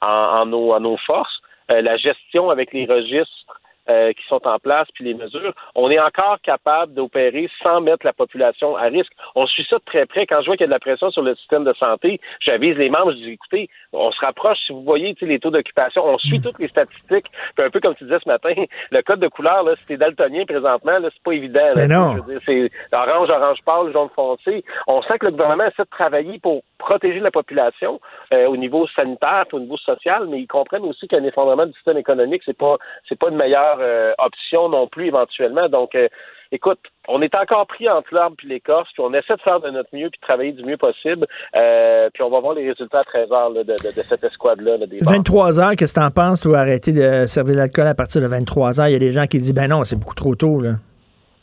en 0.00 0.46
nos 0.46 0.96
forces. 0.96 1.42
la 1.68 1.98
gestion 1.98 2.48
avec 2.48 2.72
les 2.72 2.86
registres 2.86 3.60
euh, 3.90 4.12
qui 4.12 4.26
sont 4.28 4.46
en 4.46 4.58
place, 4.58 4.88
puis 4.94 5.04
les 5.04 5.14
mesures, 5.14 5.52
on 5.74 5.90
est 5.90 6.00
encore 6.00 6.38
capable 6.42 6.94
d'opérer 6.94 7.48
sans 7.62 7.80
mettre 7.80 8.04
la 8.04 8.12
population 8.12 8.76
à 8.76 8.84
risque. 8.84 9.12
On 9.34 9.46
suit 9.46 9.66
ça 9.68 9.76
de 9.76 9.84
très 9.84 10.06
près. 10.06 10.26
Quand 10.26 10.40
je 10.40 10.46
vois 10.46 10.56
qu'il 10.56 10.64
y 10.64 10.64
a 10.64 10.68
de 10.68 10.72
la 10.72 10.80
pression 10.80 11.10
sur 11.10 11.22
le 11.22 11.34
système 11.36 11.64
de 11.64 11.72
santé, 11.74 12.20
j'avise 12.40 12.76
les 12.76 12.90
membres, 12.90 13.12
je 13.12 13.16
dis, 13.16 13.30
écoutez, 13.32 13.68
on 13.92 14.10
se 14.10 14.20
rapproche, 14.20 14.58
si 14.66 14.72
vous 14.72 14.82
voyez 14.82 15.14
les 15.20 15.38
taux 15.38 15.50
d'occupation, 15.50 16.04
on 16.04 16.18
suit 16.18 16.40
toutes 16.40 16.58
les 16.58 16.68
statistiques. 16.68 17.26
Puis 17.56 17.64
un 17.64 17.70
peu 17.70 17.80
comme 17.80 17.94
tu 17.94 18.04
disais 18.04 18.18
ce 18.22 18.28
matin, 18.28 18.52
le 18.90 19.02
code 19.02 19.20
de 19.20 19.28
couleur, 19.28 19.62
là, 19.62 19.72
si 19.78 19.86
t'es 19.86 19.96
daltonien 19.96 20.44
présentement, 20.44 20.98
là, 20.98 21.08
c'est 21.12 21.22
pas 21.22 21.32
évident. 21.32 21.72
Mais 21.76 21.88
non. 21.88 22.16
C'est 22.46 22.70
orange, 22.92 23.30
orange 23.30 23.58
pâle, 23.64 23.92
jaune 23.92 24.08
foncé. 24.14 24.64
On 24.86 25.02
sent 25.02 25.18
que 25.18 25.26
le 25.26 25.32
gouvernement 25.32 25.64
essaie 25.64 25.82
de 25.82 25.90
travailler 25.90 26.38
pour 26.38 26.62
protéger 26.78 27.20
la 27.20 27.30
population 27.30 28.00
euh, 28.32 28.46
au 28.46 28.56
niveau 28.56 28.86
sanitaire, 28.88 29.44
au 29.52 29.60
niveau 29.60 29.76
social, 29.76 30.26
mais 30.28 30.40
ils 30.40 30.46
comprennent 30.46 30.84
aussi 30.84 31.08
qu'un 31.08 31.24
effondrement 31.24 31.66
du 31.66 31.72
système 31.72 31.98
économique, 31.98 32.42
c'est 32.44 32.56
pas 32.56 32.76
c'est 33.08 33.18
pas 33.18 33.28
une 33.28 33.36
meilleure 33.36 33.77
euh, 33.80 34.12
option 34.18 34.68
non 34.68 34.86
plus 34.88 35.06
éventuellement. 35.06 35.68
Donc 35.68 35.94
euh, 35.94 36.08
écoute, 36.52 36.78
on 37.08 37.22
est 37.22 37.34
encore 37.34 37.66
pris 37.66 37.88
entre 37.88 38.14
l'arbre 38.14 38.36
puis 38.36 38.48
l'écorce, 38.48 38.88
puis 38.92 39.02
on 39.02 39.12
essaie 39.14 39.36
de 39.36 39.40
faire 39.42 39.60
de 39.60 39.70
notre 39.70 39.88
mieux 39.92 40.10
puis 40.10 40.18
de 40.20 40.26
travailler 40.26 40.52
du 40.52 40.64
mieux 40.64 40.76
possible. 40.76 41.26
Euh, 41.56 42.08
puis 42.12 42.22
on 42.22 42.30
va 42.30 42.40
voir 42.40 42.54
les 42.54 42.68
résultats 42.68 43.00
à 43.00 43.04
13 43.04 43.32
heures 43.32 43.50
là, 43.50 43.64
de, 43.64 43.74
cette 44.08 44.24
escouade-là. 44.24 44.78
des 44.86 44.98
23 45.00 45.60
heures, 45.60 45.76
qu'est-ce 45.76 45.94
que 45.94 46.00
t'en 46.00 46.10
penses, 46.10 46.42
toi, 46.42 46.58
arrêter 46.58 46.92
de 46.92 47.26
servir 47.26 47.54
de 47.54 47.58
l'alcool 47.58 47.86
à 47.86 47.94
partir 47.94 48.20
de 48.20 48.26
23 48.26 48.80
heures? 48.80 48.88
Il 48.88 48.92
y 48.92 48.96
a 48.96 49.00
des 49.00 49.12
gens 49.12 49.26
qui 49.26 49.38
disent, 49.38 49.54
ben 49.54 49.68
non, 49.68 49.84
c'est 49.84 49.96
beaucoup 49.96 50.14
trop 50.14 50.34
tôt, 50.34 50.60
là. 50.60 50.72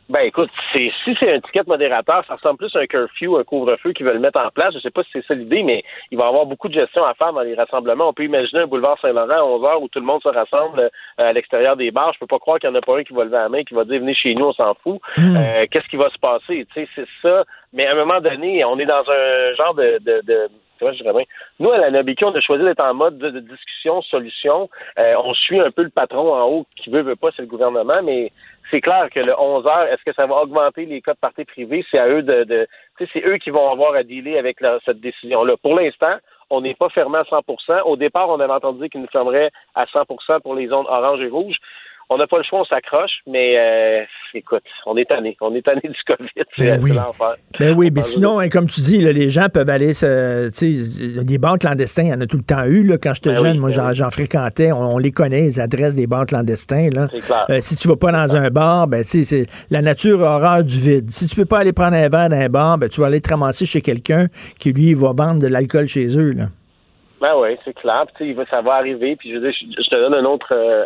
Ben 0.08 0.20
écoute, 0.20 0.52
c'est 0.72 0.92
si 1.04 1.16
c'est 1.20 1.34
un 1.34 1.40
ticket 1.40 1.64
modérateur, 1.66 2.24
ça 2.28 2.36
ressemble 2.36 2.58
plus 2.58 2.76
à 2.76 2.80
un 2.80 2.86
curfew, 2.86 3.38
un 3.38 3.44
couvre-feu 3.44 3.92
qu'ils 3.94 4.06
veulent 4.06 4.20
mettre 4.20 4.40
en 4.40 4.50
place. 4.50 4.74
Je 4.76 4.80
sais 4.80 4.92
pas 4.92 5.04
si 5.04 5.10
c'est 5.14 5.26
ça 5.26 5.34
l'idée, 5.34 5.64
mais 5.64 5.84
il 6.12 6.18
va 6.18 6.26
y 6.26 6.28
avoir 6.28 6.46
beaucoup 6.46 6.68
de 6.68 6.76
gestion 6.76 7.04
à 7.04 7.16
faire 7.16 7.34
dans 7.34 7.42
les 7.42 7.56
rassemblements. 7.56 8.10
On 8.10 8.14
peut 8.14 8.24
imaginer 8.24 8.62
un 8.62 8.68
boulevard 8.68 9.00
Saint-Laurent 9.02 9.30
à 9.32 9.44
11 9.44 9.64
heures 9.66 9.82
où 9.82 9.88
tout 9.88 10.00
le 10.00 10.06
monde 10.06 10.22
se 10.22 10.30
rassemble 10.30 10.80
euh, 10.80 10.90
à 11.18 11.34
l'extérieur 11.34 11.76
des 11.76 11.90
bars. 11.90 12.14
Je 12.14 12.20
peux 12.20 12.28
pas 12.28 12.38
croire 12.38 12.60
qu'il 12.60 12.70
y 12.70 12.72
en 12.72 12.76
a 12.76 12.82
pas 12.82 13.00
un 13.00 13.04
qui 13.04 13.14
va 13.14 13.24
lever 13.24 13.38
la 13.38 13.50
main, 13.50 13.64
qui 13.64 13.74
va 13.74 13.84
dire 13.84 14.00
venez 14.00 14.14
chez 14.14 14.36
nous, 14.36 14.46
on 14.46 14.54
s'en 14.54 14.76
fout. 14.76 15.02
Euh, 15.18 15.66
Qu'est-ce 15.72 15.88
qui 15.88 15.98
va 15.98 16.10
se 16.12 16.20
passer? 16.20 16.68
Tu 16.74 16.86
sais, 16.86 16.88
c'est 16.96 17.08
ça. 17.24 17.44
Mais 17.74 17.88
à 17.88 17.94
un 17.94 17.96
moment 17.96 18.22
donné, 18.22 18.64
on 18.64 18.78
est 18.78 18.86
dans 18.86 19.04
un 19.10 19.56
genre 19.56 19.74
de, 19.74 19.98
de, 20.02 20.22
de 20.24 20.50
je 20.82 21.04
dirais 21.04 21.14
bien. 21.14 21.24
Nous, 21.60 21.72
à 21.72 21.78
la 21.78 21.92
Nobiki, 21.92 22.24
on 22.26 22.34
a 22.34 22.42
choisi 22.42 22.64
d'être 22.64 22.84
en 22.84 22.94
mode 22.94 23.18
de, 23.18 23.40
discussion, 23.40 24.02
solution. 24.02 24.70
Euh, 25.00 25.16
on 25.24 25.34
suit 25.34 25.60
un 25.60 25.72
peu 25.72 25.84
le 25.84 25.90
patron 25.90 26.34
en 26.34 26.48
haut 26.48 26.66
qui 26.76 26.90
veut, 26.90 27.02
veut 27.02 27.16
pas, 27.16 27.30
c'est 27.36 27.42
le 27.42 27.48
gouvernement, 27.48 28.02
mais 28.04 28.32
c'est 28.72 28.82
clair 28.82 29.10
que 29.12 29.20
le 29.20 29.40
11 29.40 29.66
heures, 29.68 29.88
est-ce 29.88 30.04
que 30.04 30.14
ça 30.14 30.26
va 30.26 30.36
augmenter 30.36 30.86
les 30.86 31.02
cas 31.02 31.14
de 31.14 31.20
parties 31.20 31.46
privées? 31.46 31.86
C'est 31.92 32.00
à 32.00 32.08
eux 32.08 32.24
de, 32.24 32.44
de 32.44 32.68
c'est 33.14 33.26
eux 33.26 33.38
qui 33.38 33.50
vont 33.50 33.70
avoir 33.70 33.94
à 33.94 34.04
dealer 34.04 34.38
avec 34.38 34.58
cette 34.86 35.00
décision-là. 35.00 35.56
Pour 35.62 35.76
l'instant, 35.76 36.16
on 36.50 36.62
n'est 36.62 36.76
pas 36.76 36.90
fermé 36.90 37.18
à 37.18 37.24
100% 37.24 37.82
Au 37.86 37.96
départ, 37.96 38.30
on 38.30 38.40
avait 38.40 38.54
entendu 38.54 38.90
qu'ils 38.90 39.02
nous 39.02 39.08
fermeraient 39.08 39.52
à 39.74 39.86
100% 39.86 40.42
pour 40.42 40.56
les 40.56 40.68
zones 40.68 40.86
orange 40.88 41.22
et 41.22 41.28
rouge 41.28 41.58
on 42.10 42.18
n'a 42.18 42.28
pas 42.28 42.38
le 42.38 42.44
choix, 42.44 42.62
on 42.62 42.66
s'accroche, 42.66 43.22
mais 43.28 43.58
euh, 43.58 44.04
écoute, 44.34 44.64
on 44.86 44.96
est 44.98 45.06
tanné. 45.06 45.36
On 45.42 45.54
est 45.56 45.64
tanné 45.64 45.82
du 45.84 45.98
COVID. 46.08 46.46
Ben 46.58 46.80
oui. 46.82 46.92
l'enfer. 46.94 47.36
Ben 47.60 47.76
oui, 47.76 47.90
mais 47.94 48.04
sinon, 48.04 48.40
hein, 48.40 48.50
comme 48.50 48.68
tu 48.68 48.82
dis, 48.82 49.02
là, 49.02 49.12
les 49.12 49.30
gens 49.30 49.48
peuvent 49.52 49.70
aller 49.70 49.94
se. 49.94 50.50
Tu 50.50 50.84
sais, 50.84 51.24
des 51.24 51.38
banques 51.38 51.62
clandestins, 51.62 52.04
il 52.04 52.10
y 52.10 52.14
en 52.14 52.22
a 52.22 52.28
tout 52.28 52.38
le 52.38 52.44
temps 52.44 52.64
eu. 52.66 52.84
Là, 52.84 52.98
quand 53.02 53.14
j'étais 53.14 53.32
Ben 53.32 53.44
jeune, 53.44 53.52
oui, 53.54 53.60
moi, 53.60 53.70
ben 53.76 53.94
j'en, 53.94 54.06
oui. 54.06 54.12
fréquentais. 54.12 54.72
On, 54.72 54.96
on 54.96 54.98
les 54.98 55.12
connaît, 55.12 55.42
les 55.42 55.60
adresses 55.60 55.96
des 55.96 56.08
banques 56.08 56.30
clandestins. 56.30 56.90
Là. 56.94 57.08
Clair. 57.08 57.46
Euh, 57.50 57.60
si 57.62 57.76
tu 57.76 57.88
vas 57.88 57.96
pas 57.96 58.12
dans 58.12 58.36
un 58.36 58.50
bar, 58.50 58.88
ben, 58.88 59.04
tu 59.04 59.24
sais, 59.24 59.24
c'est 59.24 59.48
la 59.70 59.82
nature 59.82 60.24
a 60.24 60.36
horreur 60.36 60.64
du 60.64 60.78
vide. 60.78 61.10
Si 61.10 61.28
tu 61.28 61.36
peux 61.36 61.46
pas 61.46 61.60
aller 61.60 61.74
prendre 61.74 61.96
un 61.96 62.10
verre 62.10 62.30
dans 62.30 62.36
un 62.36 62.50
bar, 62.50 62.78
ben, 62.78 62.90
tu 62.90 63.02
vas 63.02 63.08
aller 63.08 63.22
te 63.22 63.30
ramasser 63.30 63.66
chez 63.66 63.82
quelqu'un 63.82 64.28
qui, 64.60 64.74
lui, 64.74 64.94
va 64.94 65.14
vendre 65.14 65.42
de 65.42 65.48
l'alcool 65.48 65.88
chez 65.88 66.18
eux. 66.18 66.32
Là. 66.32 66.46
Ben 67.22 67.34
oui, 67.38 67.58
c'est 67.64 67.74
clair. 67.74 68.06
Puis, 68.14 68.36
ça 68.50 68.62
va 68.62 68.74
arriver. 68.74 69.16
Puis 69.16 69.30
je 69.30 69.36
veux 69.36 69.42
dire, 69.42 69.54
je, 69.54 69.90
te 69.90 69.96
donne 69.96 70.14
un 70.14 70.26
autre 70.26 70.50
euh, 70.52 70.84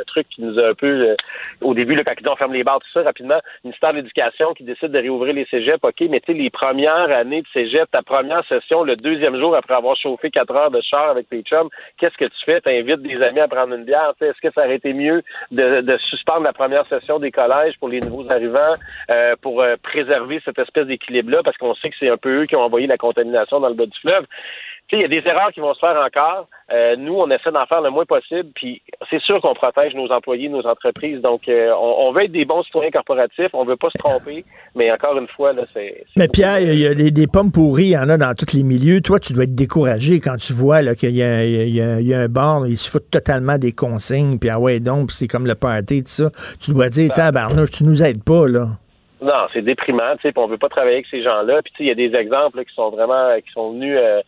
un, 0.00 0.04
truc 0.06 0.28
qui 0.28 0.42
nous 0.42 0.58
a 0.58 0.68
un 0.68 0.74
peu 0.74 0.86
euh, 0.86 1.16
au 1.64 1.74
début, 1.74 1.96
là, 1.96 2.04
quand 2.04 2.30
on 2.30 2.36
ferme 2.36 2.52
les 2.52 2.62
bars, 2.62 2.78
tout 2.78 2.90
ça, 2.92 3.02
rapidement, 3.02 3.34
le 3.64 3.68
ministère 3.68 3.90
de 3.90 3.96
l'Éducation 3.96 4.54
qui 4.54 4.62
décide 4.62 4.92
de 4.92 4.98
réouvrir 4.98 5.34
les 5.34 5.44
cégeps, 5.46 5.82
OK, 5.82 6.00
mais 6.08 6.20
tu 6.20 6.32
sais, 6.32 6.38
les 6.38 6.50
premières 6.50 7.10
années 7.10 7.42
de 7.42 7.46
cégep, 7.52 7.90
ta 7.90 8.02
première 8.02 8.46
session, 8.46 8.84
le 8.84 8.94
deuxième 8.94 9.36
jour 9.38 9.56
après 9.56 9.74
avoir 9.74 9.96
chauffé 9.96 10.30
quatre 10.30 10.54
heures 10.54 10.70
de 10.70 10.80
char 10.80 11.10
avec 11.10 11.28
tes 11.28 11.42
chums, 11.42 11.68
qu'est-ce 11.98 12.16
que 12.16 12.26
tu 12.26 12.44
fais? 12.44 12.60
Tu 12.60 12.70
invites 12.70 13.02
des 13.02 13.20
amis 13.22 13.40
à 13.40 13.48
prendre 13.48 13.74
une 13.74 13.84
bière. 13.84 14.12
Est-ce 14.20 14.40
que 14.40 14.52
ça 14.52 14.64
aurait 14.64 14.76
été 14.76 14.92
mieux 14.92 15.22
de, 15.50 15.80
de 15.80 15.98
suspendre 15.98 16.44
la 16.44 16.52
première 16.52 16.86
session 16.86 17.18
des 17.18 17.32
collèges 17.32 17.74
pour 17.78 17.88
les 17.88 18.00
nouveaux 18.00 18.30
arrivants 18.30 18.74
euh, 19.10 19.34
pour 19.40 19.62
euh, 19.62 19.74
préserver 19.82 20.40
cette 20.44 20.58
espèce 20.58 20.86
d'équilibre-là? 20.86 21.42
Parce 21.42 21.56
qu'on 21.56 21.74
sait 21.74 21.90
que 21.90 21.96
c'est 21.98 22.08
un 22.08 22.16
peu 22.16 22.42
eux 22.42 22.44
qui 22.44 22.54
ont 22.54 22.62
envoyé 22.62 22.86
la 22.86 22.96
contamination 22.96 23.58
dans 23.58 23.68
le 23.68 23.74
bas 23.74 23.86
du 23.86 23.98
fleuve. 24.00 24.26
Il 24.92 25.00
y 25.00 25.04
a 25.04 25.08
des 25.08 25.22
erreurs 25.26 25.50
qui 25.52 25.58
vont 25.58 25.74
se 25.74 25.80
faire 25.80 25.96
encore. 26.00 26.46
Euh, 26.72 26.94
nous, 26.96 27.14
on 27.14 27.28
essaie 27.30 27.50
d'en 27.50 27.66
faire 27.66 27.80
le 27.80 27.90
moins 27.90 28.04
possible, 28.04 28.48
puis 28.54 28.80
c'est 29.10 29.20
sûr 29.20 29.40
qu'on 29.40 29.54
protège 29.54 29.94
nos 29.94 30.08
employés, 30.12 30.48
nos 30.48 30.64
entreprises. 30.64 31.20
Donc, 31.20 31.48
euh, 31.48 31.72
on, 31.76 32.06
on 32.08 32.12
veut 32.12 32.24
être 32.24 32.32
des 32.32 32.44
bons 32.44 32.62
citoyens 32.62 32.90
corporatifs, 32.92 33.48
on 33.52 33.64
veut 33.64 33.76
pas 33.76 33.88
se 33.90 33.98
tromper, 33.98 34.44
mais 34.76 34.92
encore 34.92 35.18
une 35.18 35.26
fois, 35.28 35.52
là, 35.52 35.62
c'est... 35.74 36.04
Mais 36.16 36.28
Pierre, 36.28 36.60
il 36.60 36.78
y 36.78 36.86
a 36.86 36.94
des, 36.94 37.10
des 37.10 37.26
pommes 37.26 37.50
pourries, 37.50 37.86
il 37.86 37.90
y 37.90 37.98
en 37.98 38.08
a 38.08 38.16
dans 38.16 38.32
tous 38.34 38.54
les 38.56 38.62
milieux. 38.62 39.00
Toi, 39.00 39.18
tu 39.18 39.32
dois 39.32 39.42
être 39.44 39.54
découragé 39.56 40.20
quand 40.20 40.36
tu 40.36 40.52
vois 40.52 40.82
là, 40.82 40.94
qu'il 40.94 41.16
y 41.16 41.22
a, 41.22 41.44
il 41.44 41.74
y 41.74 41.80
a- 41.80 41.98
il 42.00 42.06
y 42.06 42.14
a 42.14 42.20
un 42.20 42.28
bar, 42.28 42.66
ils 42.68 42.78
se 42.78 42.88
foutent 42.88 43.10
totalement 43.10 43.58
des 43.58 43.72
consignes, 43.72 44.38
puis 44.38 44.50
ah 44.50 44.60
ouais, 44.60 44.78
donc, 44.78 45.10
c'est 45.10 45.26
comme 45.26 45.46
le 45.48 45.56
party, 45.56 46.04
tout 46.04 46.08
ça. 46.10 46.30
Tu 46.60 46.72
dois 46.72 46.88
dire, 46.90 47.10
tabarnouche, 47.12 47.70
tu 47.72 47.84
nous 47.84 48.04
aides 48.04 48.22
pas, 48.22 48.46
là. 48.46 48.66
Non, 49.22 49.46
c'est 49.52 49.62
déprimant, 49.62 50.14
tu 50.20 50.28
sais, 50.28 50.34
on 50.36 50.46
veut 50.46 50.58
pas 50.58 50.68
travailler 50.68 50.96
avec 50.96 51.06
ces 51.10 51.22
gens-là. 51.22 51.62
Puis 51.62 51.72
tu 51.72 51.78
sais, 51.78 51.84
il 51.84 51.88
y 51.88 51.90
a 51.90 51.94
des 52.08 52.14
exemples 52.14 52.58
là, 52.58 52.64
qui 52.64 52.74
sont 52.74 52.90
vraiment 52.90 53.34
qui 53.44 53.50
sont 53.52 53.72
venus 53.72 53.96
euh, 53.98 54.20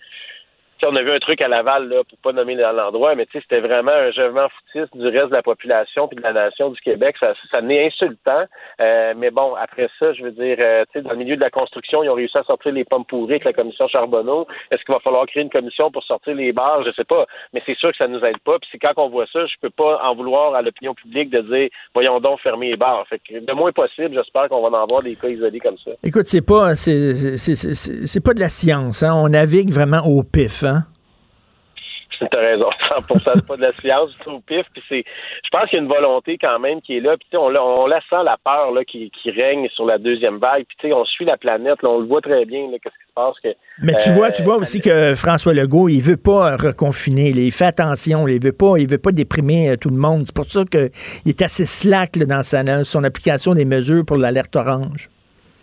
tu 0.79 0.87
sais, 0.87 0.93
on 0.93 0.97
a 0.97 1.03
vu 1.03 1.11
un 1.13 1.19
truc 1.19 1.41
à 1.43 1.49
Laval, 1.49 1.89
là, 1.89 2.03
pour 2.09 2.19
pas 2.19 2.33
nommer 2.33 2.55
l'endroit, 2.55 3.15
mais 3.15 3.27
c'était 3.33 3.61
vraiment 3.61 3.93
un 3.93 4.11
jugement 4.11 4.47
foutiste 4.49 4.97
du 4.97 5.07
reste 5.09 5.29
de 5.31 5.35
la 5.35 5.43
population 5.43 6.09
puis 6.09 6.17
de 6.17 6.23
la 6.23 6.33
nation 6.33 6.71
du 6.71 6.81
Québec. 6.81 7.17
Ça, 7.21 7.35
ça 7.51 7.61
n'est 7.61 7.87
insultant. 7.87 8.45
Euh, 8.81 9.15
mais 9.17 9.31
bon, 9.31 9.55
après 9.55 9.89
ça, 9.99 10.13
je 10.13 10.23
veux 10.23 10.31
dire, 10.33 10.57
euh, 10.61 10.85
dans 11.03 11.11
le 11.11 11.17
milieu 11.17 11.37
de 11.37 11.41
la 11.41 11.51
construction, 11.51 12.03
ils 12.03 12.09
ont 12.11 12.15
réussi 12.15 12.39
à 12.39 12.45
sortir 12.45 12.73
les 12.73 12.85
pommes 12.85 13.05
pourries 13.05 13.33
avec 13.35 13.45
la 13.45 13.53
commission 13.53 13.89
Charbonneau. 13.89 14.47
Est-ce 14.71 14.83
qu'il 14.85 14.95
va 14.95 15.01
falloir 15.01 15.27
créer 15.27 15.43
une 15.43 15.51
commission 15.51 15.91
pour 15.91 16.03
sortir 16.05 16.35
les 16.35 16.53
bars? 16.53 16.83
Je 16.85 16.93
sais 16.93 17.05
pas. 17.05 17.27
Mais 17.53 17.63
c'est 17.67 17.77
sûr 17.77 17.91
que 17.91 17.97
ça 17.97 18.09
nous 18.09 18.21
aide 18.25 18.39
pas. 18.45 18.59
Puis 18.59 18.79
quand 18.79 18.93
on 18.97 19.09
voit 19.09 19.27
ça, 19.33 19.47
je 19.47 19.55
peux 19.61 19.71
pas 19.71 20.01
en 20.05 20.15
vouloir 20.15 20.55
à 20.55 20.63
l'opinion 20.63 20.95
publique 20.95 21.31
de 21.31 21.41
dire, 21.41 21.69
voyons 21.95 22.21
donc 22.21 22.41
fermer 22.41 22.71
les 22.71 22.77
bars. 22.77 23.05
Fait 23.09 23.19
que 23.19 23.35
le 23.35 23.55
moins 23.55 23.73
possible, 23.73 24.15
j'espère 24.15 24.49
qu'on 24.49 24.63
va 24.63 24.69
en 24.79 24.83
avoir 24.83 25.03
des 25.03 25.17
cas 25.17 25.29
isolés 25.29 25.61
comme 25.61 25.79
ça. 25.85 25.91
Écoute, 26.05 26.27
c'est 26.27 26.45
pas, 26.47 26.75
c'est, 26.75 27.15
c'est, 27.37 27.55
c'est- 27.57 27.75
c'est- 27.75 28.25
pas 28.25 28.35
de 28.35 28.41
la 28.41 28.49
science, 28.49 29.03
hein. 29.03 29.13
On 29.15 29.29
navigue 29.29 29.71
vraiment 29.71 30.01
au 30.05 30.23
pif. 30.23 30.65
T'as 32.33 32.41
raison, 32.41 32.67
100%, 32.91 33.21
c'est 33.35 33.47
pas 33.47 33.57
de 33.57 33.63
la 33.63 33.73
science, 33.81 34.11
c'est 34.19 34.29
au 34.31 34.41
pif. 34.41 34.67
Puis 34.73 34.83
c'est, 34.89 35.05
je 35.45 35.49
pense 35.53 35.71
qu'il 35.71 35.79
y 35.79 35.81
a 35.81 35.85
une 35.85 35.89
volonté 35.89 36.37
quand 36.37 36.59
même 36.59 36.81
qui 36.83 36.97
est 36.97 37.01
là. 37.01 37.17
Puis 37.17 37.39
on, 37.39 37.49
la- 37.49 37.63
on 37.63 37.87
la 37.87 38.01
sent 38.11 38.25
la 38.25 38.37
peur 38.45 38.73
là 38.73 38.85
qui, 38.85 39.13
qui 39.23 39.31
règne 39.31 39.69
sur 39.69 39.87
la 39.87 39.99
deuxième 39.99 40.39
vague. 40.39 40.65
Puis 40.79 40.93
on 40.93 41.05
suit 41.05 41.25
la 41.25 41.37
planète, 41.37 41.81
là, 41.81 41.91
on 41.91 42.01
le 42.01 42.07
voit 42.07 42.21
très 42.21 42.45
bien. 42.45 42.67
Qu'est-ce 42.83 42.95
qui 42.95 43.09
se 43.09 43.15
passe 43.15 43.35
que. 43.41 43.49
Mais 43.85 43.95
tu 44.03 44.09
euh, 44.11 44.15
vois, 44.15 44.33
tu 44.33 44.43
vois 44.43 44.57
aussi 44.57 44.81
que 44.81 45.15
François 45.15 45.55
Legault, 45.55 45.89
il 45.89 46.01
veut 46.01 46.17
pas 46.17 46.57
reconfiner. 46.57 47.33
là. 47.33 47.41
Il 47.43 47.53
fait 47.53 47.67
attention. 47.67 48.27
là. 48.27 48.33
Il 48.33 48.43
veut 48.43 48.53
pas, 48.53 48.79
il 48.79 48.91
veut 48.91 48.99
pas 48.99 49.13
déprimer 49.13 49.71
euh, 49.71 49.77
tout 49.81 49.91
le 49.91 49.97
monde. 49.97 50.25
C'est 50.27 50.35
pour 50.35 50.47
ça 50.47 50.65
qu'il 50.65 50.91
est 51.25 51.43
assez 51.43 51.67
slack 51.67 52.17
là, 52.17 52.25
dans 52.25 52.43
sa, 52.43 52.85
son 52.85 53.05
application 53.05 53.55
des 53.55 53.65
mesures 53.65 54.05
pour 54.05 54.17
l'alerte 54.17 54.57
orange. 54.57 55.09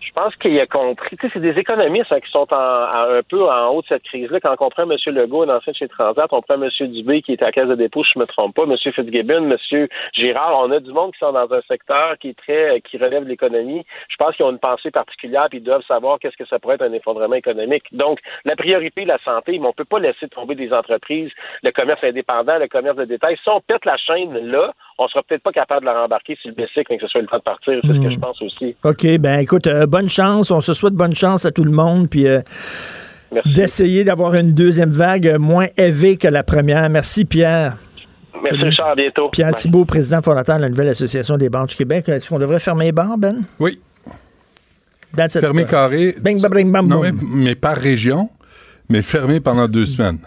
Je 0.06 0.12
pense 0.14 0.36
qu'il 0.38 0.58
a 0.60 0.68
compris. 0.68 1.18
Tu 1.18 1.26
sais, 1.26 1.32
c'est 1.34 1.40
des 1.42 1.60
économistes 1.60 2.12
hein, 2.12 2.20
qui 2.20 2.32
sont 2.32 2.48
en, 2.54 2.56
en- 2.56 3.16
un 3.18 3.22
peu 3.28 3.44
en 3.50 3.70
haut 3.70 3.82
de 3.82 3.88
cette 3.88 4.04
crise-là. 4.04 4.40
Quand 4.40 4.56
on 4.60 4.70
prend 4.70 4.84
M. 4.84 4.96
Legault, 5.08 5.44
un 5.44 5.56
ancien 5.58 5.72
de 5.74 5.78
chez 5.78 5.88
Transat, 5.88 6.28
on 6.32 6.42
prend 6.42 6.62
M. 6.62 6.70
Dubé 6.88 7.22
qui 7.22 7.34
est 7.34 7.42
à 7.42 7.48
la 7.48 7.52
caisse 7.52 7.68
de 7.68 7.76
dépôt, 7.76 8.04
si 8.04 8.12
je 8.16 8.20
me 8.20 8.26
trompe 8.26 8.56
pas, 8.56 8.64
M. 8.64 8.76
Fitzgibbon, 8.78 9.50
M. 9.52 9.88
Girard. 10.14 10.60
On 10.64 10.72
a 10.72 10.80
du 10.80 10.92
monde 10.92 11.12
qui 11.14 11.20
sont 11.20 11.32
dans 11.32 11.52
un 11.52 11.62
secteur 11.68 12.18
qui 12.20 12.30
est 12.30 12.38
très, 12.38 12.82
qui 12.82 12.98
relève 12.98 13.24
de 13.24 13.30
l'économie. 13.30 13.86
Je 14.10 14.16
pense 14.18 14.36
qu'ils 14.36 14.46
ont 14.46 14.52
une 14.52 14.60
pensée 14.60 14.92
particulière 14.92 15.48
puis 15.50 15.60
ils 15.60 15.64
doivent 15.64 15.84
savoir 15.88 16.20
qu'est-ce 16.20 16.38
que 16.38 16.46
ça 16.48 16.60
pourrait 16.60 16.76
être 16.76 16.84
un 16.84 16.94
effondrement 16.94 17.36
économique. 17.36 17.84
Donc, 17.92 18.20
la 18.46 18.56
priorité, 18.56 19.06
la 19.06 19.18
santé, 19.24 19.58
mais 19.60 19.68
on 19.68 19.74
peut 19.74 19.86
pas 19.86 20.00
laisser 20.00 20.28
tomber 20.30 20.56
des 20.56 20.72
entreprises, 20.72 21.32
le 21.64 21.72
commerce 21.72 22.04
indépendant, 22.04 22.58
le 22.60 22.68
commerce 22.68 22.98
de 22.98 23.06
détail. 23.06 23.38
Si 23.44 23.50
on 23.50 23.60
pète 23.62 23.86
la 23.86 23.98
chaîne 23.98 24.38
là, 24.50 24.72
on 24.98 25.08
sera 25.08 25.24
peut-être 25.24 25.44
pas 25.44 25.52
capable 25.52 25.82
de 25.82 25.86
la 25.88 26.02
rembarquer 26.02 26.36
sur 26.42 26.50
le 26.50 26.56
bicycle, 26.56 26.86
mais 26.90 26.98
que 26.98 27.04
ce 27.06 27.08
soit 27.12 27.22
le 27.22 27.28
temps 27.28 27.38
de 27.38 27.42
partir. 27.44 27.80
C'est 27.84 27.94
ce 27.94 28.00
que 28.02 28.10
je 28.10 28.20
pense 28.20 28.42
aussi. 28.42 28.76
OK, 28.84 29.18
ben 29.20 29.40
écoute, 29.40 29.68
euh, 29.68 29.86
bonne 29.96 30.10
chance. 30.10 30.52
On 30.52 30.60
se 30.60 30.74
souhaite 30.74 30.94
bonne 30.94 31.16
chance 31.16 31.46
à 31.46 31.52
tout 31.52 31.64
le 31.64 31.72
monde. 31.72 32.10
Puis 32.10 32.28
euh, 32.28 32.42
d'essayer 33.56 34.04
d'avoir 34.04 34.36
une 34.36 34.52
deuxième 34.52 34.90
vague 34.90 35.28
euh, 35.28 35.40
moins 35.40 35.68
élevée 35.78 36.18
que 36.18 36.28
la 36.28 36.44
première. 36.44 36.90
Merci, 36.90 37.24
Pierre. 37.24 37.78
Merci, 38.44 38.62
Richard. 38.62 38.90
À 38.90 38.96
bientôt. 38.96 39.30
Pierre 39.30 39.52
Bye. 39.52 39.62
Thibault, 39.62 39.86
président 39.86 40.22
fondateur 40.22 40.58
de 40.58 40.64
la 40.64 40.70
nouvelle 40.70 40.90
Association 40.90 41.38
des 41.38 41.50
banques 41.50 41.70
du 41.70 41.76
Québec. 41.76 42.10
Est-ce 42.10 42.28
qu'on 42.28 42.40
devrait 42.40 42.60
fermer 42.60 42.86
les 42.86 42.92
bars, 42.92 43.18
Ben? 43.18 43.44
Oui. 43.58 43.80
That's 45.16 45.36
it. 45.36 45.42
Fermé 45.42 45.64
carré. 45.64 46.14
Bing, 46.22 46.42
bang, 46.42 46.54
bing, 46.54 46.72
bam, 46.74 46.88
Non, 46.90 47.00
mais, 47.00 47.12
mais 47.22 47.56
par 47.56 47.78
région, 47.78 48.30
mais 48.90 49.02
fermé 49.02 49.40
pendant 49.40 49.70
deux 49.70 49.86
semaines. 49.86 50.20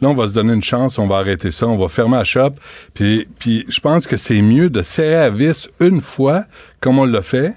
Là, 0.00 0.08
on 0.08 0.14
va 0.14 0.26
se 0.28 0.32
donner 0.32 0.54
une 0.54 0.62
chance, 0.62 0.98
on 0.98 1.06
va 1.06 1.16
arrêter 1.16 1.50
ça, 1.50 1.66
on 1.66 1.76
va 1.76 1.88
fermer 1.88 2.16
la 2.16 2.24
shop. 2.24 2.52
Puis, 2.94 3.28
puis 3.38 3.66
je 3.68 3.80
pense 3.80 4.06
que 4.06 4.16
c'est 4.16 4.40
mieux 4.40 4.70
de 4.70 4.80
serrer 4.80 5.16
à 5.16 5.28
vis 5.28 5.68
une 5.78 6.00
fois, 6.00 6.44
comme 6.80 6.98
on 6.98 7.04
l'a 7.04 7.22
fait, 7.22 7.52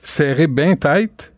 serrer 0.00 0.46
bien 0.46 0.74
tête, 0.76 1.32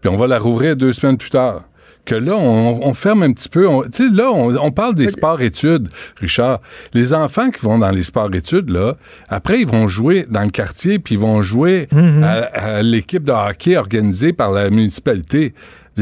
puis 0.00 0.10
on 0.10 0.16
va 0.16 0.26
la 0.26 0.38
rouvrir 0.38 0.76
deux 0.76 0.92
semaines 0.92 1.16
plus 1.16 1.30
tard, 1.30 1.64
que 2.04 2.14
là, 2.14 2.34
on, 2.36 2.80
on 2.86 2.94
ferme 2.94 3.22
un 3.22 3.32
petit 3.32 3.48
peu. 3.50 3.66
Tu 3.92 4.08
sais, 4.08 4.10
là, 4.14 4.30
on, 4.32 4.54
on 4.56 4.70
parle 4.70 4.94
des 4.94 5.08
sports-études, 5.08 5.88
Richard. 6.20 6.60
Les 6.94 7.12
enfants 7.12 7.50
qui 7.50 7.60
vont 7.60 7.78
dans 7.78 7.90
les 7.90 8.02
sports-études, 8.02 8.70
là, 8.70 8.96
après, 9.28 9.60
ils 9.60 9.66
vont 9.68 9.88
jouer 9.88 10.26
dans 10.30 10.42
le 10.42 10.48
quartier, 10.50 10.98
puis 10.98 11.16
ils 11.16 11.20
vont 11.20 11.42
jouer 11.42 11.86
à, 12.24 12.76
à 12.78 12.82
l'équipe 12.82 13.24
de 13.24 13.32
hockey 13.32 13.76
organisée 13.76 14.32
par 14.32 14.52
la 14.52 14.70
municipalité. 14.70 15.52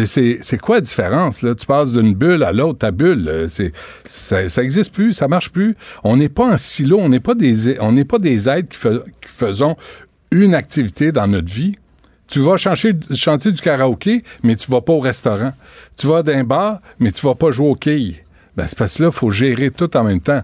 C'est 0.05 0.39
c'est 0.43 0.59
quoi 0.59 0.75
la 0.77 0.81
différence? 0.83 1.41
Là? 1.41 1.55
Tu 1.55 1.65
passes 1.65 1.91
d'une 1.95 2.15
bulle 2.15 2.43
à 2.45 2.53
l'autre, 2.53 2.81
ta 2.81 2.91
bulle, 2.91 3.47
c'est- 3.49 3.73
ça, 4.05 4.47
ça 4.51 4.63
existe 4.63 4.93
plus, 4.93 5.15
ça 5.15 5.27
marche 5.27 5.49
plus. 5.51 5.75
On 6.05 6.19
n'est 6.19 6.29
pas 6.29 6.53
en 6.53 6.59
silo, 6.59 6.99
on 7.01 7.09
n'est 7.09 7.19
pas 7.19 7.35
des 7.35 7.81
on 7.81 7.93
n'est 7.93 8.05
pas 8.05 8.19
des 8.19 8.47
êtres 8.47 8.69
qui, 8.69 8.77
fais- 8.77 9.01
qui 9.23 9.29
faisons 9.33 9.75
une 10.31 10.55
activité 10.55 11.13
dans 11.13 11.27
notre 11.27 11.51
vie. 11.51 11.77
Tu 12.29 12.41
vas 12.41 12.57
chanter, 12.57 12.93
chanter 13.15 13.53
du 13.53 13.61
karaoké, 13.63 14.23
mais 14.43 14.57
tu 14.57 14.71
vas 14.71 14.81
pas 14.81 14.93
au 14.93 15.01
restaurant. 15.01 15.53
Tu 15.97 16.07
vas 16.07 16.23
d'un 16.23 16.43
bar, 16.45 16.81
mais 16.99 17.13
tu 17.13 17.25
vas 17.27 17.35
pas 17.35 17.51
jouer 17.53 17.69
au 17.69 17.75
quilles. 17.75 18.17
Ben, 18.57 18.67
c'est 18.67 18.79
parce 18.79 18.97
que 18.97 19.03
là, 19.05 19.09
il 19.11 19.15
faut 19.15 19.31
gérer 19.31 19.71
tout 19.71 19.95
en 19.97 20.03
même 20.03 20.21
temps. 20.21 20.41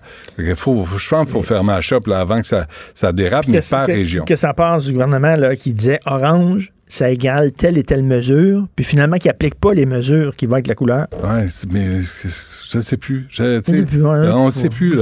Faut, 0.55 0.85
faut- 0.85 0.99
je 0.99 1.09
pense 1.09 1.25
qu'il 1.25 1.33
faut 1.33 1.43
fermer 1.43 1.73
la 1.73 1.81
shop 1.81 2.01
là, 2.07 2.21
avant 2.21 2.41
que 2.41 2.47
ça, 2.47 2.67
ça 2.95 3.11
dérape, 3.13 3.47
mais 3.49 3.63
par 3.63 3.87
que- 3.87 3.93
région. 3.93 4.25
Que 4.27 4.37
ça 4.37 4.53
passe 4.53 4.85
du 4.85 4.93
gouvernement 4.93 5.35
là, 5.35 5.57
qui 5.57 5.73
disait 5.73 5.99
orange, 6.05 6.73
ça 6.93 7.09
égale 7.11 7.53
telle 7.53 7.79
et 7.79 7.85
telle 7.85 8.03
mesure, 8.03 8.67
puis 8.77 8.85
finalement 8.85 9.17
qui 9.17 9.31
applique 9.31 9.55
pas 9.55 9.73
les 9.73 9.87
mesures 9.87 10.37
qui 10.37 10.45
vont 10.45 10.53
avec 10.57 10.67
la 10.67 10.75
couleur. 10.75 11.07
C'est- 11.49 11.73
mais 11.73 12.03
je 12.03 12.77
ne 12.77 12.83
sais 12.83 12.99
plus. 12.99 13.25
Je, 13.31 13.61
ouais, 14.03 14.29
on 14.35 14.45
ne 14.47 14.51
sait 14.51 14.69
plus. 14.69 14.99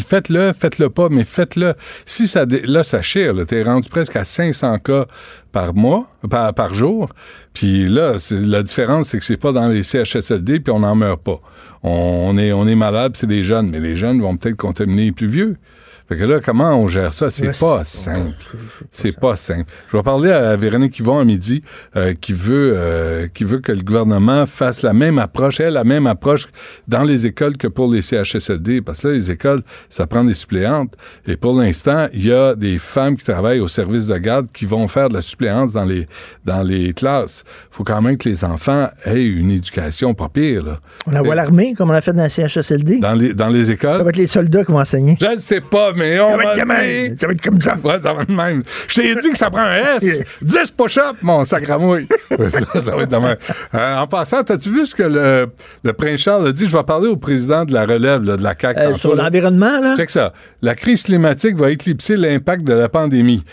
Faites-le, 0.00 0.52
faites-le 0.52 0.90
pas, 0.90 1.08
mais 1.10 1.24
faites-le. 1.24 1.74
Si 2.06 2.28
ça, 2.28 2.46
là, 2.66 2.84
ça 2.84 3.02
chire. 3.02 3.34
Tu 3.48 3.56
es 3.56 3.64
rendu 3.64 3.88
presque 3.88 4.14
à 4.14 4.22
500 4.22 4.78
cas 4.78 5.06
par 5.50 5.74
mois, 5.74 6.08
par, 6.30 6.54
par 6.54 6.72
jour. 6.72 7.08
Puis 7.52 7.88
là, 7.88 8.12
la 8.30 8.62
différence, 8.62 9.08
c'est 9.08 9.18
que 9.18 9.24
c'est 9.24 9.36
pas 9.36 9.50
dans 9.50 9.66
les 9.66 9.82
CHSLD, 9.82 10.60
puis 10.60 10.72
on 10.72 10.78
n'en 10.80 10.94
meurt 10.94 11.20
pas. 11.20 11.40
On, 11.82 12.38
est, 12.38 12.52
on 12.52 12.64
est 12.68 12.76
malade, 12.76 13.16
c'est 13.16 13.26
des 13.26 13.42
jeunes, 13.42 13.70
mais 13.70 13.80
les 13.80 13.96
jeunes 13.96 14.20
vont 14.20 14.36
peut-être 14.36 14.56
contaminer 14.56 15.06
les 15.06 15.12
plus 15.12 15.26
vieux. 15.26 15.56
Fait 16.08 16.18
que 16.18 16.24
là, 16.24 16.40
comment 16.44 16.74
on 16.78 16.86
gère 16.86 17.14
ça? 17.14 17.30
C'est 17.30 17.46
Ouais, 17.46 17.52
pas 17.58 17.84
simple. 17.84 18.34
C'est 18.90 19.18
pas 19.18 19.36
simple. 19.36 19.70
Je 19.90 19.96
vais 19.96 20.02
parler 20.02 20.30
à 20.30 20.54
Véronique 20.56 20.98
Yvon 20.98 21.18
à 21.18 21.24
midi, 21.24 21.62
euh, 21.96 22.12
qui 22.20 22.32
veut 22.32 22.74
euh, 22.76 23.26
qui 23.32 23.44
veut 23.44 23.60
que 23.60 23.72
le 23.72 23.82
gouvernement 23.82 24.44
fasse 24.46 24.82
la 24.82 24.92
même 24.92 25.18
approche, 25.18 25.60
elle, 25.60 25.74
la 25.74 25.84
même 25.84 26.06
approche 26.06 26.46
dans 26.88 27.04
les 27.04 27.26
écoles 27.26 27.56
que 27.56 27.68
pour 27.68 27.90
les 27.90 28.02
CHSLD. 28.02 28.82
Parce 28.82 29.02
que 29.02 29.08
là, 29.08 29.14
les 29.14 29.30
écoles, 29.30 29.62
ça 29.88 30.06
prend 30.06 30.24
des 30.24 30.34
suppléantes. 30.34 30.94
Et 31.26 31.36
pour 31.36 31.58
l'instant, 31.58 32.06
il 32.12 32.26
y 32.26 32.32
a 32.32 32.54
des 32.54 32.78
femmes 32.78 33.16
qui 33.16 33.24
travaillent 33.24 33.60
au 33.60 33.68
service 33.68 34.06
de 34.08 34.18
garde 34.18 34.48
qui 34.52 34.66
vont 34.66 34.86
faire 34.88 35.08
de 35.08 35.14
la 35.14 35.22
suppléance 35.22 35.72
dans 35.72 35.84
les 35.84 36.06
dans 36.44 36.62
les 36.62 36.92
classes. 36.92 37.44
faut 37.70 37.84
quand 37.84 38.02
même 38.02 38.18
que 38.18 38.28
les 38.28 38.44
enfants 38.44 38.88
aient 39.06 39.24
une 39.24 39.50
éducation 39.50 40.12
pas 40.12 40.28
pire. 40.28 40.64
Là. 40.64 40.80
On 41.06 41.16
envoie 41.16 41.34
l'armée, 41.34 41.72
comme 41.74 41.90
on 41.90 41.94
a 41.94 42.00
fait 42.02 42.12
dans 42.12 42.22
la 42.22 42.28
CHSLD. 42.28 42.98
Dans 42.98 43.14
les, 43.14 43.32
dans 43.32 43.48
les 43.48 43.70
écoles? 43.70 43.96
Ça 43.96 44.02
va 44.02 44.10
être 44.10 44.16
les 44.16 44.26
soldats 44.26 44.64
qui 44.64 44.72
vont 44.72 44.80
enseigner. 44.80 45.16
Je 45.20 45.26
ne 45.26 45.36
sais 45.36 45.60
pas, 45.60 45.93
mais 45.96 46.20
on 46.20 46.30
Ça 46.30 46.36
va 46.36 46.56
être 46.56 46.66
même. 46.66 47.16
Ça 47.16 47.26
va 47.26 47.32
être 47.32 47.42
comme 47.42 47.60
ça. 47.60 47.76
Ouais, 47.82 48.00
ça 48.02 48.12
va 48.12 48.22
être 48.22 48.28
de 48.28 48.34
même. 48.34 48.62
Je 48.88 48.94
t'ai 48.94 49.14
dit 49.14 49.30
que 49.30 49.38
ça 49.38 49.50
prend 49.50 49.62
un 49.62 49.96
S. 50.00 50.22
10 50.42 50.70
push-ups, 50.72 51.22
mon 51.22 51.44
sacramouille. 51.44 52.06
ça 52.30 52.96
va 52.96 53.02
être 53.02 53.10
de 53.10 53.16
même. 53.16 53.36
Euh, 53.74 53.96
en 53.96 54.06
passant, 54.06 54.42
as-tu 54.42 54.70
vu 54.70 54.86
ce 54.86 54.94
que 54.94 55.02
le, 55.02 55.46
le 55.82 55.92
prince 55.92 56.20
Charles 56.20 56.48
a 56.48 56.52
dit? 56.52 56.66
Je 56.68 56.76
vais 56.76 56.84
parler 56.84 57.08
au 57.08 57.16
président 57.16 57.64
de 57.64 57.72
la 57.72 57.86
relève 57.86 58.22
là, 58.22 58.36
de 58.36 58.42
la 58.42 58.54
CAQ. 58.58 58.80
Euh, 58.80 58.94
sur 58.96 59.14
là. 59.14 59.24
l'environnement, 59.24 59.80
là? 59.80 59.94
Check 59.96 60.10
ça. 60.10 60.32
La 60.62 60.74
crise 60.74 61.04
climatique 61.04 61.56
va 61.56 61.70
éclipser 61.70 62.16
l'impact 62.16 62.64
de 62.64 62.74
la 62.74 62.88
pandémie. 62.88 63.44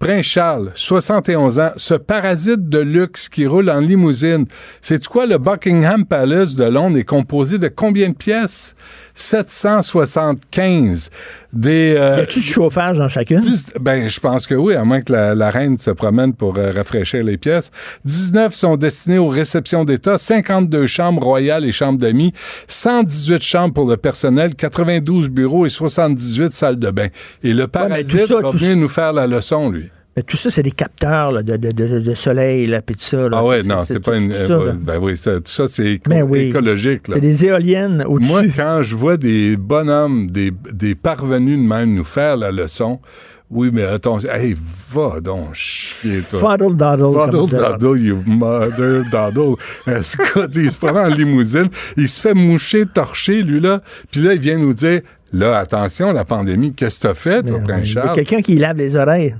Prince 0.00 0.24
Charles, 0.24 0.70
71 0.76 1.58
ans, 1.58 1.72
ce 1.76 1.92
parasite 1.92 2.70
de 2.70 2.78
luxe 2.78 3.28
qui 3.28 3.46
roule 3.46 3.68
en 3.68 3.80
limousine. 3.80 4.46
C'est 4.80 5.06
quoi? 5.06 5.26
Le 5.26 5.36
Buckingham 5.36 6.06
Palace 6.06 6.54
de 6.54 6.64
Londres 6.64 6.96
est 6.96 7.04
composé 7.04 7.58
de 7.58 7.68
combien 7.68 8.08
de 8.08 8.14
pièces? 8.14 8.74
775. 9.20 11.10
Des, 11.52 11.96
euh, 11.98 12.18
Y 12.18 12.20
a-tu 12.20 12.38
du 12.40 12.46
chauffage 12.46 12.98
dans 12.98 13.08
chacune? 13.08 13.40
ben, 13.80 14.08
je 14.08 14.20
pense 14.20 14.46
que 14.46 14.54
oui, 14.54 14.74
à 14.74 14.84
moins 14.84 15.00
que 15.02 15.12
la, 15.12 15.34
la 15.34 15.50
reine 15.50 15.76
se 15.78 15.90
promène 15.90 16.32
pour 16.32 16.56
euh, 16.58 16.70
rafraîchir 16.70 17.24
les 17.24 17.36
pièces. 17.36 17.70
19 18.04 18.54
sont 18.54 18.76
destinées 18.76 19.18
aux 19.18 19.28
réceptions 19.28 19.84
d'État, 19.84 20.16
52 20.16 20.86
chambres 20.86 21.22
royales 21.24 21.64
et 21.64 21.72
chambres 21.72 21.98
d'amis, 21.98 22.32
118 22.68 23.42
chambres 23.42 23.74
pour 23.74 23.88
le 23.90 23.96
personnel, 23.96 24.54
92 24.54 25.28
bureaux 25.28 25.66
et 25.66 25.70
78 25.70 26.52
salles 26.52 26.78
de 26.78 26.90
bain. 26.90 27.08
Et 27.42 27.52
le 27.52 27.66
parasite 27.66 28.20
tout 28.20 28.26
ça, 28.26 28.40
va 28.40 28.50
venir 28.50 28.76
nous 28.76 28.88
faire 28.88 29.12
la 29.12 29.26
leçon, 29.26 29.70
lui. 29.70 29.90
Mais 30.20 30.24
tout 30.24 30.36
ça, 30.36 30.50
c'est 30.50 30.62
des 30.62 30.70
capteurs 30.70 31.32
là, 31.32 31.42
de, 31.42 31.56
de, 31.56 31.70
de, 31.72 32.14
soleil, 32.14 32.66
là, 32.66 32.82
puis 32.82 32.94
tout 32.94 33.00
ça. 33.04 33.26
là. 33.30 33.38
Ah 33.40 33.42
ouais, 33.42 33.62
non, 33.62 33.84
c'est 33.86 34.00
pas 34.00 34.12
tout- 34.12 34.18
une... 34.18 34.28
tout 34.28 34.34
euh, 34.36 34.66
ça, 34.66 34.76
ben 34.84 34.98
oui, 35.00 35.16
ça- 35.16 35.36
tout 35.36 35.42
ça, 35.46 35.66
c'est 35.66 35.92
éco- 35.94 36.10
Ben 36.10 36.22
oui. 36.24 36.48
écologique. 36.50 37.04
C'est 37.10 37.20
des 37.20 37.46
éoliennes 37.46 38.04
au-dessus. 38.06 38.30
Moi, 38.30 38.42
quand 38.54 38.80
je 38.82 38.94
vois 38.96 39.16
des 39.16 39.56
bonhommes, 39.56 40.30
des, 40.30 40.52
des 40.74 40.94
parvenus 40.94 41.58
de 41.58 41.64
même 41.64 41.94
nous 41.94 42.04
faire 42.04 42.36
la 42.36 42.50
leçon, 42.52 43.00
oui, 43.48 43.70
mais 43.72 43.84
attention, 43.84 44.30
hey, 44.30 44.54
va 44.90 45.20
donc 45.22 45.54
chier, 45.54 46.20
toi. 46.28 46.38
Fuddle 46.58 46.76
comme 46.76 47.14
Fuddle 47.30 47.48
ça. 47.48 47.70
daddle, 47.72 47.98
you 47.98 48.22
mother 48.26 49.04
daddle. 49.10 49.54
Euh, 49.88 50.02
Scott, 50.02 50.50
il 50.54 50.70
se 50.70 50.76
prend 50.76 50.94
en 50.96 51.08
limousine, 51.08 51.68
il 51.96 52.10
se 52.10 52.20
fait 52.20 52.34
moucher, 52.34 52.84
torcher, 52.84 53.42
lui, 53.42 53.58
là, 53.58 53.80
puis 54.10 54.20
là, 54.20 54.34
il 54.34 54.40
vient 54.40 54.58
nous 54.58 54.74
dire, 54.74 55.00
là, 55.32 55.56
attention, 55.56 56.12
la 56.12 56.26
pandémie, 56.26 56.74
qu'est-ce 56.74 56.98
que 57.00 57.08
t'as 57.08 57.14
fait, 57.14 57.42
toi, 57.42 57.58
Prince 57.60 57.88
Il 57.90 57.94
y 57.94 57.98
a 57.98 58.02
Charles? 58.02 58.14
quelqu'un 58.16 58.42
qui 58.42 58.56
lave 58.56 58.76
les 58.76 58.96
oreilles. 58.96 59.34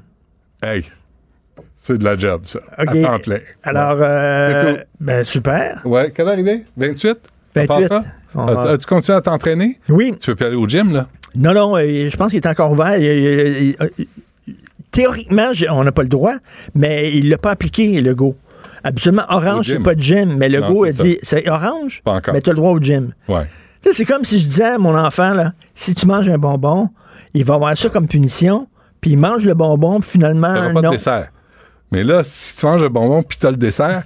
Hey, 0.62 0.84
c'est 1.76 1.98
de 1.98 2.04
la 2.04 2.16
job, 2.16 2.42
ça. 2.44 2.60
OK. 2.78 2.88
À 2.96 3.02
temps 3.02 3.18
plein. 3.18 3.38
Alors, 3.62 3.96
euh, 4.00 4.76
ben 5.00 5.24
super. 5.24 5.80
Ouais, 5.84 6.10
quelle 6.14 6.28
heure 6.28 6.38
il 6.38 6.48
est? 6.48 6.64
28? 6.76 7.18
À 7.56 7.66
part 7.66 7.80
28. 7.80 7.88
ça? 7.88 8.04
Va- 8.34 8.70
As-tu 8.72 8.86
continué 8.86 9.16
à 9.16 9.20
t'entraîner? 9.20 9.78
Oui. 9.88 10.14
Tu 10.20 10.26
peux 10.30 10.34
plus 10.36 10.46
aller 10.46 10.56
au 10.56 10.68
gym, 10.68 10.92
là? 10.92 11.08
Non, 11.34 11.52
non, 11.54 11.76
euh, 11.76 12.08
je 12.08 12.16
pense 12.16 12.30
qu'il 12.30 12.38
est 12.38 12.46
encore 12.46 12.72
ouvert. 12.72 12.96
Il- 12.98 13.04
il- 13.04 13.76
il- 13.98 14.06
il- 14.46 14.56
théoriquement, 14.90 15.50
on 15.70 15.84
n'a 15.84 15.92
pas 15.92 16.02
le 16.02 16.08
droit, 16.08 16.34
mais 16.74 17.12
il 17.16 17.28
l'a 17.28 17.38
pas 17.38 17.50
appliqué, 17.52 18.00
le 18.00 18.14
go. 18.14 18.36
Habituellement, 18.84 19.24
Au 19.30 19.34
orange, 19.34 19.66
c'est 19.66 19.78
pas 19.82 19.94
de 19.94 20.00
gym, 20.02 20.36
mais 20.36 20.48
le 20.48 20.60
go, 20.62 20.84
a 20.84 20.90
dit, 20.90 21.18
c'est 21.22 21.48
orange, 21.48 22.02
Pas 22.04 22.12
encore. 22.14 22.34
mais 22.34 22.40
tu 22.40 22.50
as 22.50 22.52
le 22.52 22.56
droit 22.58 22.70
au 22.72 22.78
gym. 22.80 23.12
Ouais. 23.28 23.44
Tu 23.82 23.94
C'est 23.94 24.04
comme 24.04 24.24
si 24.24 24.38
je 24.38 24.46
disais 24.46 24.64
à 24.64 24.78
mon 24.78 24.96
enfant, 24.96 25.32
là, 25.32 25.52
si 25.74 25.94
tu 25.94 26.06
manges 26.06 26.28
un 26.28 26.38
bonbon, 26.38 26.88
il 27.34 27.44
va 27.44 27.54
avoir 27.54 27.76
ça 27.78 27.88
comme 27.88 28.06
punition, 28.08 28.68
puis 29.00 29.12
il 29.12 29.18
mange 29.18 29.44
le 29.44 29.54
bonbon, 29.54 30.00
puis 30.00 30.10
finalement, 30.10 30.54
T'auras 30.54 30.72
pas 30.72 30.82
non. 30.82 30.90
de 30.90 30.96
dessert. 30.96 31.30
Mais 31.92 32.04
là, 32.04 32.22
si 32.24 32.56
tu 32.56 32.66
manges 32.66 32.82
le 32.82 32.88
bonbon 32.88 33.22
puis 33.22 33.38
t'as 33.38 33.50
le 33.50 33.56
dessert, 33.56 34.04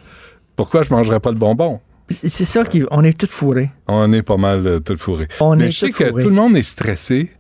pourquoi 0.57 0.83
je 0.83 0.91
mangerais 0.93 1.21
pas 1.21 1.31
le 1.31 1.37
bonbon? 1.37 1.81
C'est 2.11 2.45
ça 2.45 2.65
qui, 2.65 2.85
on 2.91 3.03
est 3.03 3.19
tous 3.19 3.31
fourrés. 3.31 3.71
On 3.89 4.13
est 4.13 4.23
pas 4.23 4.37
mal 4.37 4.67
euh, 4.67 4.79
tout 4.79 4.97
fourré. 4.97 5.27
On 5.41 5.57
Mais 5.57 5.67
est 5.67 5.71
je 5.71 5.79
sais 5.79 5.91
que 5.91 6.11
tout 6.11 6.29
le 6.29 6.35
monde 6.35 6.57
est 6.57 6.63
stressé. 6.63 7.31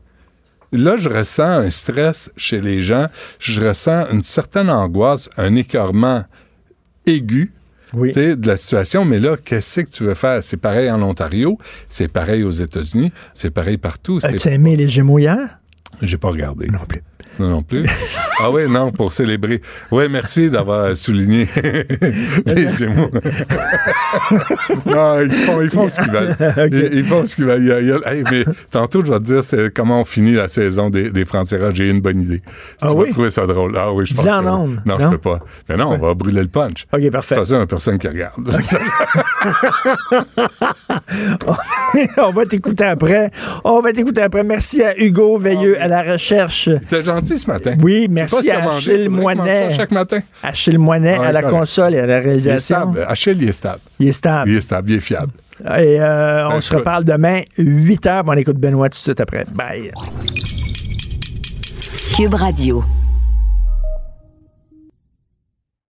Là, 0.72 0.97
je 0.97 1.09
ressens 1.09 1.44
un 1.44 1.70
stress 1.70 2.32
chez 2.36 2.60
les 2.60 2.81
gens. 2.81 3.06
Je 3.39 3.60
ressens 3.60 4.10
une 4.10 4.22
certaine 4.22 4.70
angoisse, 4.70 5.31
un 5.36 5.55
écœurement 5.55 6.24
aigu 7.06 7.52
de 7.94 8.47
la 8.47 8.56
situation. 8.56 9.05
Mais 9.05 9.20
là, 9.20 9.36
qu'est-ce 9.36 9.82
que 9.82 9.90
tu 9.90 10.05
veux 10.05 10.14
faire? 10.14 10.43
C'est 10.43 10.56
pareil 10.56 10.90
en 10.90 11.01
Ontario, 11.02 11.59
c'est 11.89 12.09
pareil 12.09 12.43
aux 12.43 12.51
États-Unis, 12.51 13.12
c'est 13.35 13.51
pareil 13.51 13.78
partout. 13.78 14.18
As-tu 14.22 14.48
aimé 14.48 14.76
les 14.76 14.89
Gémeaux 14.89 15.18
hier? 15.18 15.59
J'ai 16.02 16.18
pas 16.18 16.28
regardé. 16.31 16.66
Non 16.68 16.85
plus. 16.89 17.02
Non, 17.39 17.48
non 17.51 17.62
plus. 17.62 17.85
ah 18.39 18.51
oui, 18.51 18.62
non, 18.69 18.90
pour 18.93 19.12
célébrer. 19.12 19.61
Oui, 19.90 20.05
merci 20.11 20.51
d'avoir 20.51 20.97
souligné 20.97 21.47
les 22.47 22.70
Gémeaux. 22.70 23.11
non, 24.86 25.20
ils 25.20 25.31
font, 25.31 25.61
ils 25.62 25.70
font 25.70 25.89
ce 25.89 26.01
qu'ils 26.01 26.12
veulent. 26.12 26.36
Ils, 26.73 26.98
ils 26.98 27.05
font 27.05 27.24
ce 27.27 27.35
qu'ils 27.36 27.44
veulent. 27.47 28.02
Hey, 28.06 28.23
mais 28.31 28.44
tantôt, 28.70 29.05
je 29.05 29.11
vais 29.12 29.19
te 29.19 29.24
dire 29.24 29.44
c'est 29.44 29.73
comment 29.74 30.01
on 30.01 30.05
finit 30.05 30.32
la 30.32 30.48
saison 30.48 30.90
des, 30.90 31.11
des 31.11 31.24
frontières. 31.24 31.74
J'ai 31.74 31.89
une 31.90 32.01
bonne 32.01 32.20
idée. 32.23 32.43
Ah 32.81 32.89
tu 32.89 32.94
oui? 32.94 33.06
vas 33.06 33.12
trouver 33.12 33.31
ça 33.31 33.47
drôle. 33.47 33.77
Ah 33.77 33.93
oui, 33.93 34.06
je 34.06 34.15
pense 34.15 34.24
que 34.24 34.31
ondes. 34.31 34.81
Non, 34.86 34.97
je 34.98 35.05
Non? 35.05 35.11
peux 35.11 35.19
pas. 35.19 35.40
Mais 35.69 35.77
non, 35.77 35.89
on 35.89 35.98
va 35.98 36.15
brûler 36.15 36.43
le 36.43 36.48
punch. 36.48 36.86
OK, 36.93 37.11
parfait. 37.11 37.35
De 37.35 37.40
toute 37.40 37.48
façon, 37.48 37.61
il 37.61 37.62
a 37.62 37.66
personne 37.66 37.98
qui 37.98 38.09
regarde. 38.09 38.35
on 42.19 42.32
va 42.32 42.47
t'écouter 42.47 42.85
après. 42.85 43.31
On 43.65 43.81
va 43.81 43.93
t'écouter 43.93 44.23
après. 44.23 44.44
Merci 44.44 44.82
à 44.82 44.97
Hugo 44.98 45.39
Veilleux 45.39 45.81
à 45.81 45.89
la 45.89 46.02
recherche. 46.02 46.69
T'es 46.89 47.02
gentil 47.02 47.23
ce 47.24 47.46
matin. 47.51 47.74
Oui, 47.82 48.06
merci 48.10 48.51
à. 48.51 48.70
Achille 48.70 49.09
Moinet. 49.09 49.70
chaque 49.74 49.90
matin. 49.90 50.20
Achille 50.42 50.78
Moinet 50.78 51.18
Ouais, 51.18 51.26
à 51.26 51.32
la 51.32 51.42
correct. 51.42 51.59
console 51.59 51.94
et 51.94 51.98
à 51.98 52.06
la 52.06 52.18
Il 52.18 52.20
est 52.20 52.20
réalisation. 52.24 52.76
stable. 52.76 53.06
Achille, 53.09 53.38
il 53.40 53.48
est 53.48 53.52
stable. 53.52 53.78
Il 53.98 54.09
est 54.09 54.12
stable. 54.12 54.51
Il 54.51 54.56
est 54.56 54.60
stable, 54.60 54.90
il 54.90 54.96
est 54.96 55.01
fiable. 55.01 55.32
Et 55.78 56.01
euh, 56.01 56.46
on 56.48 56.51
Ben, 56.55 56.60
se 56.60 56.66
écoute. 56.68 56.78
reparle 56.80 57.05
demain, 57.05 57.40
8 57.59 58.06
h. 58.06 58.22
On 58.26 58.32
écoute 58.32 58.56
Benoît 58.59 58.88
tout 58.88 58.96
de 58.98 59.02
suite 59.02 59.20
après. 59.20 59.44
Bye. 59.55 59.92
Cube 62.16 62.34
Radio. 62.34 62.82